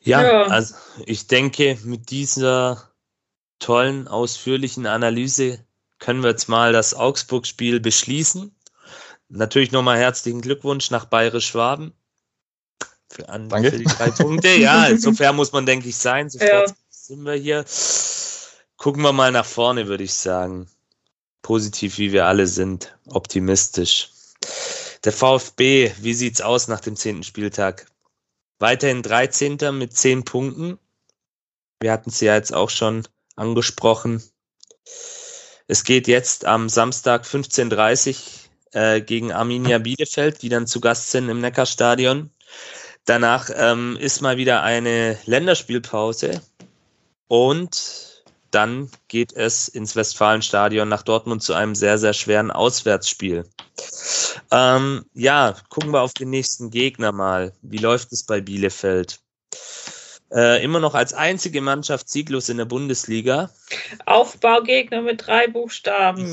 Ja, 0.00 0.22
Ja. 0.22 0.42
also 0.44 0.74
ich 1.04 1.26
denke, 1.26 1.78
mit 1.84 2.10
dieser 2.10 2.90
tollen, 3.58 4.06
ausführlichen 4.08 4.86
Analyse 4.86 5.64
können 5.98 6.22
wir 6.22 6.30
jetzt 6.30 6.48
mal 6.48 6.72
das 6.72 6.94
Augsburg-Spiel 6.94 7.80
beschließen. 7.80 8.54
Natürlich 9.28 9.72
nochmal 9.72 9.98
herzlichen 9.98 10.40
Glückwunsch 10.42 10.90
nach 10.90 11.06
Bayerisch 11.06 11.48
Schwaben 11.48 11.92
für, 13.10 13.28
an, 13.28 13.48
Danke. 13.48 13.70
für 13.72 13.78
die 13.78 13.84
drei 13.84 14.10
Punkte. 14.10 14.48
Ja, 14.50 14.86
insofern 14.88 15.34
muss 15.34 15.52
man, 15.52 15.66
denke 15.66 15.88
ich, 15.88 15.96
sein. 15.96 16.30
So 16.30 16.38
Ja. 16.38 16.64
sind 16.90 17.24
wir 17.24 17.34
hier. 17.34 17.64
Gucken 18.76 19.02
wir 19.02 19.12
mal 19.12 19.32
nach 19.32 19.46
vorne, 19.46 19.88
würde 19.88 20.04
ich 20.04 20.14
sagen. 20.14 20.68
Positiv, 21.42 21.98
wie 21.98 22.12
wir 22.12 22.26
alle 22.26 22.46
sind. 22.46 22.96
Optimistisch. 23.06 24.10
Der 25.04 25.12
VfB, 25.12 25.92
wie 26.00 26.14
sieht's 26.14 26.40
aus 26.40 26.68
nach 26.68 26.80
dem 26.80 26.96
zehnten 26.96 27.22
Spieltag? 27.22 27.86
Weiterhin 28.58 29.02
13. 29.02 29.58
mit 29.72 29.96
10 29.96 30.24
Punkten. 30.24 30.78
Wir 31.80 31.92
hatten 31.92 32.10
es 32.10 32.20
ja 32.20 32.34
jetzt 32.34 32.54
auch 32.54 32.70
schon 32.70 33.06
angesprochen. 33.36 34.22
Es 35.68 35.84
geht 35.84 36.08
jetzt 36.08 36.44
am 36.44 36.68
Samstag 36.68 37.24
15.30 37.24 38.16
äh, 38.72 39.00
gegen 39.00 39.32
Arminia 39.32 39.78
Bielefeld, 39.78 40.42
die 40.42 40.48
dann 40.48 40.66
zu 40.66 40.80
Gast 40.80 41.10
sind 41.10 41.28
im 41.28 41.40
Neckarstadion. 41.40 42.30
Danach 43.04 43.50
ähm, 43.54 43.96
ist 44.00 44.20
mal 44.20 44.36
wieder 44.36 44.62
eine 44.62 45.18
Länderspielpause 45.26 46.40
und 47.28 48.05
dann 48.50 48.90
geht 49.08 49.32
es 49.32 49.68
ins 49.68 49.96
Westfalenstadion 49.96 50.88
nach 50.88 51.02
Dortmund 51.02 51.42
zu 51.42 51.54
einem 51.54 51.74
sehr, 51.74 51.98
sehr 51.98 52.12
schweren 52.12 52.50
Auswärtsspiel. 52.50 53.44
Ähm, 54.50 55.04
ja, 55.14 55.56
gucken 55.68 55.92
wir 55.92 56.02
auf 56.02 56.14
den 56.14 56.30
nächsten 56.30 56.70
Gegner 56.70 57.12
mal. 57.12 57.52
Wie 57.62 57.78
läuft 57.78 58.12
es 58.12 58.24
bei 58.24 58.40
Bielefeld? 58.40 59.20
Äh, 60.32 60.62
immer 60.64 60.80
noch 60.80 60.94
als 60.94 61.14
einzige 61.14 61.60
Mannschaft 61.60 62.08
sieglos 62.08 62.48
in 62.48 62.56
der 62.56 62.64
Bundesliga. 62.64 63.50
Aufbaugegner 64.06 65.02
mit 65.02 65.26
drei 65.26 65.46
Buchstaben. 65.46 66.24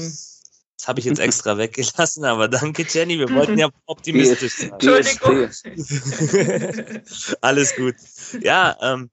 Das 0.83 0.87
habe 0.87 0.99
ich 0.99 1.05
jetzt 1.05 1.19
extra 1.19 1.57
weggelassen, 1.59 2.25
aber 2.25 2.47
danke, 2.47 2.85
Jenny. 2.89 3.19
Wir 3.19 3.29
wollten 3.29 3.57
ja 3.57 3.69
optimistisch 3.85 4.57
sein. 4.57 4.73
Entschuldigung. 4.73 5.49
Alles 7.41 7.75
gut. 7.75 7.95
Ja, 8.41 8.77
ähm, 8.81 9.09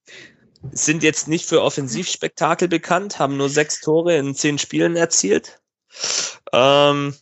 sind 0.73 1.03
jetzt 1.03 1.29
nicht 1.29 1.47
für 1.47 1.63
Offensivspektakel 1.63 2.69
bekannt, 2.69 3.19
haben 3.19 3.37
nur 3.37 3.49
sechs 3.49 3.81
Tore 3.81 4.17
in 4.17 4.35
zehn 4.35 4.59
Spielen 4.59 4.97
erzielt. 4.97 5.61
Ähm, 6.53 7.15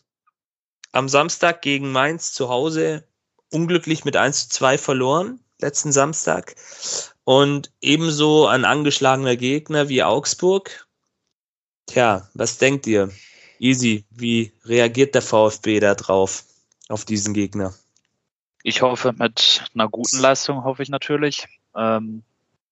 am 0.91 1.09
Samstag 1.09 1.61
gegen 1.61 1.91
Mainz 1.91 2.33
zu 2.33 2.49
Hause 2.49 3.07
unglücklich 3.51 4.05
mit 4.05 4.15
1 4.15 4.49
zu 4.49 4.49
2 4.49 4.77
verloren, 4.77 5.39
letzten 5.59 5.91
Samstag. 5.91 6.55
Und 7.23 7.71
ebenso 7.81 8.47
ein 8.47 8.65
angeschlagener 8.65 9.35
Gegner 9.35 9.89
wie 9.89 10.03
Augsburg. 10.03 10.87
Tja, 11.85 12.29
was 12.33 12.57
denkt 12.57 12.87
ihr? 12.87 13.11
Easy, 13.59 14.05
wie 14.09 14.53
reagiert 14.63 15.15
der 15.15 15.21
VfB 15.21 15.79
da 15.79 15.95
drauf, 15.95 16.43
auf 16.87 17.05
diesen 17.05 17.33
Gegner? 17.33 17.73
Ich 18.63 18.81
hoffe 18.81 19.13
mit 19.17 19.63
einer 19.73 19.89
guten 19.89 20.19
Leistung, 20.19 20.63
hoffe 20.63 20.83
ich 20.83 20.89
natürlich. 20.89 21.45
Ähm, 21.75 22.23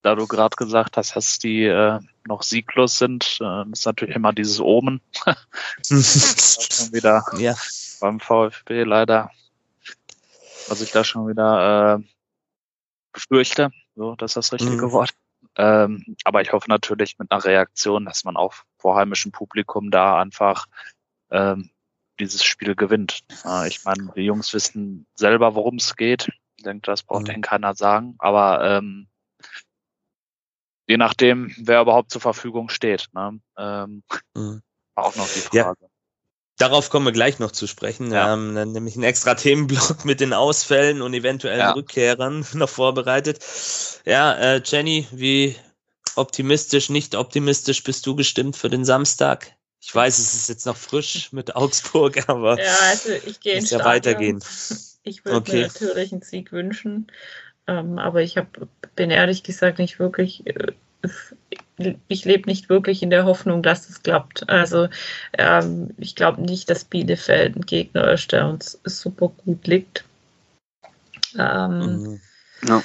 da 0.01 0.15
du 0.15 0.27
gerade 0.27 0.55
gesagt 0.55 0.97
hast, 0.97 1.15
dass 1.15 1.39
die 1.39 1.63
äh, 1.63 1.99
noch 2.27 2.43
sieglos 2.43 2.97
sind, 2.97 3.39
äh, 3.41 3.63
ist 3.71 3.85
natürlich 3.85 4.15
immer 4.15 4.33
dieses 4.33 4.59
Omen. 4.59 5.01
schon 5.83 6.93
wieder 6.93 7.23
ja. 7.37 7.55
beim 7.99 8.19
VfB 8.19 8.83
leider, 8.83 9.31
was 10.67 10.81
ich 10.81 10.91
da 10.91 11.03
schon 11.03 11.27
wieder 11.27 11.97
äh, 11.99 12.03
befürchte, 13.13 13.71
so, 13.95 14.15
das 14.15 14.31
ist 14.31 14.35
das 14.35 14.53
richtige 14.53 14.87
Mhm. 14.87 14.91
Wort. 14.91 15.13
Ähm, 15.55 16.15
aber 16.23 16.41
ich 16.41 16.53
hoffe 16.53 16.69
natürlich 16.69 17.17
mit 17.17 17.31
einer 17.31 17.43
Reaktion, 17.43 18.05
dass 18.05 18.23
man 18.23 18.37
auch 18.37 18.53
vor 18.77 18.95
heimischem 18.95 19.31
Publikum 19.31 19.89
da 19.89 20.19
einfach 20.19 20.67
ähm, 21.31 21.71
dieses 22.19 22.43
Spiel 22.43 22.75
gewinnt. 22.75 23.21
Äh, 23.43 23.67
ich 23.67 23.83
meine, 23.83 24.11
die 24.15 24.21
Jungs 24.21 24.53
wissen 24.53 25.07
selber, 25.15 25.55
worum 25.55 25.77
es 25.77 25.95
geht. 25.95 26.29
Ich 26.57 26.63
denke, 26.63 26.81
das 26.85 27.03
braucht 27.03 27.27
Mhm. 27.27 27.33
ihnen 27.33 27.41
keiner 27.41 27.73
sagen. 27.75 28.15
Aber 28.19 28.63
ähm, 28.63 29.07
je 30.87 30.97
nachdem, 30.97 31.53
wer 31.57 31.81
überhaupt 31.81 32.11
zur 32.11 32.21
Verfügung 32.21 32.69
steht, 32.69 33.07
ne? 33.13 33.39
ähm, 33.57 34.03
Mhm. 34.35 34.61
auch 34.95 35.15
noch 35.15 35.27
die 35.31 35.55
Ja. 35.55 35.63
Frage. 35.65 35.89
Darauf 36.59 36.89
kommen 36.89 37.05
wir 37.05 37.11
gleich 37.11 37.37
noch 37.37 37.51
zu 37.51 37.67
sprechen. 37.67 38.09
Wir 38.09 38.17
Ja. 38.17 38.27
haben 38.29 38.55
dann 38.55 38.71
nämlich 38.71 38.95
einen 38.95 39.03
extra 39.03 39.35
Themenblock 39.35 40.05
mit 40.05 40.19
den 40.21 40.33
Ausfällen 40.33 41.03
und 41.03 41.13
eventuellen 41.13 41.59
Ja. 41.59 41.71
Rückkehrern 41.73 42.45
noch 42.53 42.69
vorbereitet. 42.69 43.45
Ja, 44.05 44.33
äh, 44.33 44.61
Jenny, 44.65 45.07
wie 45.11 45.55
optimistisch, 46.15 46.89
nicht 46.89 47.13
optimistisch 47.13 47.83
bist 47.83 48.07
du 48.07 48.15
gestimmt 48.15 48.55
für 48.57 48.69
den 48.69 48.85
Samstag? 48.85 49.53
Ich 49.79 49.93
weiß, 49.93 50.17
es 50.17 50.33
ist 50.33 50.49
jetzt 50.49 50.65
noch 50.65 50.77
frisch 50.77 51.31
mit 51.31 51.55
Augsburg, 51.55 52.27
aber 52.27 52.59
Ja, 52.59 52.75
also 52.89 53.09
ich 53.11 53.39
gehe 53.39 53.53
muss 53.55 53.65
ins 53.65 53.69
ja 53.71 53.79
Stadion. 53.79 53.95
weitergehen. 53.95 54.43
Ich 55.03 55.25
würde 55.25 55.37
Okay. 55.37 55.57
mir 55.57 55.67
natürlich 55.67 56.11
einen 56.11 56.21
Sieg 56.23 56.51
wünschen, 56.51 57.11
ähm, 57.67 57.99
aber 57.99 58.21
ich 58.21 58.37
hab, 58.37 58.47
bin 58.95 59.11
ehrlich 59.11 59.43
gesagt 59.43 59.79
nicht 59.79 59.99
wirklich, 59.99 60.45
äh, 60.47 60.73
ich 62.07 62.25
lebe 62.25 62.49
nicht 62.49 62.69
wirklich 62.69 63.03
in 63.03 63.09
der 63.09 63.25
Hoffnung, 63.25 63.61
dass 63.61 63.89
es 63.89 64.01
klappt. 64.01 64.49
Also 64.49 64.87
ähm, 65.37 65.91
ich 65.97 66.15
glaube 66.15 66.41
nicht, 66.41 66.69
dass 66.69 66.85
Bielefeld 66.85 67.55
ein 67.55 67.65
Gegner 67.65 68.11
ist, 68.11 68.31
der 68.31 68.47
uns 68.47 68.79
super 68.83 69.29
gut 69.45 69.67
liegt. 69.67 70.03
Ähm, 71.37 72.01
Mhm. 72.01 72.21
Ja. 72.67 72.83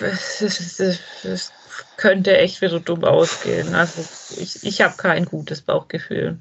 es, 0.00 1.52
könnte 1.96 2.36
echt 2.36 2.60
wieder 2.60 2.80
dumm 2.80 3.04
ausgehen. 3.04 3.74
Also 3.74 4.02
ich, 4.38 4.62
ich 4.64 4.80
habe 4.82 4.96
kein 4.96 5.24
gutes 5.24 5.62
Bauchgefühl. 5.62 6.38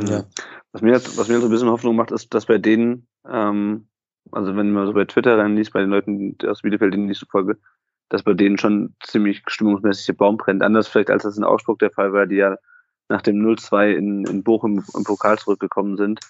Ja. 0.00 0.24
Was 0.72 0.82
mir, 0.82 0.94
was 0.94 1.28
mir 1.28 1.40
so 1.40 1.46
ein 1.46 1.50
bisschen 1.50 1.70
Hoffnung 1.70 1.96
macht, 1.96 2.10
ist, 2.10 2.32
dass 2.34 2.46
bei 2.46 2.58
denen, 2.58 3.06
ähm, 3.26 3.88
also 4.32 4.56
wenn 4.56 4.72
man 4.72 4.86
so 4.86 4.92
bei 4.92 5.04
Twitter 5.04 5.38
reinliest, 5.38 5.72
bei 5.72 5.80
den 5.80 5.90
Leuten 5.90 6.36
aus 6.46 6.62
Bielefeld, 6.62 6.94
denen 6.94 7.10
ich 7.10 7.18
so 7.18 7.26
folge, 7.26 7.58
dass 8.08 8.22
bei 8.22 8.34
denen 8.34 8.58
schon 8.58 8.94
ziemlich 9.02 9.42
stimmungsmäßig 9.46 10.06
der 10.06 10.12
Baum 10.14 10.36
brennt. 10.36 10.62
Anders 10.62 10.88
vielleicht, 10.88 11.10
als 11.10 11.24
das 11.24 11.36
in 11.36 11.44
Augsburg 11.44 11.78
der 11.78 11.90
Fall 11.90 12.12
war, 12.12 12.26
die 12.26 12.36
ja 12.36 12.56
nach 13.08 13.22
dem 13.22 13.36
0-2 13.36 13.92
in, 13.92 14.24
in 14.24 14.42
Bochum 14.42 14.84
im 14.94 15.04
Pokal 15.04 15.38
zurückgekommen 15.38 15.96
sind. 15.96 16.20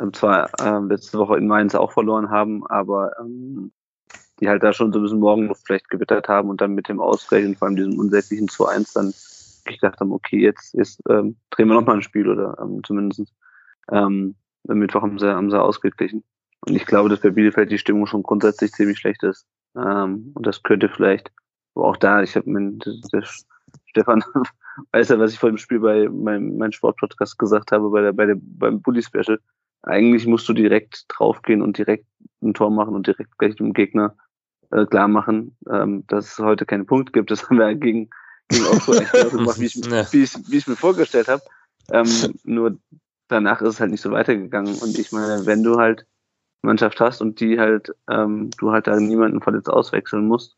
Ähm, 0.00 0.12
zwar 0.12 0.50
ähm, 0.60 0.88
letzte 0.88 1.18
Woche 1.18 1.36
in 1.36 1.46
Mainz 1.46 1.74
auch 1.74 1.92
verloren 1.92 2.30
haben, 2.30 2.66
aber 2.66 3.12
ähm, 3.20 3.72
die 4.40 4.48
halt 4.48 4.62
da 4.62 4.72
schon 4.72 4.92
so 4.92 4.98
ein 4.98 5.02
bisschen 5.02 5.20
Morgenluft 5.20 5.64
vielleicht 5.64 5.88
gewittert 5.88 6.28
haben 6.28 6.50
und 6.50 6.60
dann 6.60 6.74
mit 6.74 6.88
dem 6.88 7.00
Ausgleich 7.00 7.46
und 7.46 7.56
vor 7.56 7.68
allem 7.68 7.76
diesem 7.76 7.98
unsäglichen 7.98 8.48
2-1 8.48 8.94
dann 8.94 9.14
gedacht 9.74 10.00
haben, 10.00 10.12
okay, 10.12 10.38
jetzt, 10.38 10.74
jetzt 10.74 11.00
ähm, 11.08 11.36
drehen 11.50 11.68
wir 11.68 11.74
nochmal 11.74 11.96
ein 11.96 12.02
Spiel 12.02 12.28
oder 12.28 12.56
ähm, 12.60 12.82
zumindest 12.84 13.32
ähm, 13.90 14.36
am 14.68 14.78
Mittwoch 14.78 15.02
haben 15.02 15.18
sie, 15.18 15.32
haben 15.32 15.50
sie 15.50 15.60
ausgeglichen. 15.60 16.24
Und 16.60 16.74
ich 16.74 16.86
glaube, 16.86 17.08
dass 17.08 17.20
bei 17.20 17.30
Bielefeld 17.30 17.70
die 17.70 17.78
Stimmung 17.78 18.06
schon 18.06 18.22
grundsätzlich 18.22 18.72
ziemlich 18.72 18.98
schlecht 18.98 19.22
ist. 19.22 19.46
Ähm, 19.76 20.32
und 20.34 20.46
das 20.46 20.62
könnte 20.62 20.88
vielleicht, 20.88 21.30
aber 21.74 21.88
auch 21.88 21.96
da, 21.96 22.22
ich 22.22 22.34
habe 22.34 22.50
mir, 22.50 22.78
der 23.12 23.24
Stefan 23.86 24.24
weiß 24.92 25.10
ja, 25.10 25.18
was 25.18 25.32
ich 25.32 25.38
vor 25.38 25.50
dem 25.50 25.58
Spiel 25.58 25.80
bei 25.80 26.08
meinem, 26.08 26.56
meinem 26.56 26.72
Sportpodcast 26.72 27.38
gesagt 27.38 27.72
habe, 27.72 27.90
bei 27.90 28.02
der, 28.02 28.12
bei 28.12 28.26
der, 28.26 28.36
beim 28.38 28.80
Bully 28.80 29.02
Special. 29.02 29.38
Eigentlich 29.82 30.26
musst 30.26 30.48
du 30.48 30.52
direkt 30.52 31.04
draufgehen 31.08 31.62
und 31.62 31.78
direkt 31.78 32.06
ein 32.42 32.54
Tor 32.54 32.70
machen 32.70 32.94
und 32.94 33.06
direkt 33.06 33.38
gleich 33.38 33.54
dem 33.56 33.72
Gegner 33.72 34.16
äh, 34.72 34.84
klar 34.86 35.08
machen, 35.08 35.56
ähm, 35.70 36.04
dass 36.08 36.32
es 36.32 36.38
heute 36.38 36.66
keinen 36.66 36.86
Punkt 36.86 37.12
gibt. 37.12 37.30
Das 37.30 37.48
haben 37.48 37.58
wir 37.58 37.74
gegen, 37.74 38.10
gegen 38.48 38.66
Augsburg 38.66 39.00
echt 39.02 39.12
genauso 39.12 39.38
gemacht, 39.38 39.60
wie 39.60 39.66
ich 39.66 39.74
wie 39.76 40.22
ich, 40.22 40.50
wie 40.50 40.56
ich 40.56 40.66
mir 40.66 40.76
vorgestellt 40.76 41.28
habe. 41.28 41.42
Ähm, 41.92 42.06
nur 42.44 42.78
danach 43.28 43.60
ist 43.60 43.74
es 43.74 43.80
halt 43.80 43.90
nicht 43.90 44.00
so 44.00 44.10
weitergegangen. 44.10 44.74
Und 44.74 44.98
ich 44.98 45.12
meine, 45.12 45.46
wenn 45.46 45.62
du 45.62 45.76
halt 45.76 46.06
Mannschaft 46.66 47.00
hast 47.00 47.20
und 47.20 47.40
die 47.40 47.58
halt, 47.58 47.94
ähm, 48.10 48.50
du 48.58 48.72
halt 48.72 48.86
da 48.86 48.98
niemanden 48.98 49.40
verletzt 49.40 49.70
auswechseln 49.70 50.26
musst, 50.26 50.56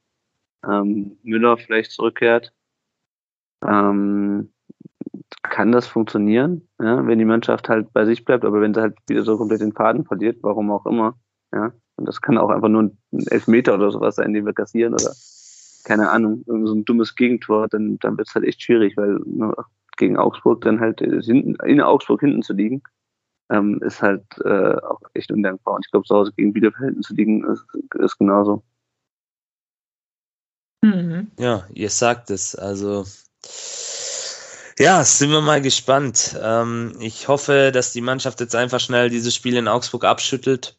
ähm, 0.67 1.19
Müller 1.23 1.57
vielleicht 1.57 1.93
zurückkehrt, 1.93 2.53
ähm, 3.65 4.53
kann 5.43 5.73
das 5.73 5.87
funktionieren, 5.87 6.69
ja, 6.81 7.07
wenn 7.07 7.19
die 7.19 7.25
Mannschaft 7.25 7.69
halt 7.69 7.93
bei 7.93 8.05
sich 8.05 8.25
bleibt, 8.25 8.45
aber 8.45 8.61
wenn 8.61 8.75
sie 8.75 8.81
halt 8.81 8.97
wieder 9.09 9.23
so 9.23 9.37
komplett 9.37 9.61
den 9.61 9.73
Faden 9.73 10.05
verliert, 10.05 10.39
warum 10.43 10.71
auch 10.71 10.87
immer, 10.87 11.19
ja, 11.53 11.73
und 11.97 12.07
das 12.07 12.21
kann 12.21 12.39
auch 12.39 12.51
einfach 12.51 12.69
nur 12.69 12.85
ein 12.85 12.99
Elfmeter 13.31 13.75
oder 13.75 13.91
sowas 13.91 14.17
sein, 14.17 14.33
den 14.33 14.47
wir 14.47 14.53
kassieren 14.53 14.95
oder 14.95 15.13
keine 15.85 16.11
Ahnung, 16.11 16.45
so 16.47 16.75
ein 16.75 16.85
dummes 16.85 17.15
Gegentor, 17.15 17.69
dann, 17.69 17.99
dann 18.01 18.19
wird 18.19 18.29
es 18.29 18.35
halt 18.35 18.45
echt 18.45 18.63
schwierig, 18.63 18.97
weil 18.97 19.21
ne, 19.25 19.55
gegen 19.97 20.17
Augsburg 20.17 20.61
dann 20.61 20.81
halt 20.81 21.01
äh, 21.01 21.21
hinten, 21.23 21.57
in 21.65 21.81
Augsburg 21.81 22.21
hinten 22.21 22.43
zu 22.43 22.53
liegen, 22.53 22.83
ähm, 23.51 23.81
ist 23.83 24.03
halt 24.03 24.25
äh, 24.45 24.75
auch 24.75 25.01
echt 25.15 25.31
undankbar. 25.31 25.75
Und 25.75 25.87
ich 25.87 25.91
glaube, 25.91 26.07
zu 26.07 26.15
Hause 26.15 26.33
gegen 26.37 26.53
Bielefeld 26.53 27.03
zu 27.03 27.15
liegen, 27.15 27.45
ist, 27.45 27.65
ist 27.99 28.19
genauso. 28.19 28.63
Mhm. 30.83 31.31
Ja, 31.39 31.67
ihr 31.75 31.91
sagt 31.91 32.31
es. 32.31 32.55
Also, 32.55 33.05
ja, 34.79 35.03
sind 35.05 35.31
wir 35.31 35.41
mal 35.41 35.61
gespannt. 35.61 36.39
Ähm, 36.41 36.95
ich 37.01 37.29
hoffe, 37.29 37.71
dass 37.73 37.93
die 37.93 38.01
Mannschaft 38.01 38.41
jetzt 38.41 38.55
einfach 38.55 38.81
schnell 38.81 39.11
dieses 39.11 39.35
Spiel 39.35 39.57
in 39.57 39.69
Augsburg 39.69 40.05
abschüttelt 40.05 40.77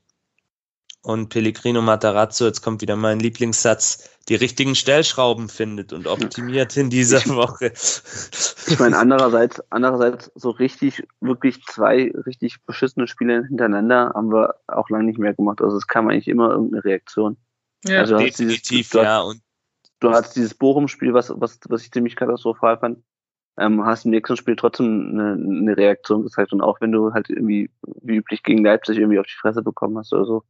und 1.01 1.29
Pellegrino 1.29 1.81
Matarazzo, 1.81 2.45
jetzt 2.45 2.61
kommt 2.61 2.81
wieder 2.81 2.95
mein 2.95 3.19
Lieblingssatz, 3.19 4.09
die 4.27 4.35
richtigen 4.35 4.75
Stellschrauben 4.75 5.47
findet 5.49 5.93
und 5.93 6.07
optimiert 6.07 6.75
in 6.77 6.89
dieser 6.89 7.19
Ich- 7.19 7.29
Woche. 7.29 7.71
Ich 8.67 8.79
meine, 8.79 8.97
andererseits, 8.97 9.61
andererseits 9.71 10.31
so 10.35 10.49
richtig, 10.49 11.07
wirklich 11.21 11.63
zwei 11.65 12.11
richtig 12.25 12.63
beschissene 12.65 13.07
Spiele 13.07 13.45
hintereinander 13.47 14.11
haben 14.13 14.31
wir 14.31 14.55
auch 14.67 14.89
lange 14.89 15.05
nicht 15.05 15.19
mehr 15.19 15.33
gemacht. 15.33 15.61
Also 15.61 15.77
es 15.77 15.87
kam 15.87 16.09
eigentlich 16.09 16.27
immer 16.27 16.51
irgendeine 16.51 16.83
Reaktion. 16.83 17.37
Ja. 17.85 17.99
Also 17.99 18.17
du 18.17 18.23
hast 18.25 18.39
Definitiv, 18.39 18.69
dieses, 18.69 18.89
du, 18.89 18.97
ja. 18.99 19.21
Und 19.21 19.41
du 20.01 20.11
hast 20.11 20.35
dieses 20.35 20.53
Bochum-Spiel, 20.53 21.13
was, 21.13 21.31
was, 21.35 21.59
was 21.69 21.83
ich 21.83 21.91
ziemlich 21.91 22.15
katastrophal 22.15 22.77
fand, 22.77 22.99
ähm, 23.57 23.85
hast 23.85 24.05
im 24.05 24.11
nächsten 24.11 24.37
Spiel 24.37 24.55
trotzdem 24.57 25.11
eine, 25.11 25.31
eine 25.33 25.77
Reaktion 25.77 26.23
gezeigt. 26.23 26.51
Und 26.51 26.61
auch 26.61 26.81
wenn 26.81 26.91
du 26.91 27.13
halt 27.13 27.29
irgendwie, 27.29 27.69
wie 28.01 28.17
üblich, 28.17 28.43
gegen 28.43 28.63
Leipzig 28.63 28.97
irgendwie 28.97 29.19
auf 29.19 29.25
die 29.25 29.39
Fresse 29.39 29.61
bekommen 29.63 29.97
hast 29.97 30.13
oder 30.13 30.25
so. 30.25 30.43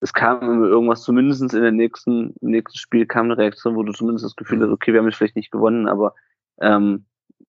Es 0.00 0.12
kam 0.12 0.64
irgendwas, 0.64 1.02
zumindest 1.02 1.42
in 1.42 1.48
der 1.48 1.72
nächsten, 1.72 2.34
im 2.40 2.50
nächsten 2.50 2.78
Spiel 2.78 3.06
kam 3.06 3.26
eine 3.26 3.38
Reaktion, 3.38 3.74
wo 3.74 3.82
du 3.82 3.92
zumindest 3.92 4.24
das 4.24 4.36
Gefühl 4.36 4.62
hast, 4.62 4.70
okay, 4.70 4.92
wir 4.92 5.00
haben 5.00 5.06
jetzt 5.06 5.16
vielleicht 5.16 5.36
nicht 5.36 5.50
gewonnen, 5.50 5.88
aber 5.88 6.14
ähm, 6.60 7.06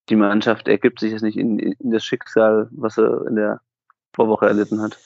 die 0.09 0.15
Mannschaft 0.15 0.67
ergibt 0.67 0.99
sich 0.99 1.11
jetzt 1.11 1.21
nicht 1.21 1.37
in, 1.37 1.59
in 1.59 1.91
das 1.91 2.03
Schicksal, 2.03 2.67
was 2.71 2.97
er 2.97 3.27
in 3.27 3.35
der 3.35 3.61
Vorwoche 4.15 4.47
erlitten 4.47 4.81
hat. 4.81 4.97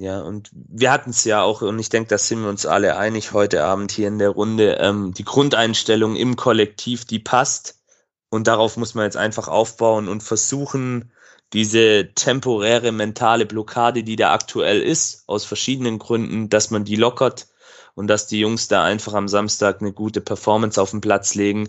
Ja, 0.00 0.20
und 0.20 0.50
wir 0.52 0.92
hatten 0.92 1.10
es 1.10 1.24
ja 1.24 1.42
auch, 1.42 1.60
und 1.62 1.78
ich 1.80 1.88
denke, 1.88 2.08
da 2.08 2.18
sind 2.18 2.42
wir 2.42 2.48
uns 2.48 2.66
alle 2.66 2.96
einig 2.96 3.32
heute 3.32 3.64
Abend 3.64 3.90
hier 3.90 4.06
in 4.06 4.20
der 4.20 4.30
Runde, 4.30 4.78
ähm, 4.80 5.12
die 5.12 5.24
Grundeinstellung 5.24 6.14
im 6.14 6.36
Kollektiv, 6.36 7.04
die 7.04 7.18
passt. 7.18 7.82
Und 8.30 8.46
darauf 8.46 8.76
muss 8.76 8.94
man 8.94 9.04
jetzt 9.04 9.16
einfach 9.16 9.48
aufbauen 9.48 10.06
und 10.06 10.22
versuchen, 10.22 11.10
diese 11.52 12.12
temporäre 12.14 12.92
mentale 12.92 13.46
Blockade, 13.46 14.02
die 14.02 14.16
da 14.16 14.32
aktuell 14.32 14.82
ist, 14.82 15.24
aus 15.26 15.44
verschiedenen 15.44 15.98
Gründen, 15.98 16.48
dass 16.48 16.70
man 16.70 16.84
die 16.84 16.96
lockert 16.96 17.48
und 17.94 18.06
dass 18.06 18.26
die 18.26 18.40
Jungs 18.40 18.68
da 18.68 18.84
einfach 18.84 19.14
am 19.14 19.28
Samstag 19.28 19.80
eine 19.80 19.92
gute 19.92 20.20
Performance 20.20 20.80
auf 20.80 20.90
den 20.90 21.00
Platz 21.00 21.34
legen. 21.34 21.68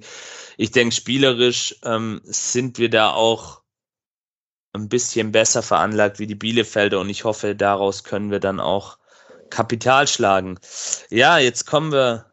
Ich 0.57 0.71
denke, 0.71 0.93
spielerisch 0.93 1.79
ähm, 1.83 2.21
sind 2.23 2.77
wir 2.77 2.89
da 2.89 3.11
auch 3.11 3.61
ein 4.73 4.89
bisschen 4.89 5.31
besser 5.31 5.63
veranlagt 5.63 6.19
wie 6.19 6.27
die 6.27 6.35
Bielefelder 6.35 6.99
und 6.99 7.09
ich 7.09 7.23
hoffe, 7.23 7.55
daraus 7.55 8.03
können 8.03 8.31
wir 8.31 8.39
dann 8.39 8.59
auch 8.59 8.97
Kapital 9.49 10.07
schlagen. 10.07 10.59
Ja, 11.09 11.39
jetzt 11.39 11.65
kommen 11.65 11.91
wir 11.91 12.31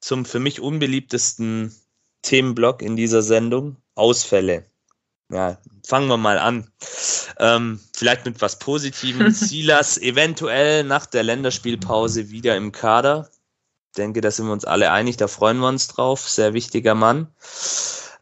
zum 0.00 0.24
für 0.24 0.38
mich 0.38 0.60
unbeliebtesten 0.60 1.74
Themenblock 2.22 2.80
in 2.80 2.96
dieser 2.96 3.22
Sendung, 3.22 3.76
Ausfälle. 3.94 4.64
Ja, 5.34 5.58
fangen 5.84 6.06
wir 6.06 6.16
mal 6.16 6.38
an. 6.38 6.70
Ähm, 7.40 7.80
vielleicht 7.92 8.24
mit 8.24 8.40
was 8.40 8.60
Positivem. 8.60 9.30
Silas 9.32 9.98
eventuell 9.98 10.84
nach 10.84 11.06
der 11.06 11.24
Länderspielpause 11.24 12.30
wieder 12.30 12.56
im 12.56 12.70
Kader. 12.70 13.28
Denke, 13.96 14.20
da 14.20 14.30
sind 14.30 14.46
wir 14.46 14.52
uns 14.52 14.64
alle 14.64 14.92
einig, 14.92 15.16
da 15.16 15.26
freuen 15.26 15.58
wir 15.58 15.66
uns 15.66 15.88
drauf. 15.88 16.28
Sehr 16.28 16.54
wichtiger 16.54 16.94
Mann. 16.94 17.26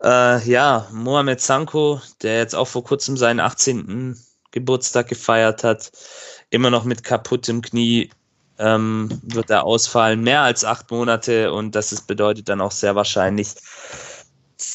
Äh, 0.02 0.42
ja, 0.48 0.88
Mohamed 0.90 1.42
Sanko, 1.42 2.00
der 2.22 2.38
jetzt 2.38 2.54
auch 2.54 2.66
vor 2.66 2.82
kurzem 2.82 3.18
seinen 3.18 3.40
18. 3.40 4.18
Geburtstag 4.50 5.08
gefeiert 5.08 5.64
hat, 5.64 5.92
immer 6.48 6.70
noch 6.70 6.84
mit 6.84 7.04
kaputtem 7.04 7.60
Knie, 7.60 8.10
ähm, 8.58 9.20
wird 9.22 9.50
er 9.50 9.64
ausfallen, 9.64 10.22
mehr 10.22 10.40
als 10.40 10.64
acht 10.64 10.90
Monate 10.90 11.52
und 11.52 11.74
das 11.74 11.92
ist, 11.92 12.06
bedeutet 12.06 12.48
dann 12.48 12.62
auch 12.62 12.72
sehr 12.72 12.96
wahrscheinlich 12.96 13.54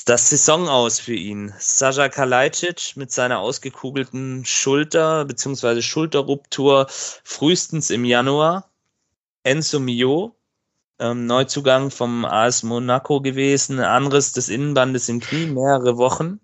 das 0.05 0.29
Saison 0.29 0.67
aus 0.69 0.99
für 0.99 1.13
ihn. 1.13 1.53
Sascha 1.59 2.09
Kalajdzic 2.09 2.95
mit 2.95 3.11
seiner 3.11 3.39
ausgekugelten 3.39 4.45
Schulter 4.45 5.25
bzw. 5.25 5.81
Schulterruptur 5.81 6.87
frühestens 6.89 7.89
im 7.89 8.05
Januar. 8.05 8.71
Enzo 9.43 9.79
Mio, 9.79 10.35
ähm, 10.99 11.25
Neuzugang 11.25 11.91
vom 11.91 12.25
AS 12.25 12.63
Monaco 12.63 13.21
gewesen, 13.21 13.79
Anriss 13.79 14.33
des 14.33 14.49
Innenbandes 14.49 15.09
im 15.09 15.19
Knie, 15.19 15.45
mehrere 15.45 15.97
Wochen. 15.97 16.39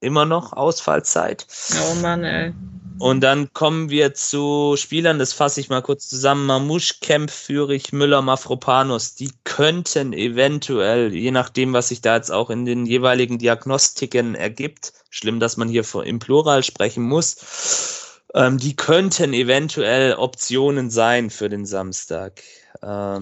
Immer 0.00 0.24
noch 0.24 0.52
Ausfallzeit. 0.52 1.46
Oh 1.90 1.94
Mann, 2.00 2.24
ey. 2.24 2.52
Und 2.98 3.22
dann 3.22 3.50
kommen 3.54 3.88
wir 3.88 4.12
zu 4.12 4.74
Spielern, 4.76 5.18
das 5.18 5.32
fasse 5.32 5.58
ich 5.60 5.70
mal 5.70 5.80
kurz 5.80 6.06
zusammen. 6.06 6.44
Mamouche, 6.44 6.96
Kemp, 7.00 7.30
Fürich, 7.30 7.94
Müller, 7.94 8.20
Mafropanos. 8.20 9.14
Die 9.14 9.30
könnten 9.44 10.12
eventuell, 10.12 11.14
je 11.14 11.30
nachdem, 11.30 11.72
was 11.72 11.88
sich 11.88 12.02
da 12.02 12.16
jetzt 12.16 12.30
auch 12.30 12.50
in 12.50 12.66
den 12.66 12.84
jeweiligen 12.84 13.38
Diagnostiken 13.38 14.34
ergibt, 14.34 14.92
schlimm, 15.08 15.40
dass 15.40 15.56
man 15.56 15.68
hier 15.68 15.84
im 16.04 16.18
Plural 16.18 16.62
sprechen 16.62 17.02
muss, 17.04 18.20
ähm, 18.34 18.58
die 18.58 18.76
könnten 18.76 19.32
eventuell 19.32 20.14
Optionen 20.14 20.90
sein 20.90 21.30
für 21.30 21.48
den 21.48 21.64
Samstag. 21.64 22.42
Ähm, 22.82 23.20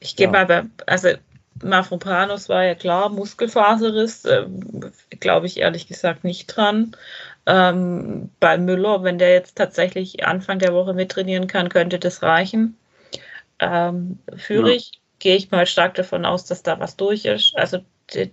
Ich 0.00 0.16
gebe 0.16 0.34
Ja. 0.34 0.42
aber, 0.42 0.66
also 0.86 1.08
Mafropanus 1.62 2.48
war 2.48 2.64
ja 2.64 2.74
klar, 2.74 3.08
Muskelfaserriss, 3.08 4.24
ähm, 4.24 4.92
glaube 5.20 5.46
ich 5.46 5.58
ehrlich 5.58 5.86
gesagt 5.86 6.24
nicht 6.24 6.46
dran. 6.46 6.96
Ähm, 7.46 8.30
bei 8.40 8.58
Müller, 8.58 9.02
wenn 9.02 9.18
der 9.18 9.32
jetzt 9.32 9.56
tatsächlich 9.56 10.26
Anfang 10.26 10.58
der 10.58 10.74
Woche 10.74 10.94
mittrainieren 10.94 11.46
kann, 11.46 11.68
könnte 11.68 11.98
das 11.98 12.22
reichen. 12.22 12.76
Ähm, 13.60 14.18
Führig 14.36 14.92
gehe 15.18 15.36
ich 15.36 15.50
mal 15.50 15.66
stark 15.66 15.94
davon 15.94 16.24
aus, 16.24 16.44
dass 16.44 16.62
da 16.62 16.80
was 16.80 16.96
durch 16.96 17.24
ist. 17.24 17.54
Also 17.56 17.78
die, 18.12 18.32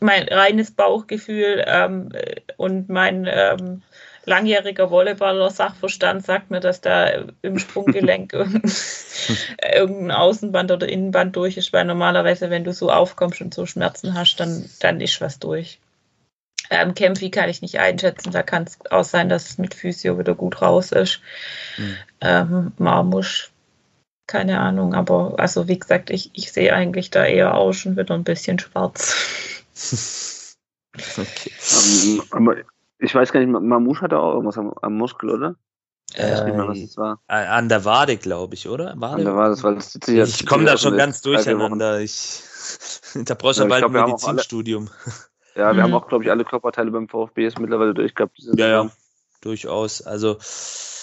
mein 0.00 0.28
reines 0.28 0.70
Bauchgefühl 0.70 1.64
ähm, 1.66 2.10
und 2.56 2.88
mein 2.88 3.28
ähm, 3.30 3.82
langjähriger 4.28 4.90
Volleyballer-Sachverstand 4.90 6.24
sagt 6.24 6.50
mir, 6.50 6.60
dass 6.60 6.80
da 6.80 7.08
im 7.42 7.58
Sprunggelenk 7.58 8.32
irgendein, 9.74 10.10
Außenband 10.10 10.70
oder 10.70 10.88
Innenband 10.88 11.34
durch 11.34 11.56
ist, 11.56 11.72
weil 11.72 11.84
normalerweise, 11.84 12.50
wenn 12.50 12.64
du 12.64 12.72
so 12.72 12.92
aufkommst 12.92 13.40
und 13.40 13.54
so 13.54 13.66
Schmerzen 13.66 14.14
hast, 14.14 14.36
dann, 14.36 14.68
dann 14.80 15.00
ist 15.00 15.20
was 15.20 15.38
durch. 15.38 15.80
Ähm, 16.70 16.94
Kämpfi 16.94 17.30
kann 17.30 17.48
ich 17.48 17.62
nicht 17.62 17.78
einschätzen, 17.78 18.30
da 18.30 18.42
kann 18.42 18.64
es 18.64 18.78
auch 18.90 19.04
sein, 19.04 19.30
dass 19.30 19.48
es 19.48 19.58
mit 19.58 19.74
Physio 19.74 20.18
wieder 20.18 20.34
gut 20.34 20.60
raus 20.60 20.92
ist. 20.92 21.20
Hm. 21.76 21.96
Ähm, 22.20 22.72
Marmusch, 22.76 23.50
keine 24.26 24.60
Ahnung, 24.60 24.94
aber 24.94 25.34
also 25.38 25.66
wie 25.66 25.78
gesagt, 25.78 26.10
ich, 26.10 26.30
ich 26.34 26.52
sehe 26.52 26.74
eigentlich 26.74 27.10
da 27.10 27.24
eher 27.24 27.54
auch 27.54 27.72
schon 27.72 27.96
wieder 27.96 28.14
ein 28.14 28.24
bisschen 28.24 28.58
schwarz. 28.58 29.16
okay. 30.94 31.52
Ähm, 31.72 32.22
aber 32.30 32.56
ich 32.98 33.14
weiß 33.14 33.32
gar 33.32 33.40
nicht, 33.40 33.50
Mamouche 33.50 34.02
hatte 34.02 34.18
auch 34.18 34.32
irgendwas 34.34 34.58
am, 34.58 34.72
am 34.82 34.94
Muskel, 34.96 35.30
oder? 35.30 35.54
Ich 36.14 36.18
weiß 36.22 36.44
nicht 36.44 36.56
mehr, 36.56 36.68
was 36.68 36.78
Äh, 36.78 36.86
das 36.86 36.96
war. 36.96 37.20
an 37.26 37.68
der 37.68 37.84
Wade, 37.84 38.16
glaube 38.16 38.54
ich, 38.54 38.68
oder? 38.68 38.94
Wade? 38.96 39.34
war 39.36 39.50
das, 39.50 39.62
weil 39.62 39.74
das 39.76 39.92
sich 39.92 40.02
ja- 40.08 40.24
Ich 40.24 40.46
komme 40.46 40.64
da 40.64 40.78
schon 40.78 40.96
ganz 40.96 41.20
durcheinander. 41.20 42.00
Ich, 42.00 42.40
da 43.14 43.34
brauchst 43.34 43.58
du 43.58 43.62
Ja, 43.62 43.66
ich 43.66 43.70
bald 43.70 43.82
glaub, 43.82 43.92
wir 43.92 44.00
ein 44.00 44.02
haben 44.04 44.12
auch 44.14 44.22
alle- 44.24 44.32
Medizinstudium. 44.34 44.88
Ja, 45.54 45.72
wir 45.74 45.74
Mhm. 45.74 45.82
haben 45.82 45.94
auch, 45.94 46.06
glaube 46.06 46.22
ich, 46.22 46.30
alle 46.30 46.44
Körperteile 46.44 46.92
beim 46.92 47.08
VfB 47.08 47.44
ist 47.44 47.58
mittlerweile 47.58 47.92
durch 47.92 48.14
gehabt. 48.14 48.38
diese 48.38 48.56
Ja, 48.56 48.68
ja, 48.68 48.90
durchaus. 49.40 50.02
Also, 50.02 50.38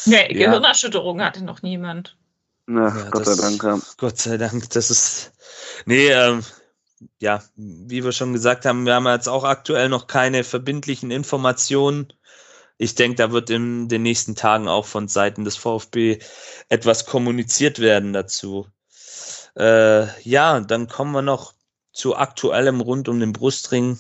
Nee, 0.06 0.32
Ja. 0.34 0.48
Gehirnerschütterung 0.48 1.22
hatte 1.22 1.44
noch 1.44 1.62
niemand. 1.62 2.16
Ja, 2.70 2.88
Ja, 2.88 3.10
Gott 3.12 3.28
das- 3.28 3.36
sei 3.38 3.50
Dank. 3.50 3.64
Ja. 3.64 3.80
Gott 3.98 4.18
sei 4.18 4.38
Dank, 4.38 4.70
das 4.70 4.90
ist. 4.92 5.34
Nee, 5.86 6.08
ähm, 6.10 6.42
ja, 7.20 7.44
wie 7.56 8.04
wir 8.04 8.12
schon 8.12 8.34
gesagt 8.34 8.66
haben, 8.66 8.86
wir 8.86 8.96
haben 8.96 9.08
jetzt 9.08 9.30
auch 9.30 9.44
aktuell 9.44 9.90
noch 9.90 10.08
keine 10.08 10.44
verbindlichen 10.44 11.12
Informationen. 11.12 12.14
Ich 12.78 12.96
denke, 12.96 13.16
da 13.16 13.32
wird 13.32 13.50
in 13.50 13.88
den 13.88 14.04
nächsten 14.04 14.36
Tagen 14.36 14.68
auch 14.68 14.86
von 14.86 15.08
Seiten 15.08 15.46
des 15.46 15.56
VfB 15.56 16.20
etwas 16.70 17.06
kommuniziert 17.06 17.80
werden 17.80 18.14
dazu. 18.14 18.68
Äh, 19.58 20.08
ja, 20.28 20.60
dann 20.60 20.88
kommen 20.88 21.14
wir 21.14 21.22
noch 21.22 21.54
zu 21.94 22.16
aktuellem 22.16 22.82
rund 22.82 23.08
um 23.08 23.20
den 23.20 23.34
Brustring. 23.34 23.98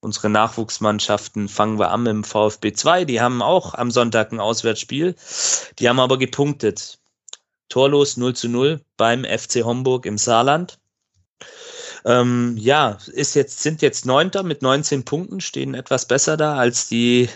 Unsere 0.00 0.30
Nachwuchsmannschaften 0.30 1.48
fangen 1.48 1.80
wir 1.80 1.90
an 1.90 2.04
dem 2.04 2.22
VfB 2.22 2.72
2. 2.72 3.04
Die 3.04 3.20
haben 3.20 3.42
auch 3.42 3.74
am 3.74 3.90
Sonntag 3.90 4.30
ein 4.30 4.38
Auswärtsspiel. 4.38 5.16
Die 5.80 5.88
haben 5.88 5.98
aber 5.98 6.18
gepunktet. 6.18 7.00
Torlos 7.68 8.16
0 8.16 8.34
zu 8.36 8.48
0 8.48 8.80
beim 8.96 9.24
FC 9.24 9.64
Homburg 9.64 10.06
im 10.06 10.16
Saarland. 10.16 10.78
Ähm, 12.04 12.56
ja, 12.58 12.98
ist 13.08 13.34
jetzt, 13.34 13.62
sind 13.62 13.82
jetzt 13.82 14.06
Neunter 14.06 14.42
mit 14.42 14.62
19 14.62 15.04
Punkten, 15.04 15.40
stehen 15.40 15.74
etwas 15.74 16.06
besser 16.06 16.36
da 16.36 16.56
als 16.56 16.88
die 16.88 17.28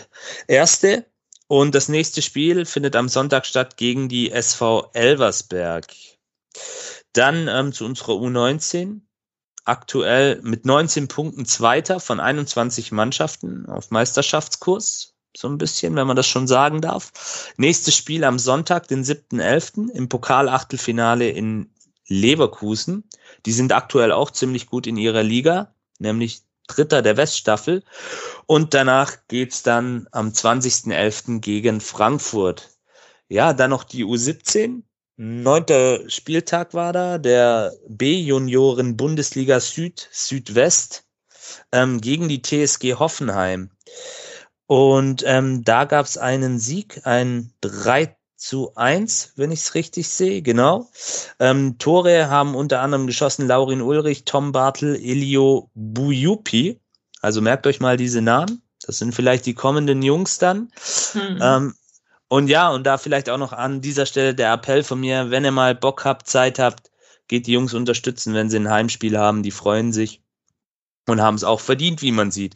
erste. 0.47 1.05
Und 1.47 1.75
das 1.75 1.89
nächste 1.89 2.21
Spiel 2.21 2.65
findet 2.65 2.95
am 2.95 3.09
Sonntag 3.09 3.45
statt 3.45 3.77
gegen 3.77 4.09
die 4.09 4.31
SV 4.31 4.89
Elversberg. 4.93 5.85
Dann 7.13 7.47
ähm, 7.47 7.73
zu 7.73 7.85
unserer 7.85 8.13
U19. 8.13 9.01
Aktuell 9.65 10.41
mit 10.41 10.65
19 10.65 11.07
Punkten 11.07 11.45
Zweiter 11.45 11.99
von 12.01 12.19
21 12.19 12.91
Mannschaften 12.91 13.65
auf 13.67 13.91
Meisterschaftskurs. 13.91 15.13
So 15.35 15.47
ein 15.47 15.57
bisschen, 15.57 15.95
wenn 15.95 16.05
man 16.05 16.15
das 16.15 16.27
schon 16.27 16.47
sagen 16.47 16.81
darf. 16.81 17.53
Nächstes 17.57 17.95
Spiel 17.95 18.23
am 18.23 18.39
Sonntag, 18.39 18.87
den 18.87 19.03
7.11. 19.03 19.89
im 19.91 20.09
Pokalachtelfinale 20.09 21.29
in 21.29 21.71
Leverkusen. 22.07 23.03
Die 23.45 23.51
sind 23.51 23.71
aktuell 23.71 24.11
auch 24.11 24.31
ziemlich 24.31 24.67
gut 24.67 24.87
in 24.87 24.97
ihrer 24.97 25.23
Liga, 25.23 25.73
nämlich 25.99 26.43
Dritter 26.67 27.01
der 27.01 27.17
Weststaffel. 27.17 27.83
Und 28.45 28.73
danach 28.73 29.17
geht's 29.27 29.63
dann 29.63 30.07
am 30.11 30.29
20.11. 30.29 31.39
gegen 31.39 31.81
Frankfurt. 31.81 32.69
Ja, 33.27 33.53
dann 33.53 33.71
noch 33.71 33.83
die 33.83 34.05
U17. 34.05 34.83
Neunter 35.15 36.09
Spieltag 36.09 36.73
war 36.73 36.93
da, 36.93 37.17
der 37.17 37.73
B-Junioren 37.87 38.97
Bundesliga 38.97 39.59
Süd, 39.59 40.09
Südwest 40.11 41.05
ähm, 41.71 42.01
gegen 42.01 42.29
die 42.29 42.41
TSG 42.41 42.95
Hoffenheim. 42.95 43.69
Und 44.65 45.23
ähm, 45.25 45.63
da 45.63 45.85
gab's 45.85 46.17
einen 46.17 46.57
Sieg, 46.57 47.01
ein 47.05 47.53
3 47.61 48.15
zu 48.43 48.75
1, 48.75 49.33
wenn 49.37 49.53
ich 49.53 49.61
es 49.61 49.73
richtig 49.73 50.09
sehe, 50.09 50.41
genau. 50.41 50.89
Ähm, 51.39 51.77
Tore 51.77 52.29
haben 52.29 52.55
unter 52.55 52.81
anderem 52.81 53.07
geschossen 53.07 53.47
Laurin 53.47 53.81
Ulrich, 53.81 54.25
Tom 54.25 54.51
Bartel, 54.51 54.95
Elio 54.95 55.69
Buyupi. 55.75 56.77
Also 57.21 57.39
merkt 57.39 57.65
euch 57.67 57.79
mal 57.79 57.95
diese 57.95 58.21
Namen. 58.21 58.61
Das 58.85 58.97
sind 58.97 59.15
vielleicht 59.15 59.45
die 59.45 59.53
kommenden 59.53 60.01
Jungs 60.01 60.39
dann. 60.39 60.73
Mhm. 61.13 61.39
Ähm, 61.41 61.73
und 62.27 62.49
ja, 62.49 62.69
und 62.69 62.83
da 62.85 62.97
vielleicht 62.97 63.29
auch 63.29 63.37
noch 63.37 63.53
an 63.53 63.79
dieser 63.79 64.05
Stelle 64.05 64.35
der 64.35 64.51
Appell 64.51 64.83
von 64.83 64.99
mir, 64.99 65.31
wenn 65.31 65.45
ihr 65.45 65.51
mal 65.51 65.73
Bock 65.73 66.03
habt, 66.03 66.27
Zeit 66.27 66.59
habt, 66.59 66.91
geht 67.29 67.47
die 67.47 67.53
Jungs 67.53 67.73
unterstützen, 67.73 68.33
wenn 68.33 68.49
sie 68.49 68.57
ein 68.57 68.69
Heimspiel 68.69 69.17
haben. 69.17 69.43
Die 69.43 69.51
freuen 69.51 69.93
sich 69.93 70.21
und 71.07 71.21
haben 71.21 71.35
es 71.35 71.45
auch 71.45 71.61
verdient, 71.61 72.01
wie 72.01 72.11
man 72.11 72.31
sieht. 72.31 72.55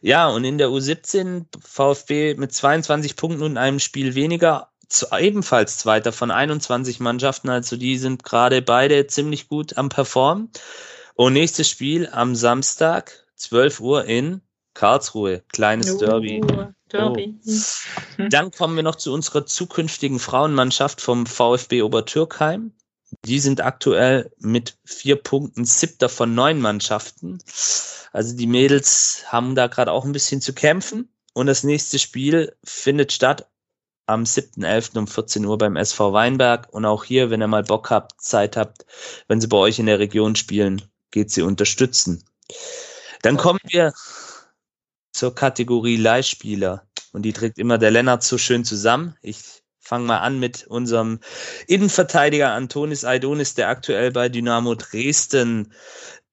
Ja, 0.00 0.28
und 0.28 0.44
in 0.44 0.56
der 0.56 0.68
U17 0.68 1.44
VfB 1.62 2.34
mit 2.34 2.54
22 2.54 3.14
Punkten 3.14 3.42
und 3.42 3.58
einem 3.58 3.78
Spiel 3.78 4.14
weniger 4.14 4.67
ebenfalls 5.18 5.78
Zweiter 5.78 6.12
von 6.12 6.30
21 6.30 7.00
Mannschaften. 7.00 7.48
Also 7.48 7.76
die 7.76 7.98
sind 7.98 8.24
gerade 8.24 8.62
beide 8.62 9.06
ziemlich 9.06 9.48
gut 9.48 9.76
am 9.76 9.88
Performen. 9.88 10.50
Und 11.14 11.32
nächstes 11.32 11.68
Spiel 11.68 12.08
am 12.10 12.34
Samstag, 12.34 13.26
12 13.36 13.80
Uhr 13.80 14.04
in 14.04 14.40
Karlsruhe. 14.74 15.42
Kleines 15.52 15.92
uh, 15.92 15.98
Derby. 15.98 16.40
Derby. 16.90 17.38
Oh. 17.44 18.22
Dann 18.30 18.50
kommen 18.50 18.76
wir 18.76 18.82
noch 18.82 18.96
zu 18.96 19.12
unserer 19.12 19.44
zukünftigen 19.44 20.18
Frauenmannschaft 20.18 21.00
vom 21.00 21.26
VfB 21.26 21.82
Obertürkheim. 21.82 22.72
Die 23.24 23.40
sind 23.40 23.60
aktuell 23.60 24.30
mit 24.38 24.78
vier 24.84 25.16
Punkten 25.16 25.64
siebter 25.64 26.08
von 26.08 26.34
neun 26.34 26.60
Mannschaften. 26.60 27.38
Also 28.12 28.36
die 28.36 28.46
Mädels 28.46 29.24
haben 29.26 29.54
da 29.54 29.66
gerade 29.66 29.92
auch 29.92 30.04
ein 30.04 30.12
bisschen 30.12 30.40
zu 30.40 30.52
kämpfen. 30.52 31.12
Und 31.34 31.46
das 31.46 31.64
nächste 31.64 31.98
Spiel 31.98 32.56
findet 32.64 33.12
statt 33.12 33.48
am 34.08 34.24
7.11. 34.24 34.98
um 34.98 35.06
14 35.06 35.44
Uhr 35.44 35.58
beim 35.58 35.76
SV 35.76 36.12
Weinberg. 36.12 36.68
Und 36.70 36.84
auch 36.84 37.04
hier, 37.04 37.30
wenn 37.30 37.42
ihr 37.42 37.46
mal 37.46 37.62
Bock 37.62 37.90
habt, 37.90 38.20
Zeit 38.20 38.56
habt, 38.56 38.86
wenn 39.28 39.40
sie 39.40 39.48
bei 39.48 39.58
euch 39.58 39.78
in 39.78 39.86
der 39.86 39.98
Region 39.98 40.34
spielen, 40.34 40.82
geht 41.10 41.30
sie 41.30 41.42
unterstützen. 41.42 42.24
Dann 43.22 43.36
kommen 43.36 43.60
wir 43.64 43.92
zur 45.12 45.34
Kategorie 45.34 45.96
Leihspieler. 45.96 46.86
Und 47.12 47.22
die 47.22 47.32
trägt 47.32 47.58
immer 47.58 47.78
der 47.78 47.90
Lennart 47.90 48.22
so 48.22 48.38
schön 48.38 48.64
zusammen. 48.64 49.16
Ich 49.20 49.38
fange 49.78 50.06
mal 50.06 50.18
an 50.18 50.38
mit 50.38 50.66
unserem 50.66 51.20
Innenverteidiger 51.66 52.52
Antonis 52.52 53.04
Aidonis, 53.04 53.54
der 53.54 53.68
aktuell 53.68 54.10
bei 54.10 54.28
Dynamo 54.28 54.74
Dresden 54.74 55.72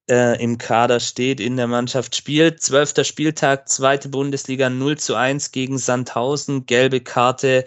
äh, 0.08 0.42
im 0.42 0.58
Kader 0.58 1.00
steht, 1.00 1.40
in 1.40 1.56
der 1.56 1.66
Mannschaft 1.66 2.14
spielt. 2.14 2.62
Zwölfter 2.62 3.04
Spieltag, 3.04 3.68
zweite 3.68 4.08
Bundesliga 4.08 4.70
0 4.70 4.98
zu 4.98 5.14
1 5.14 5.52
gegen 5.52 5.78
Sandhausen. 5.78 6.66
Gelbe 6.66 7.00
Karte 7.00 7.64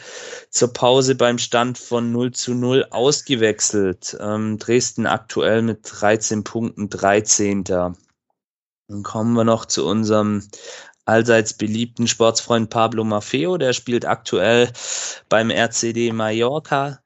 zur 0.49 0.73
Pause 0.73 1.15
beim 1.15 1.37
Stand 1.37 1.77
von 1.77 2.11
0 2.11 2.31
zu 2.31 2.53
0 2.53 2.87
ausgewechselt. 2.91 4.17
Ähm, 4.19 4.57
Dresden 4.57 5.05
aktuell 5.05 5.61
mit 5.61 5.79
13 5.83 6.43
Punkten 6.43 6.89
13. 6.89 7.63
Dann 7.63 7.95
kommen 9.03 9.33
wir 9.33 9.43
noch 9.43 9.65
zu 9.65 9.85
unserem 9.85 10.47
allseits 11.05 11.53
beliebten 11.53 12.07
Sportsfreund 12.07 12.69
Pablo 12.69 13.03
Maffeo. 13.03 13.57
Der 13.57 13.73
spielt 13.73 14.05
aktuell 14.05 14.69
beim 15.27 15.49
RCD 15.49 16.13
Mallorca 16.13 16.99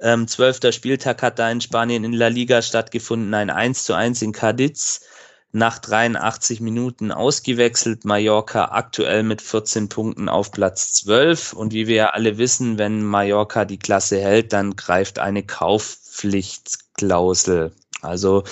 ähm, 0.00 0.28
zwölfter 0.28 0.70
Spieltag 0.72 1.22
hat 1.22 1.38
da 1.38 1.50
in 1.50 1.60
Spanien 1.60 2.04
in 2.04 2.12
La 2.12 2.28
Liga 2.28 2.62
stattgefunden, 2.62 3.34
ein 3.34 3.50
1 3.50 3.84
zu 3.84 3.94
1 3.94 4.22
in 4.22 4.32
Cadiz. 4.32 5.02
Nach 5.50 5.78
83 5.78 6.60
Minuten 6.60 7.10
ausgewechselt, 7.10 8.04
Mallorca 8.04 8.66
aktuell 8.66 9.22
mit 9.22 9.40
14 9.40 9.88
Punkten 9.88 10.28
auf 10.28 10.52
Platz 10.52 10.92
12. 10.92 11.54
Und 11.54 11.72
wie 11.72 11.86
wir 11.86 11.96
ja 11.96 12.10
alle 12.10 12.36
wissen, 12.36 12.76
wenn 12.76 13.02
Mallorca 13.02 13.64
die 13.64 13.78
Klasse 13.78 14.20
hält, 14.20 14.52
dann 14.52 14.76
greift 14.76 15.18
eine 15.18 15.42
Kaufpflichtklausel. 15.42 17.72
Also 18.02 18.44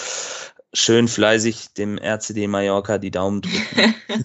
schön 0.73 1.07
fleißig 1.07 1.75
dem 1.75 1.99
RCD 1.99 2.47
Mallorca 2.47 2.97
die 2.97 3.11
Daumen 3.11 3.43
drücken. 3.43 3.95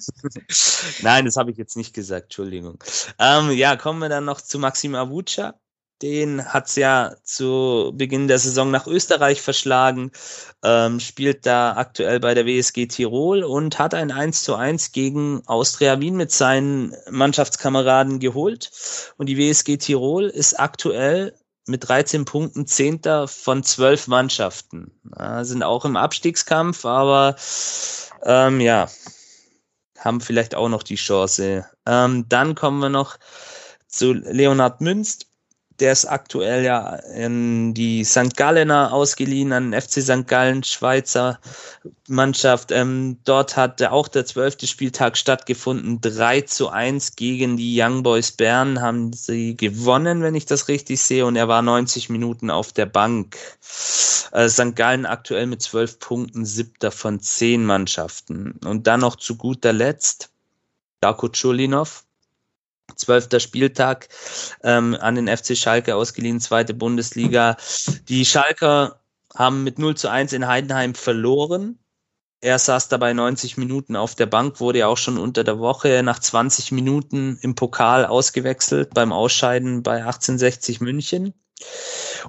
Nein, 1.01 1.25
das 1.25 1.35
habe 1.35 1.51
ich 1.51 1.57
jetzt 1.57 1.75
nicht 1.75 1.93
gesagt, 1.93 2.27
Entschuldigung. 2.27 2.81
Ähm, 3.19 3.51
ja, 3.51 3.75
kommen 3.75 3.99
wir 3.99 4.09
dann 4.09 4.25
noch 4.25 4.39
zu 4.39 4.59
Maxim 4.59 4.95
Avuca. 4.95 5.55
Den 6.01 6.43
hat's 6.51 6.75
ja 6.75 7.15
zu 7.23 7.91
Beginn 7.93 8.27
der 8.27 8.39
Saison 8.39 8.71
nach 8.71 8.87
Österreich 8.87 9.41
verschlagen, 9.41 10.11
ähm, 10.63 10.99
spielt 10.99 11.45
da 11.45 11.73
aktuell 11.77 12.19
bei 12.19 12.33
der 12.33 12.45
WSG 12.45 12.87
Tirol 12.87 13.43
und 13.43 13.77
hat 13.77 13.93
ein 13.93 14.11
1 14.11 14.43
zu 14.43 14.55
1 14.55 14.93
gegen 14.93 15.43
Austria 15.45 15.99
Wien 15.99 16.15
mit 16.15 16.31
seinen 16.31 16.95
Mannschaftskameraden 17.09 18.19
geholt. 18.19 18.71
Und 19.17 19.27
die 19.27 19.37
WSG 19.37 19.77
Tirol 19.77 20.25
ist 20.25 20.59
aktuell 20.59 21.35
mit 21.67 21.87
13 21.87 22.25
Punkten 22.25 22.65
Zehnter 22.65 23.27
von 23.27 23.63
zwölf 23.63 24.07
Mannschaften. 24.07 24.91
Ja, 25.17 25.43
sind 25.43 25.61
auch 25.61 25.85
im 25.85 25.97
Abstiegskampf, 25.97 26.85
aber 26.85 27.35
ähm, 28.23 28.59
ja, 28.59 28.89
haben 29.99 30.21
vielleicht 30.21 30.55
auch 30.55 30.69
noch 30.69 30.81
die 30.81 30.95
Chance. 30.95 31.65
Ähm, 31.85 32.25
dann 32.27 32.55
kommen 32.55 32.79
wir 32.79 32.89
noch 32.89 33.17
zu 33.87 34.13
Leonhard 34.13 34.81
Münst 34.81 35.30
der 35.81 35.91
ist 35.91 36.05
aktuell 36.05 36.63
ja 36.63 36.95
in 36.95 37.73
die 37.73 38.03
St. 38.03 38.37
Gallener 38.37 38.93
ausgeliehen, 38.93 39.51
an 39.51 39.71
den 39.71 39.81
FC 39.81 40.01
St. 40.01 40.27
Gallen, 40.27 40.63
Schweizer 40.63 41.39
Mannschaft. 42.07 42.71
Ähm, 42.71 43.17
dort 43.25 43.57
hat 43.57 43.81
auch 43.81 44.07
der 44.07 44.25
zwölfte 44.25 44.67
Spieltag 44.67 45.17
stattgefunden. 45.17 45.99
3 45.99 46.41
zu 46.41 46.69
1 46.69 47.15
gegen 47.15 47.57
die 47.57 47.81
Young 47.81 48.03
Boys 48.03 48.31
Bern 48.31 48.79
haben 48.81 49.11
sie 49.11 49.57
gewonnen, 49.57 50.21
wenn 50.21 50.35
ich 50.35 50.45
das 50.45 50.67
richtig 50.67 51.01
sehe. 51.01 51.25
Und 51.25 51.35
er 51.35 51.47
war 51.47 51.63
90 51.63 52.09
Minuten 52.09 52.51
auf 52.51 52.71
der 52.71 52.85
Bank. 52.85 53.37
Äh, 54.31 54.47
St. 54.49 54.75
Gallen 54.75 55.07
aktuell 55.07 55.47
mit 55.47 55.63
12 55.63 55.99
Punkten, 55.99 56.45
siebter 56.45 56.91
von 56.91 57.19
zehn 57.19 57.65
Mannschaften. 57.65 58.59
Und 58.63 58.85
dann 58.85 58.99
noch 58.99 59.15
zu 59.15 59.35
guter 59.35 59.73
Letzt 59.73 60.29
Darko 61.01 61.29
Chulinov 61.29 62.03
Zwölfter 62.95 63.39
Spieltag 63.39 64.09
ähm, 64.63 64.97
an 64.99 65.15
den 65.15 65.27
FC 65.27 65.57
Schalke 65.57 65.95
ausgeliehen, 65.95 66.39
zweite 66.39 66.73
Bundesliga. 66.73 67.57
Die 68.07 68.25
Schalker 68.25 69.01
haben 69.35 69.63
mit 69.63 69.79
0 69.79 69.95
zu 69.95 70.09
1 70.09 70.33
in 70.33 70.47
Heidenheim 70.47 70.95
verloren. 70.95 71.79
Er 72.41 72.57
saß 72.57 72.89
dabei 72.89 73.13
90 73.13 73.57
Minuten 73.57 73.95
auf 73.95 74.15
der 74.15 74.25
Bank, 74.25 74.59
wurde 74.59 74.79
ja 74.79 74.87
auch 74.87 74.97
schon 74.97 75.19
unter 75.19 75.43
der 75.43 75.59
Woche 75.59 76.01
nach 76.03 76.17
20 76.17 76.71
Minuten 76.71 77.37
im 77.41 77.53
Pokal 77.53 78.05
ausgewechselt 78.05 78.95
beim 78.95 79.13
Ausscheiden 79.13 79.83
bei 79.83 79.97
1860 79.97 80.81
München. 80.81 81.33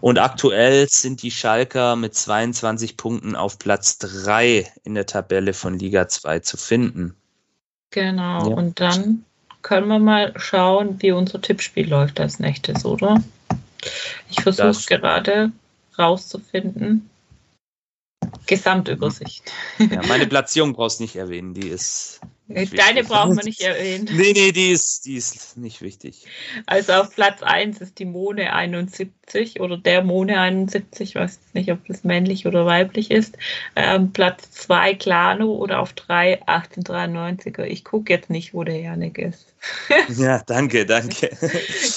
Und 0.00 0.18
aktuell 0.18 0.88
sind 0.88 1.22
die 1.22 1.30
Schalker 1.30 1.96
mit 1.96 2.14
22 2.14 2.96
Punkten 2.96 3.36
auf 3.36 3.58
Platz 3.58 3.98
3 3.98 4.70
in 4.84 4.94
der 4.94 5.06
Tabelle 5.06 5.54
von 5.54 5.78
Liga 5.78 6.08
2 6.08 6.40
zu 6.40 6.56
finden. 6.58 7.16
Genau, 7.90 8.50
ja. 8.50 8.56
und 8.56 8.80
dann 8.80 9.24
können 9.62 9.88
wir 9.88 9.98
mal 9.98 10.32
schauen, 10.36 11.00
wie 11.00 11.12
unser 11.12 11.40
Tippspiel 11.40 11.88
läuft 11.88 12.20
als 12.20 12.38
nächstes, 12.38 12.84
oder? 12.84 13.22
Ich 14.28 14.42
versuche 14.42 14.86
gerade 14.86 15.52
rauszufinden. 15.98 17.08
Gesamtübersicht. 18.46 19.50
Ja, 19.78 20.04
meine 20.06 20.26
Platzierung 20.26 20.72
brauchst 20.74 20.98
du 20.98 21.04
nicht 21.04 21.16
erwähnen, 21.16 21.54
die 21.54 21.68
ist. 21.68 22.20
Deine 22.54 23.04
brauchen 23.04 23.36
wir 23.36 23.44
nicht 23.44 23.60
erwähnen. 23.60 24.08
Nee, 24.12 24.32
nee, 24.32 24.52
die 24.52 24.70
ist, 24.70 25.06
die 25.06 25.16
ist 25.16 25.56
nicht 25.56 25.82
wichtig. 25.82 26.26
Also 26.66 26.92
auf 26.92 27.14
Platz 27.14 27.42
1 27.42 27.80
ist 27.80 27.98
die 27.98 28.04
Mone 28.04 28.52
71 28.52 29.60
oder 29.60 29.76
der 29.76 30.02
Mone 30.02 30.38
71, 30.38 31.10
ich 31.10 31.14
weiß 31.14 31.40
nicht, 31.54 31.70
ob 31.72 31.86
das 31.86 32.04
männlich 32.04 32.46
oder 32.46 32.66
weiblich 32.66 33.10
ist. 33.10 33.38
Ähm, 33.76 34.12
Platz 34.12 34.50
2 34.50 34.94
Clano 34.94 35.52
oder 35.52 35.80
auf 35.80 35.92
3 35.92 36.42
1893er. 36.44 37.64
Ich 37.64 37.84
gucke 37.84 38.12
jetzt 38.12 38.30
nicht, 38.30 38.54
wo 38.54 38.64
der 38.64 38.80
Janik 38.80 39.18
ist. 39.18 39.52
Ja, 40.16 40.42
danke, 40.46 40.86
danke. 40.86 41.30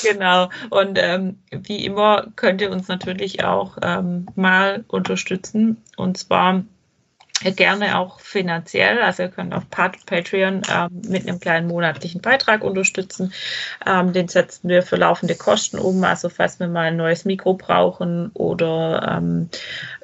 genau. 0.04 0.50
Und 0.70 0.98
ähm, 1.02 1.40
wie 1.52 1.86
immer 1.86 2.28
könnt 2.36 2.62
ihr 2.62 2.72
uns 2.72 2.88
natürlich 2.88 3.44
auch 3.44 3.78
ähm, 3.82 4.28
mal 4.36 4.84
unterstützen. 4.88 5.82
Und 5.98 6.18
zwar 6.18 6.64
gerne 7.44 7.98
auch 7.98 8.20
finanziell. 8.20 9.02
Also 9.02 9.24
ihr 9.24 9.30
könnt 9.30 9.54
auf 9.54 9.70
Pat- 9.70 10.06
Patreon 10.06 10.62
ähm, 10.72 11.02
mit 11.08 11.28
einem 11.28 11.40
kleinen 11.40 11.68
monatlichen 11.68 12.22
Beitrag 12.22 12.64
unterstützen. 12.64 13.34
Ähm, 13.86 14.14
den 14.14 14.28
setzen 14.28 14.70
wir 14.70 14.84
für 14.84 14.96
laufende 14.96 15.36
Kosten 15.36 15.78
um. 15.78 16.04
Also 16.04 16.30
falls 16.30 16.60
wir 16.60 16.68
mal 16.68 16.88
ein 16.88 16.98
neues 16.98 17.26
Mikro 17.26 17.54
brauchen 17.54 18.32
oder 18.34 19.18
ähm, 19.18 19.50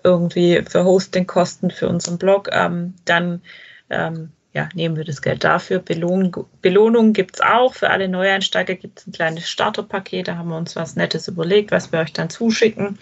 irgendwie 0.03 0.63
für 0.67 0.83
Hostingkosten 0.83 1.71
für 1.71 1.87
unseren 1.87 2.17
Blog, 2.17 2.49
ähm, 2.51 2.95
dann 3.05 3.41
ähm, 3.89 4.31
ja, 4.53 4.67
nehmen 4.73 4.97
wir 4.97 5.05
das 5.05 5.21
Geld 5.21 5.45
dafür. 5.45 5.79
Belohnung, 5.79 6.45
Belohnung 6.61 7.13
gibt 7.13 7.35
es 7.35 7.41
auch. 7.41 7.73
Für 7.73 7.89
alle 7.89 8.09
Neueinsteiger 8.09 8.75
gibt 8.75 8.99
es 8.99 9.07
ein 9.07 9.13
kleines 9.13 9.49
Starterpaket. 9.49 10.27
Da 10.27 10.35
haben 10.35 10.49
wir 10.49 10.57
uns 10.57 10.75
was 10.75 10.97
Nettes 10.97 11.29
überlegt, 11.29 11.71
was 11.71 11.93
wir 11.93 11.99
euch 11.99 12.11
dann 12.11 12.29
zuschicken. 12.29 12.99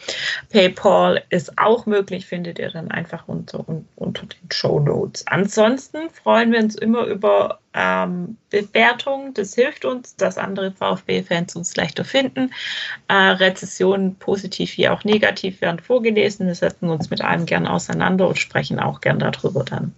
PayPal 0.52 1.24
ist 1.30 1.58
auch 1.58 1.88
möglich, 1.88 2.28
findet 2.28 2.60
ihr 2.60 2.70
dann 2.70 2.92
einfach 2.92 3.28
unter, 3.28 3.66
unter 3.96 4.26
den 4.28 4.52
Show 4.52 4.80
Notes. 4.80 5.26
Ansonsten 5.26 6.12
freuen 6.12 6.52
wir 6.52 6.60
uns 6.60 6.76
immer 6.76 7.06
über 7.06 7.60
ähm, 7.74 8.38
Bewertungen. 8.52 9.34
Das 9.34 9.56
hilft 9.56 9.86
uns, 9.86 10.16
dass 10.16 10.38
andere 10.38 10.72
VfB-Fans 10.72 11.56
uns 11.56 11.76
leichter 11.76 12.06
finden. 12.06 12.52
Äh, 13.08 13.14
Rezessionen, 13.14 14.16
positiv 14.16 14.78
wie 14.78 14.88
auch 14.88 15.04
negativ, 15.04 15.62
werden 15.62 15.80
vorgelesen. 15.80 16.46
Wir 16.46 16.54
setzen 16.54 16.90
uns 16.90 17.10
mit 17.10 17.22
allem 17.22 17.48
gern 17.48 17.66
auseinander 17.66 18.28
und 18.28 18.38
sprechen 18.38 18.80
auch 18.80 19.02
gern 19.02 19.18
darüber 19.18 19.64
dann. 19.64 19.96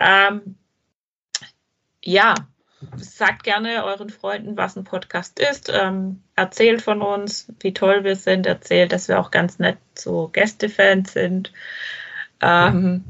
Ähm, 0.00 0.56
ja, 2.08 2.34
sagt 2.96 3.42
gerne 3.42 3.84
euren 3.84 4.08
Freunden, 4.08 4.56
was 4.56 4.76
ein 4.76 4.84
Podcast 4.84 5.38
ist. 5.38 5.70
Ähm, 5.72 6.22
erzählt 6.36 6.80
von 6.80 7.02
uns, 7.02 7.52
wie 7.60 7.74
toll 7.74 8.04
wir 8.04 8.16
sind. 8.16 8.46
Erzählt, 8.46 8.92
dass 8.92 9.08
wir 9.08 9.20
auch 9.20 9.30
ganz 9.30 9.58
nett 9.58 9.76
so 9.94 10.28
Gästefans 10.28 11.12
sind. 11.12 11.52
Ähm, 12.40 13.04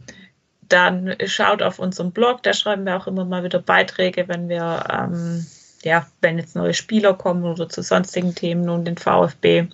dann 0.69 1.15
schaut 1.27 1.63
auf 1.63 1.79
unseren 1.79 2.13
Blog, 2.13 2.43
da 2.43 2.53
schreiben 2.53 2.85
wir 2.85 2.97
auch 2.97 3.07
immer 3.07 3.25
mal 3.25 3.45
wieder 3.45 3.61
Beiträge, 3.61 4.27
wenn 4.27 4.49
wir, 4.49 4.85
ähm, 4.91 5.47
ja, 5.83 6.07
wenn 6.21 6.39
jetzt 6.39 6.57
neue 6.57 6.75
Spieler 6.75 7.15
kommen 7.15 7.45
oder 7.45 7.69
zu 7.69 7.83
sonstigen 7.83 8.35
Themen 8.35 8.69
und 8.69 8.85
den 8.85 8.99
VfB. 8.99 9.69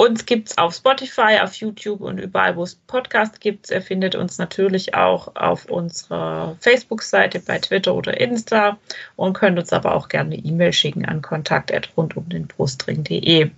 Uns 0.00 0.24
gibt 0.24 0.48
es 0.48 0.56
auf 0.56 0.74
Spotify, 0.74 1.40
auf 1.42 1.52
YouTube 1.56 2.00
und 2.00 2.16
überall, 2.16 2.56
wo 2.56 2.62
es 2.62 2.74
Podcasts 2.74 3.38
gibt. 3.38 3.70
Ihr 3.70 3.82
findet 3.82 4.14
uns 4.14 4.38
natürlich 4.38 4.94
auch 4.94 5.36
auf 5.36 5.66
unserer 5.66 6.56
Facebook-Seite, 6.58 7.40
bei 7.40 7.58
Twitter 7.58 7.94
oder 7.94 8.18
Insta 8.18 8.78
und 9.16 9.34
könnt 9.34 9.58
uns 9.58 9.74
aber 9.74 9.94
auch 9.94 10.08
gerne 10.08 10.36
eine 10.36 10.42
E-Mail 10.42 10.72
schicken 10.72 11.04
an 11.04 11.20
kontakt.rundumdenbrustring.de. 11.20 13.50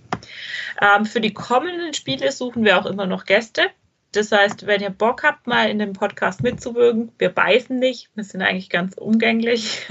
Ähm, 0.81 1.05
für 1.05 1.21
die 1.21 1.33
kommenden 1.33 1.93
Spiele 1.93 2.29
suchen 2.33 2.65
wir 2.65 2.77
auch 2.77 2.87
immer 2.87 3.05
noch 3.05 3.23
Gäste. 3.23 3.67
Das 4.11 4.33
heißt, 4.33 4.67
wenn 4.67 4.81
ihr 4.81 4.89
Bock 4.89 5.23
habt, 5.23 5.47
mal 5.47 5.69
in 5.69 5.79
dem 5.79 5.93
Podcast 5.93 6.43
mitzuwirken, 6.43 7.13
wir 7.19 7.29
beißen 7.29 7.79
nicht, 7.79 8.09
wir 8.15 8.25
sind 8.25 8.41
eigentlich 8.41 8.69
ganz 8.69 8.97
umgänglich, 8.97 9.87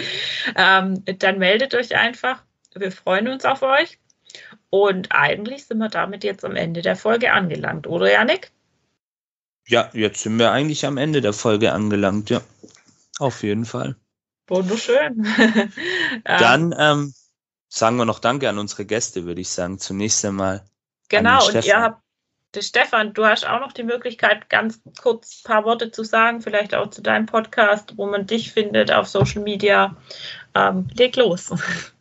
ähm, 0.56 1.02
dann 1.18 1.40
meldet 1.40 1.74
euch 1.74 1.96
einfach. 1.96 2.44
Wir 2.76 2.92
freuen 2.92 3.26
uns 3.26 3.44
auf 3.44 3.62
euch. 3.62 3.98
Und 4.70 5.12
eigentlich 5.12 5.66
sind 5.66 5.78
wir 5.78 5.88
damit 5.88 6.24
jetzt 6.24 6.44
am 6.44 6.56
Ende 6.56 6.82
der 6.82 6.96
Folge 6.96 7.32
angelangt, 7.32 7.86
oder 7.86 8.10
Janik? 8.10 8.52
Ja, 9.68 9.90
jetzt 9.92 10.22
sind 10.22 10.38
wir 10.38 10.52
eigentlich 10.52 10.86
am 10.86 10.96
Ende 10.96 11.20
der 11.20 11.32
Folge 11.32 11.72
angelangt, 11.72 12.30
ja. 12.30 12.40
Auf 13.18 13.42
jeden 13.42 13.64
Fall. 13.64 13.96
Wunderschön. 14.48 15.26
Ähm, 16.24 16.38
Dann 16.38 16.74
ähm, 16.78 17.14
sagen 17.68 17.96
wir 17.96 18.04
noch 18.04 18.20
Danke 18.20 18.48
an 18.48 18.58
unsere 18.58 18.86
Gäste, 18.86 19.24
würde 19.24 19.40
ich 19.40 19.48
sagen. 19.48 19.78
Zunächst 19.78 20.24
einmal. 20.24 20.64
Genau, 21.08 21.46
und 21.46 21.64
ihr 21.64 21.80
habt, 21.80 22.00
Stefan, 22.58 23.12
du 23.12 23.26
hast 23.26 23.46
auch 23.46 23.60
noch 23.60 23.72
die 23.72 23.82
Möglichkeit, 23.82 24.48
ganz 24.48 24.80
kurz 25.00 25.40
ein 25.40 25.48
paar 25.48 25.64
Worte 25.64 25.90
zu 25.90 26.04
sagen, 26.04 26.40
vielleicht 26.40 26.74
auch 26.74 26.90
zu 26.90 27.02
deinem 27.02 27.26
Podcast, 27.26 27.96
wo 27.96 28.06
man 28.06 28.26
dich 28.26 28.52
findet 28.52 28.90
auf 28.90 29.08
Social 29.08 29.42
Media. 29.42 29.96
Ähm, 30.54 30.88
leg 30.94 31.16
los. 31.16 31.50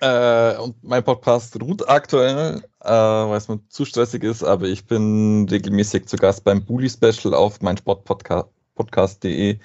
Äh, 0.00 0.56
und 0.58 0.82
mein 0.84 1.02
Podcast 1.02 1.60
ruht 1.60 1.88
aktuell, 1.88 2.62
äh, 2.80 2.88
weil 2.88 3.36
es 3.36 3.48
mir 3.48 3.60
zu 3.68 3.84
stressig 3.84 4.22
ist, 4.22 4.44
aber 4.44 4.66
ich 4.66 4.86
bin 4.86 5.48
regelmäßig 5.50 6.06
zu 6.06 6.16
Gast 6.16 6.44
beim 6.44 6.64
Bully 6.64 6.88
Special 6.88 7.34
auf 7.34 7.60
meinsportpodcast.de 7.60 9.58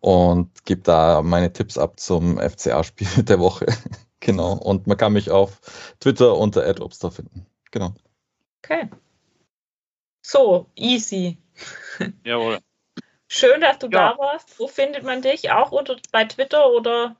und 0.00 0.64
gebe 0.64 0.80
da 0.82 1.20
meine 1.22 1.52
Tipps 1.52 1.76
ab 1.76 2.00
zum 2.00 2.38
FCA-Spiel 2.38 3.06
der 3.24 3.38
Woche. 3.38 3.66
genau. 4.20 4.52
Und 4.54 4.86
man 4.86 4.96
kann 4.96 5.12
mich 5.12 5.30
auf 5.30 5.60
Twitter 6.00 6.36
unter 6.36 6.66
@obster 6.80 7.10
finden. 7.10 7.46
Genau. 7.70 7.92
Okay. 8.64 8.88
So, 10.22 10.66
easy. 10.74 11.38
Jawohl. 12.24 12.58
Schön, 13.28 13.60
dass 13.60 13.78
du 13.78 13.86
Ja. 13.88 14.12
da 14.12 14.18
warst. 14.18 14.58
Wo 14.58 14.68
findet 14.68 15.04
man 15.04 15.20
dich? 15.22 15.50
Auch 15.50 15.70
unter, 15.72 15.96
bei 16.12 16.24
Twitter 16.24 16.70
oder? 16.70 17.16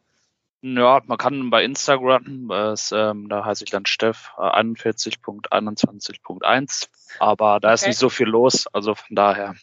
Ja, 0.62 1.02
man 1.04 1.18
kann 1.18 1.50
bei 1.50 1.62
Instagram, 1.64 2.50
äh, 2.50 2.72
ist, 2.72 2.90
ähm, 2.92 3.28
da 3.28 3.44
heiße 3.44 3.64
ich 3.64 3.70
dann 3.70 3.84
Steff 3.86 4.32
äh, 4.38 4.40
41.21.1, 4.40 6.88
aber 7.20 7.60
da 7.60 7.74
ist 7.74 7.82
Okay. 7.82 7.90
nicht 7.90 7.98
so 7.98 8.08
viel 8.08 8.26
los, 8.26 8.66
also 8.68 8.94
von 8.94 9.14
daher. 9.14 9.54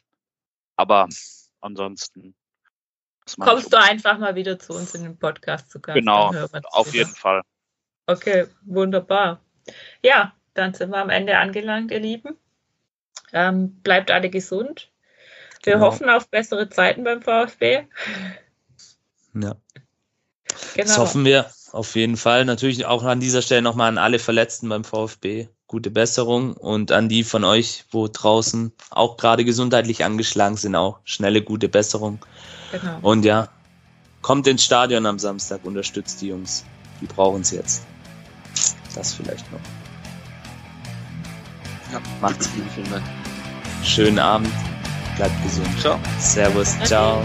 Aber 0.75 1.09
ansonsten. 1.61 2.35
Kommst 3.39 3.71
du 3.73 3.77
einfach 3.79 4.17
mal 4.17 4.35
wieder 4.35 4.59
zu 4.59 4.73
uns 4.73 4.93
in 4.95 5.03
den 5.03 5.17
Podcast 5.17 5.71
zu 5.71 5.79
Gast? 5.81 5.95
Genau, 5.95 6.31
das 6.31 6.51
Auf 6.71 6.87
wieder. 6.93 7.05
jeden 7.05 7.15
Fall. 7.15 7.41
Okay, 8.05 8.47
wunderbar. 8.63 9.39
Ja, 10.03 10.33
dann 10.53 10.73
sind 10.73 10.89
wir 10.91 10.97
am 10.97 11.09
Ende 11.09 11.37
angelangt, 11.37 11.91
ihr 11.91 11.99
Lieben. 11.99 12.37
Ähm, 13.31 13.81
bleibt 13.81 14.11
alle 14.11 14.29
gesund. 14.29 14.91
Wir 15.63 15.75
Genau. 15.75 15.85
hoffen 15.87 16.09
auf 16.09 16.27
bessere 16.29 16.67
Zeiten 16.69 17.03
beim 17.05 17.21
VfB. 17.21 17.87
Ja. 19.33 19.55
Das 20.53 20.73
Genau. 20.87 20.97
hoffen 20.97 21.25
wir 21.25 21.45
auf 21.71 21.95
jeden 21.95 22.17
Fall. 22.17 22.45
Natürlich 22.45 22.85
auch 22.85 23.03
an 23.03 23.19
dieser 23.19 23.41
Stelle 23.41 23.61
nochmal 23.61 23.89
an 23.89 23.97
alle 23.97 24.19
Verletzten 24.19 24.69
beim 24.69 24.83
VfB. 24.83 25.47
Gute 25.67 25.89
Besserung 25.89 26.53
und 26.53 26.91
an 26.91 27.09
die 27.09 27.23
von 27.23 27.43
euch, 27.43 27.85
wo 27.91 28.07
draußen 28.07 28.71
auch 28.91 29.17
gerade 29.17 29.43
gesundheitlich 29.43 30.03
angeschlagen 30.05 30.55
sind, 30.55 30.75
auch 30.75 30.99
schnelle, 31.03 31.41
gute 31.41 31.67
Besserung. 31.67 32.19
genau. 32.71 32.99
Und 33.01 33.25
ja, 33.25 33.47
kommt 34.21 34.45
ins 34.47 34.63
Stadion 34.63 35.05
am 35.07 35.17
Samstag, 35.17 35.61
unterstützt 35.63 36.21
die 36.21 36.27
Jungs. 36.27 36.63
Die 37.01 37.07
brauchen 37.07 37.41
es 37.41 37.49
jetzt. 37.51 37.81
Das 38.93 39.13
vielleicht 39.13 39.51
noch. 39.51 39.59
Ja, 41.91 41.99
macht's 42.21 42.49
gut, 42.53 42.65
vielen 42.75 42.91
Dank. 42.91 43.03
Schönen 43.83 44.19
Abend. 44.19 44.51
Bleibt 45.17 45.43
gesund. 45.43 45.67
Ciao. 45.79 45.99
Servus. 46.19 46.75
Okay. 46.75 46.85
Ciao. 46.85 47.23